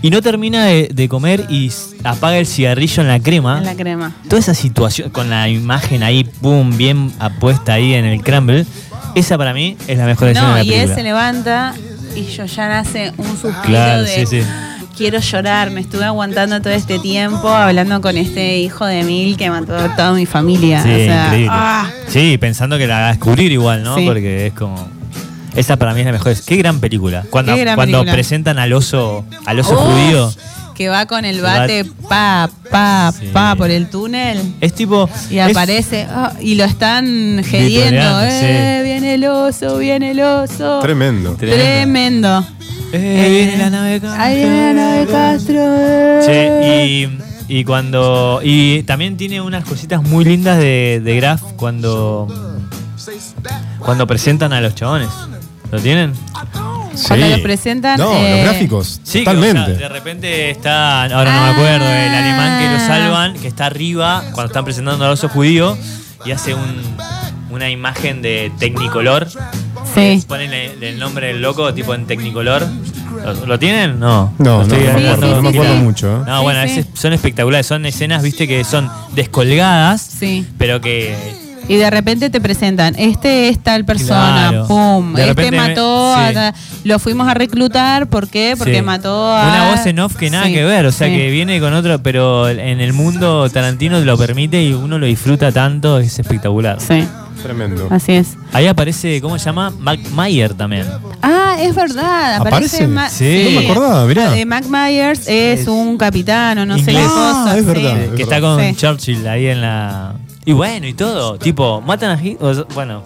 Y 0.01 0.09
no 0.11 0.21
termina 0.21 0.65
de, 0.65 0.89
de 0.93 1.09
comer 1.09 1.45
y 1.49 1.71
apaga 2.03 2.37
el 2.37 2.45
cigarrillo 2.47 3.01
en 3.01 3.07
la 3.09 3.19
crema. 3.19 3.57
En 3.57 3.65
la 3.65 3.75
crema. 3.75 4.15
Toda 4.29 4.39
esa 4.39 4.53
situación, 4.53 5.09
con 5.09 5.29
la 5.29 5.49
imagen 5.49 6.03
ahí, 6.03 6.25
boom, 6.41 6.77
bien 6.77 7.11
apuesta 7.19 7.73
ahí 7.73 7.93
en 7.93 8.05
el 8.05 8.21
crumble. 8.21 8.65
Esa 9.15 9.37
para 9.37 9.53
mí 9.53 9.75
es 9.87 9.97
la 9.97 10.05
mejor 10.05 10.29
escena 10.29 10.47
No, 10.49 10.55
de 10.55 10.59
la 10.59 10.63
y 10.63 10.69
película. 10.69 10.91
él 10.93 10.95
se 10.97 11.03
levanta 11.03 11.73
y 12.15 12.23
Yoyana 12.25 12.79
hace 12.79 13.11
un 13.17 13.25
suspiro 13.37 13.61
Claro, 13.63 14.03
de 14.03 14.07
sí, 14.07 14.25
sí. 14.25 14.41
quiero 14.95 15.19
llorar, 15.19 15.69
me 15.71 15.81
estuve 15.81 16.05
aguantando 16.05 16.61
todo 16.61 16.71
este 16.73 16.99
tiempo 16.99 17.49
hablando 17.49 17.99
con 18.01 18.15
este 18.17 18.59
hijo 18.59 18.85
de 18.85 19.03
mil 19.03 19.35
que 19.35 19.49
mató 19.49 19.75
a 19.75 19.95
toda 19.95 20.13
mi 20.13 20.25
familia. 20.25 20.81
Sí, 20.83 20.91
o 20.91 20.95
sea, 20.97 21.25
increíble. 21.25 21.49
ah, 21.51 21.89
Sí, 22.07 22.37
pensando 22.37 22.77
que 22.77 22.87
la 22.87 22.99
va 22.99 23.05
a 23.07 23.11
descubrir 23.11 23.51
igual, 23.51 23.83
¿no? 23.83 23.97
Sí. 23.97 24.05
Porque 24.05 24.47
es 24.47 24.53
como. 24.53 24.87
Esa 25.59 25.75
para 25.77 25.93
mí 25.93 25.99
es 25.99 26.05
la 26.05 26.13
mejor. 26.13 26.33
Qué 26.45 26.55
gran 26.55 26.79
película. 26.79 27.25
Cuando, 27.29 27.55
gran 27.57 27.75
cuando 27.75 27.97
película. 27.97 28.13
presentan 28.13 28.59
al 28.59 28.71
oso, 28.71 29.25
al 29.45 29.59
oso 29.59 29.73
Oh, 29.77 29.91
judío. 29.91 30.33
que 30.73 30.87
va 30.87 31.05
con 31.05 31.25
el 31.25 31.41
bate 31.41 31.83
pa, 32.07 32.49
pa, 32.71 33.11
Sí. 33.11 33.27
pa 33.33 33.55
por 33.55 33.69
el 33.69 33.89
túnel. 33.89 34.39
Es 34.61 34.73
tipo. 34.73 35.09
Y 35.29 35.37
es- 35.39 35.51
aparece 35.51 36.07
ah, 36.09 36.31
y 36.39 36.55
lo 36.55 36.63
están 36.63 37.43
gediendo. 37.43 38.21
Eh, 38.23 38.77
sí. 38.79 38.83
viene 38.85 39.15
el 39.15 39.25
oso, 39.25 39.77
viene 39.79 40.11
el 40.11 40.21
oso. 40.21 40.79
Tremendo. 40.79 41.35
Tremendo. 41.35 42.47
Eh, 42.93 43.27
viene 43.29 43.57
la 43.57 43.69
nave 43.69 43.99
Castro. 43.99 44.21
Ahí 44.23 44.35
viene 44.37 44.73
la 44.73 44.81
nave 44.81 45.05
Castro. 45.07 46.23
Sí, 46.25 47.11
y, 47.49 47.59
y 47.59 47.63
cuando. 47.65 48.39
Y 48.41 48.83
también 48.83 49.17
tiene 49.17 49.41
unas 49.41 49.65
cositas 49.65 50.01
muy 50.01 50.23
lindas 50.23 50.57
de, 50.57 51.01
de 51.03 51.15
Graf 51.17 51.41
cuando. 51.57 52.27
Cuando 53.79 54.07
presentan 54.07 54.53
a 54.53 54.61
los 54.61 54.73
chabones. 54.75 55.09
¿Lo 55.71 55.79
tienen? 55.79 56.13
Cuando 57.07 57.25
Sí. 57.25 57.31
los 57.31 57.39
presentan, 57.41 57.97
No, 57.99 58.11
eh, 58.13 58.37
los 58.37 58.49
gráficos. 58.51 58.99
Sí, 59.03 59.19
que, 59.19 59.25
totalmente. 59.25 59.61
o 59.61 59.65
sea, 59.65 59.75
de 59.75 59.89
repente 59.89 60.49
está, 60.49 61.03
ahora 61.03 61.33
no 61.33 61.41
me 61.43 61.47
Ah. 61.47 61.51
acuerdo, 61.51 61.85
el 61.87 62.13
alemán 62.15 62.59
que 62.61 62.71
lo 62.73 62.79
salvan, 62.87 63.33
que 63.35 63.47
está 63.47 63.67
arriba 63.67 64.23
cuando 64.33 64.47
están 64.47 64.65
presentando 64.65 65.05
al 65.05 65.11
oso 65.11 65.29
judío 65.29 65.77
y 66.25 66.31
hace 66.31 66.53
un, 66.55 66.81
una 67.51 67.69
imagen 67.69 68.21
de 68.21 68.51
Technicolor. 68.59 69.27
Sí. 69.95 70.23
Ponen 70.27 70.51
el, 70.53 70.83
el 70.83 70.99
nombre 70.99 71.27
del 71.27 71.41
loco 71.41 71.73
tipo 71.73 71.93
en 71.93 72.05
Technicolor. 72.05 72.67
¿Lo, 73.23 73.45
lo 73.45 73.59
tienen? 73.59 73.99
No. 73.99 74.33
No, 74.37 74.43
Lo 74.45 74.57
no, 74.57 74.61
estoy 74.63 74.79
no 74.79 74.83
me 74.85 75.09
acuerdo, 75.09 75.27
sí, 75.27 75.33
no 75.35 75.41
me 75.41 75.49
acuerdo 75.49 75.73
sí. 75.73 75.79
mucho. 75.79 76.21
¿eh? 76.21 76.23
No, 76.27 76.43
bueno, 76.43 76.59
son 76.93 77.13
espectaculares. 77.13 77.65
Son 77.67 77.85
escenas, 77.85 78.23
viste, 78.23 78.47
que 78.47 78.63
son 78.63 78.89
descolgadas, 79.13 80.01
Sí. 80.01 80.45
pero 80.57 80.79
que 80.81 81.15
Y 81.69 81.75
de 81.77 81.89
repente 81.89 82.29
te 82.31 82.41
presentan, 82.41 82.95
este 82.97 83.47
es 83.47 83.59
tal 83.59 83.85
persona, 83.85 84.47
Claro. 84.49 84.67
pum, 84.67 85.13
De 85.13 85.21
este 85.21 85.33
repente 85.33 85.51
me- 85.61 85.67
mató, 85.69 86.15
sí. 86.15 86.35
a 86.35 86.53
lo 86.83 86.97
fuimos 86.99 87.27
a 87.29 87.33
reclutar, 87.35 88.07
¿por 88.07 88.27
qué? 88.27 88.55
Porque 88.57 88.77
Sí. 88.77 88.81
mató 88.81 89.31
a... 89.31 89.47
Una 89.47 89.69
voz 89.71 89.85
en 89.85 89.99
off 89.99 90.15
que 90.15 90.29
nada 90.31 90.45
Sí, 90.47 90.53
que 90.53 90.65
ver, 90.65 90.85
o 90.87 90.91
sea 90.91 91.07
sí. 91.07 91.13
que 91.15 91.29
viene 91.29 91.59
con 91.59 91.73
otro, 91.73 92.01
pero 92.01 92.49
en 92.49 92.81
el 92.81 92.91
mundo 92.93 93.47
Tarantino 93.51 93.99
lo 93.99 94.17
permite 94.17 94.63
y 94.63 94.73
uno 94.73 94.97
lo 94.97 95.05
disfruta 95.05 95.51
tanto, 95.51 95.99
es 95.99 96.17
espectacular. 96.17 96.79
Sí, 96.81 97.05
Tremendo. 97.43 97.87
así 97.91 98.13
es. 98.13 98.29
Ahí 98.51 98.65
aparece, 98.65 99.21
¿cómo 99.21 99.37
se 99.37 99.45
llama? 99.45 99.71
Mac 99.79 99.99
Mayer 100.11 100.55
también. 100.55 100.87
Ah, 101.21 101.55
es 101.59 101.75
verdad, 101.75 102.37
aparece... 102.37 102.85
¿Aparece? 102.85 103.15
Sí. 103.15 103.53
No 103.53 103.61
me 103.61 103.67
acordaba, 103.69 104.05
mirá. 104.05 104.35
Eh, 104.35 104.43
Mac 104.45 104.65
Myers 104.67 105.27
es, 105.27 105.61
Es- 105.61 105.67
un 105.67 105.97
capitán 105.99 106.57
o 106.57 106.65
no 106.65 106.77
sé 106.79 106.85
qué 106.85 106.91
Inglés. 106.93 107.07
cosa. 107.09 107.51
Ah, 107.51 107.57
es 107.57 107.61
sí. 107.63 107.67
verdad. 107.67 107.95
que 108.09 108.15
es 108.15 108.19
está 108.21 108.41
con 108.41 108.59
Sí. 108.59 108.75
Churchill 108.75 109.27
ahí 109.27 109.45
en 109.47 109.61
la. 109.61 110.13
Y 110.49 110.53
bueno, 110.53 110.87
y 110.87 110.93
todo. 110.93 111.37
Tipo, 111.37 111.79
matan 111.79 112.17
a 112.17 112.19
Hitler. 112.19 112.37
o 112.41 112.51
sea, 112.55 112.63
Bueno, 112.73 113.03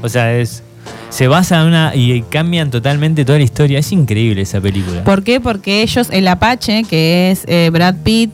o 0.00 0.08
sea, 0.08 0.34
es. 0.34 0.62
Se 1.10 1.28
basa 1.28 1.60
en 1.60 1.66
una. 1.66 1.94
Y 1.94 2.22
cambian 2.22 2.70
totalmente 2.70 3.26
toda 3.26 3.36
la 3.36 3.44
historia. 3.44 3.78
Es 3.78 3.92
increíble 3.92 4.40
esa 4.40 4.62
película. 4.62 5.04
¿Por 5.04 5.22
qué? 5.22 5.40
Porque 5.40 5.82
ellos, 5.82 6.08
el 6.10 6.26
Apache, 6.26 6.84
que 6.84 7.30
es 7.30 7.44
eh, 7.48 7.68
Brad 7.70 7.96
Pitt, 8.02 8.30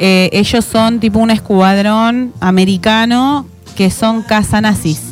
eh, 0.00 0.30
ellos 0.32 0.64
son 0.64 0.98
tipo 0.98 1.18
un 1.18 1.30
escuadrón 1.30 2.32
americano 2.40 3.46
que 3.76 3.90
son 3.90 4.24
nazis 4.62 5.02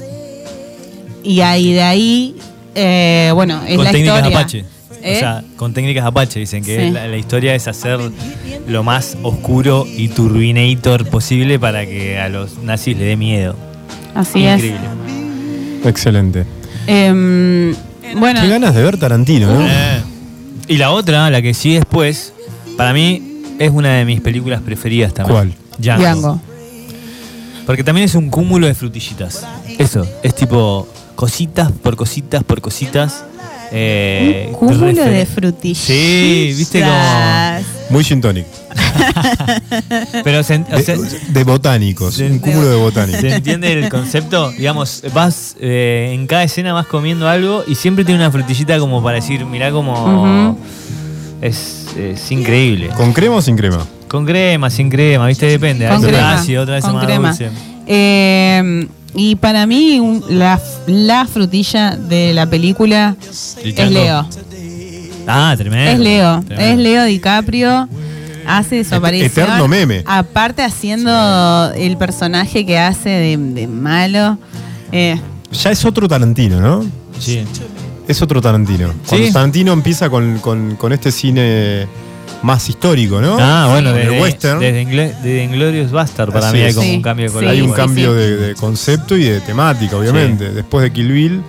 Y 1.23 1.43
ahí 1.43 1.75
de 1.75 1.83
ahí, 1.83 2.37
eh, 2.75 3.33
bueno, 3.35 3.61
es 3.69 3.77
con 3.77 3.85
la 3.85 3.99
historia. 3.99 4.39
Apache. 4.39 4.65
¿Eh? 5.07 5.17
O 5.17 5.19
sea, 5.21 5.45
con 5.57 5.73
técnicas 5.73 6.05
Apache. 6.05 6.41
Dicen 6.41 6.65
que 6.65 6.87
Sí. 6.87 6.91
la, 6.91 7.07
la 7.07 7.17
historia 7.17 7.55
es 7.55 7.69
hacer 7.69 7.99
lo 8.67 8.83
más 8.83 9.17
oscuro 9.23 9.87
y 9.87 10.09
turbinator 10.09 11.07
posible 11.09 11.59
para 11.59 11.87
que 11.87 12.19
a 12.19 12.29
los 12.29 12.59
nazis 12.63 12.97
le 12.97 13.05
dé 13.05 13.17
miedo. 13.17 13.55
Así 14.15 14.41
Increíble. 14.41 14.81
Excelente. 15.85 16.41
es. 16.41 16.47
Em, 16.89 17.75
bueno, 18.19 18.41
Qué 18.41 18.49
ganas 18.49 18.75
de 18.75 18.83
ver 18.83 18.99
Tarantino, 18.99 19.53
¿no? 19.53 19.67
Eh, 19.67 20.03
Y 20.69 20.79
la 20.79 20.91
otra, 20.91 21.31
la 21.31 21.41
que 21.43 21.55
sigue 21.55 21.77
después, 21.77 22.33
para 22.77 22.93
mí 22.93 23.43
es 23.59 23.71
una 23.71 23.95
de 23.95 24.05
mis 24.05 24.21
películas 24.21 24.61
preferidas 24.63 25.15
también. 25.15 25.37
¿Cuál? 25.37 25.55
Django. 25.79 26.03
Django. 26.03 26.41
Porque 27.67 27.85
también 27.85 28.05
es 28.07 28.15
un 28.15 28.31
cúmulo 28.31 28.67
de 28.67 28.75
frutillitas. 28.75 29.47
Eso, 29.79 30.07
es 30.23 30.35
tipo 30.35 30.89
cositas 31.15 31.71
por 31.73 31.97
cositas 31.97 32.43
por 32.45 32.61
cositas. 32.61 33.25
Eh, 33.73 34.47
Un 34.49 34.55
cúmulo 34.55 35.05
de 35.05 35.27
frutillas. 35.27 35.79
Sí, 35.79 36.55
viste 36.57 36.81
como. 36.81 36.95
Muy 37.91 38.05
gin 38.05 38.21
tonic. 38.21 38.47
Pero 40.25 40.43
se, 40.43 40.57
o 40.57 40.77
De, 40.77 40.83
sea, 40.83 40.97
de 41.29 41.45
botánicos. 41.45 42.17
de- 42.19 42.31
un 42.31 42.39
cúmulo 42.39 42.69
de 42.69 42.77
botánicos. 42.77 43.21
¿Se 43.21 43.35
entiende 43.37 43.73
el 43.73 43.89
concepto? 43.89 44.51
Digamos, 44.53 45.03
vas 45.15 45.57
eh, 45.61 46.11
en 46.15 46.27
cada 46.27 46.45
escena 46.45 46.73
vas 46.73 46.87
comiendo 46.87 47.29
algo 47.29 47.65
y 47.67 47.75
siempre 47.75 48.05
tiene 48.05 48.21
una 48.21 48.31
frutillita 48.31 48.79
como 48.79 49.03
para 49.03 49.17
decir, 49.17 49.45
mirá 49.47 49.71
como 49.71 50.57
es, 51.41 51.87
es 51.99 52.31
increíble. 52.33 52.89
¿Con 52.97 53.13
crema 53.13 53.37
o 53.37 53.43
sin 53.43 53.57
crema? 53.57 53.87
Con 54.09 54.25
crema, 54.27 54.71
sin 54.71 54.89
crema, 54.91 55.27
¿viste? 55.27 55.47
Depende. 55.47 55.89
Con 55.89 56.03
crema. 56.03 56.35
ácido, 56.35 56.63
otras 56.63 56.77
veces 56.79 56.89
con 56.91 56.97
más 56.97 57.07
crema. 57.07 57.29
dulce. 57.29 57.51
Eh, 57.87 58.87
y 59.17 59.35
para 59.37 59.67
mí, 59.67 59.99
un- 59.99 60.23
la, 60.29 60.61
la 60.87 61.27
frutilla 61.27 61.97
de 61.97 62.33
la 62.35 62.47
película 62.49 63.17
¿El 63.65 63.79
es? 63.79 63.91
Leo. 63.91 64.29
Ah, 65.27 65.55
tremendo. 65.57 65.91
Es 65.93 65.99
Leo. 65.99 66.43
Tremendo. 66.47 66.73
Es 66.73 66.79
Leo 66.79 67.05
DiCaprio. 67.05 67.89
Hace 68.47 68.85
su 68.85 68.95
aparición. 68.95 69.27
eterno 69.47 69.67
meme. 69.67 70.05
Aparte, 70.07 70.63
haciendo 70.63 71.73
el 71.75 71.97
personaje 71.97 72.65
que 72.65 72.79
hace 72.79 73.09
de, 73.09 73.37
de 73.37 73.67
malo. 73.67 74.39
Eh, 74.93 75.19
Ya 75.51 75.73
es 75.73 75.85
otro 75.85 76.07
Tarantino, 76.07 76.61
¿no? 76.61 76.85
Sí. 77.19 77.43
Es 78.07 78.23
otro 78.23 78.41
Tarantino. 78.41 78.93
Cuando 79.09 79.27
Sí. 79.27 79.33
Tarantino 79.33 79.73
empieza 79.73 80.09
con, 80.09 80.39
con- 80.39 80.77
con 80.77 80.93
este 80.93 81.11
cine 81.11 81.89
más 82.43 82.69
histórico, 82.69 83.21
¿no? 83.21 83.37
Ah, 83.41 83.69
bueno, 83.71 83.91
Con 83.91 84.01
el 84.01 84.07
desde, 84.09 84.21
western. 84.23 84.61
desde 84.61 84.83
Ingl- 84.85 85.15
desde 85.23 85.45
Inglorious 85.45 85.91
Bastard 85.91 86.33
para 86.33 86.49
Así 86.49 86.57
mí 86.57 86.63
hay 86.63 86.69
es. 86.71 86.75
como 86.77 86.87
Sí, 86.89 86.95
un 86.97 87.03
cambio 87.03 87.31
de 87.33 87.39
sí. 87.41 87.47
Hay 87.47 87.61
un 87.61 87.73
cambio. 87.73 88.15
De, 88.15 88.37
de 88.37 88.55
concepto 88.55 89.17
y 89.17 89.25
de 89.25 89.41
temática, 89.41 89.97
obviamente. 89.97 90.51
Después 90.53 90.83
de 90.85 90.93
Kill 90.93 91.13
Bill 91.13 91.43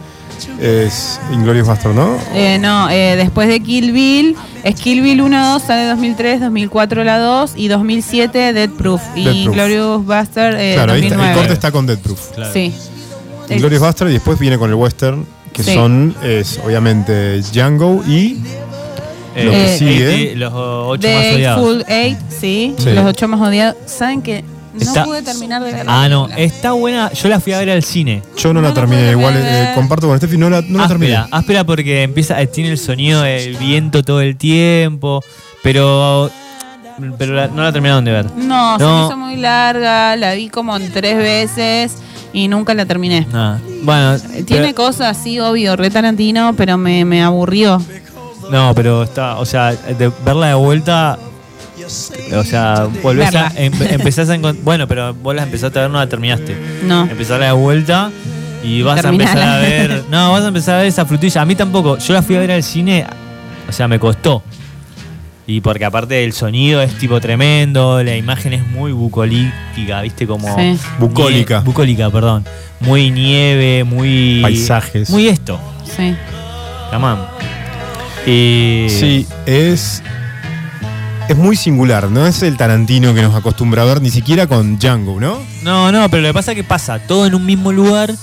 es 0.61 1.19
Inglorious 1.33 1.67
Bastard, 1.67 1.93
¿no? 1.95 2.15
eh, 2.33 2.57
no, 2.59 2.89
eh, 2.89 3.15
después 3.17 3.47
de 3.47 3.59
Kill 3.59 3.91
Bill, 3.91 4.35
es 4.63 4.75
Kill 4.75 5.01
Bill 5.01 5.21
1, 5.21 5.53
2, 5.53 5.61
sale 5.63 5.85
2003, 5.87 6.41
2004 6.41 7.03
la 7.03 7.17
2 7.19 7.53
y 7.55 7.67
2007 7.67 8.53
Dead 8.53 8.69
Proof. 8.69 9.01
Y 9.15 9.23
Death 9.25 9.43
Proof. 9.43 9.55
Glorious 9.55 10.05
Bastard 10.05 10.55
eh, 10.59 10.73
claro, 10.75 10.93
ahí 10.93 10.99
está, 11.03 11.15
2009. 11.15 11.31
el 11.31 11.37
corte 11.37 11.53
está 11.53 11.71
con 11.71 11.85
Dead 11.87 11.97
Proof. 11.99 12.19
Claro. 12.35 12.53
Sí. 12.53 12.73
Inglorious 13.49 13.81
Bastard 13.81 14.09
y 14.09 14.13
después 14.13 14.37
viene 14.39 14.57
con 14.57 14.69
el 14.69 14.75
western, 14.75 15.25
que 15.53 15.63
Sí. 15.63 15.73
son, 15.73 16.15
es 16.23 16.59
obviamente 16.63 17.41
Django 17.41 18.03
y 18.07 18.37
lo 19.45 19.51
que 19.51 19.75
Eh, 19.75 19.77
sigue. 19.77 20.35
los 20.35 20.53
ocho 20.53 21.01
The 21.01 21.15
más 21.15 21.35
odiados. 21.35 21.61
Full 21.65 21.81
Eight, 21.87 22.17
sí, 22.29 22.75
Sí. 22.77 22.89
Los 22.91 23.05
ocho 23.05 23.27
más 23.27 23.41
odiados. 23.41 23.75
¿Saben 23.85 24.21
que 24.21 24.43
no 24.73 24.81
Está- 24.81 25.03
pude 25.05 25.21
terminar 25.23 25.63
de 25.63 25.73
ver 25.73 25.85
la 25.85 26.03
Ah, 26.03 26.09
no, 26.09 26.25
película? 26.27 26.45
está 26.45 26.71
buena. 26.73 27.11
Yo 27.13 27.29
la 27.29 27.39
fui 27.39 27.53
a 27.53 27.59
ver 27.59 27.69
al 27.71 27.83
cine. 27.83 28.21
Yo 28.37 28.49
no, 28.49 28.55
No 28.55 28.61
la 28.61 28.67
la 28.69 28.73
terminé, 28.75 29.01
puedo 29.03 29.11
igual 29.19 29.33
eh, 29.37 29.71
comparto 29.75 30.07
con 30.07 30.17
Steffi, 30.17 30.37
no 30.37 30.49
la, 30.49 30.61
no 30.61 30.79
la 30.79 30.87
terminé. 30.87 31.15
áspera, 31.15 31.37
áspera 31.37 31.63
porque 31.65 32.03
empieza, 32.03 32.39
eh, 32.41 32.47
tiene 32.47 32.69
el 32.71 32.77
sonido 32.77 33.21
del 33.23 33.55
viento 33.57 34.03
todo 34.03 34.21
el 34.21 34.35
tiempo, 34.37 35.23
pero, 35.63 36.29
pero 37.17 37.33
la- 37.33 37.47
no 37.47 37.63
la 37.63 37.71
terminaron 37.71 38.05
de 38.05 38.11
ver. 38.11 38.25
No, 38.35 38.77
se 38.77 38.83
No. 38.83 38.99
me 39.01 39.05
hizo 39.07 39.17
muy 39.17 39.35
larga, 39.37 40.15
la 40.15 40.33
vi 40.33 40.49
como 40.49 40.75
en 40.77 40.91
tres 40.91 41.17
veces 41.17 41.93
y 42.33 42.47
nunca 42.47 42.73
la 42.75 42.85
terminé. 42.85 43.25
Nada. 43.31 43.59
Bueno, 43.81 44.13
Eh, 44.15 44.43
Tiene 44.43 44.73
pero- 44.73 44.75
cosas 44.75 45.17
así, 45.17 45.39
obvio, 45.39 45.75
re 45.75 45.89
Tarantino, 45.89 46.53
pero 46.55 46.77
me, 46.77 47.03
me 47.05 47.23
aburrió. 47.23 47.81
No, 48.51 48.73
pero 48.75 49.03
está, 49.03 49.37
o 49.37 49.45
sea, 49.45 49.71
de 49.73 50.11
verla 50.25 50.47
de 50.47 50.53
vuelta, 50.55 51.17
o 52.35 52.43
sea, 52.43 52.87
volvés 53.03 53.33
a, 53.35 53.51
em- 53.55 53.71
empezás 53.89 54.29
a 54.29 54.35
encont- 54.35 54.59
bueno, 54.63 54.87
pero 54.87 55.13
vos 55.13 55.35
la 55.35 55.43
empezaste 55.43 55.79
a 55.79 55.83
ver, 55.83 55.91
no 55.91 55.97
la 55.99 56.07
terminaste. 56.09 56.55
No. 56.83 57.03
Empezarla 57.03 57.47
de 57.47 57.51
vuelta 57.53 58.11
y 58.63 58.81
vas 58.81 59.03
a 59.05 59.09
empezar 59.09 59.41
a 59.41 59.57
ver, 59.59 60.03
no, 60.11 60.31
vas 60.31 60.43
a 60.43 60.47
empezar 60.47 60.75
a 60.75 60.77
ver 60.79 60.87
esa 60.87 61.05
frutilla. 61.05 61.41
A 61.41 61.45
mí 61.45 61.55
tampoco, 61.55 61.97
yo 61.97 62.13
la 62.13 62.21
fui 62.21 62.35
a 62.35 62.39
ver 62.39 62.51
al 62.51 62.63
cine, 62.63 63.05
o 63.67 63.71
sea, 63.71 63.87
me 63.87 63.99
costó. 63.99 64.43
Y 65.49 65.61
porque 65.61 65.85
aparte 65.85 66.25
el 66.25 66.33
sonido 66.33 66.81
es 66.81 66.97
tipo 66.97 67.21
tremendo, 67.21 68.03
la 68.03 68.17
imagen 68.17 68.51
es 68.51 68.67
muy 68.67 68.91
bucolítica, 68.91 70.01
¿viste? 70.01 70.27
Como. 70.27 70.53
Sí. 70.57 70.77
Bucólica. 70.99 71.61
Bucólica, 71.61 72.09
perdón. 72.09 72.43
Muy 72.81 73.11
nieve, 73.11 73.85
muy. 73.85 74.39
Paisajes. 74.41 75.09
Muy 75.09 75.29
esto, 75.29 75.57
Sí. 75.95 76.13
tamam. 76.91 77.19
Y. 78.27 78.87
Sí, 78.89 79.25
es. 79.45 80.03
Es 81.29 81.35
muy 81.35 81.57
singular, 81.57 82.09
no 82.09 82.25
es 82.25 82.41
el 82.41 82.55
Tarantino 82.55 83.13
que 83.13 83.21
nos 83.21 83.35
acostumbra 83.35 83.81
a 83.81 83.85
ver 83.85 84.01
ni 84.01 84.09
siquiera 84.09 84.47
con 84.47 84.79
Django, 84.79 85.19
¿no? 85.19 85.39
No, 85.61 85.91
no, 85.91 86.07
pero 86.09 86.21
lo 86.21 86.29
que 86.29 86.33
pasa 86.33 86.51
es 86.51 86.55
que 86.55 86.63
pasa 86.63 86.99
todo 86.99 87.25
en 87.25 87.35
un 87.35 87.45
mismo 87.45 87.73
lugar 87.73 88.13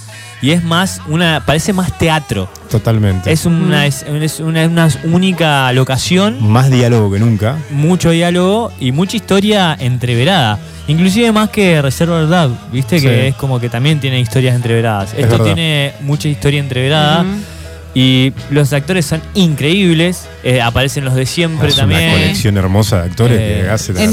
y 0.41 0.53
es 0.53 0.65
más, 0.65 1.03
una. 1.09 1.45
parece 1.45 1.75
más 1.75 1.99
teatro. 1.99 2.49
Totalmente. 2.71 3.31
Es 3.31 3.45
una, 3.45 3.85
es, 3.85 4.05
es 4.09 4.41
una, 4.41 4.65
una 4.67 4.89
única 5.05 5.71
locación 5.75 6.39
más 6.51 6.71
diálogo 6.71 7.11
que 7.13 7.19
nunca. 7.19 7.59
mucho 7.71 8.09
diálogo 8.11 8.73
y 8.81 8.91
mucha 8.93 9.19
historia 9.19 9.77
entreverada. 9.79 10.59
Inclusive 10.89 11.31
más 11.31 11.51
que 11.51 11.83
Reservoir 11.83 12.27
Dog, 12.27 12.53
viste 12.73 13.01
Sí. 13.01 13.07
que 13.07 13.29
es 13.29 13.35
como 13.35 13.61
que 13.61 13.69
también 13.69 14.01
tiene 14.01 14.19
historias 14.19 14.55
entreveradas. 14.57 15.13
Es 15.13 15.21
Esto 15.21 15.33
verdad. 15.33 15.45
tiene 15.45 15.93
mucha 16.01 16.29
historia 16.29 16.61
entreverada. 16.61 17.23
Y 17.95 18.33
los 18.51 18.73
actores 18.73 19.07
son 19.07 19.23
increíbles. 19.35 20.27
eh, 20.43 20.61
aparecen 20.61 21.05
los 21.07 21.15
de 21.15 21.25
siempre 21.25 21.69
es 21.69 21.77
también. 21.77 22.03
una 22.11 22.13
colección 22.13 22.57
hermosa 22.59 22.99
de 22.99 23.03
actores 23.11 23.39
Eh, 23.41 23.61
que 23.63 23.71
hace 23.71 23.93
En 23.93 24.13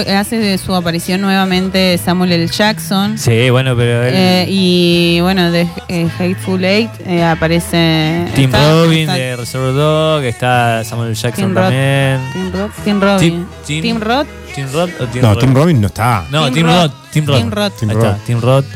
eh, 0.00 0.14
hace 0.16 0.36
de 0.36 0.58
su 0.58 0.74
aparición 0.74 1.20
nuevamente 1.22 1.98
Samuel 2.04 2.32
L. 2.32 2.46
Jackson. 2.48 3.16
Sí, 3.16 3.48
bueno, 3.50 3.74
pero 3.76 4.02
él- 4.04 4.14
Eh, 4.14 4.46
y 4.50 5.20
bueno, 5.22 5.50
de 5.50 5.66
eh, 5.88 6.08
Hateful 6.18 6.62
Eight 6.64 6.90
eh, 7.06 7.24
aparece. 7.24 8.26
Tim 8.34 8.46
está- 8.54 8.70
Robin 8.70 9.00
está 9.00 9.14
de 9.14 9.36
Reservoir 9.36 9.74
Dog, 9.74 10.24
está 10.24 10.84
Samuel 10.84 11.08
L. 11.08 11.14
Jackson 11.14 11.44
Tim 11.46 11.54
Roth. 11.54 11.64
también. 11.64 12.20
Tim 12.34 12.52
Roth. 12.52 12.72
Tim 12.84 13.00
Robin. 13.00 13.18
Tim- 13.20 13.46
Tim- 13.66 13.82
Tim 13.82 14.00
Roth. 14.00 14.26
Tim 14.54 14.66
Roth 14.74 14.90
o 15.00 15.06
Tim 15.06 15.22
No, 15.22 15.28
Roth? 15.34 15.40
Tim 15.40 15.54
Robin 15.54 15.80
no 15.80 15.86
está. 15.86 16.26
No, 16.30 16.44
Tim 16.46 16.54
Tim 16.54 16.66
Roth. 16.66 16.92
Tim 17.12 17.26
Roth. 17.26 17.38
Tim 17.80 17.90
Roth. 17.90 18.24
Tim 18.26 18.40
Roth. 18.40 18.66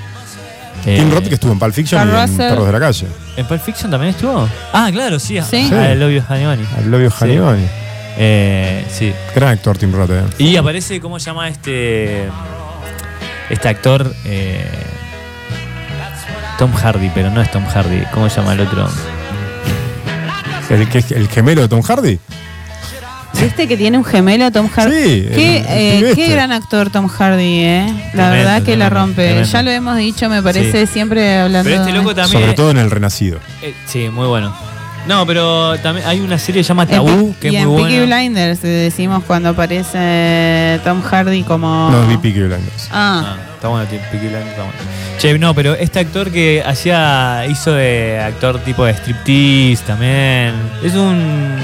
Está, 0.79 1.03
Tim 1.03 1.11
Roth. 1.11 1.25
Eh, 1.25 1.29
que 1.29 1.35
estuvo 1.35 1.53
en 1.53 1.59
Pulp 1.59 1.75
Fiction 1.75 1.99
Carl 2.01 2.11
y 2.11 2.15
en 2.15 2.21
Russell. 2.29 2.49
Perros 2.51 2.67
de 2.67 2.73
la 2.73 2.81
Calle. 2.81 3.07
¿En 3.37 3.47
Pulp 3.47 3.61
Fiction 3.63 3.91
también 3.91 4.11
estuvo? 4.15 4.49
Ah, 4.73 4.89
claro, 4.93 5.19
sí. 5.19 5.39
Sí. 5.49 5.69
Lobby 5.71 6.19
of 6.19 6.31
Honey 6.31 6.45
Al 6.45 6.91
Lobio 6.91 7.11
Sí. 7.11 7.17
Hannibal. 7.21 7.59
Eh, 8.19 8.85
sí. 8.91 9.13
Gran 9.35 9.51
actor 9.51 9.77
Tim 9.79 9.93
Roth. 9.93 10.11
eh. 10.11 10.23
Y 10.39 10.57
aparece, 10.57 11.01
¿cómo 11.01 11.19
se 11.19 11.27
llama 11.27 11.49
este 11.49 12.29
este 13.51 13.69
actor? 13.69 14.11
Eh, 14.25 14.65
Tom 16.59 16.73
Hardy, 16.73 17.11
pero 17.15 17.31
no 17.31 17.43
es 17.43 17.51
Tom 17.51 17.65
Hardy. 17.67 18.03
¿Cómo 18.15 18.31
se 18.31 18.41
llama 18.41 18.55
el 18.55 18.61
otro? 18.61 18.89
El, 20.71 20.89
que- 20.89 21.15
el 21.15 21.29
gemelo 21.29 21.61
de 21.63 21.69
Tom 21.69 21.83
Hardy. 21.83 22.19
¿Viste 23.41 23.69
que 23.69 23.77
tiene 23.77 23.99
un 23.99 24.05
gemelo 24.05 24.51
Tom 24.51 24.69
Hardy? 24.69 24.95
Sí, 24.95 25.29
Qué, 25.35 25.57
eh, 25.69 26.13
qué 26.15 26.23
este. 26.23 26.29
gran 26.35 26.53
actor 26.53 26.91
Tom 26.91 27.07
Hardy, 27.09 27.61
¿eh? 27.65 27.87
La 27.87 28.31
Tremendo, 28.31 28.31
verdad 28.37 28.63
que 28.63 28.77
la 28.77 28.89
rompe. 28.91 29.25
tremendo. 29.25 29.49
Ya 29.49 29.63
lo 29.63 29.71
hemos 29.71 29.97
dicho, 29.99 30.29
me 30.29 30.43
parece, 30.43 30.87
Sí. 30.87 30.93
siempre 30.93 31.39
hablando. 31.41 31.69
Pero 31.69 31.83
este 31.83 31.93
loco 31.93 32.15
también. 32.15 32.41
Sobre 32.43 32.55
todo 32.55 32.71
en 32.71 32.79
El 32.79 32.91
Renacido. 32.91 33.39
eh, 33.63 33.75
sí, 33.87 34.09
muy 34.09 34.27
bueno. 34.27 34.55
No, 35.07 35.25
pero 35.25 35.79
también 35.79 36.05
hay 36.09 36.19
una 36.19 36.37
serie 36.37 36.61
que 36.61 36.65
se 36.65 36.69
llama 36.69 36.83
En 36.83 36.89
Tabú, 36.89 37.37
que 37.41 37.51
y 37.51 37.57
es 37.57 37.63
en 37.63 37.69
muy 37.69 37.83
Peaky 37.85 37.99
buena. 37.99 38.17
Blinders 38.17 38.63
decimos 38.63 39.23
cuando 39.25 39.51
aparece 39.51 40.81
Tom 40.83 41.01
Hardy 41.01 41.45
como. 41.45 41.91
No, 41.93 42.07
vi 42.09 42.17
Peaky 42.17 42.41
Blinders. 42.41 42.89
Ah, 42.91 43.23
Ah, 43.25 43.37
está 43.55 43.69
bueno, 43.69 43.87
Peaky 43.89 44.17
Blinders 44.19 44.47
está 44.49 44.63
bueno. 44.63 44.79
Che, 45.19 45.39
no, 45.39 45.55
pero 45.55 45.75
este 45.75 46.01
actor 46.01 46.33
que 46.33 46.61
hacía, 46.67 47.45
hizo 47.49 47.73
de 47.73 48.19
actor 48.21 48.59
tipo 48.65 48.85
de 48.85 48.95
striptease 48.95 49.85
también. 49.87 50.55
Es 50.83 50.95
un 50.95 51.55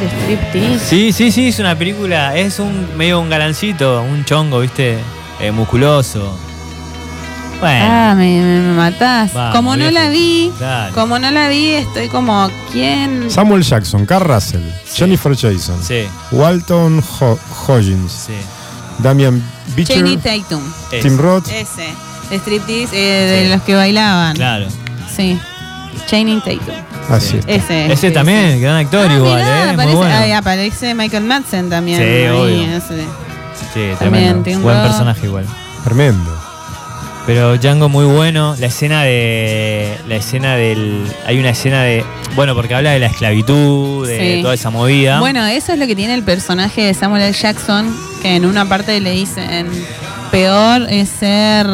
de 0.00 0.06
striptease. 0.08 0.84
Sí, 0.86 1.12
sí, 1.12 1.30
sí, 1.32 1.48
es 1.48 1.58
una 1.58 1.76
película, 1.76 2.36
es 2.36 2.58
un 2.58 2.96
medio 2.96 3.20
un 3.20 3.28
galancito, 3.30 4.02
un 4.02 4.24
chongo, 4.24 4.60
¿viste? 4.60 4.98
Eh, 5.40 5.50
musculoso. 5.52 6.36
Bueno, 7.60 7.84
Ah, 7.86 8.14
me, 8.16 8.40
me- 8.40 8.60
me 8.60 8.72
matás. 8.74 9.32
Como 9.52 9.76
no 9.76 9.90
la 9.90 10.08
vi, 10.08 10.50
Dale. 10.58 10.92
como 10.92 11.18
no 11.18 11.30
la 11.30 11.48
vi, 11.48 11.72
estoy 11.72 12.08
como, 12.08 12.48
¿quién? 12.72 13.30
Samuel 13.30 13.62
Jackson, 13.62 14.06
Carl 14.06 14.24
Russell, 14.26 14.62
Jennifer 14.94 15.36
Jason, 15.36 15.76
sí, 15.82 16.04
Walton 16.32 17.02
Ho- 17.20 17.38
Hodgins, 17.66 18.10
sí. 18.12 18.32
Damian 18.98 19.42
Beecher, 19.76 20.02
Tatum. 20.22 20.62
Tim 21.02 21.18
Roth. 21.18 21.48
Ese. 21.48 21.88
De 22.30 22.36
striptease 22.38 22.94
eh, 22.94 23.26
de 23.30 23.42
Sí. 23.44 23.48
los 23.52 23.62
que 23.62 23.74
bailaban. 23.74 24.36
Claro. 24.36 24.66
Sí. 25.14 25.38
Channing 26.06 26.40
Tatum. 26.40 26.74
Así 27.08 27.36
es. 27.38 27.44
Ese. 27.46 27.86
Ese 27.92 28.08
sí, 28.08 28.14
también, 28.14 28.52
sí. 28.54 28.60
gran 28.60 28.76
actor 28.76 29.06
Ah, 29.10 29.14
igual, 29.16 29.34
mirá, 29.42 29.60
¿eh? 29.60 29.64
Muy 29.64 29.74
aparece, 29.74 29.96
bueno. 29.96 30.14
ahí 30.16 30.32
aparece 30.32 30.94
Michael 30.94 31.24
Madsen 31.24 31.70
también. 31.70 31.98
Sí, 31.98 32.04
ahí, 32.04 32.28
obvio. 32.28 32.76
ese. 32.76 32.96
Sí, 33.74 33.80
También 33.98 34.42
tremendo. 34.42 34.60
Buen 34.62 34.82
personaje 34.82 35.26
igual. 35.26 35.46
Tremendo. 35.84 36.36
Pero 37.26 37.56
Django 37.58 37.88
muy 37.88 38.06
bueno. 38.06 38.56
La 38.58 38.66
escena 38.66 39.02
de. 39.04 39.96
La 40.08 40.16
escena 40.16 40.56
del. 40.56 41.04
Hay 41.26 41.38
una 41.38 41.50
escena 41.50 41.82
de. 41.82 42.04
Bueno, 42.34 42.54
porque 42.54 42.74
habla 42.74 42.90
de 42.92 42.98
la 42.98 43.06
esclavitud, 43.06 44.06
de 44.08 44.36
Sí. 44.36 44.42
toda 44.42 44.54
esa 44.54 44.70
movida. 44.70 45.20
Bueno, 45.20 45.44
eso 45.46 45.72
es 45.72 45.78
lo 45.78 45.86
que 45.86 45.94
tiene 45.94 46.14
el 46.14 46.22
personaje 46.22 46.82
de 46.82 46.94
Samuel 46.94 47.22
L. 47.22 47.32
Jackson, 47.32 47.94
que 48.22 48.36
en 48.36 48.46
una 48.46 48.68
parte 48.68 48.98
le 49.00 49.10
dicen, 49.10 49.68
peor 50.30 50.86
es 50.88 51.08
ser 51.08 51.66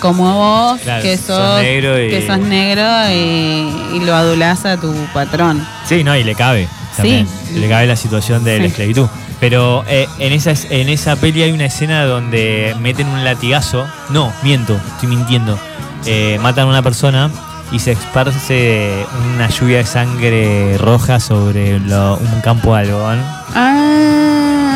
como 0.00 0.32
vos, 0.34 0.80
Claro, 0.80 1.02
que 1.02 1.16
sos 1.16 1.36
sos, 1.36 1.60
negro 1.62 2.02
y- 2.02 2.10
que 2.10 2.26
sos 2.26 2.38
negro 2.38 2.84
y, 3.10 3.96
y 3.96 4.00
lo 4.04 4.14
adulás 4.14 4.64
a 4.66 4.76
tu 4.76 4.92
patrón. 5.14 5.66
Sí, 5.86 6.02
no, 6.04 6.16
y 6.16 6.24
le 6.24 6.34
cabe. 6.34 6.68
También. 6.96 7.26
Sí. 7.48 7.58
Le 7.58 7.68
cabe 7.68 7.86
la 7.86 7.96
situación 7.96 8.44
de 8.44 8.58
la 8.58 8.66
esclavitud. 8.66 9.06
Pero 9.40 9.82
eh, 9.88 10.06
en, 10.18 10.32
esa, 10.32 10.52
en 10.70 10.88
esa 10.88 11.16
peli 11.16 11.42
hay 11.42 11.50
una 11.52 11.64
escena 11.64 12.04
donde 12.04 12.76
meten 12.80 13.08
un 13.08 13.24
latigazo. 13.24 13.86
No, 14.10 14.32
miento, 14.42 14.78
estoy 14.94 15.08
mintiendo. 15.08 15.58
Eh, 16.04 16.38
matan 16.42 16.66
a 16.66 16.68
una 16.68 16.82
persona 16.82 17.30
y 17.72 17.78
se 17.78 17.92
esparce 17.92 19.06
una 19.34 19.48
lluvia 19.48 19.78
de 19.78 19.86
sangre 19.86 20.76
roja 20.78 21.18
sobre 21.18 21.80
lo- 21.80 22.16
un 22.18 22.40
campo 22.42 22.74
de 22.76 22.82
algodón. 22.82 23.18
Ah, 23.54 24.21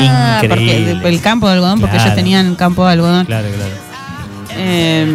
Increíble. 0.05 0.95
porque 0.95 1.09
el 1.09 1.21
campo 1.21 1.47
de 1.49 1.55
algodón, 1.55 1.81
porque 1.81 1.97
Claro. 1.97 2.11
ellos 2.11 2.17
tenían 2.17 2.55
campo 2.57 2.85
de 2.87 2.93
algodón. 2.93 3.27
Claro, 3.27 3.49
claro. 3.49 3.87
Eh, 4.59 5.07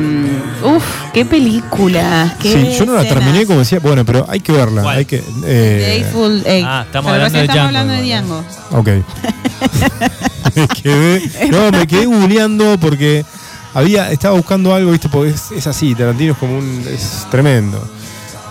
uf, 0.64 0.84
qué 1.14 1.26
película. 1.26 2.36
Qué 2.40 2.52
Sí, 2.54 2.78
yo 2.78 2.86
no 2.86 2.94
la 2.94 3.02
escenas. 3.02 3.24
terminé 3.24 3.46
como 3.48 3.60
decía, 3.60 3.80
bueno, 3.80 4.06
pero 4.06 4.26
hay 4.30 4.40
que 4.40 4.52
verla. 4.52 4.84
¿Cuál? 4.84 4.98
Hay 4.98 5.06
que, 5.06 5.24
eh, 5.46 6.06
Eight. 6.46 6.66
Ah, 6.68 6.84
estamos 6.86 7.12
Pero 7.12 7.24
hablando 7.26 7.38
de 7.40 7.46
estamos 7.46 7.66
hablando 7.68 7.94
de 7.94 8.02
Django. 8.04 8.44
Ok. 8.72 8.88
me 10.56 10.68
quedé, 10.68 11.50
no, 11.52 11.72
me 11.72 11.88
quedé 11.88 12.06
googleando 12.06 12.78
porque 12.80 13.26
había, 13.74 14.12
estaba 14.12 14.36
buscando 14.36 14.76
algo, 14.76 14.92
viste, 14.92 15.10
porque 15.10 15.32
es, 15.32 15.52
es 15.52 15.66
así, 15.68 15.96
Tarantino 15.96 16.34
es 16.34 16.38
como 16.38 16.58
un, 16.58 16.86
es 16.88 17.26
tremendo. 17.32 17.84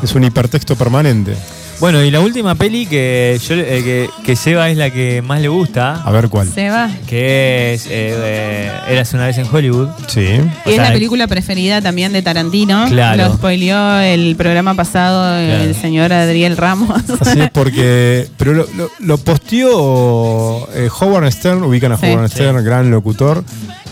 Es 0.02 0.14
un 0.14 0.24
hipertexto 0.24 0.74
permanente. 0.76 1.36
Bueno, 1.80 2.04
y 2.04 2.10
la 2.10 2.20
última 2.20 2.54
peli 2.56 2.84
que 2.84 3.40
yo 3.48 3.54
eh, 3.54 3.82
que, 3.82 4.10
que 4.22 4.36
Seba 4.36 4.68
es 4.68 4.76
la 4.76 4.90
que 4.90 5.22
más 5.22 5.40
le 5.40 5.48
gusta, 5.48 5.94
A 6.02 6.10
ver 6.10 6.28
cuál. 6.28 6.46
Se 6.46 6.68
va. 6.68 6.90
que 7.06 7.72
es 7.72 7.86
eh, 7.86 7.90
eh, 7.90 8.70
Eras 8.90 9.14
una 9.14 9.26
vez 9.26 9.38
en 9.38 9.46
Hollywood. 9.50 9.88
Sí. 10.06 10.20
Y 10.20 10.38
O 10.40 10.70
es 10.70 10.74
sea, 10.74 10.84
la 10.84 10.92
película 10.92 11.26
preferida 11.26 11.80
también 11.80 12.12
de 12.12 12.20
Tarantino. 12.20 12.84
Claro. 12.88 13.28
Lo 13.28 13.34
spoileó 13.34 13.98
el 14.00 14.36
programa 14.36 14.74
pasado 14.74 15.38
el 15.38 15.56
Claro. 15.70 15.74
señor 15.80 16.12
Adriel 16.12 16.58
Ramos. 16.58 16.90
Así 17.20 17.40
es 17.40 17.50
porque. 17.50 18.28
Pero 18.36 18.52
lo, 18.52 18.66
lo- 18.76 18.90
lo 18.98 19.16
posteó 19.18 20.68
eh, 20.74 20.88
Howard 21.00 21.32
Stern, 21.32 21.62
ubican 21.62 21.92
a 21.92 21.96
Sí. 21.98 22.06
Howard 22.06 22.30
Stern, 22.30 22.62
gran 22.64 22.90
locutor. 22.90 23.42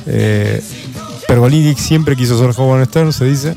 Eh, 0.07 0.63
Pergolini 1.27 1.75
siempre 1.75 2.17
quiso 2.17 2.39
ser 2.39 2.51
Howard 2.61 2.87
Stern, 2.87 3.13
se 3.15 3.25
dice. 3.25 3.55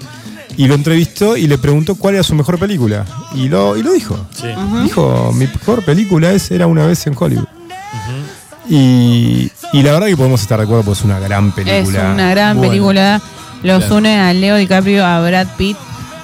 Y 0.57 0.67
lo 0.67 0.75
entrevistó 0.75 1.37
y 1.37 1.47
le 1.47 1.57
preguntó 1.57 1.95
cuál 1.95 2.15
era 2.15 2.23
su 2.23 2.35
mejor 2.35 2.59
película. 2.59 3.05
Y 3.35 3.47
lo, 3.49 3.75
y 3.77 3.83
lo 3.83 3.93
dijo. 3.93 4.17
Dijo, 4.83 5.31
mi 5.33 5.45
mejor 5.47 5.83
película 5.83 6.31
es 6.31 6.51
Era 6.51 6.67
una 6.67 6.85
vez 6.85 7.05
en 7.07 7.15
Hollywood. 7.17 7.47
y, 8.69 9.51
y 9.73 9.81
la 9.83 9.93
verdad 9.93 10.07
que 10.07 10.17
podemos 10.17 10.41
estar 10.41 10.59
de 10.59 10.65
acuerdo, 10.65 10.83
pues 10.83 10.99
es 10.99 11.05
una 11.05 11.19
gran 11.19 11.49
es 11.49 11.53
película. 11.55 12.11
una 12.13 12.29
gran 12.31 12.57
Bueno, 12.57 12.71
película. 12.71 13.21
Los 13.63 13.79
Claro. 13.85 13.95
une 13.97 14.19
a 14.19 14.33
Leo 14.33 14.55
DiCaprio, 14.57 15.05
a 15.05 15.21
Brad 15.27 15.47
Pitt. 15.57 15.77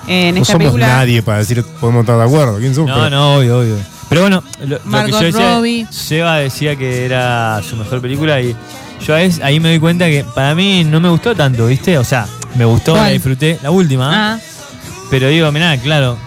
En 0.07 0.35
No 0.35 0.41
esta 0.41 0.53
somos 0.53 0.67
película. 0.71 0.87
nadie 0.87 1.21
para 1.21 1.39
decir 1.39 1.63
podemos 1.81 2.01
estar 2.01 2.17
de 2.17 2.23
acuerdo. 2.23 2.57
¿Quién 2.59 2.73
somos? 2.73 2.89
No, 2.89 2.95
Pero- 2.95 3.09
no, 3.09 3.35
obvio, 3.35 3.59
obvio. 3.59 3.75
Pero 4.09 4.21
bueno, 4.21 4.41
lo, 4.65 4.79
lo 4.85 5.05
que 5.05 5.11
yo 5.11 5.19
decía, 5.21 5.55
Robbie. 5.55 5.85
Seba 5.89 6.37
decía 6.37 6.77
que 6.77 7.03
era 7.05 7.61
su 7.61 7.75
mejor 7.75 7.99
película 8.01 8.39
y 8.41 8.55
yo 9.05 9.13
a 9.13 9.17
veces, 9.17 9.43
ahí 9.43 9.59
me 9.59 9.67
doy 9.69 9.79
cuenta 9.79 10.05
que 10.05 10.23
para 10.33 10.55
mí 10.55 10.85
no 10.85 11.01
me 11.01 11.09
gustó 11.09 11.35
tanto, 11.35 11.67
¿viste? 11.67 11.97
O 11.97 12.05
sea, 12.05 12.25
me 12.55 12.65
gustó, 12.65 12.93
la 12.95 13.01
¿Cuál? 13.03 13.13
disfruté, 13.13 13.59
la 13.61 13.71
última, 13.71 14.33
Ah, 14.33 14.39
pero 15.09 15.27
digo, 15.29 15.51
mirá, 15.51 15.77
claro, 15.77 16.17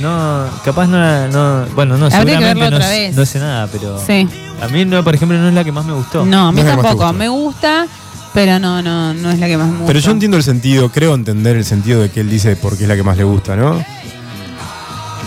no, 0.00 0.44
capaz 0.64 0.86
no, 0.86 0.98
la- 0.98 1.28
no 1.28 1.66
bueno, 1.74 1.96
no, 1.96 2.06
Habría 2.06 2.20
que 2.20 2.30
seguramente 2.44 2.70
no, 2.70 2.76
otra 2.76 2.88
vez. 2.88 3.16
no 3.16 3.24
sé 3.26 3.38
nada, 3.38 3.68
pero 3.70 4.00
sí. 4.04 4.28
a 4.62 4.68
mí, 4.68 4.84
no, 4.84 5.02
por 5.04 5.14
ejemplo, 5.14 5.38
no 5.38 5.48
es 5.48 5.54
la 5.54 5.64
que 5.64 5.72
más 5.72 5.84
me 5.86 5.92
gustó. 5.92 6.24
No, 6.24 6.48
a 6.48 6.52
mí 6.52 6.56
No 6.56 6.62
es 6.62 6.66
la 6.66 6.70
que 6.72 6.76
más 6.82 6.92
te 6.92 6.98
tampoco. 6.98 7.12
Me 7.14 7.28
gusta, 7.28 7.86
pero 8.34 8.58
no, 8.58 8.82
no, 8.82 9.14
no 9.14 9.30
es 9.30 9.38
la 9.38 9.46
que 9.46 9.56
más 9.56 9.66
me 9.66 9.72
gusta. 9.72 9.86
Pero 9.86 9.98
yo 10.00 10.10
entiendo 10.10 10.36
el 10.36 10.42
sentido, 10.42 10.90
creo 10.90 11.14
entender 11.14 11.56
el 11.56 11.64
sentido 11.64 12.02
de 12.02 12.10
que 12.10 12.20
él 12.20 12.28
dice 12.30 12.56
porque 12.56 12.82
es 12.82 12.88
la 12.88 12.96
que 12.96 13.02
más 13.02 13.16
le 13.16 13.24
gusta, 13.24 13.56
¿no? 13.56 13.82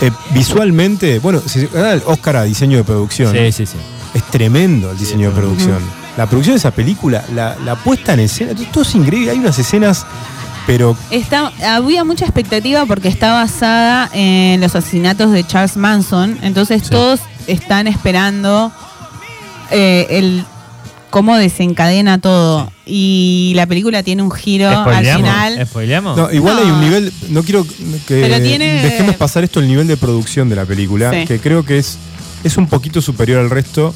Eh, 0.02 0.10
visualmente, 0.32 1.18
bueno, 1.18 1.40
se 1.44 1.66
gana 1.66 1.92
el 1.92 2.02
Oscar 2.06 2.36
a 2.36 2.42
diseño 2.44 2.78
de 2.78 2.84
producción. 2.84 3.32
Sí, 3.34 3.52
sí, 3.52 3.66
sí. 3.66 3.76
Es 4.14 4.22
tremendo 4.30 4.90
el 4.92 4.98
diseño 4.98 5.28
de 5.30 5.36
producción. 5.36 5.78
La 6.16 6.26
producción 6.26 6.54
de 6.54 6.58
esa 6.58 6.70
película, 6.70 7.22
la, 7.34 7.56
la 7.64 7.76
puesta 7.76 8.14
en 8.14 8.20
escena, 8.20 8.54
todo, 8.54 8.64
todo 8.72 8.82
es 8.82 8.94
increíble. 8.94 9.30
Hay 9.32 9.38
unas 9.38 9.58
escenas, 9.58 10.06
pero 10.70 10.96
Está, 11.10 11.52
había 11.76 12.04
mucha 12.04 12.24
expectativa 12.24 12.86
porque 12.86 13.08
está 13.08 13.32
basada 13.32 14.08
en 14.12 14.60
los 14.60 14.76
asesinatos 14.76 15.32
de 15.32 15.44
Charles 15.44 15.76
Manson. 15.76 16.38
Entonces 16.42 16.82
todos 16.88 17.18
están 17.48 17.88
esperando 17.88 18.70
eh, 19.72 20.06
el 20.10 20.44
cómo 21.10 21.36
desencadena 21.36 22.18
todo. 22.20 22.70
Y 22.86 23.52
la 23.56 23.66
película 23.66 24.04
tiene 24.04 24.22
un 24.22 24.30
giro 24.30 24.68
al 24.68 25.04
final. 25.04 25.66
¿Spoileamos? 25.66 26.16
no, 26.16 26.30
igual 26.30 26.56
No. 26.56 26.62
hay 26.62 26.70
un 26.70 26.80
nivel, 26.80 27.12
no 27.30 27.42
quiero 27.42 27.66
que 28.06 28.38
tiene- 28.40 28.82
dejemos 28.82 29.16
pasar 29.16 29.42
esto 29.42 29.58
el 29.58 29.66
nivel 29.66 29.88
de 29.88 29.96
producción 29.96 30.48
de 30.48 30.54
la 30.56 30.64
película, 30.66 31.10
Sí. 31.12 31.26
que 31.26 31.40
creo 31.40 31.64
que 31.64 31.78
es, 31.78 31.98
es 32.44 32.56
un 32.56 32.68
poquito 32.68 33.02
superior 33.02 33.40
al 33.40 33.50
resto. 33.50 33.92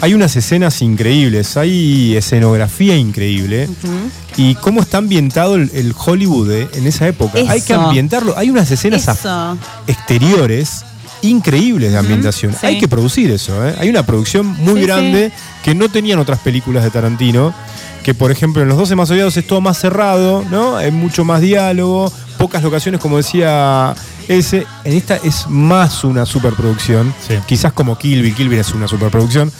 Hay 0.00 0.14
unas 0.14 0.36
escenas 0.36 0.80
increíbles, 0.82 1.56
hay 1.56 2.16
escenografía 2.16 2.96
increíble. 2.96 3.68
Y 4.36 4.54
cómo 4.56 4.80
está 4.80 4.98
ambientado 4.98 5.56
el, 5.56 5.70
el 5.74 5.92
Hollywood 5.96 6.50
eh, 6.52 6.68
en 6.74 6.86
esa 6.86 7.08
época. 7.08 7.38
Hay 7.48 7.60
que 7.60 7.74
ambientarlo. 7.74 8.36
Hay 8.36 8.50
unas 8.50 8.70
escenas 8.70 9.08
exteriores 9.86 10.84
increíbles 11.22 11.90
de 11.92 11.98
ambientación. 11.98 12.52
sí. 12.52 12.66
Hay 12.66 12.78
que 12.78 12.86
producir 12.88 13.30
eso. 13.30 13.66
¿eh? 13.66 13.74
Hay 13.78 13.88
una 13.88 14.04
producción 14.06 14.46
muy 14.46 14.80
Sí, 14.80 14.86
grande 14.86 15.32
que 15.64 15.74
no 15.74 15.88
tenían 15.88 16.18
otras 16.20 16.38
películas 16.40 16.84
de 16.84 16.90
Tarantino. 16.90 17.52
Que 18.04 18.14
por 18.14 18.30
ejemplo 18.30 18.62
en 18.62 18.68
Los 18.68 18.78
12 18.78 18.94
más 18.96 19.10
odiados 19.10 19.36
es 19.36 19.46
todo 19.46 19.60
más 19.60 19.78
cerrado, 19.78 20.42
¿no? 20.50 20.76
Hay 20.76 20.90
mucho 20.92 21.24
más 21.24 21.42
diálogo, 21.42 22.10
pocas 22.38 22.62
locaciones, 22.62 23.00
como 23.00 23.18
decía 23.18 23.94
ese. 24.28 24.66
En 24.84 24.94
esta 24.94 25.16
es 25.16 25.46
más 25.48 26.04
una 26.04 26.24
superproducción. 26.24 27.12
Sí. 27.26 27.34
Quizás 27.46 27.72
como 27.72 27.98
Kill 27.98 28.22
Bill, 28.22 28.34
Kill 28.34 28.48
Bill 28.48 28.60
es 28.60 28.72
una 28.72 28.88
superproducción. 28.88 29.52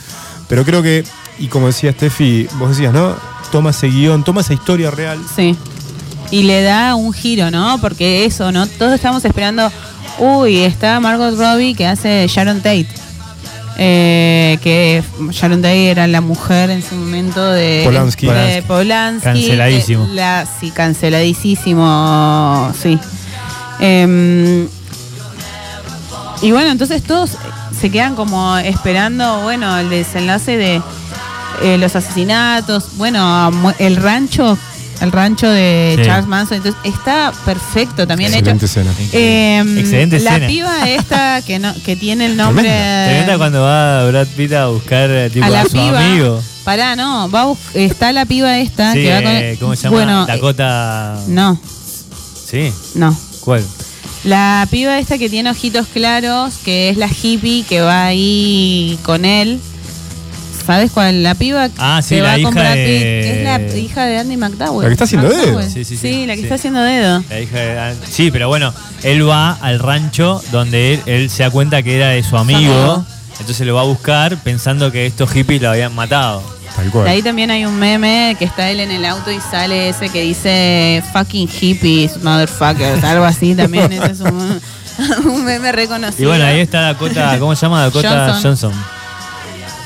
Pero 0.49 0.65
creo 0.65 0.83
que, 0.83 1.05
y 1.37 1.47
como 1.47 1.67
decía 1.67 1.93
Steffi, 1.93 2.47
vos 2.55 2.69
decías, 2.69 2.91
¿no? 2.91 3.15
Toma 3.51 3.69
ese 3.69 3.87
guion, 3.87 4.23
toma 4.23 4.41
esa 4.41 4.53
historia 4.53 4.91
real. 4.91 5.19
Sí. 5.33 5.55
Y 6.31 6.43
le 6.43 6.63
da 6.63 6.95
un 6.95 7.13
giro, 7.13 7.49
¿no? 7.51 7.79
Porque 7.79 8.25
eso, 8.25 8.51
¿no? 8.51 8.67
Todos 8.67 8.93
estamos 8.93 9.23
esperando. 9.23 9.71
Uy, 10.17 10.57
está 10.57 10.99
Margot 10.99 11.37
Robbie 11.37 11.75
que 11.75 11.87
hace 11.87 12.25
Sharon 12.27 12.57
Tate. 12.57 12.87
Eh, 13.77 14.57
que 14.61 15.01
Sharon 15.31 15.61
Tate 15.61 15.91
era 15.91 16.07
la 16.07 16.19
mujer 16.19 16.69
en 16.69 16.83
su 16.83 16.95
momento 16.95 17.49
de 17.51 17.83
Polanski. 17.85 18.27
de 18.27 18.63
Polanski. 18.67 19.23
Canceladísimo. 19.23 20.05
Eh, 20.05 20.15
la, 20.15 20.47
sí, 20.59 20.71
canceladísimo. 20.71 22.73
Sí. 22.81 22.99
Em, 23.79 24.67
y 26.41 26.51
bueno, 26.51 26.71
entonces 26.71 27.03
todos 27.03 27.37
se 27.77 27.89
quedan 27.91 28.15
como 28.15 28.57
esperando, 28.57 29.41
bueno, 29.41 29.77
el 29.77 29.89
desenlace 29.89 30.57
de 30.57 30.81
eh, 31.61 31.77
los 31.77 31.95
asesinatos, 31.95 32.97
bueno, 32.97 33.51
el 33.79 33.95
rancho, 33.97 34.57
el 35.01 35.11
rancho 35.11 35.49
de 35.49 35.95
Sí. 35.97 36.03
Charles 36.05 36.27
Manson, 36.27 36.57
entonces 36.57 36.79
está 36.83 37.31
perfecto 37.45 38.05
también 38.07 38.33
Excelente 38.33 38.65
hecho. 38.65 38.79
escena. 38.81 38.91
Em, 39.13 39.77
Excelente 39.77 40.19
la 40.19 40.31
escena. 40.31 40.47
piba 40.47 40.89
esta 40.89 41.41
que 41.41 41.59
no, 41.59 41.73
que 41.85 41.95
tiene 41.95 42.25
el 42.27 42.37
nombre 42.37 42.63
¿Te 42.69 43.13
cuenta 43.15 43.37
cuando 43.37 43.61
va 43.61 44.05
Brad 44.09 44.27
Pitt 44.35 44.53
a 44.53 44.67
buscar 44.67 45.09
eh, 45.09 45.29
tipo, 45.29 45.45
a 45.45 45.47
a, 45.47 45.51
la 45.51 45.63
su 45.63 45.71
piba. 45.71 45.99
amigo? 46.05 46.41
Pará, 46.63 46.95
no, 46.95 47.29
va 47.31 47.43
a 47.43 47.53
está 47.73 48.11
la 48.11 48.25
piba 48.25 48.57
esta 48.59 48.93
Sí, 48.93 49.03
que 49.03 49.13
va 49.13 49.21
con 49.21 49.31
eh, 49.31 49.57
¿Cómo 49.59 49.75
se 49.75 49.83
llama? 49.83 49.95
Bueno, 49.95 50.23
eh, 50.23 50.27
Dakota. 50.27 51.19
no, 51.27 51.59
Sí, 52.49 52.71
no. 52.95 53.15
¿cuál? 53.41 53.63
La 54.23 54.67
piba 54.69 54.99
esta 54.99 55.17
que 55.17 55.29
tiene 55.29 55.49
ojitos 55.49 55.87
claros, 55.87 56.55
que 56.65 56.89
es 56.89 56.97
la 56.97 57.07
hippie 57.07 57.63
que 57.63 57.81
va 57.81 58.07
ahí 58.07 58.99
con 59.03 59.23
él. 59.25 59.59
¿Sabes 60.65 60.91
cuál? 60.91 61.23
La 61.23 61.33
piba 61.35 61.69
Ah, 61.77 62.01
sí, 62.03 62.15
que 62.15 62.21
la 62.21 62.37
va 62.37 62.75
de-. 62.75 63.39
Es 63.39 63.43
la 63.43 63.77
hija 63.77 64.05
de 64.05 64.17
Andy 64.19 64.37
McDowell. 64.37 64.83
La 64.83 64.87
que 64.89 64.93
está 64.93 65.05
haciendo 65.05 65.29
dedo. 65.29 65.45
McDowell. 65.45 65.65
Sí, 65.67 65.83
Sí, 65.85 65.95
sí, 65.95 65.97
sí. 65.97 66.25
la 66.27 66.33
que 66.33 66.39
Sí. 66.41 66.43
está 66.43 66.55
haciendo 66.55 66.81
dedo. 66.81 67.23
La 67.29 67.39
hija 67.39 67.57
de- 67.59 67.95
Sí, 68.07 68.29
pero 68.29 68.49
bueno, 68.49 68.73
él 69.03 69.27
va 69.27 69.53
al 69.53 69.79
rancho 69.79 70.43
donde 70.51 70.95
él, 70.95 71.01
él 71.07 71.29
se 71.29 71.43
da 71.43 71.49
cuenta 71.49 71.81
que 71.81 71.95
era 71.95 72.09
de 72.09 72.21
su 72.21 72.37
amigo. 72.37 72.59
amigo. 72.59 73.05
Entonces 73.39 73.65
lo 73.65 73.73
va 73.75 73.81
a 73.81 73.85
buscar 73.85 74.37
pensando 74.43 74.91
que 74.91 75.05
estos 75.05 75.31
hippies 75.31 75.61
lo 75.61 75.69
habían 75.71 75.95
matado. 75.95 76.43
Tal 76.79 76.91
cual. 76.91 77.05
De 77.05 77.11
ahí 77.11 77.21
también 77.21 77.51
hay 77.51 77.65
un 77.65 77.77
meme 77.77 78.35
que 78.39 78.45
está 78.45 78.69
él 78.69 78.79
en 78.79 78.91
el 78.91 79.03
auto 79.05 79.31
y 79.31 79.39
sale 79.41 79.89
ese 79.89 80.09
que 80.09 80.21
dice 80.21 81.03
fucking 81.11 81.47
hippies, 81.49 82.21
motherfuckers, 82.23 83.03
algo 83.03 83.25
así 83.25 83.53
también. 83.53 83.91
Ese 83.91 84.11
es 84.13 84.19
un, 84.21 84.61
un 85.25 85.43
meme 85.43 85.69
Y 85.69 85.71
reconocido. 85.73 86.29
bueno, 86.29 86.45
ahí 86.45 86.61
está 86.61 86.81
Dakota, 86.81 87.37
¿cómo 87.39 87.53
se 87.55 87.65
llama? 87.65 87.83
Dakota 87.83 88.27
Johnson. 88.31 88.41
Johnson. 88.43 88.73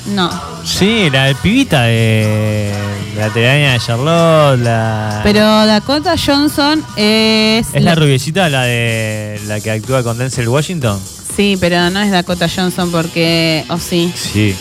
No, 0.05 0.29
Sí, 0.65 1.09
la 1.09 1.33
pibita 1.41 1.83
de 1.83 2.71
la 3.17 3.29
telaraña 3.29 3.73
de 3.73 3.79
Charlotte, 3.79 4.59
la... 4.59 5.21
pero 5.23 5.65
Dakota 5.65 6.15
Johnson 6.17 6.83
es... 6.95 7.67
¿Es 7.73 7.83
la 7.83 7.95
rubiecita 7.95 8.49
la 8.49 8.63
de 8.63 9.41
la 9.47 9.59
que 9.61 9.71
actúa 9.71 10.03
con 10.03 10.17
Denzel 10.17 10.47
Washington? 10.47 10.99
Sí, 11.35 11.57
pero 11.59 11.89
no 11.89 11.99
es 12.01 12.11
Dakota 12.11 12.47
Johnson 12.53 12.91
porque... 12.91 13.65
O 13.69 13.77
sí. 13.77 14.11
Sí. 14.15 14.55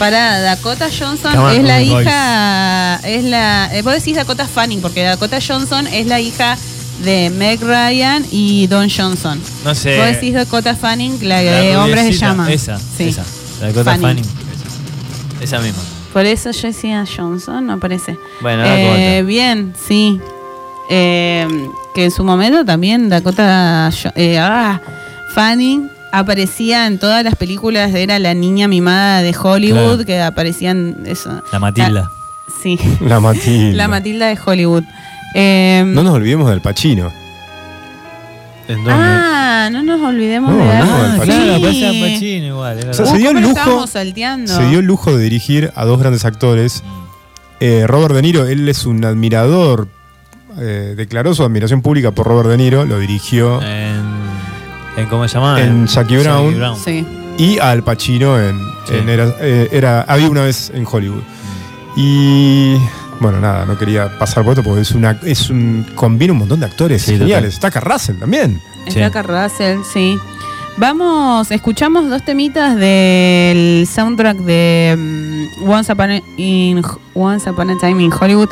Para 0.00 0.40
Dakota 0.40 0.88
Johnson 0.88 1.30
Come 1.34 1.44
on, 1.44 1.50
es 1.56 1.62
la 1.62 1.74
Boys. 1.92 2.06
hija, 2.06 2.96
es 3.04 3.24
la, 3.24 3.68
eh, 3.76 3.82
vos 3.82 3.92
decís 3.92 4.16
Dakota 4.16 4.46
Fanning 4.48 4.80
porque 4.80 5.02
Dakota 5.02 5.38
Johnson 5.46 5.86
es 5.88 6.06
la 6.06 6.18
hija 6.20 6.56
de 7.04 7.28
Meg 7.28 7.60
Ryan 7.62 8.24
y 8.30 8.66
Don 8.66 8.88
Johnson. 8.88 9.38
No 9.62 9.74
sé. 9.74 9.98
Vos 9.98 10.06
decís 10.06 10.32
Dakota 10.32 10.74
Fanning, 10.74 11.18
la, 11.28 11.42
La 11.42 11.52
de 11.60 11.76
hombres 11.76 12.04
de 12.06 12.12
llama. 12.12 12.50
Esa, 12.50 12.78
Sí. 12.78 13.08
esa. 13.10 13.24
La 13.60 13.66
Dakota 13.68 13.96
Fanning. 13.98 14.24
Fanning. 14.24 14.24
Esa. 15.38 15.56
Esa 15.56 15.58
misma. 15.62 15.82
Por 16.14 16.24
eso 16.24 16.50
yo 16.50 16.68
decía 16.68 17.04
Johnson, 17.06 17.66
no 17.66 17.78
parece. 17.78 18.16
Bueno, 18.40 18.64
Eh, 18.64 19.16
Dakota. 19.16 19.26
bien, 19.28 19.74
sí. 19.86 20.18
Eh, 20.88 21.46
que 21.94 22.04
en 22.06 22.10
su 22.10 22.24
momento 22.24 22.64
también 22.64 23.10
Dakota 23.10 23.90
eh, 24.16 24.38
ah, 24.38 24.80
Fanning 25.34 25.88
aparecía 26.12 26.86
en 26.86 26.98
todas 26.98 27.22
las 27.24 27.34
películas, 27.36 27.94
era 27.94 28.18
la 28.18 28.34
niña 28.34 28.68
mimada 28.68 29.22
de 29.22 29.34
Hollywood, 29.40 30.04
Claro. 30.04 30.04
que 30.06 30.20
aparecían 30.20 30.96
eso. 31.06 31.42
La 31.52 31.58
Matilda. 31.58 32.10
Sí. 32.62 32.78
La 33.00 33.20
Matilda. 33.20 33.76
La 33.76 33.88
Matilda 33.88 34.26
de 34.28 34.38
Hollywood. 34.44 34.84
Eh, 35.34 35.84
No 35.86 36.02
nos 36.02 36.14
olvidemos 36.14 36.50
del 36.50 36.60
Pachino. 36.60 37.10
¿En 38.68 38.76
dónde? 38.76 38.90
ah, 38.92 39.68
no 39.72 39.82
nos 39.82 40.00
olvidemos 40.00 40.50
No, 40.52 40.58
de 40.58 40.64
no, 40.64 40.84
Ah, 40.84 41.18
claro, 41.22 41.70
Sí. 41.72 42.00
Pacino 42.12 42.46
igual. 42.46 42.78
O 42.90 42.94
sea, 42.94 43.06
se 43.06 43.18
dio 43.18 43.30
el 43.30 43.36
¿cómo 43.42 43.48
lo 43.48 43.54
lujo-? 43.54 43.86
Se 43.86 44.04
dio 44.68 44.78
el 44.78 44.84
lujo 44.86 45.16
de 45.16 45.22
dirigir 45.24 45.72
a 45.74 45.84
dos 45.84 45.98
grandes 45.98 46.24
actores. 46.24 46.82
Eh, 47.60 47.84
Robert 47.86 48.14
De 48.14 48.22
Niro, 48.22 48.46
él 48.46 48.68
es 48.68 48.86
un 48.86 49.04
admirador, 49.04 49.88
eh, 50.58 50.94
declaró 50.96 51.34
su 51.34 51.42
admiración 51.44 51.82
pública 51.82 52.12
por 52.12 52.26
Robert 52.26 52.48
De 52.48 52.56
Niro, 52.56 52.84
lo 52.84 52.98
dirigió. 52.98 53.60
En, 53.60 54.19
en 54.96 55.06
¿Cómo 55.06 55.26
se 55.28 55.34
llama? 55.34 55.60
En 55.62 55.86
Jackie 55.86 56.18
Brown. 56.18 56.76
Sí. 56.82 57.06
y 57.38 57.58
Al 57.58 57.82
Pacino 57.82 58.38
en, 58.38 58.58
Sí. 58.86 58.94
en 58.96 59.08
era, 59.08 59.34
eh, 59.40 59.68
era- 59.72 60.02
había 60.02 60.28
una 60.28 60.42
vez 60.42 60.70
en 60.74 60.84
Hollywood. 60.90 61.22
Y 61.96 62.76
bueno, 63.20 63.40
nada, 63.40 63.66
no 63.66 63.76
quería 63.78 64.18
pasar 64.18 64.44
por 64.44 64.52
esto 64.52 64.62
porque 64.62 64.82
es 64.82 64.92
una 64.92 65.18
es 65.24 65.50
un 65.50 65.86
combina 65.94 66.32
un 66.32 66.38
montón 66.40 66.60
de 66.60 66.66
actores 66.66 67.02
Sí, 67.02 67.16
geniales. 67.18 67.54
Está 67.54 67.70
Russell 67.80 68.16
también. 68.16 68.60
Es 68.86 68.94
Sí. 68.94 69.00
Tucker 69.00 69.26
Russell, 69.26 69.78
sí. 69.90 70.18
Vamos, 70.76 71.50
escuchamos 71.50 72.08
dos 72.08 72.24
temitas 72.24 72.76
del 72.76 73.86
soundtrack 73.86 74.38
de 74.38 74.94
mm, 75.60 75.68
Once, 75.68 75.92
Upon 75.92 76.10
a, 76.10 76.22
in, 76.36 76.82
Once 77.14 77.50
Upon 77.50 77.70
a 77.70 77.76
Time 77.78 78.02
in 78.02 78.10
Hollywood. 78.12 78.48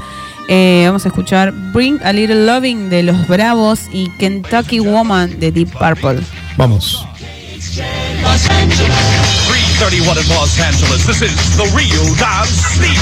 Eh, 0.50 0.84
vamos 0.86 1.04
a 1.04 1.08
escuchar 1.08 1.52
Bring 1.74 2.00
a 2.02 2.10
Little 2.12 2.46
Loving 2.46 2.88
de 2.88 3.02
Los 3.02 3.28
Bravos 3.28 3.80
y 3.92 4.08
Kentucky 4.18 4.80
Woman 4.80 5.38
de 5.38 5.52
Deep 5.52 5.70
Purple. 5.70 6.20
Vamos. 6.56 7.06
331 7.76 10.20
in 10.20 10.28
Los 10.30 10.58
Angeles. 10.58 11.04
This 11.06 11.20
is 11.20 11.36
the 11.56 11.64
real 11.76 12.02
Don 12.16 12.46
Sleep. 12.46 12.98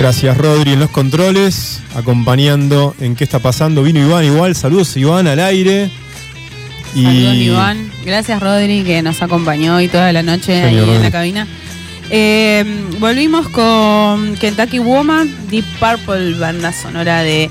Gracias 0.00 0.38
Rodri 0.38 0.72
en 0.72 0.80
los 0.80 0.88
controles, 0.88 1.82
acompañando 1.94 2.94
en 3.00 3.14
qué 3.14 3.24
está 3.24 3.38
pasando. 3.38 3.82
Vino 3.82 4.00
Iván 4.00 4.24
igual, 4.24 4.56
saludos 4.56 4.96
Iván 4.96 5.26
al 5.26 5.38
aire. 5.40 5.90
Y 6.94 7.04
Saludos, 7.04 7.34
Iván. 7.34 7.92
Gracias, 8.06 8.40
Rodri, 8.40 8.82
que 8.82 9.02
nos 9.02 9.20
acompañó 9.20 9.76
hoy 9.76 9.88
toda 9.88 10.10
la 10.14 10.22
noche 10.22 10.62
ahí 10.62 10.78
en 10.78 11.02
la 11.02 11.10
cabina. 11.10 11.46
Eh, 12.08 12.64
volvimos 12.98 13.50
con 13.50 14.36
Kentucky 14.36 14.78
Woman, 14.78 15.36
Deep 15.50 15.66
Purple, 15.78 16.38
banda 16.38 16.72
sonora 16.72 17.20
de 17.20 17.50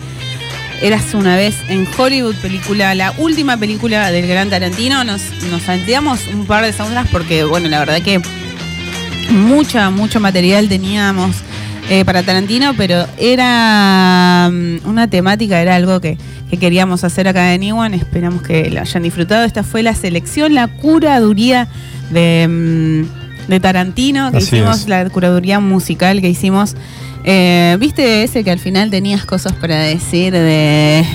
Eras 0.81 1.13
una 1.13 1.35
vez 1.35 1.55
en 1.67 1.87
Hollywood, 1.95 2.33
película, 2.37 2.95
la 2.95 3.13
última 3.19 3.57
película 3.57 4.09
del 4.09 4.25
gran 4.25 4.49
Tarantino. 4.49 5.03
Nos, 5.03 5.21
nos 5.51 5.61
salteamos 5.61 6.21
un 6.33 6.47
par 6.47 6.65
de 6.65 6.73
soundtracks 6.73 7.11
porque, 7.11 7.43
bueno, 7.43 7.69
la 7.69 7.77
verdad 7.77 8.01
que 8.01 8.19
mucha, 9.29 9.91
mucho 9.91 10.19
material 10.19 10.67
teníamos 10.67 11.43
eh, 11.89 12.05
para 12.05 12.23
Tarantino, 12.23 12.73
pero 12.77 13.05
era 13.17 14.49
mm, 14.51 14.87
una 14.87 15.07
temática, 15.09 15.61
era 15.61 15.75
algo 15.75 15.99
que, 15.99 16.17
que 16.49 16.57
queríamos 16.57 17.03
hacer 17.03 17.27
acá 17.27 17.53
en 17.53 17.63
Iwan. 17.63 17.93
Esperamos 17.93 18.41
que 18.43 18.69
la 18.69 18.81
hayan 18.81 19.03
disfrutado. 19.03 19.43
Esta 19.45 19.63
fue 19.63 19.81
la 19.83 19.95
selección, 19.95 20.53
la 20.53 20.67
curaduría 20.67 21.67
de, 22.11 22.47
mm, 22.47 23.49
de 23.49 23.59
Tarantino, 23.59 24.31
que 24.31 24.37
Así 24.37 24.55
hicimos, 24.57 24.81
es. 24.81 24.87
la 24.87 25.09
curaduría 25.09 25.59
musical 25.59 26.21
que 26.21 26.29
hicimos. 26.29 26.75
Eh, 27.23 27.75
¿Viste 27.79 28.23
ese 28.23 28.43
que 28.43 28.51
al 28.51 28.59
final 28.59 28.89
tenías 28.91 29.25
cosas 29.25 29.53
para 29.53 29.79
decir 29.79 30.31
de, 30.31 30.39
de 30.39 31.05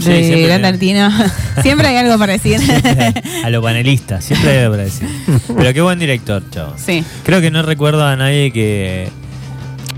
Sí, 0.00 0.24
siempre. 0.24 0.48
Tarantino? 0.48 1.10
Siempre 1.62 1.86
hay 1.88 1.96
algo 1.96 2.18
para 2.18 2.32
decir. 2.34 2.58
a 3.44 3.50
los 3.50 3.62
panelistas, 3.62 4.24
siempre 4.24 4.50
hay 4.50 4.58
algo 4.64 4.72
para 4.72 4.82
decir. 4.84 5.08
Pero 5.56 5.72
qué 5.72 5.80
buen 5.80 5.98
director, 5.98 6.42
chavos. 6.50 6.80
sí. 6.84 7.02
Creo 7.24 7.40
que 7.40 7.50
no 7.52 7.62
recuerdo 7.62 8.04
a 8.04 8.16
nadie 8.16 8.50
que. 8.52 9.08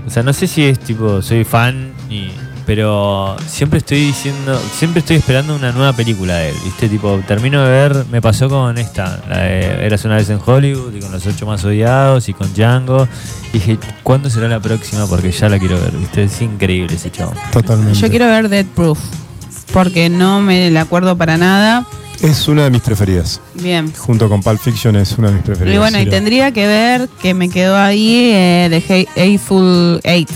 O 0.09 0.11
sea, 0.11 0.23
no 0.23 0.33
sé 0.33 0.47
si 0.47 0.63
es 0.63 0.79
tipo, 0.79 1.21
soy 1.21 1.43
fan, 1.43 1.93
y, 2.09 2.31
pero 2.65 3.37
siempre 3.45 3.77
estoy 3.77 3.99
diciendo, 3.99 4.59
siempre 4.73 5.01
estoy 5.01 5.17
esperando 5.17 5.55
una 5.55 5.71
nueva 5.71 5.93
película 5.93 6.37
de 6.37 6.49
él, 6.49 6.55
¿viste? 6.65 6.89
Tipo, 6.89 7.21
termino 7.27 7.63
de 7.63 7.69
ver, 7.69 8.05
me 8.09 8.19
pasó 8.19 8.49
con 8.49 8.79
esta, 8.79 9.21
la 9.29 9.37
de 9.37 9.85
Eras 9.85 10.03
una 10.05 10.15
vez 10.15 10.27
en 10.31 10.39
Hollywood, 10.43 10.95
y 10.95 10.99
con 10.99 11.11
Los 11.11 11.27
Ocho 11.27 11.45
Más 11.45 11.63
Odiados, 11.63 12.27
y 12.27 12.33
con 12.33 12.51
Django. 12.55 13.07
Y 13.53 13.59
dije, 13.59 13.77
¿cuándo 14.01 14.31
será 14.31 14.47
la 14.47 14.59
próxima? 14.59 15.05
Porque 15.05 15.29
ya 15.31 15.47
la 15.47 15.59
quiero 15.59 15.79
ver, 15.79 15.91
¿viste? 15.91 16.23
Es 16.23 16.41
increíble 16.41 16.95
ese 16.95 17.11
chavo. 17.11 17.31
totalmente. 17.53 17.93
Yo 17.93 18.09
quiero 18.09 18.25
ver 18.25 18.49
Dead 18.49 18.65
Proof, 18.65 18.97
porque 19.71 20.09
no 20.09 20.41
me 20.41 20.71
la 20.71 20.81
acuerdo 20.81 21.15
para 21.19 21.37
nada. 21.37 21.85
Es 22.21 22.47
una 22.47 22.63
de 22.65 22.69
mis 22.69 22.81
preferidas. 22.81 23.39
Bien. 23.55 23.91
Junto 23.97 24.27
con 24.29 24.41
Pulp 24.41 24.59
Fiction 24.59 24.95
es 24.95 25.17
una 25.17 25.29
de 25.29 25.35
mis 25.35 25.43
preferidas. 25.43 25.75
Y 25.75 25.79
bueno, 25.79 25.99
y 25.99 26.05
tendría 26.09 26.51
que 26.51 26.67
ver 26.67 27.09
que 27.21 27.33
me 27.33 27.49
quedó 27.49 27.77
ahí 27.77 28.31
eh, 28.33 28.67
de 28.69 29.05
Hateful 29.15 29.99
Eight, 30.03 30.29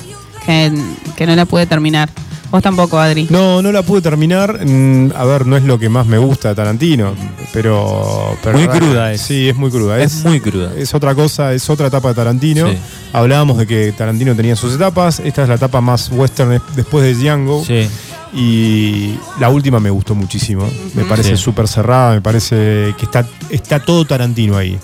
que, 0.46 0.72
que 1.16 1.26
no 1.28 1.36
la 1.36 1.46
pude 1.46 1.66
terminar. 1.66 2.10
Vos 2.52 2.62
tampoco, 2.62 3.00
Adri. 3.00 3.26
No, 3.32 3.64
no 3.64 3.72
la 3.72 3.82
pude 3.82 4.02
terminar. 4.02 4.64
Mm, 4.64 5.12
A 5.16 5.26
ver, 5.26 5.48
no 5.48 5.58
es 5.58 5.64
lo 5.64 5.80
que 5.80 5.90
más 5.90 6.06
me 6.06 6.20
gusta 6.20 6.50
de 6.50 6.56
Tarantino, 6.56 7.16
pero. 7.52 8.38
pero 8.44 8.60
Muy 8.60 8.68
cruda 8.68 9.12
es. 9.12 9.22
Sí, 9.22 9.50
es 9.50 9.56
muy 9.56 9.72
cruda. 9.72 10.00
Es 10.00 10.24
muy 10.24 10.40
cruda. 10.40 10.72
Es 10.78 10.94
otra 10.94 11.16
cosa, 11.16 11.52
es 11.54 11.68
otra 11.72 11.88
etapa 11.88 12.10
de 12.10 12.14
Tarantino. 12.14 12.70
Sí. 12.70 12.78
Hablábamos 13.12 13.58
de 13.58 13.66
que 13.66 13.92
Tarantino 13.98 14.36
tenía 14.36 14.56
sus 14.56 14.76
etapas. 14.76 15.20
Esta 15.20 15.42
es 15.42 15.50
la 15.50 15.56
etapa 15.56 15.82
más 15.82 16.12
western 16.12 16.62
después 16.76 17.04
de 17.04 17.16
Django. 17.16 17.66
Sí. 17.66 17.88
Y 18.36 19.16
la 19.40 19.50
última 19.50 19.80
me 19.80 19.90
gustó 19.92 20.16
muchísimo. 20.16 20.68
Me 20.96 21.04
parece 21.06 21.38
Sí. 21.38 21.44
súper 21.44 21.68
cerrada, 21.68 22.14
me 22.16 22.22
parece 22.22 22.96
que 22.98 23.06
está, 23.06 23.26
está 23.50 23.80
todo 23.80 24.06
Tarantino 24.06 24.58
ahí. 24.58 24.78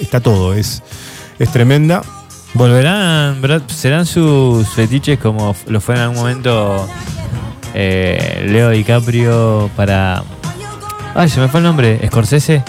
Está, 0.00 0.20
todo, 0.20 0.54
es, 0.54 0.82
es 1.38 1.50
tremenda. 1.52 2.02
¿Volverán, 2.54 3.42
verdad? 3.42 3.62
serán 3.66 4.06
sus 4.06 4.66
fetiches 4.68 5.18
como 5.18 5.54
lo 5.66 5.80
fue 5.80 5.96
en 5.96 6.00
algún 6.02 6.16
momento 6.18 6.86
eh, 7.74 8.46
Leo 8.48 8.70
DiCaprio 8.70 9.68
para... 9.76 10.22
Ay, 11.16 11.28
se 11.28 11.40
me 11.40 11.48
fue 11.48 11.58
el 11.60 11.64
nombre, 11.64 12.00
Scorsese. 12.06 12.62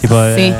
Tipo, 0.00 0.14
Sí. 0.36 0.42
eh, 0.42 0.54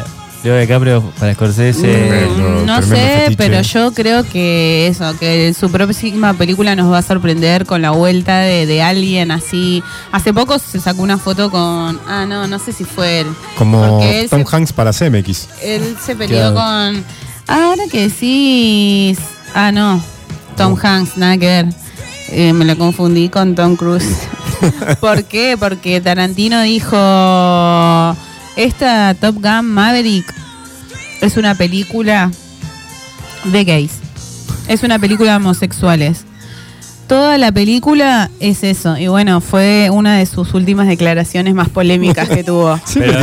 Leo 0.48 0.58
DiCaprio 0.60 1.02
para 1.18 1.34
Scorsese. 1.34 1.80
Tremendo, 1.82 2.34
Mm, 2.62 2.66
no 2.66 2.76
tremendo 2.80 2.86
sé, 2.96 3.20
fetiche. 3.24 3.36
pero 3.36 3.60
yo 3.62 3.92
creo 3.92 4.24
que 4.24 4.86
eso, 4.86 5.18
que 5.18 5.52
su 5.52 5.70
próxima 5.70 6.32
película 6.34 6.74
nos 6.74 6.90
va 6.90 6.98
a 6.98 7.02
sorprender 7.02 7.66
con 7.66 7.82
la 7.82 7.90
vuelta 7.90 8.38
de, 8.38 8.64
de 8.66 8.82
alguien 8.82 9.30
así. 9.30 9.82
Hace 10.12 10.32
poco 10.32 10.58
se 10.58 10.80
sacó 10.80 11.02
una 11.02 11.18
foto 11.18 11.50
con. 11.50 12.00
Ah, 12.08 12.24
no, 12.26 12.46
no 12.46 12.58
sé 12.58 12.72
si 12.72 12.84
fue 12.84 13.20
él. 13.20 13.26
Como 13.58 14.00
él 14.02 14.28
Tom 14.30 14.44
se- 14.46 14.56
Hanks 14.56 14.72
para 14.72 14.92
CMX. 14.92 15.48
Él 15.62 15.96
se 16.04 16.16
peleó 16.16 16.52
Claro. 16.52 16.54
con. 16.54 17.04
Ahora 17.46 17.82
que 17.90 18.08
decís. 18.08 19.18
Ah, 19.54 19.70
no. 19.72 20.02
Tom 20.56 20.76
Hanks, 20.82 21.16
nada 21.18 21.36
que 21.36 21.46
ver. 21.46 21.66
Eh, 22.30 22.52
me 22.52 22.64
lo 22.64 22.76
confundí 22.76 23.28
con 23.28 23.54
Tom 23.54 23.76
Cruise. 23.76 24.16
¿Por 25.00 25.24
qué? 25.24 25.56
Porque 25.58 26.00
Tarantino 26.00 26.60
dijo. 26.62 26.96
Esta 28.58 29.14
Top 29.14 29.36
Gun 29.36 29.70
Maverick 29.70 30.34
es 31.20 31.36
una 31.36 31.54
película 31.54 32.28
de 33.44 33.62
gays. 33.62 33.92
Es 34.66 34.82
una 34.82 34.98
película 34.98 35.30
de 35.30 35.36
homosexuales. 35.36 36.24
Toda 37.08 37.38
la 37.38 37.50
película 37.52 38.30
es 38.38 38.62
eso. 38.62 38.96
Y 38.98 39.08
bueno, 39.08 39.40
fue 39.40 39.88
una 39.90 40.18
de 40.18 40.26
sus 40.26 40.52
últimas 40.54 40.86
declaraciones 40.88 41.54
más 41.54 41.68
polémicas 41.70 42.28
que 42.28 42.44
tuvo. 42.44 42.78
Pero- 42.94 43.18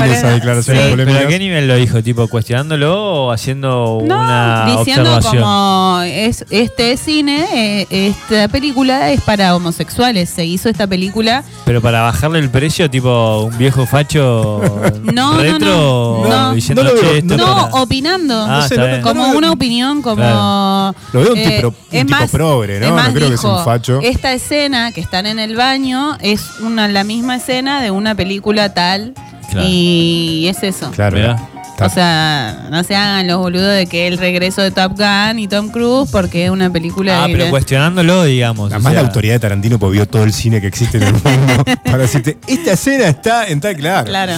Sí. 0.64 0.72
Pero. 0.96 1.18
¿a 1.20 1.28
qué 1.28 1.40
nivel 1.40 1.68
lo 1.68 1.76
dijo? 1.76 2.02
¿Tipo 2.02 2.28
cuestionándolo 2.28 3.26
o 3.28 3.32
haciendo 3.32 4.02
No, 4.06 4.16
una 4.20 4.66
diciendo 4.78 5.16
observación? 5.16 5.44
como 5.44 6.00
es 6.04 6.46
este 6.50 6.98
cine, 6.98 7.46
eh, 7.54 7.88
esta 7.90 8.48
película 8.48 9.12
es 9.12 9.22
para 9.22 9.56
homosexuales. 9.56 10.30
Se 10.30 10.46
hizo 10.46 10.68
esta 10.70 10.88
película. 10.88 11.44
Pero 11.66 11.82
para 11.82 12.02
bajarle 12.02 12.40
el 12.40 12.50
precio, 12.50 12.90
tipo 12.90 13.42
un 13.52 13.58
viejo 13.58 13.86
facho 13.86 14.62
No, 15.14 15.38
retro 15.38 15.60
no, 15.70 16.28
no. 16.28 16.30
No. 16.30 16.54
diciendo, 16.54 16.84
No 16.84 16.90
lo 16.90 16.96
veo, 16.96 17.04
"Che, 17.12 17.18
esto 17.20 17.38
No, 17.38 17.46
para-". 17.70 17.82
opinando. 17.84 18.42
Ah, 18.42 18.48
No 18.48 18.62
sé, 18.68 18.74
está 18.76 18.82
no- 18.82 18.88
bien. 18.88 19.02
no- 19.02 19.08
como 19.08 19.28
una 19.30 19.52
opinión, 19.52 20.02
como. 20.02 20.16
Claro. 20.16 20.96
Lo 21.14 21.20
veo 21.22 21.34
un 21.34 21.38
eh, 21.40 21.56
tipo- 21.58 21.68
un 21.68 21.76
es 21.92 22.06
tipo 22.06 22.20
más- 22.20 22.32
progre, 22.32 22.80
¿no? 22.80 22.86
es 22.88 22.92
más, 22.94 23.08
No 23.10 23.14
creo 23.14 23.30
que 23.30 23.38
sea 23.38 23.50
un 23.50 23.56
dijo, 23.58 23.64
Esta 24.02 24.34
escena 24.34 24.92
que 24.92 25.02
están 25.02 25.26
en 25.26 25.40
el 25.40 25.56
baño 25.56 26.18
es 26.22 26.42
una 26.62 26.88
la 26.88 27.04
misma 27.04 27.36
escena 27.38 27.82
de 27.82 27.92
una 27.92 28.16
película 28.16 28.74
tal. 28.74 29.14
Claro. 29.52 29.68
Y 29.70 30.48
es 30.50 30.64
eso. 30.64 30.92
Claro. 30.92 31.36
O 31.80 31.90
sea, 31.90 32.68
no 32.72 32.84
se 32.86 32.96
hagan 32.96 33.28
los 33.28 33.38
boludos 33.38 33.76
de 33.76 33.86
que 33.86 34.08
el 34.08 34.18
regreso 34.18 34.62
de 34.62 34.72
Top 34.72 34.94
Gun 34.98 35.40
y 35.40 35.48
Tom 35.50 35.70
Cruise 35.72 36.10
porque 36.10 36.46
es 36.46 36.50
una 36.52 36.70
película 36.70 37.24
Ah, 37.24 37.28
de- 37.28 37.34
pero 37.36 37.50
cuestionándolo, 37.50 38.24
digamos. 38.24 38.72
o 38.72 38.74
Además 38.76 38.94
sea, 38.94 39.02
la 39.02 39.08
autoridad 39.08 39.34
de 39.34 39.40
Tarantino 39.40 39.78
pues, 39.78 39.92
vio 39.92 40.08
todo 40.08 40.24
el 40.24 40.32
cine 40.32 40.62
que 40.62 40.68
existe 40.68 40.98
en 41.00 41.04
el 41.04 41.14
mundo 41.14 41.66
para 41.84 41.98
decirte, 41.98 42.38
esta 42.48 42.72
escena 42.74 43.08
está 43.10 43.46
en 43.48 43.60
tal 43.60 43.76
claro. 43.76 44.08
Claro. 44.08 44.34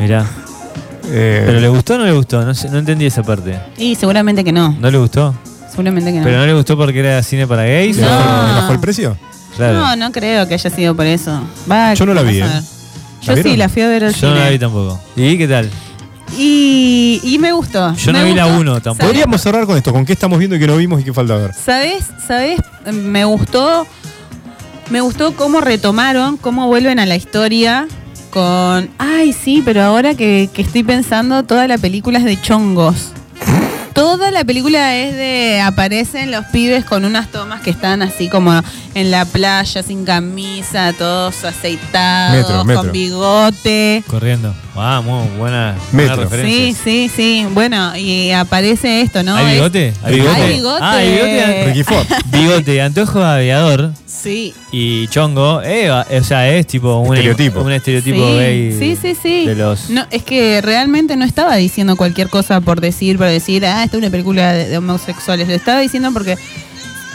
Mirá. 0.00 0.24
Eh, 1.06 1.42
¿Pero 1.46 1.60
le 1.60 1.68
gustó 1.68 1.94
o 1.94 1.98
no 1.98 2.04
le 2.06 2.12
gustó? 2.12 2.42
No, 2.42 2.54
sé- 2.54 2.70
no 2.70 2.78
entendí 2.78 3.04
esa 3.04 3.22
parte. 3.22 3.58
Y 3.76 3.94
seguramente 3.94 4.42
que 4.42 4.52
no. 4.52 4.72
¿No 4.80 4.90
le 4.90 4.96
gustó? 4.96 5.34
Seguramente 5.74 6.12
que 6.12 6.18
no. 6.18 6.24
¿Pero 6.24 6.38
no 6.38 6.46
le 6.46 6.54
gustó 6.54 6.76
porque 6.76 7.00
era 7.00 7.22
cine 7.22 7.46
para 7.46 7.64
gays? 7.64 7.96
¿le 7.96 8.02
No. 8.02 8.08
bajó- 8.08 8.46
le 8.48 8.52
bajó 8.54 8.72
el 8.72 8.80
precio? 8.80 9.16
Claro. 9.56 9.74
No, 9.74 9.96
no 9.96 10.12
creo 10.12 10.46
que 10.48 10.54
haya 10.54 10.70
sido 10.70 10.94
por 10.96 11.06
eso. 11.06 11.40
Va, 11.70 11.94
Yo 11.94 12.06
no 12.06 12.14
la 12.14 12.22
vi, 12.22 12.38
¿eh? 12.38 12.42
ver. 12.42 12.50
¿La 12.50 12.60
Yo 13.22 13.36
sí, 13.36 13.42
vieron? 13.42 13.58
la 13.58 13.68
fui 13.68 13.82
a 13.82 13.88
ver 13.88 14.04
al 14.04 14.14
Yo 14.14 14.28
no 14.28 14.34
la 14.34 14.40
cine. 14.42 14.50
vi 14.52 14.58
tampoco. 14.58 15.00
¿Y 15.16 15.38
qué 15.38 15.48
tal? 15.48 15.70
Y, 16.36 17.20
y 17.22 17.38
me 17.38 17.52
gustó. 17.52 17.94
Yo 17.94 18.12
me 18.12 18.18
no 18.20 18.24
vi 18.24 18.34
la 18.34 18.44
gustó. 18.44 18.60
uno 18.60 18.72
tampoco. 18.74 18.94
¿Sabes? 18.96 19.06
Podríamos 19.12 19.40
cerrar 19.40 19.66
con 19.66 19.76
esto, 19.76 19.92
con 19.92 20.04
qué 20.04 20.12
estamos 20.12 20.38
viendo 20.38 20.56
y 20.56 20.58
qué 20.60 20.66
no 20.66 20.76
vimos 20.76 21.00
y 21.00 21.04
qué 21.04 21.12
falta 21.12 21.36
ver. 21.36 21.52
¿Sabes? 21.54 22.04
¿Sabes? 22.26 22.60
Me 22.92 23.24
gustó. 23.24 23.86
Me 24.90 25.00
gustó 25.00 25.34
cómo 25.34 25.60
retomaron, 25.60 26.36
cómo 26.36 26.66
vuelven 26.66 26.98
a 26.98 27.06
la 27.06 27.16
historia 27.16 27.86
con. 28.30 28.90
Ay, 28.98 29.32
sí, 29.32 29.62
pero 29.64 29.82
ahora 29.82 30.14
que, 30.14 30.50
que 30.52 30.62
estoy 30.62 30.82
pensando, 30.82 31.42
toda 31.44 31.66
la 31.68 31.78
película 31.78 32.18
es 32.18 32.24
de 32.24 32.40
chongos. 32.40 33.12
Toda 33.94 34.32
la 34.32 34.44
película 34.44 34.96
es 34.96 35.14
de. 35.14 35.60
Aparecen 35.60 36.32
los 36.32 36.44
pibes 36.46 36.84
con 36.84 37.04
unas 37.04 37.30
tomas 37.30 37.60
que 37.62 37.70
están 37.70 38.02
así 38.02 38.28
como 38.28 38.52
en 38.94 39.10
la 39.12 39.24
playa, 39.24 39.82
sin 39.84 40.04
camisa, 40.04 40.92
todos 40.98 41.44
aceitados, 41.44 42.36
Metro, 42.36 42.64
metro. 42.64 42.82
con 42.82 42.92
bigote. 42.92 44.02
Corriendo. 44.08 44.52
Ah, 44.76 45.00
muy 45.04 45.28
buena, 45.38 45.76
buena 45.92 46.16
referencia. 46.16 46.56
Sí, 46.74 46.76
sí, 46.82 47.10
sí. 47.14 47.46
Bueno, 47.52 47.96
y 47.96 48.32
aparece 48.32 49.02
esto, 49.02 49.22
¿no? 49.22 49.36
¿Hay 49.36 49.46
Es- 49.46 49.52
bigote? 49.54 49.92
¿Hay 50.02 50.14
bigote? 50.16 50.40
Hay 50.42 50.52
bigote. 50.54 50.80
Ah, 50.82 50.92
hay 50.96 51.12
bigote. 51.12 51.64
Ricky 51.66 51.82
Ford. 51.84 52.06
Bigote, 52.26 52.82
antojo 52.82 53.20
de 53.20 53.24
aviador 53.26 53.92
Sí. 54.06 54.52
y 54.72 55.06
chongo. 55.08 55.62
Eh, 55.62 55.90
o 55.90 56.24
sea, 56.24 56.48
es 56.50 56.66
tipo 56.66 56.98
un 56.98 57.14
Estereotipo. 57.14 57.60
Un 57.60 57.72
estereotipo 57.72 58.26
sí, 58.26 58.34
gay. 58.36 58.76
Sí, 58.78 58.98
sí, 59.00 59.16
sí. 59.20 59.46
De 59.46 59.54
los. 59.54 59.90
No, 59.90 60.04
es 60.10 60.22
que 60.24 60.60
realmente 60.60 61.16
no 61.16 61.24
estaba 61.24 61.54
diciendo 61.56 61.94
cualquier 61.96 62.28
cosa 62.28 62.60
por 62.60 62.80
decir, 62.80 63.16
por 63.16 63.28
decir, 63.28 63.64
ah, 63.66 63.84
esta 63.84 63.96
es 63.96 64.02
una 64.02 64.10
película 64.10 64.52
de, 64.54 64.68
de 64.68 64.78
homosexuales. 64.78 65.46
Lo 65.46 65.54
estaba 65.54 65.80
diciendo 65.80 66.10
porque 66.12 66.36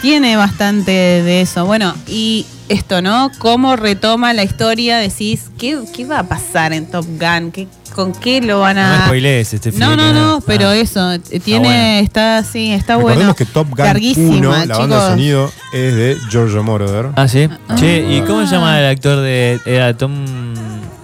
tiene 0.01 0.35
bastante 0.35 0.91
de 0.91 1.41
eso. 1.41 1.65
Bueno, 1.65 1.93
y 2.07 2.45
esto, 2.69 3.01
¿no? 3.01 3.31
Cómo 3.39 3.75
retoma 3.75 4.33
la 4.33 4.43
historia, 4.43 4.97
decís, 4.97 5.49
¿qué, 5.57 5.79
qué 5.95 6.05
va 6.05 6.19
a 6.19 6.23
pasar 6.23 6.73
en 6.73 6.85
Top 6.85 7.05
Gun? 7.19 7.51
¿Qué, 7.51 7.67
con 7.95 8.13
qué 8.13 8.41
lo 8.41 8.59
van 8.59 8.75
No 8.75 8.81
a. 8.83 8.97
me 8.99 9.05
spoilees 9.05 9.53
este 9.53 9.71
no, 9.71 9.87
film, 9.87 9.97
no, 9.97 10.13
no, 10.13 10.35
ah. 10.35 10.43
pero 10.45 10.71
eso, 10.71 11.13
eh, 11.13 11.19
tiene, 11.43 11.67
bueno. 11.67 12.05
está, 12.05 12.43
sí, 12.43 12.71
está 12.71 12.95
Recordemos 12.95 13.23
bueno. 13.23 13.35
que 13.35 13.45
Top 13.45 13.69
Gun 13.69 13.85
Larguísima, 13.85 14.37
1, 14.37 14.65
la 14.65 14.77
banda 14.77 15.03
de 15.03 15.11
sonido, 15.11 15.51
es 15.73 15.95
de 15.95 16.17
Giorgio 16.29 16.63
Moroder. 16.63 17.07
Ah, 17.15 17.27
sí. 17.27 17.49
Che, 17.75 18.05
¿y 18.09 18.21
cómo 18.21 18.45
se 18.45 18.55
llama 18.55 18.79
el 18.79 18.85
actor 18.85 19.19
de. 19.21 19.59
Era 19.65 19.95
Tom. 19.97 20.25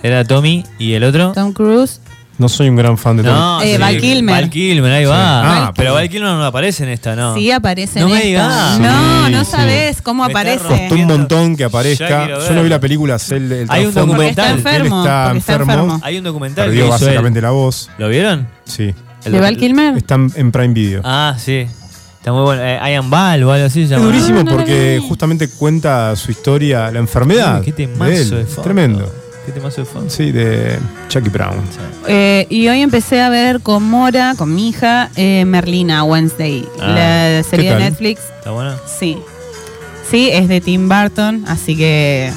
Era 0.04 0.24
Tommy 0.24 0.64
y 0.78 0.94
el 0.94 1.04
otro? 1.04 1.32
Tom 1.32 1.52
Cruise. 1.52 2.00
No 2.38 2.50
soy 2.50 2.68
un 2.68 2.76
gran 2.76 2.98
fan 2.98 3.16
de. 3.18 3.24
No, 3.24 3.62
Eh, 3.62 3.78
Val 3.78 3.98
Kilmer. 3.98 4.36
Val 4.36 4.50
Kilmer, 4.50 4.92
ahí 4.92 5.06
va. 5.06 5.16
Sí. 5.42 5.48
Ah, 5.50 5.74
pero 5.76 5.94
Val 5.94 6.10
Kilmer 6.10 6.32
no 6.34 6.44
aparece 6.46 6.84
en 6.84 6.90
esta, 6.90 7.16
¿no? 7.16 7.34
Sí, 7.36 7.50
aparece 7.50 8.02
No 8.02 8.08
en 8.08 8.12
me 8.12 8.18
esta. 8.18 8.28
digas. 8.28 8.80
No, 8.80 9.26
Sí, 9.28 9.32
no 9.32 9.46
sí. 9.46 9.52
sabes 9.52 10.02
cómo 10.02 10.26
Me 10.26 10.32
aparece. 10.32 10.66
Costó 10.66 10.96
un 10.96 11.06
montón 11.06 11.56
que 11.56 11.64
aparezca. 11.64 12.28
Yo 12.28 12.54
no 12.54 12.64
vi 12.64 12.70
la 12.70 12.80
película, 12.82 13.18
sé 13.20 13.38
el, 13.38 13.52
el 13.52 13.68
Hay 13.70 13.86
un. 13.86 13.94
Porque 13.94 14.28
está 14.30 14.52
documental. 14.52 14.52
enfermo. 14.58 14.96
Él 15.02 15.08
está 15.08 15.24
está 15.38 15.54
enfermo. 15.54 15.72
enfermo. 15.74 16.00
Hay 16.04 16.18
un 16.18 16.24
documental 16.26 16.66
Perdió 16.66 16.86
hizo 16.88 16.96
él. 16.96 17.02
básicamente 17.06 17.42
la 17.42 17.52
voz. 17.52 17.90
¿Lo 17.98 18.10
vieron? 18.10 18.48
Sí. 18.66 18.94
El 19.24 19.32
¿De 19.32 19.40
Val 19.40 19.56
Kilmer? 19.58 19.98
Está 19.98 20.16
en- 20.16 20.52
Prime 20.52 20.74
Video. 20.74 21.02
Ah, 21.06 21.36
sí. 21.38 21.66
Está 22.20 22.34
muy 22.34 22.42
bueno. 22.44 22.62
Eh, 22.64 22.80
Ian 22.92 23.10
Ball 23.10 23.44
o 23.44 23.52
algo 23.52 23.66
así 23.68 23.88
se 23.88 23.96
Es 23.96 24.02
durísimo 24.02 24.40
no 24.44 24.52
la 24.52 24.58
porque 24.58 25.00
justamente 25.08 25.48
cuenta 25.48 26.16
su 26.16 26.32
historia, 26.32 26.92
la 26.92 27.00
enfermedad. 27.00 27.60
Uy, 27.60 27.66
qué 27.72 27.88
de 27.88 28.18
él. 28.22 28.46
Tremendo. 28.64 29.12
Qué 29.46 29.52
temazo 29.52 29.82
de 29.82 29.86
fondo. 29.86 30.10
Sí, 30.10 30.32
de 30.32 30.80
Chucky 31.08 31.30
Brown. 31.30 31.58
Eh, 32.08 32.48
y 32.50 32.68
hoy 32.68 32.82
empecé 32.82 33.22
a 33.22 33.30
ver 33.30 33.62
con 33.62 33.84
Mora, 33.84 34.34
con 34.38 34.54
mi 34.56 34.70
hija, 34.70 35.12
eh, 35.16 35.46
Merlina 35.46 36.04
Wednesday, 36.04 36.68
Ah, 36.80 36.88
la 37.38 37.44
serie 37.44 37.66
¿qué 37.66 37.70
de 37.76 37.80
tal? 37.82 37.84
Netflix. 37.92 38.22
¿Está 38.40 38.52
bueno? 38.52 38.76
Sí. 38.88 39.18
Sí, 40.10 40.30
es 40.32 40.48
de 40.48 40.62
Tim 40.62 40.88
Burton, 40.90 41.46
así 41.48 41.76
que 41.76 42.32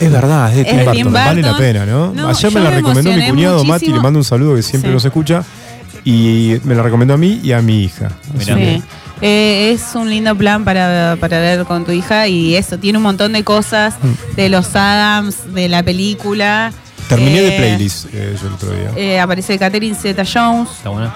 Es 0.00 0.10
verdad, 0.12 0.50
es 0.50 0.56
de 0.58 0.64
Tim 0.64 0.76
Burton. 0.78 0.94
Tim 0.94 1.12
Vale 1.12 1.42
la 1.42 1.56
pena, 1.56 1.84
¿no? 1.86 2.12
No, 2.12 2.28
Ayer 2.28 2.52
me 2.52 2.60
la 2.60 2.70
me 2.70 2.76
recomendó 2.76 3.12
mi 3.12 3.28
cuñado 3.28 3.58
Mati, 3.58 3.66
muchísimo. 3.72 3.96
le 3.96 4.02
mando 4.02 4.18
un 4.20 4.24
saludo 4.24 4.54
que 4.56 4.62
siempre 4.62 4.90
Sí. 4.90 4.94
nos 4.94 5.04
escucha. 5.04 5.44
Y 6.10 6.58
me 6.64 6.74
la 6.74 6.82
recomendó 6.82 7.14
a 7.14 7.16
mí 7.18 7.38
y 7.42 7.52
a 7.52 7.60
mi 7.60 7.84
hija. 7.84 8.08
Así 8.36 8.46
que-. 8.54 8.82
Eh, 9.20 9.72
es 9.72 9.94
un 9.94 10.08
lindo 10.08 10.34
plan 10.36 10.64
para, 10.64 11.16
para 11.20 11.38
ver 11.40 11.64
con 11.64 11.84
tu 11.84 11.90
hija 11.92 12.28
y 12.28 12.54
eso, 12.54 12.78
tiene 12.78 12.98
un 12.98 13.02
montón 13.04 13.32
de 13.32 13.42
cosas 13.44 13.94
Mm. 14.02 14.36
de 14.36 14.48
los 14.48 14.74
Adams, 14.76 15.52
de 15.54 15.68
la 15.68 15.82
película. 15.82 16.72
Terminé 17.08 17.42
de 17.42 17.48
Eh, 17.56 17.58
playlist 17.58 18.06
eh, 18.14 18.36
yo 18.40 18.46
el 18.48 18.54
otro 18.54 18.70
día. 18.70 18.90
eh, 18.96 19.20
aparece 19.20 19.58
Catherine 19.58 19.94
Zeta 19.96 20.22
Jones. 20.24 20.70
Está 20.76 20.88
bueno. 20.90 21.12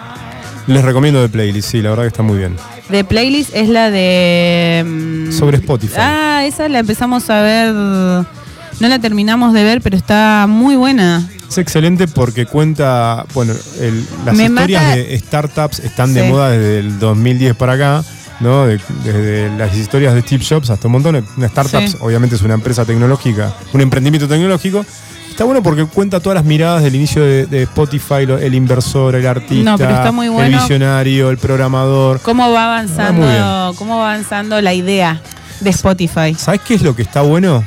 Les 0.66 0.82
recomiendo 0.84 1.22
de 1.22 1.28
playlist, 1.28 1.70
sí, 1.70 1.80
la 1.80 1.90
verdad 1.90 2.02
que 2.04 2.08
está 2.08 2.22
muy 2.22 2.38
bien. 2.38 2.56
De 2.88 3.04
playlist 3.04 3.54
es 3.54 3.68
la 3.68 3.90
de. 3.90 4.84
mm, 4.86 5.32
Sobre 5.32 5.56
Spotify. 5.58 5.94
Ah, 5.98 6.42
esa 6.44 6.68
la 6.68 6.80
empezamos 6.80 7.30
a 7.30 7.40
ver. 7.40 7.72
No 7.72 8.88
la 8.88 8.98
terminamos 8.98 9.52
de 9.54 9.62
ver, 9.64 9.80
pero 9.80 9.96
está 9.96 10.46
muy 10.48 10.76
buena. 10.76 11.26
Es 11.52 11.58
excelente 11.58 12.08
porque 12.08 12.46
cuenta, 12.46 13.26
bueno, 13.34 13.52
el- 13.78 14.06
las 14.24 14.34
Me 14.34 14.44
historias 14.44 14.82
mata- 14.82 14.96
de 14.96 15.18
startups 15.18 15.80
están 15.80 16.14
de 16.14 16.22
moda 16.22 16.48
desde 16.48 16.78
el 16.78 16.98
2010 16.98 17.54
para 17.54 17.74
acá, 17.74 18.04
¿no? 18.40 18.64
De- 18.64 18.80
desde 19.04 19.54
las 19.58 19.76
historias 19.76 20.14
de 20.14 20.22
Steve 20.22 20.42
Jobs 20.48 20.70
hasta 20.70 20.88
un 20.88 20.92
montón. 20.92 21.22
Una 21.36 21.46
startup, 21.48 21.82
Sí. 21.86 21.94
obviamente, 22.00 22.36
es 22.36 22.42
una 22.42 22.54
empresa 22.54 22.86
tecnológica, 22.86 23.52
un 23.74 23.82
emprendimiento 23.82 24.26
tecnológico. 24.26 24.86
Está 25.28 25.44
bueno 25.44 25.62
porque 25.62 25.84
cuenta 25.84 26.20
todas 26.20 26.36
las 26.36 26.44
miradas 26.46 26.82
del 26.82 26.94
inicio 26.94 27.22
de, 27.22 27.44
de 27.44 27.64
Spotify, 27.64 28.24
lo- 28.26 28.38
el 28.38 28.54
inversor, 28.54 29.14
el 29.14 29.26
artista, 29.26 29.76
No, 29.76 30.40
el 30.42 30.52
visionario, 30.54 31.28
el 31.28 31.36
programador. 31.36 32.20
¿Cómo 32.22 32.50
va 32.50 32.64
avanzando, 32.64 33.74
cómo 33.76 33.98
va 33.98 34.12
avanzando 34.14 34.58
la 34.62 34.72
idea 34.72 35.20
de 35.60 35.68
Spotify? 35.68 36.34
¿Sabes 36.34 36.62
qué 36.66 36.74
es 36.76 36.82
lo 36.82 36.96
que 36.96 37.02
está 37.02 37.20
bueno? 37.20 37.62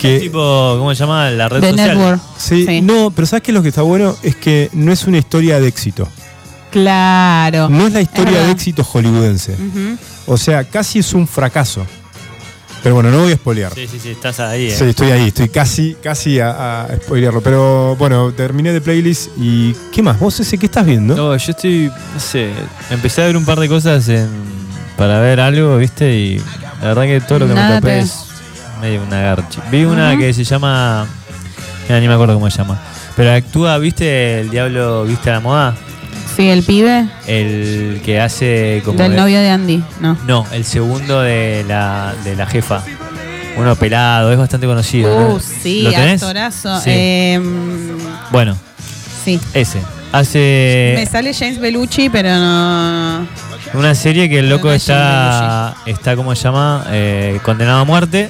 Que 0.00 0.16
Es 0.16 0.22
tipo, 0.22 0.76
¿cómo 0.78 0.94
se 0.94 1.00
llama? 1.00 1.30
La 1.30 1.48
red 1.48 1.60
De 1.62 1.70
social. 1.70 1.88
Network. 1.96 2.20
Sí, 2.36 2.66
Sí. 2.66 2.80
no, 2.82 3.10
pero 3.10 3.26
¿sabes 3.26 3.42
qué 3.42 3.50
es 3.52 3.54
lo 3.54 3.62
que 3.62 3.68
está 3.68 3.82
bueno? 3.82 4.14
Es 4.22 4.36
que 4.36 4.68
no 4.72 4.92
es 4.92 5.06
una 5.06 5.18
historia 5.18 5.58
de 5.60 5.68
éxito. 5.68 6.08
Claro. 6.70 7.68
No 7.68 7.86
es 7.86 7.92
la 7.92 8.00
historia 8.00 8.42
de 8.42 8.50
éxito 8.50 8.82
hollywoodense. 8.84 9.56
O 10.26 10.36
sea, 10.36 10.64
casi 10.64 10.98
es 10.98 11.12
un 11.14 11.26
fracaso. 11.28 11.86
Pero 12.82 12.96
bueno, 12.96 13.10
no 13.10 13.20
voy 13.22 13.32
a 13.32 13.36
spoilear. 13.36 13.72
Sí, 13.74 13.86
sí, 13.90 13.98
sí, 13.98 14.10
estás 14.10 14.40
ahí. 14.40 14.66
eh. 14.66 14.70
Sí, 14.76 14.84
estoy 14.84 15.10
ahí, 15.10 15.28
estoy 15.28 15.48
casi, 15.48 15.96
casi 16.02 16.38
a, 16.40 16.82
a 16.82 16.96
spoilearlo. 16.96 17.40
Pero 17.40 17.96
bueno, 17.96 18.32
terminé 18.32 18.72
de 18.72 18.80
playlist 18.82 19.30
y 19.38 19.72
¿qué 19.90 20.02
más? 20.02 20.18
¿Vos 20.20 20.38
ese 20.40 20.58
qué 20.58 20.66
estás 20.66 20.84
viendo? 20.84 21.14
No, 21.16 21.34
yo 21.34 21.50
estoy, 21.52 21.90
no 22.12 22.20
sé, 22.20 22.50
empecé 22.90 23.22
a 23.22 23.26
ver 23.26 23.38
un 23.38 23.46
par 23.46 23.58
de 23.58 23.68
cosas 23.70 24.06
en- 24.10 24.28
para 24.98 25.18
ver 25.20 25.40
algo, 25.40 25.78
¿viste? 25.78 26.14
Y 26.14 26.38
la 26.82 26.88
verdad 26.88 27.02
que 27.04 27.20
todo 27.22 27.38
lo 27.38 27.48
que 27.48 27.54
Nada 27.54 27.76
me 27.76 27.80
topé 27.80 27.90
te- 27.92 28.00
es 28.00 28.14
medio 28.84 29.02
una 29.02 29.20
garchi. 29.20 29.58
Vi 29.70 29.84
una 29.84 30.16
que 30.16 30.32
se 30.34 30.44
llama, 30.44 31.06
mira, 31.88 32.00
ni 32.00 32.08
me 32.08 32.14
acuerdo 32.14 32.34
cómo 32.34 32.50
se 32.50 32.58
llama, 32.58 32.78
pero 33.16 33.32
actúa, 33.32 33.78
¿viste? 33.78 34.40
El 34.40 34.50
diablo, 34.50 35.04
¿viste 35.04 35.30
a 35.30 35.34
la 35.34 35.40
moda? 35.40 35.74
Sí, 36.36 36.48
el 36.50 36.64
pibe 36.64 37.06
El 37.28 38.00
que 38.04 38.20
hace 38.20 38.82
como... 38.84 38.98
del 38.98 39.12
de- 39.12 39.16
novio 39.16 39.38
de 39.40 39.50
Andy. 39.50 39.82
No. 40.00 40.16
No, 40.26 40.46
el 40.52 40.64
segundo 40.64 41.20
de 41.22 41.64
la, 41.68 42.12
de 42.24 42.34
la 42.36 42.46
jefa. 42.46 42.82
Uno 43.56 43.76
pelado, 43.76 44.32
es 44.32 44.38
bastante 44.38 44.66
conocido. 44.66 45.16
¿no? 45.28 45.34
Uh, 45.36 45.40
sí, 45.40 45.82
¿Lo 45.82 45.90
tenés? 45.90 46.20
actorazo. 46.22 46.80
Sí. 46.80 46.90
Em, 46.92 47.96
Bueno, 48.32 48.56
sí. 49.24 49.38
ese. 49.54 49.78
Hace... 50.10 50.94
Me 50.96 51.06
sale 51.06 51.32
James 51.32 51.58
Bellucci, 51.60 52.08
pero 52.08 52.30
no. 52.36 53.26
Una 53.74 53.94
serie 53.94 54.28
que 54.28 54.40
el 54.40 54.48
loco 54.48 54.68
No 54.68 54.72
está, 54.74 55.74
está 55.86 56.16
¿cómo 56.16 56.34
se 56.34 56.42
llama? 56.44 56.84
Eh, 56.90 57.38
condenado 57.44 57.80
a 57.80 57.84
muerte. 57.84 58.28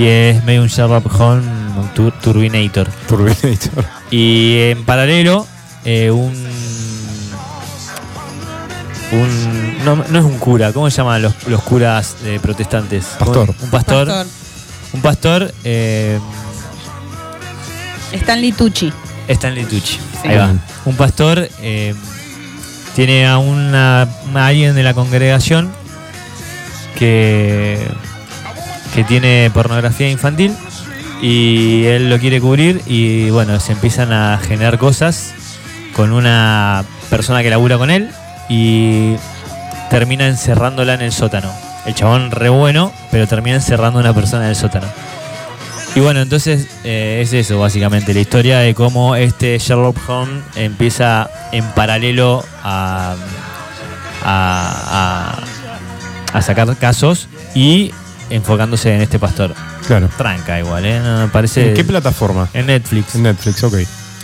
Y 0.00 0.06
es 0.06 0.44
medio 0.44 0.62
un 0.62 0.68
Sherlock 0.68 1.20
Holmes 1.20 1.46
un 1.76 1.88
tur- 1.94 2.12
Turbinator. 2.22 2.88
Turbinator. 3.06 3.84
Y 4.10 4.56
en 4.70 4.84
paralelo, 4.84 5.46
eh, 5.84 6.10
un. 6.10 6.32
Un. 9.12 9.84
No, 9.84 9.96
no 9.96 10.18
es 10.18 10.24
un 10.24 10.38
cura, 10.38 10.72
¿cómo 10.72 10.88
se 10.88 10.96
llaman 10.98 11.20
los, 11.22 11.34
los 11.48 11.62
curas 11.62 12.16
eh, 12.24 12.38
protestantes? 12.40 13.04
Pastor. 13.18 13.54
Un 13.60 13.70
pastor. 13.70 14.06
Pastor. 14.06 14.26
Un 14.92 15.02
pastor. 15.02 15.54
Eh, 15.64 16.18
Stanley 18.12 18.52
Tucci. 18.52 18.92
Stanley 19.28 19.64
Tucci. 19.64 19.98
Sí. 20.22 20.28
Ahí 20.28 20.36
va. 20.36 20.52
Un 20.84 20.96
pastor 20.96 21.48
eh, 21.60 21.94
tiene 22.94 23.26
a 23.26 23.38
una, 23.38 24.02
a 24.02 24.46
alguien 24.46 24.74
de 24.74 24.82
la 24.82 24.94
congregación 24.94 25.70
que, 26.98 27.86
que 28.94 29.04
tiene 29.04 29.50
pornografía 29.52 30.10
infantil 30.10 30.54
y 31.22 31.84
él 31.84 32.08
lo 32.10 32.18
quiere 32.18 32.40
cubrir 32.40 32.80
y 32.86 33.30
bueno, 33.30 33.60
se 33.60 33.72
empiezan 33.72 34.12
a 34.12 34.38
generar 34.38 34.78
cosas 34.78 35.34
con 35.94 36.12
una 36.12 36.84
persona 37.10 37.42
que 37.42 37.50
labura 37.50 37.76
con 37.78 37.90
él 37.90 38.10
y 38.48 39.14
termina 39.90 40.26
encerrándola 40.26 40.94
en 40.94 41.02
el 41.02 41.12
sótano. 41.12 41.52
El 41.86 41.94
chabón 41.94 42.30
re 42.30 42.48
bueno, 42.48 42.92
pero 43.10 43.26
termina 43.26 43.56
encerrando 43.56 43.98
a 43.98 44.02
una 44.02 44.14
persona 44.14 44.44
en 44.44 44.50
el 44.50 44.56
sótano. 44.56 44.86
Y 45.94 46.00
bueno, 46.00 46.20
entonces 46.20 46.68
eh, 46.84 47.20
es 47.22 47.32
eso 47.32 47.58
básicamente, 47.58 48.14
la 48.14 48.20
historia 48.20 48.58
de 48.60 48.74
cómo 48.74 49.16
este 49.16 49.58
Sherlock 49.58 49.96
Holmes 50.08 50.42
empieza 50.54 51.28
en 51.50 51.64
paralelo 51.72 52.44
a, 52.62 53.14
a, 54.24 55.36
a- 56.32 56.36
a 56.38 56.42
sacar 56.42 56.76
casos 56.76 57.26
y 57.56 57.92
enfocándose 58.30 58.94
en 58.94 59.00
este 59.02 59.18
pastor. 59.18 59.54
Claro. 59.86 60.08
Tranca 60.16 60.58
igual, 60.58 60.84
¿eh? 60.86 61.00
No, 61.00 61.28
parece... 61.32 61.68
¿En 61.70 61.74
qué 61.74 61.84
plataforma? 61.84 62.48
En 62.54 62.66
Netflix. 62.66 63.14
En 63.14 63.24
Netflix, 63.24 63.62
ok. 63.64 63.74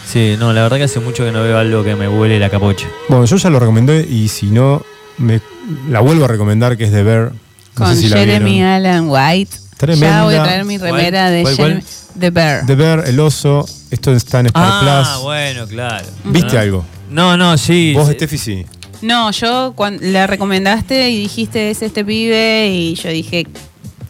Sí, 0.06 0.36
no, 0.38 0.52
la 0.52 0.62
verdad 0.62 0.76
que 0.76 0.84
hace 0.84 1.00
mucho 1.00 1.24
que 1.24 1.32
no 1.32 1.42
veo 1.42 1.58
algo 1.58 1.82
que 1.82 1.96
me 1.96 2.08
huele 2.08 2.38
la 2.38 2.48
capocha. 2.48 2.86
Bueno, 3.08 3.24
yo 3.24 3.36
ya 3.36 3.50
lo 3.50 3.58
recomendé 3.58 4.06
y 4.08 4.28
si 4.28 4.46
no, 4.46 4.82
me, 5.18 5.40
la 5.88 6.00
vuelvo 6.00 6.24
a 6.24 6.28
recomendar 6.28 6.76
que 6.76 6.84
es 6.84 6.92
de 6.92 7.02
Bear. 7.02 7.32
No 7.32 7.84
Con 7.84 7.94
sé 7.94 8.02
si 8.02 8.08
Jeremy. 8.08 8.62
Allen 8.62 9.06
White. 9.08 9.56
Tremenda. 9.76 10.06
Ya 10.18 10.24
voy 10.24 10.34
a 10.36 10.42
traer 10.44 10.64
mi 10.64 10.78
remera 10.78 11.28
de. 11.30 11.44
Jeremy. 11.44 11.82
The 12.18 12.30
Bear. 12.30 12.64
The 12.66 12.74
Bear, 12.76 13.04
el 13.06 13.20
oso. 13.20 13.66
Esto 13.90 14.12
está 14.12 14.40
en 14.40 14.46
Star 14.46 14.64
Ah, 14.64 15.10
Plus. 15.12 15.22
bueno, 15.24 15.66
claro. 15.66 16.06
¿Viste 16.24 16.56
Ah. 16.56 16.62
algo? 16.62 16.84
No, 17.10 17.36
no, 17.36 17.58
sí. 17.58 17.92
Vos. 17.94 18.08
Steffi, 18.10 18.38
sí. 18.38 18.64
No, 19.02 19.30
yo 19.32 19.74
cuando 19.76 20.02
la 20.06 20.26
recomendaste 20.26 21.10
y 21.10 21.20
dijiste 21.20 21.70
es 21.70 21.82
este 21.82 22.04
pibe 22.04 22.68
y 22.68 22.94
yo 22.94 23.10
dije. 23.10 23.46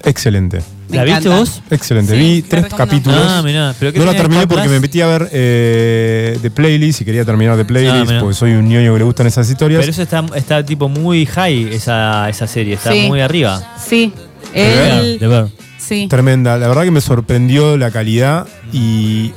Excelente. 0.07 0.63
Me 0.89 0.97
¿La 0.99 1.05
viste 1.05 1.29
encanta. 1.29 1.39
vos? 1.39 1.63
Excelente. 1.71 2.13
Sí, 2.13 2.19
Vi 2.19 2.43
tres 2.43 2.63
recomiendo. 2.63 2.77
capítulos. 2.91 3.27
Ah, 3.29 3.43
mirá. 3.45 3.75
¿Pero 3.79 3.93
qué 3.93 3.99
No 3.99 4.05
la 4.07 4.15
terminé 4.15 4.47
porque 4.47 4.63
Plus? 4.63 4.73
me 4.75 4.81
metí 4.81 5.01
a 5.01 5.07
ver 5.09 5.29
eh, 5.33 6.39
de 6.41 6.51
playlist 6.51 7.01
y 7.01 7.05
quería 7.05 7.25
terminar 7.25 7.57
de 7.57 7.63
Ah, 7.63 7.67
playlist 7.67 8.07
mirá. 8.07 8.21
porque 8.21 8.35
soy 8.35 8.53
un 8.53 8.69
ñoño 8.69 8.93
que 8.93 8.99
le 9.01 9.05
gustan 9.05 9.27
esas 9.27 9.51
historias. 9.51 9.81
Pero 9.81 9.91
eso 9.91 10.03
está, 10.03 10.25
está 10.37 10.65
tipo 10.65 10.89
muy 10.89 11.27
high, 11.27 11.75
esa, 11.75 12.29
esa 12.31 12.47
serie. 12.47 12.75
Está 12.75 12.93
Sí. 12.93 13.07
muy 13.09 13.21
arriba. 13.21 13.75
Sí. 13.85 14.13
Él. 14.55 15.17
The 15.19 15.27
Bear. 15.27 15.49
Sí. 15.79 16.07
Tremenda. 16.09 16.57
La 16.57 16.69
verdad 16.69 16.85
que 16.85 16.91
me 16.93 17.01
sorprendió 17.01 17.77
la 17.77 17.91
calidad 17.91 18.47
y 18.73 19.33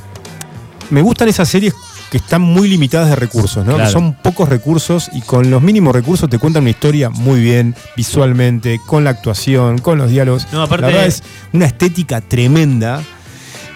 me 0.92 1.02
gustan 1.02 1.28
esas 1.30 1.50
series 1.50 1.74
que 2.12 2.18
están 2.18 2.42
muy 2.42 2.68
limitadas 2.68 3.10
de 3.10 3.16
recursos, 3.16 3.66
¿no? 3.66 3.74
Claro. 3.76 3.86
Que 3.88 3.92
son 3.94 4.14
pocos 4.14 4.50
recursos 4.50 5.10
y 5.14 5.22
con 5.22 5.50
los 5.52 5.62
mínimos 5.62 5.94
recursos 5.94 6.30
te 6.30 6.40
cuentan 6.40 6.64
una 6.64 6.72
historia 6.72 7.10
muy 7.10 7.40
bien, 7.40 7.76
visualmente, 7.96 8.80
con 8.88 9.04
la 9.04 9.12
actuación, 9.12 9.78
con 9.78 9.98
los 9.98 10.10
diálogos. 10.10 10.48
No, 10.52 10.64
aparte- 10.64 10.82
la 10.82 10.88
verdad 10.88 11.06
es 11.08 11.24
una 11.54 11.66
estética 11.66 12.22
tremenda 12.22 13.02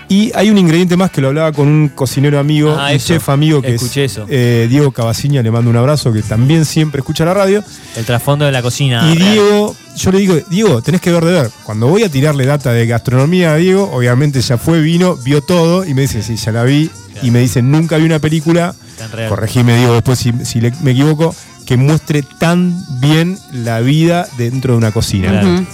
Y 0.09 0.31
hay 0.35 0.49
un 0.49 0.57
ingrediente 0.57 0.95
más 0.97 1.09
que 1.11 1.21
lo 1.21 1.29
hablaba 1.29 1.51
con 1.51 1.67
un 1.67 1.89
cocinero 1.89 2.37
amigo, 2.39 2.75
Ah, 2.77 2.89
un 2.89 2.95
eso. 2.95 3.07
chef 3.07 3.29
amigo 3.29 3.61
que 3.61 3.75
Escuché 3.75 4.05
es 4.05 4.11
eso. 4.13 4.25
eh, 4.29 4.67
Diego 4.69 4.91
Cavaciña, 4.91 5.41
le 5.41 5.49
mando 5.49 5.69
un 5.69 5.77
abrazo, 5.77 6.11
que 6.13 6.21
también 6.21 6.65
siempre 6.65 6.99
escucha 6.99 7.25
la 7.25 7.33
radio. 7.33 7.63
El 7.95 8.05
trasfondo 8.05 8.45
de 8.45 8.51
la 8.51 8.61
cocina. 8.61 9.09
y 9.11 9.17
real. 9.17 9.31
Diego, 9.33 9.75
yo 9.97 10.11
le 10.11 10.19
digo, 10.19 10.35
Diego, 10.49 10.81
tenés 10.81 11.01
que 11.01 11.11
ver 11.11 11.25
de 11.25 11.31
ver. 11.31 11.49
Cuando 11.63 11.87
voy 11.87 12.03
a 12.03 12.09
tirarle 12.09 12.45
data 12.45 12.71
de 12.73 12.85
gastronomía 12.85 13.53
a 13.53 13.55
Diego, 13.57 13.89
obviamente 13.93 14.41
ya 14.41 14.57
fue, 14.57 14.81
vino, 14.81 15.15
vio 15.17 15.41
todo 15.41 15.85
y 15.85 15.93
me 15.93 16.01
dice, 16.03 16.21
sí, 16.21 16.35
ya 16.35 16.51
la 16.51 16.63
vi. 16.63 16.89
Y 17.21 17.31
me 17.31 17.39
dice, 17.39 17.61
nunca 17.61 17.97
vi 17.97 18.05
una 18.05 18.19
película, 18.19 18.75
Tan 18.97 19.11
real. 19.11 19.29
corregime 19.29 19.77
Diego 19.77 19.93
después 19.93 20.19
si, 20.19 20.33
si 20.43 20.59
le- 20.61 20.73
me 20.83 20.91
equivoco, 20.91 21.33
que 21.65 21.77
muestre 21.77 22.23
tan 22.39 22.75
bien 22.99 23.37
la 23.53 23.79
vida 23.79 24.27
dentro 24.37 24.73
de 24.73 24.77
una 24.79 24.91
cocina. 24.91 25.29
Claro. 25.29 25.65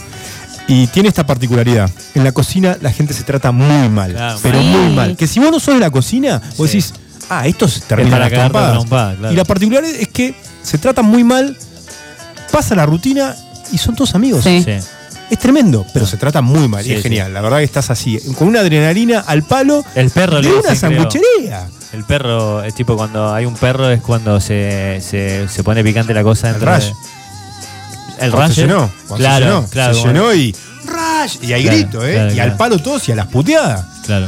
Y 0.69 0.87
tiene 0.87 1.09
esta 1.09 1.25
particularidad. 1.25 1.89
En 2.13 2.23
la 2.23 2.31
cocina 2.31 2.77
la 2.79 2.91
gente 2.91 3.13
se 3.13 3.23
trata 3.23 3.51
muy 3.51 3.89
mal. 3.89 4.11
Claro, 4.11 4.39
pero 4.41 4.59
Sí. 4.61 4.65
muy 4.67 4.93
mal. 4.95 5.17
Que 5.17 5.27
si 5.27 5.39
vos 5.39 5.51
no 5.51 5.59
sos 5.59 5.73
de 5.73 5.79
la 5.79 5.89
cocina, 5.89 6.39
vos 6.57 6.69
Sí. 6.69 6.77
decís, 6.77 6.93
ah, 7.29 7.47
esto 7.47 7.67
se 7.67 7.81
termina 7.81 8.11
para 8.51 8.73
las 8.75 8.85
claro. 8.85 9.31
Y 9.31 9.35
la 9.35 9.43
particularidad 9.45 9.95
es 9.99 10.07
que 10.09 10.35
se 10.61 10.77
tratan 10.77 11.05
muy 11.05 11.23
mal, 11.23 11.57
pasa 12.51 12.75
la 12.75 12.85
rutina 12.85 13.35
y 13.71 13.77
son 13.79 13.95
todos 13.95 14.13
amigos. 14.15 14.43
Sí. 14.43 14.61
Sí. 14.63 14.73
Es 15.31 15.37
tremendo, 15.37 15.85
pero 15.93 16.05
se 16.07 16.17
tratan 16.17 16.43
muy 16.43 16.67
mal. 16.67 16.83
Sí, 16.83 16.89
y 16.89 16.93
es 16.93 16.99
sí. 16.99 17.03
genial. 17.03 17.33
La 17.33 17.41
verdad 17.41 17.57
que 17.59 17.63
estás 17.63 17.89
así, 17.89 18.19
con 18.37 18.47
una 18.47 18.61
adrenalina 18.61 19.19
al 19.27 19.43
palo 19.43 19.83
El 19.95 20.09
perro 20.11 20.41
de 20.41 20.51
una 20.51 20.75
sanguchería. 20.75 21.67
El 21.93 22.03
perro, 22.03 22.63
es 22.63 22.75
tipo 22.75 22.95
cuando 22.95 23.33
hay 23.33 23.45
un 23.45 23.55
perro, 23.55 23.89
es 23.89 24.01
cuando 24.01 24.39
se, 24.39 25.01
se, 25.01 25.47
se 25.47 25.63
pone 25.63 25.83
picante 25.83 26.13
la 26.13 26.21
cosa 26.21 26.47
El 26.49 26.53
dentro 26.53 26.71
El 28.21 28.31
rush. 28.31 28.51
se 28.51 28.61
llenó. 28.61 28.89
Claro, 29.17 29.45
se 29.45 29.51
llenó. 29.51 29.67
claro. 29.69 29.93
Se 29.93 29.99
como- 30.01 30.13
llenó 30.13 30.33
y. 30.33 30.55
¡Rush! 30.85 31.37
Y 31.43 31.53
hay 31.53 31.63
Claro, 31.63 31.77
grito, 31.77 32.05
¿eh? 32.07 32.13
claro, 32.13 32.33
y 32.33 32.39
al 32.39 32.57
palo 32.57 32.79
todos 32.79 33.07
y 33.09 33.11
a 33.11 33.15
las 33.15 33.27
puteadas. 33.27 33.85
Claro. 34.05 34.27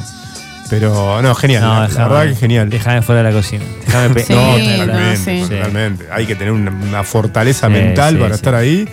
Pero 0.69 1.21
no, 1.21 1.35
genial. 1.35 1.63
No, 1.63 1.73
la, 1.73 1.79
la 1.81 1.87
déjame- 1.89 2.09
verdad 2.09 2.29
que 2.33 2.35
genial. 2.39 2.69
Déjame 2.69 3.01
fuera 3.01 3.23
de 3.23 3.29
la 3.31 3.35
cocina. 3.37 3.63
Déjame 3.85 4.23
Sí, 4.23 4.33
No, 4.33 4.57
no, 4.57 4.65
totalmente, 4.77 5.43
sí. 5.43 5.49
totalmente. 5.49 6.07
Hay 6.11 6.25
que 6.25 6.35
tener 6.35 6.53
una, 6.53 6.71
una 6.71 7.03
fortaleza 7.03 7.67
Sí, 7.67 7.73
mental 7.73 8.17
para 8.17 8.35
estar 8.35 8.55
ahí 8.55 8.87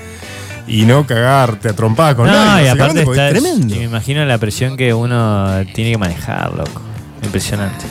y 0.66 0.82
no 0.86 1.06
cagarte 1.06 1.68
a 1.68 1.72
trompada 1.74 2.14
con 2.16 2.26
No, 2.26 2.32
nadie. 2.32 2.64
y 2.66 2.68
aparte 2.68 3.02
está, 3.02 3.28
es 3.28 3.32
tremendo. 3.40 3.76
me 3.76 3.84
imagino 3.84 4.24
la 4.24 4.38
presión 4.38 4.76
que 4.76 4.92
uno 4.92 5.64
tiene 5.72 5.92
que 5.92 5.98
manejar, 5.98 6.52
loco. 6.52 6.80
Impresionante. 7.22 7.84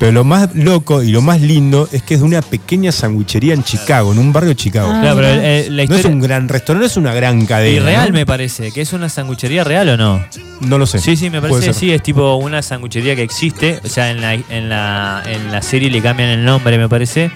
Pero 0.00 0.12
lo 0.12 0.24
más 0.24 0.54
loco 0.54 1.02
y 1.02 1.10
lo 1.10 1.20
más 1.20 1.42
lindo 1.42 1.86
es 1.92 2.02
que 2.02 2.14
es 2.14 2.20
de 2.20 2.26
una 2.26 2.40
pequeña 2.40 2.90
sanguichería 2.90 3.52
en 3.52 3.62
Chicago, 3.62 4.12
en 4.12 4.18
un 4.18 4.32
barrio 4.32 4.48
de 4.48 4.56
Chicago. 4.56 4.88
Ah, 4.90 5.00
claro, 5.02 5.16
pero 5.16 5.28
mirá. 5.28 5.46
eh, 5.46 5.68
la 5.70 5.84
no 5.84 5.94
es 5.94 6.04
un 6.06 6.20
gran 6.20 6.48
restaurante, 6.48 6.84
no 6.84 6.86
es 6.86 6.96
una 6.96 7.12
gran 7.12 7.44
cadena. 7.44 7.76
y 7.76 7.80
real 7.80 8.08
¿no? 8.08 8.14
me 8.14 8.24
parece, 8.24 8.72
que 8.72 8.80
es 8.80 8.94
una 8.94 9.10
sanguchería 9.10 9.62
real 9.62 9.90
o 9.90 9.96
no. 9.98 10.24
No 10.60 10.78
lo 10.78 10.86
sé. 10.86 11.00
Sí, 11.00 11.16
sí, 11.16 11.28
me 11.28 11.42
parece 11.42 11.66
que 11.66 11.74
sí, 11.74 11.92
es 11.92 12.02
tipo 12.02 12.36
una 12.36 12.62
sanguchería 12.62 13.14
que 13.14 13.22
existe. 13.22 13.78
O 13.84 13.88
sea, 13.90 14.10
en 14.10 14.22
la, 14.22 14.32
en 14.32 14.70
la, 14.70 15.22
en 15.26 15.52
la 15.52 15.60
serie 15.60 15.90
le 15.90 16.00
cambian 16.00 16.30
el 16.30 16.46
nombre, 16.46 16.78
me 16.78 16.88
parece. 16.88 17.30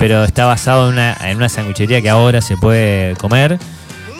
Pero 0.00 0.24
está 0.24 0.46
basado 0.46 0.88
en 0.88 0.94
una, 0.94 1.16
en 1.22 1.36
una 1.36 1.48
sanguchería 1.48 2.02
que 2.02 2.10
ahora 2.10 2.40
se 2.40 2.56
puede 2.56 3.14
comer. 3.18 3.56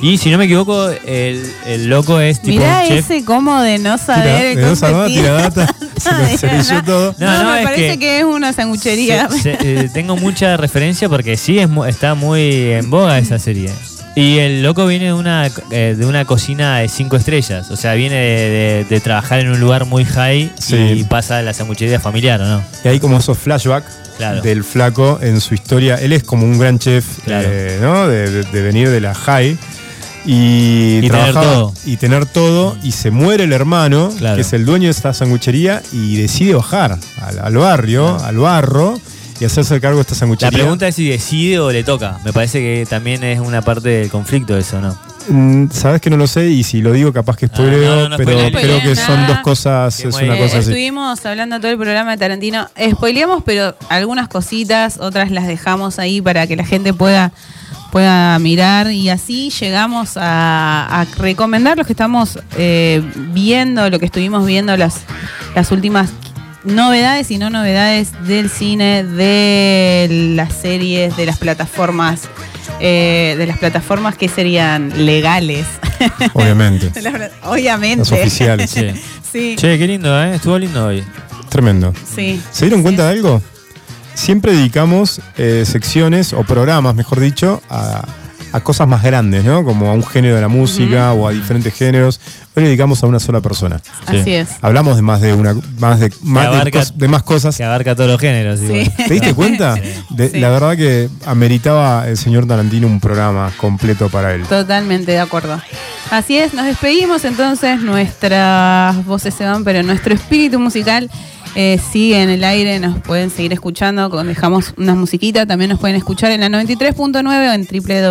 Y 0.03 0.17
si 0.19 0.31
no 0.31 0.39
me 0.39 0.45
equivoco, 0.47 0.89
el, 1.07 1.45
el 1.67 1.87
loco 1.89 2.21
es 2.21 2.41
tipo 2.41 2.57
Mirá 2.59 2.81
un 2.83 2.89
chef. 2.89 3.11
ese 3.11 3.25
como 3.25 3.61
de 3.61 3.79
no 3.79 3.97
Tira, 3.97 4.07
saber 4.07 4.57
de 4.57 4.63
no 4.63 4.75
saber, 4.77 4.95
competir. 4.97 5.21
tira 5.21 5.33
data, 5.35 5.75
se 6.67 6.75
lo- 6.75 6.83
todo. 6.85 7.15
No, 7.19 7.27
No, 7.27 7.43
no, 7.45 7.51
me 7.53 7.59
es 7.61 7.65
parece 7.67 7.93
que- 7.93 7.99
que, 7.99 8.19
es 8.21 8.25
una 8.25 8.53
sanguchería. 8.53 9.29
Se- 9.29 9.41
se- 9.41 9.59
eh, 9.61 9.91
tengo 9.93 10.17
mucha 10.17 10.57
referencia 10.57 11.09
porque 11.09 11.37
sí, 11.37 11.59
es, 11.59 11.69
mu- 11.69 11.85
está 11.85 12.15
muy 12.15 12.73
en 12.73 12.89
boga 12.89 13.19
esa 13.19 13.39
serie. 13.39 13.71
Y 14.17 14.39
el 14.39 14.63
loco 14.63 14.87
viene 14.87 15.05
de 15.07 15.13
una, 15.13 15.49
eh, 15.71 15.95
de 15.97 16.05
una 16.07 16.25
cocina 16.25 16.79
de 16.79 16.89
cinco 16.89 17.17
estrellas. 17.17 17.71
O 17.71 17.77
sea, 17.77 17.95
viene 17.95 18.17
de, 18.17 18.51
de- 18.51 18.85
de 18.89 19.01
trabajar 19.01 19.39
en 19.41 19.51
un 19.51 19.61
lugar 19.61 19.85
muy 19.85 20.05
high 20.05 20.51
Sí. 20.59 20.77
y 20.77 21.05
pasa 21.05 21.39
a 21.39 21.43
la 21.43 21.53
sanguchería 21.55 22.01
familiar, 22.01 22.41
¿o 22.41 22.47
no? 22.47 22.63
Y 22.85 22.89
hay 22.89 22.99
como 23.01 23.19
esos 23.19 23.39
flashbacks 23.39 23.93
Claro. 24.19 24.43
del 24.43 24.65
flaco 24.65 25.19
en 25.23 25.41
su 25.41 25.55
historia. 25.55 25.95
Él 25.95 26.13
es 26.13 26.25
como 26.25 26.45
un 26.45 26.59
gran 26.59 26.79
chef, 26.79 27.07
Claro. 27.25 27.49
eh, 27.51 27.79
¿no? 27.81 28.09
De, 28.09 28.29
de- 28.31 28.43
de 28.43 28.63
venir 28.63 28.91
de 28.91 29.01
la 29.01 29.15
high. 29.15 29.57
Y, 30.27 30.99
Y 31.03 31.09
tener 31.09 31.33
todo. 31.35 31.73
y 31.87 31.97
tener 31.97 32.27
todo 32.27 32.77
y 32.83 32.93
se 32.93 33.11
muere 33.11 33.45
el 33.45 33.53
hermano 33.53 34.11
Claro. 34.19 34.37
que 34.37 34.43
es 34.43 34.53
el 34.53 34.65
dueño 34.67 34.85
de 34.87 34.91
esta 34.91 35.15
sanguchería 35.15 35.83
y 35.93 36.17
decide 36.17 36.55
bajar 36.55 36.99
al, 37.23 37.39
al 37.39 37.57
barrio 37.57 38.17
al 38.23 38.37
barro 38.37 39.01
y 39.41 39.45
hacerse 39.47 39.81
cargo 39.81 39.97
de 39.97 40.03
esta 40.03 40.15
La 40.15 40.19
sanguchería 40.19 40.59
pregunta 40.59 40.87
es 40.89 40.95
si 40.97 41.09
decide 41.09 41.59
o 41.61 41.73
le 41.73 41.83
toca. 41.85 42.19
Me 42.25 42.33
parece 42.33 42.61
que 42.61 42.87
también 42.89 43.25
es 43.25 43.41
una 43.41 43.63
parte 43.63 43.89
del 43.89 44.11
conflicto 44.11 44.57
eso, 44.59 44.81
¿no? 44.83 44.95
Mm, 45.29 45.71
sabes 45.71 46.01
que 46.01 46.11
no 46.11 46.17
lo 46.19 46.27
sé 46.27 46.49
y 46.49 46.63
si 46.65 46.81
lo 46.83 46.93
digo 46.93 47.13
capaz 47.13 47.37
que 47.37 47.47
spoileo 47.47 47.93
Ah, 47.93 47.97
no, 47.97 48.03
no, 48.03 48.09
no 48.11 48.17
pero 48.19 48.39
creo 48.59 48.83
que 48.83 48.97
son 48.97 49.27
dos 49.27 49.39
cosas 49.41 49.99
es 50.01 50.15
una 50.15 50.35
Eh, 50.37 50.39
cosa 50.43 50.59
así 50.59 50.69
Estuvimos 50.71 51.25
hablando 51.25 51.59
todo 51.61 51.71
el 51.71 51.77
programa 51.79 52.11
de 52.13 52.17
Tarantino. 52.19 52.69
Spoileamos, 52.93 53.43
pero 53.45 53.75
algunas 53.89 54.29
cositas, 54.29 54.99
otras 54.99 55.31
las 55.31 55.47
dejamos 55.47 55.99
ahí 55.99 56.21
para 56.21 56.47
que 56.47 56.57
la 56.57 56.65
gente 56.65 56.93
pueda, 56.95 57.33
pueda 57.91 58.39
mirar. 58.39 58.91
Y 58.91 59.09
así 59.11 59.51
llegamos 59.51 60.17
a, 60.17 61.01
a 61.01 61.05
recomendar 61.17 61.77
los 61.77 61.87
que 61.87 61.93
estamos 61.93 62.39
eh, 62.57 63.03
viendo, 63.33 63.89
lo 63.91 63.99
que 63.99 64.07
estuvimos 64.07 64.47
viendo, 64.47 64.77
las, 64.77 65.01
las 65.55 65.71
últimas 65.73 66.11
novedades 66.65 67.31
y 67.31 67.39
no 67.39 67.49
novedades 67.51 68.13
del 68.27 68.51
cine, 68.51 69.03
de 69.05 70.33
las 70.37 70.53
series, 70.55 71.17
de 71.17 71.27
las 71.27 71.39
plataformas. 71.39 72.23
eh, 72.81 73.35
de 73.39 73.47
las 73.47 73.59
plataformas 73.59 74.17
que 74.17 74.29
serían 74.29 75.07
legales. 75.07 75.67
obviamente 76.35 77.01
las 77.03 77.31
Obviamente. 77.45 77.99
Las 78.11 78.13
oficiales. 78.13 78.71
Sí. 78.71 78.87
Sí, 79.31 79.55
Che, 79.57 79.79
qué 79.79 79.87
lindo, 79.87 80.21
¿eh? 80.25 80.35
Estuvo 80.35 80.59
lindo 80.59 80.87
hoy. 80.87 81.05
tremendo 81.51 81.95
sí. 82.17 82.43
¿Se 82.51 82.65
dieron 82.65 82.83
cuenta 82.83 83.05
de 83.05 83.11
algo? 83.13 83.41
Siempre 84.15 84.53
dedicamos 84.53 85.21
eh, 85.39 85.65
secciones 85.67 86.33
o 86.33 86.43
programas, 86.45 86.95
mejor 86.95 87.21
dicho, 87.21 87.63
a, 87.71 88.05
a 88.53 88.61
cosas 88.61 88.87
más 88.89 89.03
grandes, 89.03 89.45
¿no? 89.45 89.65
Como 89.65 89.89
a 89.91 89.95
un 89.95 90.05
género 90.05 90.35
de 90.35 90.41
la 90.41 90.49
música 90.49 91.13
o 91.13 91.27
a 91.29 91.33
diferentes 91.33 91.73
géneros. 91.75 92.21
Hoy 92.57 92.65
le 92.65 92.69
dedicamos 92.71 93.03
a 93.03 93.07
una 93.07 93.21
sola 93.21 93.41
persona. 93.41 93.81
Así 94.07 94.25
Sí. 94.25 94.33
es. 94.35 94.49
Hablamos 94.61 94.97
de 94.97 95.03
más 95.03 95.21
de 95.21 95.33
una, 95.35 95.55
más 95.79 96.01
de, 96.01 96.13
más 96.23 96.51
de, 96.51 96.57
abarca- 96.57 96.81
cos- 96.81 96.93
de 96.95 97.09
más 97.09 97.23
cosas. 97.23 97.57
Que 97.57 97.63
abarca 97.65 97.95
todos 97.95 98.11
los 98.11 98.21
géneros. 98.21 98.59
Sí. 98.59 98.65
igual. 98.67 98.93
¿Te 99.09 99.15
diste 99.15 99.35
cuenta? 99.35 99.75
Sí. 99.83 99.83
De- 100.11 100.31
Sí. 100.31 100.41
La 100.41 100.49
verdad 100.51 100.77
que 100.77 101.09
ameritaba 101.27 102.09
el 102.09 102.17
señor 102.17 102.47
Tarantino 102.47 102.89
un 102.89 102.99
programa 103.01 103.53
completo 103.57 104.09
para 104.09 104.35
él. 104.35 104.43
Totalmente 104.43 105.13
de 105.13 105.21
acuerdo. 105.21 105.61
Así 106.11 106.37
es, 106.37 106.53
nos 106.55 106.67
despedimos 106.67 107.25
entonces, 107.25 107.81
nuestras 107.83 109.05
voces 109.07 109.33
se 109.33 109.45
van, 109.45 109.63
pero 109.63 109.85
nuestro 109.85 110.13
espíritu 110.13 110.59
musical 110.59 111.09
eh, 111.55 111.79
sigue 111.93 112.23
en 112.23 112.31
el 112.31 112.45
aire, 112.45 112.79
nos 112.79 112.99
pueden 113.01 113.31
seguir 113.31 113.53
escuchando, 113.53 114.09
dejamos 114.25 114.73
unas 114.77 114.97
musiquitas, 114.97 115.47
también 115.47 115.71
nos 115.71 115.79
pueden 115.81 115.97
escuchar 115.97 116.31
en 116.33 116.41
la 116.41 116.49
93.9 116.49 117.27
o 117.27 117.53
en 117.53 117.67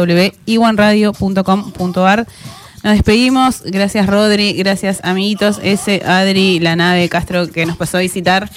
www.iwanradio.com.ar. 0.06 2.28
Nos 2.82 2.94
despedimos, 2.94 3.62
gracias 3.66 4.08
Rodri, 4.08 4.54
gracias 4.54 5.02
amiguitos, 5.04 5.60
ese 5.62 6.02
Adri, 6.06 6.60
la 6.60 6.78
nave 6.78 7.10
Castro 7.10 7.48
que 7.50 7.66
nos 7.66 7.76
pasó 7.76 7.98
a 7.98 8.02
visitar. 8.02 8.50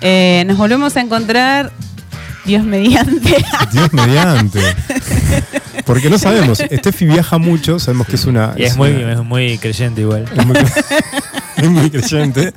Eh, 0.00 0.44
nos 0.46 0.56
volvemos 0.56 0.96
a 0.96 1.00
encontrar, 1.02 1.70
Dios 2.46 2.64
mediante. 2.64 3.36
Dios 3.72 3.92
mediante. 3.92 4.60
Porque 5.84 6.08
no 6.08 6.16
sabemos. 6.18 6.56
Steffi 6.58 7.04
viaja 7.04 7.36
mucho, 7.38 7.78
sabemos 7.78 8.06
que 8.06 8.16
es 8.16 8.24
una. 8.24 8.54
Y 8.56 8.62
es 8.64 8.76
muy, 8.78 8.90
una- 8.92 9.12
es 9.12 9.22
muy 9.24 9.58
creyente 9.58 10.00
igual. 10.00 10.24
es 10.34 10.46
muy, 10.46 10.56
es 11.58 11.68
muy 11.70 11.90
creyente. 11.90 12.54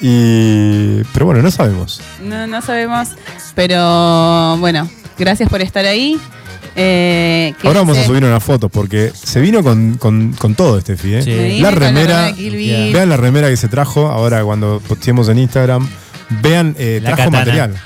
Y, 0.00 1.02
pero 1.12 1.26
bueno, 1.26 1.42
no 1.42 1.50
sabemos. 1.50 2.00
No, 2.22 2.46
no 2.46 2.62
sabemos, 2.62 3.08
pero 3.54 4.56
bueno, 4.58 4.88
gracias 5.18 5.48
por 5.48 5.60
estar 5.60 5.84
ahí. 5.84 6.18
Eh, 6.76 7.52
Ahora 7.64 7.80
vamos 7.80 7.98
a 7.98 8.04
subir 8.04 8.24
una 8.24 8.38
foto 8.40 8.68
porque 8.68 9.12
se 9.12 9.40
vino 9.40 9.62
con, 9.62 9.94
con, 9.94 10.32
con 10.34 10.54
todo. 10.54 10.78
¿eh? 10.78 10.82
Sí. 10.86 11.06
Me 11.06 11.20
vine 11.20 11.60
La 11.60 11.70
remera. 11.70 12.32
Vean 12.32 13.08
la 13.08 13.16
remera 13.16 13.48
que 13.48 13.56
se 13.56 13.68
trajo 13.68 14.06
ahora 14.08 14.44
cuando 14.44 14.80
posteemos 14.86 15.28
en 15.28 15.38
Instagram. 15.38 15.88
Vean, 16.42 16.76
eh, 16.78 17.00
La 17.02 17.10
trajo 17.14 17.30
katana. 17.30 17.38
material. 17.38 17.76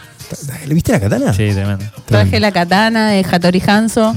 ¿Le 0.66 0.74
viste 0.74 0.92
la 0.92 1.00
katana? 1.00 1.32
Sí, 1.32 1.50
tremendo. 1.52 1.84
Traje 2.06 2.40
la 2.40 2.52
katana 2.52 3.08
de 3.10 3.24
Hattori 3.24 3.62
Hanzo. 3.66 4.14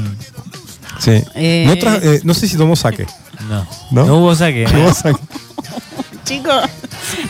Sí. 1.00 1.24
Eh, 1.36 1.66
no, 1.84 1.94
eh, 1.96 2.22
no 2.24 2.34
sé 2.34 2.48
si 2.48 2.58
tomó 2.58 2.76
saque. 2.76 3.06
No. 3.50 3.66
¿No? 3.92 4.06
No, 4.06 4.16
hubo 4.18 4.36
saque. 4.36 4.64
¿eh? 4.66 4.68
Tomó 4.72 4.94
saque. 4.94 5.20
Chicos, 6.28 6.70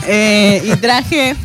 eh, 0.08 0.62
y 0.66 0.76
traje 0.78 1.36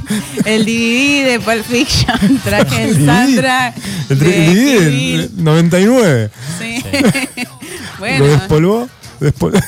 el 0.46 0.64
DVD 0.64 1.32
de 1.32 1.40
Pulp 1.40 1.64
Fiction. 1.66 2.40
Traje 2.42 2.84
el 2.84 2.94
soundtrack. 3.06 3.74
El 4.08 4.18
DVD 4.18 4.88
Bill. 4.88 5.18
del 5.34 5.44
99. 5.44 6.30
Sí. 6.58 6.82
Lo 7.42 7.98
bueno, 7.98 8.24
despolvó. 8.26 8.88
despol- 9.20 9.62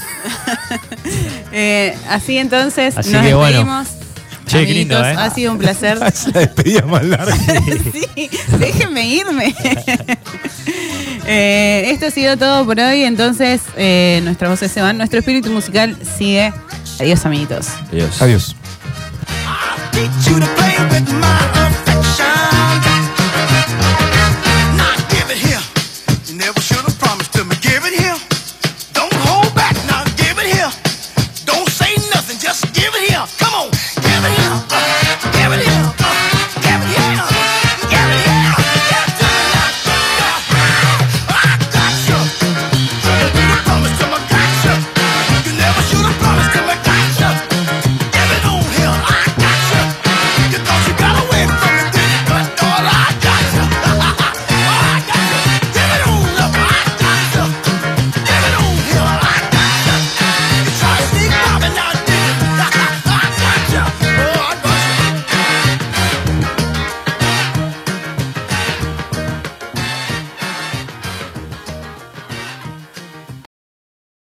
eh, 1.52 1.94
así 2.08 2.38
entonces 2.38 2.96
Así 2.96 3.10
nos 3.12 3.22
que 3.22 3.34
bueno. 3.34 3.58
despedimos. 3.58 3.88
Che, 4.46 4.66
qué 4.66 4.74
lindo, 4.74 4.98
¿eh? 5.04 5.14
Ha 5.16 5.30
sido 5.30 5.52
un 5.52 5.58
placer. 5.58 5.98
La 5.98 6.10
despedida 6.40 6.82
más 6.82 7.02
larga. 7.04 7.34
sí, 7.36 8.28
déjenme 8.58 9.06
irme. 9.08 9.54
Eh, 11.26 11.84
esto 11.90 12.06
ha 12.06 12.10
sido 12.10 12.36
todo 12.36 12.66
por 12.66 12.78
hoy, 12.78 13.04
entonces 13.04 13.62
eh, 13.78 14.20
nuestras 14.24 14.50
voces 14.50 14.70
se 14.70 14.82
van, 14.82 14.98
nuestro 14.98 15.18
espíritu 15.20 15.50
musical 15.50 15.96
sigue. 16.18 16.52
Adiós, 17.00 17.26
amiguitos. 17.26 17.68
Adiós. 17.90 18.22
Adiós. 18.22 18.54